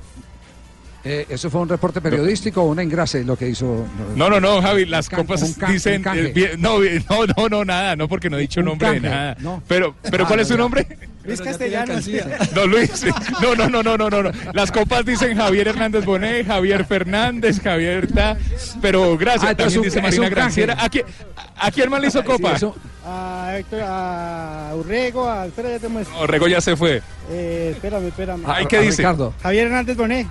Eh, 1.05 1.27
¿Eso 1.29 1.51
fue 1.51 1.61
un 1.61 1.69
reporte 1.69 2.01
periodístico 2.01 2.63
o 2.63 2.67
un 2.67 2.79
engrase 2.79 3.25
lo 3.25 3.37
que 3.37 3.49
hizo? 3.49 3.85
No, 4.15 4.31
no, 4.31 4.39
no, 4.41 4.63
Javi, 4.63 4.87
las 4.87 5.09
can- 5.09 5.21
copas 5.21 5.57
can- 5.59 5.73
dicen... 5.73 5.97
un 5.97 6.03
canje. 6.05 6.33
eh, 6.37 6.57
no, 6.59 6.79
no, 6.79 7.27
no, 7.37 7.49
no, 7.49 7.65
nada, 7.65 7.97
no, 7.97 8.07
porque 8.09 8.31
no 8.31 8.37
he 8.39 8.43
dicho 8.43 8.61
Un 8.61 8.67
nombre 8.67 8.93
de 8.93 9.01
nada. 9.01 9.37
no. 9.41 9.61
Pero, 9.67 9.97
pero 10.11 10.25
Ah, 10.25 10.29
¿cuál 10.29 10.41
es 10.41 10.49
su 10.49 10.57
nombre? 10.57 10.87
Luis 11.25 11.41
Castellanos. 11.41 12.07
No, 12.55 12.67
Luis. 12.67 13.05
No, 13.41 13.55
no, 13.57 13.69
no, 13.69 13.83
no, 13.83 13.97
no, 13.97 14.11
no. 14.11 14.23
no. 14.25 14.31
Las 14.53 14.71
copas 14.73 15.05
dicen 15.05 15.37
Javier 15.37 15.69
Hernández 15.69 16.05
Bonet, 16.05 16.47
Javier 16.47 16.85
Fernández, 16.85 17.61
Javier 17.61 18.07
Ta. 18.13 18.37
Pero 18.81 19.17
gracias, 19.19 19.53
Ah, 19.53 19.55
también 19.57 19.79
un- 19.81 19.85
dice 19.85 20.01
Marina. 20.03 20.29
Granciera. 20.29 20.77
¿A 20.85 20.89
quién, 20.89 21.05
¿A 21.59 21.71
quién 21.71 21.91
más 21.91 22.01
le 22.01 22.09
hizo 22.09 22.25
copa? 22.25 22.57
A 23.05 23.55
Héctor, 23.59 23.81
a 23.85 24.73
Urrego, 24.77 25.29
a... 25.29 25.47
Espera, 25.47 25.71
ya 25.71 25.79
te 25.81 25.89
muestro. 25.89 26.17
No, 26.17 26.27
Rego 26.29 26.47
ya 26.47 26.61
se 26.61 26.77
fue. 26.77 27.03
Eh, 27.31 27.71
espérame, 27.75 28.07
espérame. 28.07 28.43
Ay, 28.47 28.67
¿qué 28.67 28.79
dice? 28.81 29.03
Javier 29.43 29.67
Hernández 29.67 29.97
Bonet. 29.97 30.27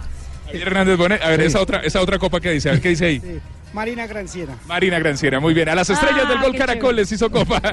Javier 0.52 0.68
Hernández 0.68 0.98
Bonet. 0.98 1.22
A 1.22 1.30
ver, 1.30 1.42
Sí. 1.42 1.48
esa 1.48 1.62
otra, 1.62 1.80
esa 1.80 2.02
otra 2.02 2.20
copa 2.20 2.40
que 2.40 2.52
dice. 2.52 2.70
A 2.70 2.74
ver, 2.74 2.82
¿qué 2.82 2.90
dice 2.90 3.06
ahí? 3.06 3.20
Sí. 3.20 3.40
Marina 3.74 4.06
Granciera. 4.06 4.54
Marina 4.68 5.00
Granciera, 5.00 5.40
muy 5.40 5.54
bien. 5.54 5.70
A 5.70 5.76
las 5.76 5.90
estrellas 5.90 6.24
Ah, 6.26 6.30
del 6.30 6.40
Gol 6.40 6.56
Caracol 6.58 6.96
les 6.96 7.12
hizo 7.12 7.30
copa. 7.32 7.62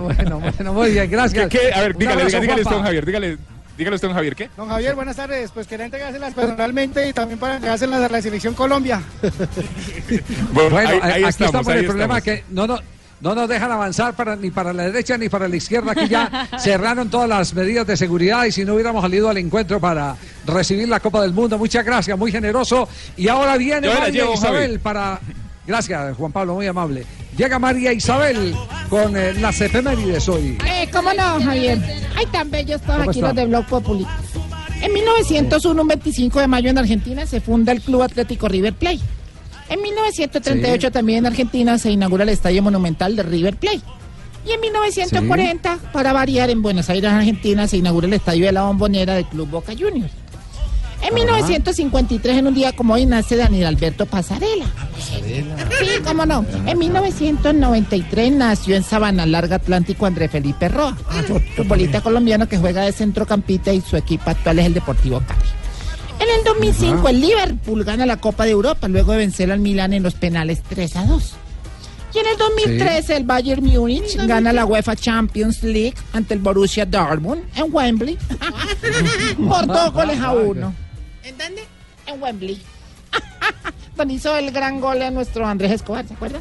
Bueno, 0.00 0.40
bueno, 0.40 0.72
muy 0.72 0.90
bien, 0.92 1.10
gracias. 1.10 1.48
¿Qué, 1.48 1.58
qué? 1.58 1.72
A 1.74 1.80
ver, 1.82 1.96
dígale, 1.96 2.22
abrazo, 2.22 2.40
dígale, 2.40 2.60
dígale 2.62 2.76
don 2.76 2.82
Javier, 2.84 3.06
dígale, 3.06 3.38
dígale 3.76 3.94
usted, 3.96 4.08
don 4.08 4.14
Javier, 4.16 4.34
¿qué? 4.34 4.50
Don 4.56 4.68
Javier, 4.68 4.94
buenas 4.94 5.16
tardes. 5.16 5.50
Pues 5.52 5.66
quería 5.66 5.84
entregárselas 5.84 6.34
personalmente 6.34 7.08
y 7.08 7.12
también 7.12 7.38
para 7.38 7.54
entregárselas 7.56 8.02
a 8.02 8.08
la 8.08 8.22
Selección 8.22 8.54
Colombia. 8.54 9.02
Bueno, 10.52 10.70
Bueno, 10.70 10.78
ahí- 10.78 10.98
a- 11.00 11.04
ahí 11.06 11.10
aquí 11.22 11.28
estamos, 11.28 11.48
estamos. 11.54 11.68
ahí 11.68 11.78
El 11.80 11.86
problema 11.86 12.18
estamos. 12.18 12.40
que 12.40 12.44
no, 12.54 12.66
no, 12.66 12.78
no 13.20 13.34
nos 13.34 13.48
dejan 13.48 13.70
avanzar 13.72 14.14
para, 14.14 14.36
ni 14.36 14.50
para 14.50 14.72
la 14.72 14.84
derecha 14.84 15.18
ni 15.18 15.28
para 15.28 15.48
la 15.48 15.56
izquierda. 15.56 15.92
Aquí 15.92 16.08
ya 16.08 16.48
cerraron 16.58 17.10
todas 17.10 17.28
las 17.28 17.54
medidas 17.54 17.86
de 17.86 17.96
seguridad 17.96 18.44
y 18.44 18.52
si 18.52 18.64
no 18.64 18.74
hubiéramos 18.74 19.02
salido 19.02 19.28
al 19.28 19.38
encuentro 19.38 19.80
para 19.80 20.16
recibir 20.46 20.88
la 20.88 21.00
Copa 21.00 21.22
del 21.22 21.32
Mundo. 21.32 21.58
Muchas 21.58 21.84
gracias, 21.84 22.16
muy 22.16 22.30
generoso. 22.30 22.88
Y 23.16 23.28
ahora 23.28 23.56
viene 23.56 23.88
María 23.88 24.08
llevo, 24.10 24.34
Isabel 24.34 24.70
Javi. 24.72 24.78
para. 24.78 25.20
Gracias, 25.66 26.16
Juan 26.16 26.32
Pablo, 26.32 26.54
muy 26.54 26.66
amable. 26.66 27.04
Llega 27.36 27.58
María 27.58 27.92
Isabel 27.92 28.54
con 28.88 29.16
eh, 29.16 29.34
las 29.34 29.60
efemérides 29.60 30.28
hoy. 30.28 30.56
Eh, 30.66 30.88
¿Cómo 30.90 31.12
no, 31.12 31.40
Javier? 31.42 31.78
Ay, 32.16 32.26
tan 32.26 32.50
bellos 32.50 32.80
todos 32.80 32.98
¿Cómo 32.98 33.10
aquí 33.10 33.18
está? 33.20 33.28
los 33.28 33.36
de 33.36 33.46
Blog 33.46 33.66
Populi. 33.66 34.06
En 34.80 34.92
1901, 34.92 35.82
un 35.82 35.88
25 35.88 36.40
de 36.40 36.46
mayo 36.46 36.70
en 36.70 36.78
Argentina, 36.78 37.26
se 37.26 37.40
funda 37.40 37.72
el 37.72 37.82
Club 37.82 38.02
Atlético 38.02 38.48
River 38.48 38.72
Plate. 38.74 39.00
En 39.68 39.82
1938 39.82 40.86
Sí. 40.88 40.92
también 40.92 41.18
en 41.20 41.26
Argentina 41.26 41.78
se 41.78 41.90
inaugura 41.90 42.22
el 42.24 42.30
Estadio 42.30 42.62
Monumental 42.62 43.16
de 43.16 43.22
River 43.22 43.56
Plate. 43.56 43.80
Y 44.46 44.52
en 44.52 44.60
1940, 44.60 45.78
para 45.92 46.12
variar, 46.12 46.48
en 46.48 46.62
Buenos 46.62 46.88
Aires, 46.88 47.10
Argentina, 47.10 47.66
se 47.68 47.76
inaugura 47.76 48.06
el 48.06 48.14
Estadio 48.14 48.46
de 48.46 48.52
la 48.52 48.62
Bombonera 48.62 49.14
del 49.14 49.26
Club 49.26 49.50
Boca 49.50 49.72
Juniors. 49.78 50.12
En 51.02 51.14
1953, 51.14 52.38
en 52.38 52.46
un 52.48 52.54
día 52.54 52.72
como 52.72 52.94
hoy, 52.94 53.06
nace 53.06 53.36
Daniel 53.36 53.66
Alberto 53.66 54.06
Pasarela. 54.06 54.64
Sí, 54.98 55.86
cómo 56.04 56.26
no. 56.26 56.44
En 56.66 56.76
1993 56.78 58.32
nació 58.32 58.74
en 58.74 58.82
Sabana 58.82 59.24
Larga 59.26 59.56
Atlántico 59.56 60.06
André 60.06 60.28
Felipe 60.28 60.68
Roa, 60.68 60.96
futbolista 61.56 62.00
colombiano 62.00 62.48
que 62.48 62.58
juega 62.58 62.82
de 62.82 62.92
centrocampista 62.92 63.72
y 63.72 63.80
su 63.80 63.96
equipo 63.96 64.30
actual 64.30 64.58
es 64.58 64.66
el 64.66 64.74
Deportivo 64.74 65.20
Cali. 65.26 65.40
En 66.20 66.28
el 66.38 66.44
2005 66.44 66.98
Ajá. 66.98 67.10
el 67.10 67.20
Liverpool 67.20 67.84
gana 67.84 68.04
la 68.06 68.16
Copa 68.16 68.44
de 68.44 68.50
Europa 68.52 68.88
luego 68.88 69.12
de 69.12 69.18
vencer 69.18 69.50
al 69.52 69.60
Milan 69.60 69.92
en 69.92 70.02
los 70.02 70.14
penales 70.14 70.62
3 70.68 70.96
a 70.96 71.04
2. 71.06 71.32
Y 72.14 72.18
en 72.18 72.26
el 72.26 72.36
2013 72.38 73.16
el 73.16 73.24
Bayern 73.24 73.64
Múnich 73.64 74.16
gana 74.26 74.52
la 74.52 74.64
UEFA 74.64 74.96
Champions 74.96 75.62
League 75.62 75.94
ante 76.12 76.34
el 76.34 76.40
Borussia 76.40 76.86
Dortmund 76.86 77.42
en 77.54 77.66
Wembley 77.70 78.16
por 79.48 79.66
dos 79.66 79.92
goles 79.92 80.18
a 80.20 80.32
uno. 80.32 80.74
¿En 81.22 81.36
dónde? 81.38 81.64
En 82.06 82.22
Wembley. 82.22 82.60
Donde 83.96 84.14
hizo 84.14 84.36
el 84.36 84.50
gran 84.52 84.80
gol 84.80 85.02
a 85.02 85.10
nuestro 85.10 85.46
Andrés 85.46 85.72
Escobar, 85.72 86.06
¿se 86.08 86.14
acuerda? 86.14 86.40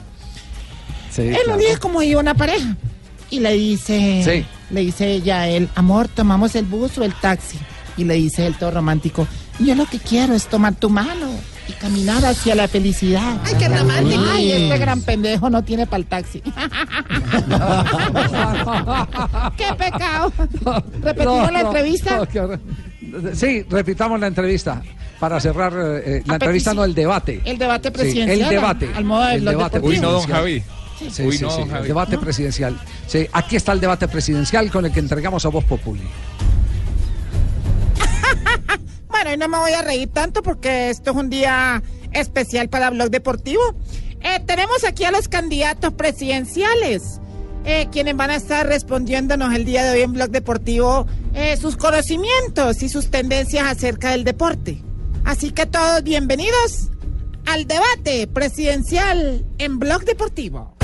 Sí, 1.12 1.24
Él 1.24 1.36
claro. 1.44 1.54
un 1.54 1.60
día 1.60 1.78
como 1.80 2.02
iba 2.02 2.20
una 2.22 2.34
pareja 2.34 2.76
y 3.30 3.40
le 3.42 3.54
dice, 3.54 4.22
Sí. 4.24 4.46
le 4.74 4.82
dice 4.82 5.12
ella 5.12 5.42
a 5.42 5.48
él, 5.50 5.68
amor, 5.76 6.08
tomamos 6.08 6.56
el 6.56 6.66
bus 6.66 6.98
o 6.98 7.04
el 7.04 7.14
taxi. 7.14 7.58
Y 7.98 8.04
le 8.06 8.14
dice 8.14 8.46
él 8.46 8.56
todo 8.56 8.70
romántico, 8.72 9.28
yo 9.66 9.76
lo 9.76 9.86
que 9.86 10.00
quiero 10.00 10.34
es 10.34 10.48
tomar 10.48 10.76
tu 10.76 10.90
mano 10.90 11.28
y 11.68 11.72
caminar 11.74 12.24
hacia 12.26 12.56
la 12.56 12.68
felicidad. 12.68 13.38
Ay, 13.44 13.56
qué 13.60 13.68
romántico. 13.68 14.24
Ay, 14.32 14.52
este 14.52 14.78
gran 14.78 15.02
pendejo 15.02 15.50
no 15.50 15.64
tiene 15.64 15.86
para 15.88 15.98
el 15.98 16.06
taxi. 16.06 16.42
qué 19.58 19.74
pecado. 19.78 20.32
Repetimos 21.02 21.46
No, 21.48 21.52
la 21.52 21.62
entrevista. 21.62 22.18
no, 22.18 22.28
qué 22.28 22.40
horror. 22.40 22.60
Sí, 23.34 23.64
repitamos 23.70 24.20
la 24.20 24.28
entrevista 24.28 24.82
para 25.20 25.40
cerrar 25.40 25.74
eh, 25.74 26.04
eh, 26.18 26.24
la 26.26 26.34
A 26.34 26.36
entrevista, 26.36 26.72
petición- 26.72 26.76
no 26.76 26.84
el 26.86 26.94
debate. 26.94 27.42
El 27.46 27.58
debate 27.58 27.90
Sí, 27.90 27.94
presidencial. 27.94 28.42
el 28.42 28.50
debate. 28.50 28.90
Al 28.96 29.06
modo 29.06 29.26
de 29.26 29.36
El 29.36 29.46
debate. 29.46 29.80
Uy, 29.80 30.00
no, 30.00 30.12
don 30.12 30.26
presidencial. 30.26 30.38
Javi. 30.38 30.64
Sí, 31.12 31.24
Uy, 31.24 31.38
sí, 31.38 31.44
no, 31.44 31.52
sí, 31.52 31.60
don 31.60 31.70
Javi. 31.70 31.82
el 31.82 31.88
debate 31.88 32.18
presidencial. 32.18 32.78
Sí, 33.08 33.28
aquí 33.32 33.56
está 33.56 33.72
el 33.72 33.80
debate 33.80 34.08
presidencial 34.08 34.70
con 34.72 34.86
el 34.86 34.92
que 34.92 35.00
entregamos 35.00 35.46
a 35.46 35.50
Voz 35.50 35.64
Populi. 35.64 36.02
Bueno, 39.18 39.34
y 39.34 39.38
no 39.38 39.48
me 39.48 39.58
voy 39.58 39.72
a 39.72 39.82
reír 39.82 40.10
tanto 40.14 40.44
porque 40.44 40.92
esto 40.92 41.10
es 41.10 41.18
un 41.18 41.32
día 41.32 41.82
especial 42.12 42.70
para 42.70 42.92
Blog 42.92 43.10
Deportivo. 43.10 43.64
Eh, 44.22 44.40
tenemos 44.46 44.84
aquí 44.84 45.06
a 45.06 45.12
los 45.12 45.28
candidatos 45.28 45.94
presidenciales, 45.94 47.20
eh, 47.66 47.88
quienes 47.92 48.16
van 48.16 48.30
a 48.30 48.36
estar 48.36 48.68
respondiéndonos 48.68 49.56
el 49.56 49.66
día 49.66 49.84
de 49.84 49.90
hoy 49.90 50.02
en 50.02 50.14
Blog 50.14 50.30
Deportivo 50.30 51.08
eh, 51.34 51.58
sus 51.58 51.78
conocimientos 51.78 52.84
y 52.84 52.90
sus 52.90 53.10
tendencias 53.10 53.66
acerca 53.66 54.12
del 54.12 54.24
deporte. 54.24 54.84
Así 55.24 55.50
que 55.50 55.66
todos 55.66 56.04
bienvenidos 56.04 56.90
al 57.48 57.66
debate 57.66 58.28
presidencial 58.28 59.48
en 59.58 59.80
Blog 59.80 60.04
Deportivo. 60.06 60.77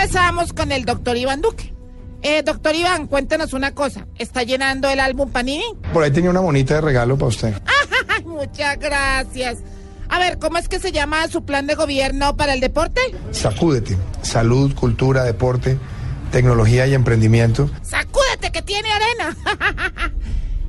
Empezamos 0.00 0.54
con 0.54 0.72
el 0.72 0.86
doctor 0.86 1.18
Iván 1.18 1.42
Duque. 1.42 1.74
Eh, 2.22 2.42
doctor 2.42 2.74
Iván, 2.74 3.06
cuéntenos 3.06 3.52
una 3.52 3.74
cosa. 3.74 4.06
¿Está 4.16 4.42
llenando 4.44 4.88
el 4.88 4.98
álbum 4.98 5.30
Panini? 5.30 5.62
Por 5.92 6.02
ahí 6.02 6.10
tenía 6.10 6.30
una 6.30 6.40
bonita 6.40 6.76
de 6.76 6.80
regalo 6.80 7.18
para 7.18 7.28
usted. 7.28 7.54
Ay, 8.08 8.24
Muchas 8.24 8.78
gracias. 8.78 9.58
A 10.08 10.18
ver, 10.18 10.38
¿cómo 10.38 10.56
es 10.56 10.68
que 10.68 10.78
se 10.80 10.90
llama 10.90 11.28
su 11.28 11.44
plan 11.44 11.66
de 11.66 11.74
gobierno 11.74 12.34
para 12.34 12.54
el 12.54 12.60
deporte? 12.60 13.00
Sacúdete. 13.30 13.98
Salud, 14.22 14.74
cultura, 14.74 15.22
deporte, 15.24 15.78
tecnología 16.32 16.86
y 16.86 16.94
emprendimiento. 16.94 17.70
Sacúdete 17.82 18.50
que 18.52 18.62
tiene 18.62 18.88
arena. 18.90 19.36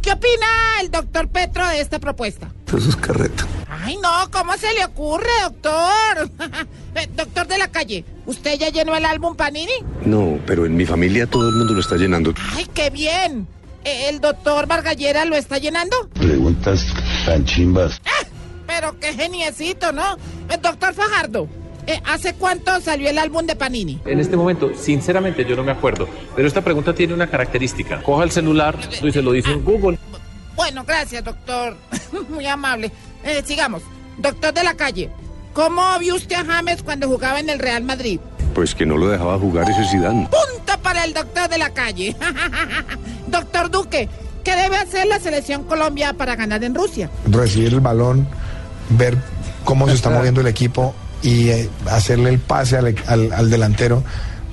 ¿Qué 0.01 0.11
opina 0.11 0.47
el 0.81 0.89
doctor 0.89 1.27
Petro 1.27 1.67
de 1.67 1.79
esta 1.79 1.99
propuesta? 1.99 2.51
Eso 2.67 2.89
es 2.89 2.95
carreta. 2.95 3.45
Ay, 3.69 3.97
no, 3.97 4.09
¿cómo 4.31 4.57
se 4.57 4.73
le 4.73 4.85
ocurre, 4.85 5.29
doctor? 5.43 6.29
Eh, 6.93 7.07
doctor 7.15 7.47
de 7.47 7.57
la 7.57 7.69
calle, 7.69 8.03
¿usted 8.25 8.59
ya 8.59 8.67
llenó 8.67 8.93
el 8.97 9.05
álbum 9.05 9.37
Panini? 9.37 9.71
No, 10.03 10.37
pero 10.45 10.65
en 10.65 10.75
mi 10.75 10.85
familia 10.85 11.25
todo 11.25 11.47
el 11.47 11.55
mundo 11.55 11.73
lo 11.73 11.79
está 11.79 11.95
llenando. 11.95 12.33
Ay, 12.53 12.67
qué 12.73 12.89
bien. 12.89 13.47
Eh, 13.85 14.09
¿El 14.09 14.19
doctor 14.19 14.67
Vargallera 14.67 15.23
lo 15.23 15.37
está 15.37 15.57
llenando? 15.57 16.09
Preguntas 16.15 16.85
tan 17.25 17.45
chimbas. 17.45 18.01
Pero 18.67 18.99
qué 18.99 19.13
geniecito, 19.13 19.93
¿no? 19.93 20.17
El 20.49 20.61
doctor 20.61 20.93
Fajardo, 20.93 21.47
eh, 21.87 22.01
¿hace 22.05 22.33
cuánto 22.33 22.79
salió 22.81 23.09
el 23.09 23.17
álbum 23.17 23.45
de 23.45 23.55
Panini? 23.55 23.99
En 24.05 24.19
este 24.19 24.37
momento, 24.37 24.71
sinceramente, 24.75 25.45
yo 25.45 25.55
no 25.55 25.63
me 25.63 25.71
acuerdo. 25.71 26.07
Pero 26.35 26.47
esta 26.47 26.61
pregunta 26.61 26.93
tiene 26.93 27.13
una 27.13 27.27
característica. 27.27 28.01
Coja 28.01 28.23
el 28.23 28.31
celular 28.31 28.77
y 29.01 29.11
se 29.11 29.21
lo 29.21 29.31
dice 29.31 29.51
en 29.51 29.63
Google. 29.63 29.97
Bueno, 30.55 30.83
gracias, 30.85 31.23
doctor. 31.23 31.75
Muy 32.29 32.45
amable. 32.45 32.91
Eh, 33.23 33.41
sigamos. 33.45 33.81
Doctor 34.17 34.53
de 34.53 34.63
la 34.63 34.75
calle, 34.75 35.09
¿cómo 35.53 35.81
vio 35.99 36.15
usted 36.15 36.35
a 36.35 36.45
James 36.45 36.83
cuando 36.83 37.07
jugaba 37.07 37.39
en 37.39 37.49
el 37.49 37.59
Real 37.59 37.83
Madrid? 37.83 38.19
Pues 38.53 38.75
que 38.75 38.85
no 38.85 38.97
lo 38.97 39.07
dejaba 39.07 39.39
jugar 39.39 39.69
ese 39.69 39.83
Zidane. 39.85 40.27
Punto 40.29 40.81
para 40.83 41.03
el 41.05 41.13
doctor 41.13 41.49
de 41.49 41.57
la 41.57 41.69
calle. 41.71 42.15
doctor 43.27 43.71
Duque, 43.71 44.09
¿qué 44.43 44.55
debe 44.55 44.77
hacer 44.77 45.07
la 45.07 45.19
selección 45.19 45.63
Colombia 45.63 46.13
para 46.13 46.35
ganar 46.35 46.63
en 46.63 46.75
Rusia? 46.75 47.09
Recibir 47.25 47.73
el 47.73 47.79
balón, 47.79 48.27
ver 48.89 49.17
cómo 49.63 49.87
se 49.87 49.95
está 49.95 50.09
moviendo 50.11 50.41
el 50.41 50.47
equipo 50.47 50.93
y 51.23 51.49
eh, 51.49 51.69
hacerle 51.89 52.29
el 52.29 52.39
pase 52.39 52.77
al, 52.77 52.95
al- 53.07 53.31
al 53.33 53.49
delantero 53.49 54.03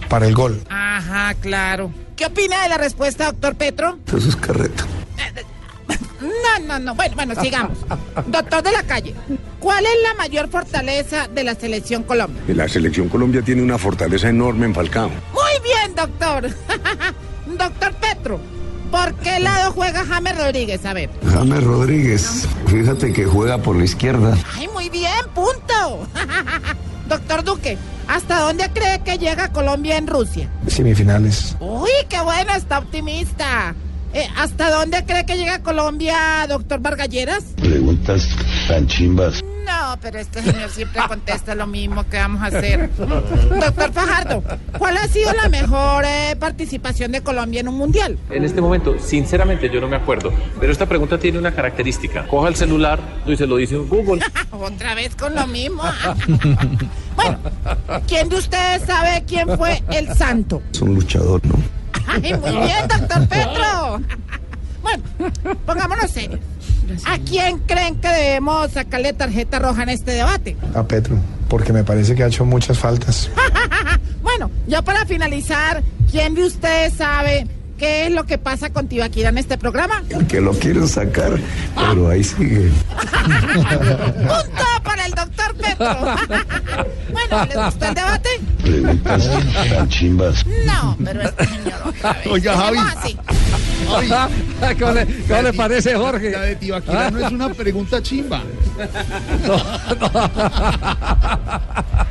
para 0.09 0.27
el 0.27 0.35
gol. 0.35 0.61
Ajá, 0.69 1.35
claro. 1.35 1.93
¿Qué 2.16 2.27
opina 2.27 2.62
de 2.62 2.69
la 2.69 2.78
respuesta, 2.78 3.27
doctor 3.27 3.55
Petro? 3.55 3.99
Eso 4.09 4.28
es 4.28 4.36
carreta. 4.36 4.85
No, 6.20 6.66
no, 6.66 6.78
no. 6.81 6.95
Bueno, 6.95 7.15
bueno, 7.15 7.35
sigamos. 7.40 7.78
Doctor 8.27 8.62
de 8.62 8.73
la 8.73 8.82
calle, 8.82 9.15
¿cuál 9.61 9.85
es 9.86 9.93
la 10.03 10.15
mayor 10.15 10.49
fortaleza 10.49 11.28
de 11.28 11.45
la 11.45 11.55
selección 11.55 12.03
Colombia? 12.03 12.43
La 12.49 12.69
selección 12.69 13.09
Colombia 13.09 13.40
tiene 13.43 13.62
una 13.62 13.78
fortaleza 13.78 14.28
enorme 14.28 14.66
en 14.66 14.74
Falcao. 14.74 15.09
Muy 15.09 15.62
bien, 15.62 15.95
doctor. 15.95 16.51
doctor 17.57 17.93
Petro, 17.95 18.40
¿por 18.90 19.15
qué 19.16 19.40
lado 19.40 19.73
juega 19.73 20.05
James 20.05 20.36
Rodríguez? 20.36 20.85
A 20.85 20.93
ver. 20.93 21.10
James 21.32 21.65
Rodríguez, 21.65 22.48
fíjate 22.66 23.12
que 23.12 23.24
juega 23.24 23.59
por 23.59 23.77
la 23.77 23.85
izquierda. 23.85 24.36
Ay, 24.55 24.69
muy 24.73 24.89
bien, 24.89 25.12
punto. 25.35 26.06
doctor 27.09 27.44
Duque, 27.44 27.78
¿hasta 28.06 28.40
dónde 28.40 28.70
cree 28.73 29.01
que 29.01 29.19
llega 29.19 29.52
Colombia 29.52 29.97
en 29.97 30.06
Rusia? 30.06 30.51
Semifinales. 30.66 31.56
Uy, 31.60 31.90
qué 32.09 32.20
bueno, 32.20 32.55
está 32.55 32.78
optimista. 32.78 33.74
Eh, 34.15 34.27
¿Hasta 34.36 34.70
dónde 34.70 35.05
cree 35.05 35.27
que 35.27 35.36
llega 35.36 35.62
Colombia, 35.62 36.47
doctor 36.48 36.81
Vargalleras? 36.81 37.44
Preguntas 37.56 38.27
tan 38.66 38.86
chimbas. 38.86 39.43
No, 39.78 39.96
pero 40.00 40.18
este 40.18 40.42
señor 40.42 40.70
siempre 40.70 41.00
contesta 41.06 41.55
lo 41.55 41.66
mismo 41.66 42.05
que 42.09 42.16
vamos 42.16 42.42
a 42.42 42.46
hacer. 42.46 42.90
Doctor 42.96 43.92
Fajardo, 43.92 44.42
¿cuál 44.76 44.96
ha 44.96 45.06
sido 45.06 45.32
la 45.32 45.48
mejor 45.48 46.05
eh, 46.05 46.34
participación 46.38 47.12
de 47.12 47.20
Colombia 47.20 47.60
en 47.60 47.68
un 47.68 47.76
mundial? 47.76 48.18
En 48.30 48.44
este 48.44 48.60
momento, 48.60 48.98
sinceramente, 48.98 49.70
yo 49.70 49.80
no 49.80 49.88
me 49.88 49.96
acuerdo. 49.96 50.32
Pero 50.59 50.72
esta 50.72 50.86
pregunta 50.86 51.18
tiene 51.18 51.38
una 51.38 51.55
característica. 51.55 52.26
Coja 52.26 52.48
el 52.48 52.56
celular 52.56 52.98
y 53.24 53.36
se 53.36 53.46
lo 53.46 53.56
dice 53.56 53.76
Google. 53.76 54.20
Otra 54.50 54.94
vez 54.94 55.14
con 55.14 55.34
lo 55.34 55.46
mismo. 55.46 55.82
bueno, 57.16 57.38
¿quién 58.09 58.28
de 58.28 58.36
ustedes 58.36 58.82
sabe 58.82 59.24
quién 59.28 59.56
fue 59.56 59.82
el 59.92 60.12
santo? 60.14 60.60
Es 60.72 60.80
un 60.80 60.96
luchador, 60.96 61.40
¿no? 61.46 61.55
Ay, 62.09 62.34
muy 62.34 62.50
bien, 62.50 62.88
doctor 62.88 63.28
Petro. 63.28 64.00
Bueno, 64.80 65.02
pongámonos 65.66 66.09
serios. 66.09 66.40
¿A 67.05 67.19
quién 67.19 67.59
creen 67.60 67.97
que 67.97 68.09
debemos 68.09 68.73
sacarle 68.73 69.12
tarjeta 69.12 69.59
roja 69.59 69.82
en 69.82 69.90
este 69.90 70.12
debate? 70.12 70.56
A 70.74 70.82
Petro, 70.82 71.16
porque 71.48 71.73
me 71.73 71.85
parece 71.85 72.15
que 72.15 72.23
ha 72.23 72.28
hecho 72.28 72.44
muchas 72.44 72.78
faltas. 72.78 73.31
bueno, 74.23 74.51
ya 74.66 74.82
para 74.82 75.05
finalizar, 75.05 75.82
¿quién 76.10 76.35
de 76.35 76.44
ustedes 76.44 76.94
sabe 76.94 77.47
qué 77.78 78.06
es 78.06 78.12
lo 78.12 78.26
que 78.26 78.36
pasa 78.36 78.70
con 78.70 78.88
Tibaquira 78.88 79.30
en 79.30 79.38
este 79.38 79.56
programa? 79.56 80.02
Que 80.28 80.40
lo 80.40 80.52
quieren 80.52 80.86
sacar, 80.86 81.32
pero 81.74 82.10
ahí 82.10 82.22
sigue. 82.22 82.70
¡Punto 83.55 84.64
para 84.84 85.06
el 85.06 85.12
doctor 85.12 85.55
Petro! 85.55 85.88
bueno, 87.12 87.46
¿les 87.46 87.56
gustó 87.56 87.86
el 87.86 87.94
debate? 87.94 88.28
Preguntas 88.62 89.30
tan 89.70 89.88
chimbas. 89.88 90.44
No, 90.66 90.96
pero 91.02 91.22
este 91.22 91.46
señor. 91.46 91.94
Oiga, 92.30 92.56
Javi. 92.56 92.78
Así. 92.78 93.18
¿Cómo 94.78 94.92
le, 94.92 95.06
cómo 95.26 95.42
le 95.42 95.52
parece, 95.55 95.94
Jorge? 95.94 96.30
La 96.30 96.42
de 96.42 96.56
Tibaquira 96.56 97.10
no 97.10 97.26
es 97.26 97.32
una 97.32 97.48
pregunta 97.55 98.02
chimba. 98.02 98.42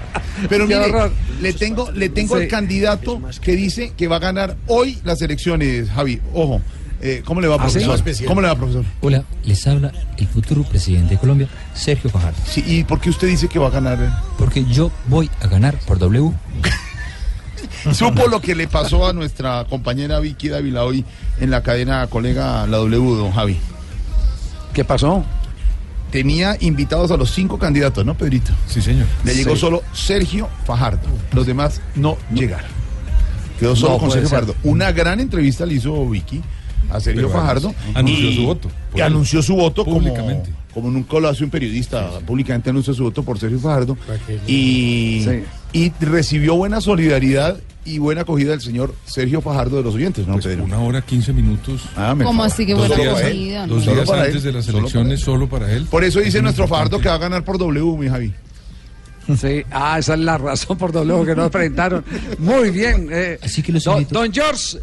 Pero 0.49 0.65
mire, 0.67 0.79
horror. 0.91 1.11
le 1.41 1.53
tengo, 1.53 1.91
le 1.91 2.09
tengo 2.09 2.35
Sí. 2.37 2.43
al 2.43 2.47
candidato 2.49 3.21
que 3.41 3.55
dice 3.55 3.93
que 3.97 4.07
va 4.07 4.17
a 4.17 4.19
ganar 4.19 4.55
hoy 4.67 4.97
las 5.03 5.21
elecciones, 5.21 5.89
Javi. 5.89 6.21
Ojo, 6.33 6.61
eh, 7.01 7.21
¿cómo 7.25 7.41
le 7.41 7.47
va, 7.47 7.55
¿Ah, 7.59 7.69
sí? 7.69 7.79
profesor? 7.79 8.25
¿Cómo 8.27 8.41
le 8.41 8.47
va, 8.47 8.55
profesor? 8.55 8.85
Hola, 9.01 9.23
les 9.45 9.65
habla 9.67 9.91
el 10.17 10.27
futuro 10.27 10.63
presidente 10.63 11.15
de 11.15 11.19
Colombia, 11.19 11.47
Sergio 11.73 12.09
Fajardo. 12.09 12.37
Sí, 12.47 12.63
¿y 12.67 12.83
por 12.83 12.99
qué 12.99 13.09
usted 13.09 13.27
dice 13.27 13.47
que 13.47 13.59
va 13.59 13.67
a 13.67 13.71
ganar? 13.71 13.99
eh? 14.01 14.09
Porque 14.37 14.63
yo 14.65 14.91
voy 15.07 15.29
a 15.41 15.47
ganar 15.47 15.77
por 15.87 15.99
W. 15.99 16.31
Supo 17.93 18.27
lo 18.27 18.41
que 18.41 18.53
le 18.55 18.67
pasó 18.67 19.07
a 19.07 19.13
nuestra 19.13 19.65
compañera 19.69 20.19
Vicky 20.19 20.49
Dávila 20.49 20.83
hoy 20.83 21.05
en 21.39 21.49
la 21.51 21.63
cadena 21.63 22.05
colega 22.07 22.65
La 22.67 22.77
W, 22.77 23.15
don 23.15 23.31
Javi. 23.31 23.57
¿Qué 24.73 24.83
pasó? 24.83 25.23
Tenía 26.11 26.55
invitados 26.61 27.11
a 27.11 27.17
los 27.17 27.31
cinco 27.31 27.59
candidatos, 27.59 28.05
¿no, 28.05 28.15
Pedrito? 28.15 28.51
Sí, 28.67 28.81
señor. 28.81 29.05
Le 29.25 29.35
llegó 29.35 29.55
Sí. 29.55 29.61
solo 29.61 29.83
Sergio 29.93 30.47
Fajardo. 30.65 31.07
Los 31.33 31.45
demás 31.45 31.81
no 31.95 32.17
llegaron. 32.33 32.69
Quedó 33.59 33.75
solo 33.75 33.93
No 33.93 33.99
con 33.99 34.11
Sergio 34.11 34.29
ser. 34.29 34.39
Fajardo. 34.39 34.55
Una 34.63 34.91
gran 34.91 35.19
entrevista 35.19 35.65
le 35.65 35.73
hizo 35.75 36.07
Vicky 36.09 36.41
a 36.89 36.99
Sergio 36.99 37.27
Pero 37.27 37.37
Fajardo. 37.39 37.73
anunció 37.93 38.31
su 38.31 38.43
voto 38.45 38.69
Y 38.95 39.01
anunció 39.01 39.41
su 39.41 39.55
voto 39.55 39.83
Públicamente. 39.83 40.49
Como, 40.73 40.91
nunca 40.91 41.19
lo 41.19 41.27
hace 41.27 41.43
un 41.43 41.49
periodista. 41.49 42.19
Públicamente 42.25 42.69
anunció 42.69 42.93
su 42.93 43.03
voto 43.03 43.23
por 43.23 43.39
Sergio 43.39 43.59
Fajardo. 43.59 43.97
Y, 44.45 45.27
y 45.73 45.91
recibió 45.99 46.55
buena 46.55 46.81
solidaridad 46.81 47.57
y 47.87 47.97
buena 47.99 48.21
acogida 48.21 48.51
del 48.51 48.61
señor 48.61 48.93
Sergio 49.05 49.41
Fajardo 49.41 49.77
de 49.77 49.83
los 49.83 49.95
oyentes, 49.95 50.27
¿no, 50.27 50.33
Pues 50.33 50.45
Pedro? 50.45 50.65
una 50.65 50.79
hora, 50.79 51.01
15 51.01 51.31
minutos. 51.33 51.81
Ah, 51.95 52.13
me 52.13 52.23
¿Cómo 52.25 52.43
así 52.43 52.65
que 52.65 52.73
Dos 52.73 52.87
buena 52.87 53.03
días- 53.03 53.17
acogida? 53.19 53.67
Dos 53.67 53.85
días 53.85 54.09
antes 54.09 54.35
él, 54.35 54.41
de 54.43 54.51
las 54.51 54.65
solo 54.65 54.77
para 54.77 54.79
elecciones, 54.81 55.19
solo 55.21 55.49
para 55.49 55.71
él. 55.71 55.85
Por 55.89 56.03
eso 56.03 56.19
dice 56.19 56.37
Es 56.37 56.43
nuestro 56.43 56.65
importante. 56.65 56.89
Fajardo 56.91 57.01
que 57.03 57.09
va 57.09 57.15
a 57.15 57.17
ganar 57.17 57.43
por 57.43 57.57
W, 57.57 57.97
mi 57.97 58.07
Javi. 58.09 58.33
Sí, 59.39 59.63
ah, 59.71 59.97
esa 59.99 60.13
es 60.13 60.19
la 60.19 60.37
razón 60.37 60.77
por 60.77 60.91
W 60.91 61.25
que 61.25 61.35
nos 61.35 61.49
presentaron. 61.51 62.03
Muy 62.39 62.69
bien. 62.71 63.09
eh, 63.11 63.37
Así 63.43 63.61
que 63.61 63.71
los 63.73 63.83
don, 63.83 63.97
invito. 63.97 64.19
don 64.19 64.31
George. 64.33 64.77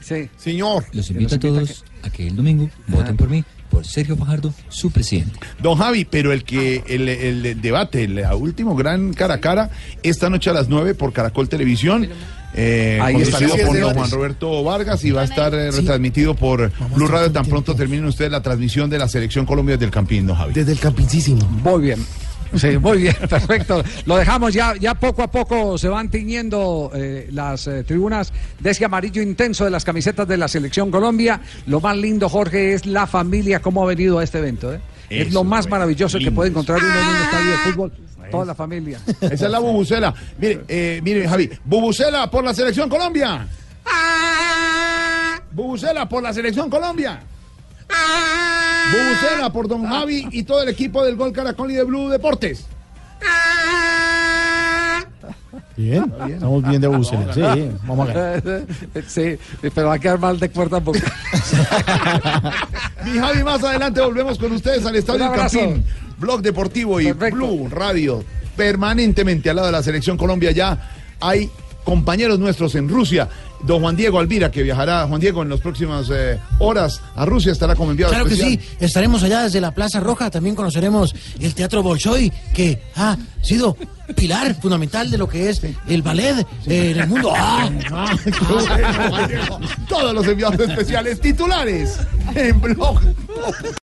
Sí. 0.00 0.28
Señor. 0.36 0.84
Los 0.92 1.10
invito 1.10 1.34
a 1.34 1.38
todos 1.38 1.84
a 2.02 2.10
que 2.10 2.26
el 2.28 2.34
domingo 2.36 2.68
voten 2.88 3.16
por 3.16 3.28
mí, 3.28 3.44
por 3.70 3.86
Sergio 3.86 4.16
Fajardo, 4.16 4.52
su 4.68 4.90
presidente. 4.90 5.38
Don 5.62 5.76
Javi, 5.76 6.04
pero 6.04 6.32
el 6.32 6.44
que 6.44 6.82
el, 6.86 7.08
el 7.08 7.60
debate, 7.60 8.04
el 8.04 8.24
último 8.38 8.74
gran 8.74 9.12
cara 9.14 9.34
a 9.34 9.40
cara, 9.40 9.70
esta 10.02 10.30
noche 10.30 10.50
a 10.50 10.52
las 10.52 10.68
9 10.68 10.94
por 10.94 11.12
Caracol 11.12 11.48
Televisión. 11.48 12.08
Eh, 12.54 12.98
Ahí 13.02 13.12
conducido 13.14 13.40
estaremos. 13.56 13.68
por 13.68 13.80
don 13.80 13.94
Juan 13.94 14.10
Roberto 14.10 14.64
Vargas 14.64 15.04
y 15.04 15.10
va 15.10 15.20
a 15.20 15.24
estar 15.24 15.52
eh, 15.54 15.70
retransmitido 15.70 16.34
por 16.34 16.72
Blue 16.94 17.06
Radio 17.06 17.30
tan 17.30 17.44
pronto 17.44 17.74
terminen 17.74 18.06
ustedes 18.06 18.30
la 18.32 18.40
transmisión 18.40 18.88
de 18.88 18.98
la 18.98 19.06
selección 19.06 19.44
Colombia 19.44 19.76
desde 19.76 19.84
el 19.84 19.90
Campín, 19.90 20.26
don 20.26 20.34
Javi. 20.36 20.54
Desde 20.54 20.72
el 20.72 20.78
campincísimo. 20.78 21.44
Muy 21.46 21.82
bien. 21.82 22.04
Sí, 22.58 22.78
muy 22.78 22.98
bien, 22.98 23.16
perfecto. 23.28 23.82
Lo 24.06 24.16
dejamos 24.16 24.52
ya, 24.52 24.74
ya 24.76 24.94
poco 24.94 25.22
a 25.22 25.30
poco 25.30 25.78
se 25.78 25.88
van 25.88 26.10
tiñendo 26.10 26.90
eh, 26.94 27.28
las 27.30 27.66
eh, 27.66 27.84
tribunas 27.84 28.32
de 28.58 28.70
ese 28.70 28.84
amarillo 28.84 29.22
intenso 29.22 29.64
de 29.64 29.70
las 29.70 29.84
camisetas 29.84 30.26
de 30.26 30.36
la 30.36 30.48
selección 30.48 30.90
Colombia. 30.90 31.40
Lo 31.66 31.80
más 31.80 31.96
lindo, 31.96 32.28
Jorge, 32.28 32.74
es 32.74 32.86
la 32.86 33.06
familia, 33.06 33.60
cómo 33.60 33.82
ha 33.82 33.86
venido 33.86 34.18
a 34.18 34.24
este 34.24 34.38
evento. 34.38 34.72
¿eh? 34.72 34.80
es 35.10 35.32
lo 35.32 35.44
más 35.44 35.64
bueno, 35.64 35.76
maravilloso 35.76 36.18
que 36.18 36.30
puede 36.30 36.50
encontrar 36.50 36.78
uno 36.78 36.88
en 36.88 37.06
un 37.06 37.16
estadio 37.16 37.50
de 37.50 37.56
fútbol. 37.58 37.92
Toda 38.30 38.44
la 38.44 38.54
familia. 38.54 39.00
Esa 39.22 39.46
es 39.46 39.50
la 39.50 39.58
bubucela. 39.58 40.14
Mire, 40.38 40.60
eh, 40.68 41.00
mire, 41.02 41.26
Javi, 41.26 41.48
bubucela 41.64 42.30
por 42.30 42.44
la 42.44 42.52
selección 42.52 42.88
Colombia. 42.88 43.48
Bubucela 45.52 46.06
por 46.06 46.22
la 46.22 46.32
selección 46.32 46.68
Colombia. 46.68 47.20
Bubucela 47.88 49.52
por 49.52 49.68
don 49.68 49.86
Javi 49.86 50.28
y 50.30 50.42
todo 50.42 50.62
el 50.62 50.68
equipo 50.68 51.04
del 51.04 51.16
Gol 51.16 51.32
Caracol 51.32 51.70
y 51.70 51.74
de 51.74 51.84
Blue 51.84 52.08
Deportes. 52.08 52.66
Bien, 55.76 56.12
estamos 56.28 56.68
bien 56.68 56.80
de 56.80 56.88
bucela. 56.88 57.32
Sí, 57.32 57.70
vamos 57.86 58.08
a 58.08 58.12
ganar. 58.12 58.42
Sí, 59.06 59.38
pero 59.74 59.88
va 59.88 59.94
a 59.94 59.98
quedar 59.98 60.18
mal 60.18 60.38
de 60.38 60.50
cuerda 60.50 60.80
boca. 60.80 61.00
Mi 63.04 63.18
Javi, 63.18 63.44
más 63.44 63.62
adelante 63.62 64.00
volvemos 64.00 64.38
con 64.38 64.52
ustedes 64.52 64.84
al 64.84 64.96
Estadio. 64.96 65.32
Campín. 65.32 65.84
Blog 66.18 66.42
Deportivo 66.42 67.00
y 67.00 67.12
Blue 67.12 67.68
Radio. 67.70 68.24
Permanentemente 68.56 69.50
al 69.50 69.56
lado 69.56 69.66
de 69.66 69.72
la 69.72 69.82
Selección 69.82 70.16
Colombia 70.16 70.50
ya 70.50 70.90
hay 71.20 71.48
compañeros 71.88 72.38
nuestros 72.38 72.74
en 72.74 72.86
Rusia. 72.86 73.30
Don 73.62 73.80
Juan 73.80 73.96
Diego 73.96 74.18
Alvira, 74.20 74.50
que 74.50 74.62
viajará, 74.62 75.06
Juan 75.06 75.20
Diego, 75.20 75.42
en 75.42 75.48
las 75.48 75.60
próximas 75.60 76.06
eh, 76.12 76.38
horas 76.58 77.00
a 77.16 77.24
Rusia, 77.24 77.50
estará 77.50 77.74
como 77.74 77.90
enviado 77.90 78.12
Claro 78.12 78.28
que 78.28 78.36
sí, 78.36 78.60
estaremos 78.78 79.22
allá 79.22 79.44
desde 79.44 79.60
la 79.60 79.72
Plaza 79.72 79.98
Roja, 79.98 80.30
también 80.30 80.54
conoceremos 80.54 81.14
el 81.40 81.54
Teatro 81.54 81.82
Bolshoi, 81.82 82.30
que 82.54 82.80
ha 82.94 83.16
sido 83.42 83.74
pilar 84.14 84.54
fundamental 84.60 85.10
de 85.10 85.18
lo 85.18 85.28
que 85.28 85.48
es 85.48 85.62
el 85.88 86.02
ballet 86.02 86.46
eh, 86.66 86.90
en 86.90 87.00
el 87.00 87.08
mundo. 87.08 87.32
¡Ah! 87.36 87.70
Todos 89.88 90.14
los 90.14 90.26
enviados 90.26 90.60
especiales 90.60 91.18
titulares 91.20 91.98
en 92.34 92.60
Blog 92.60 93.00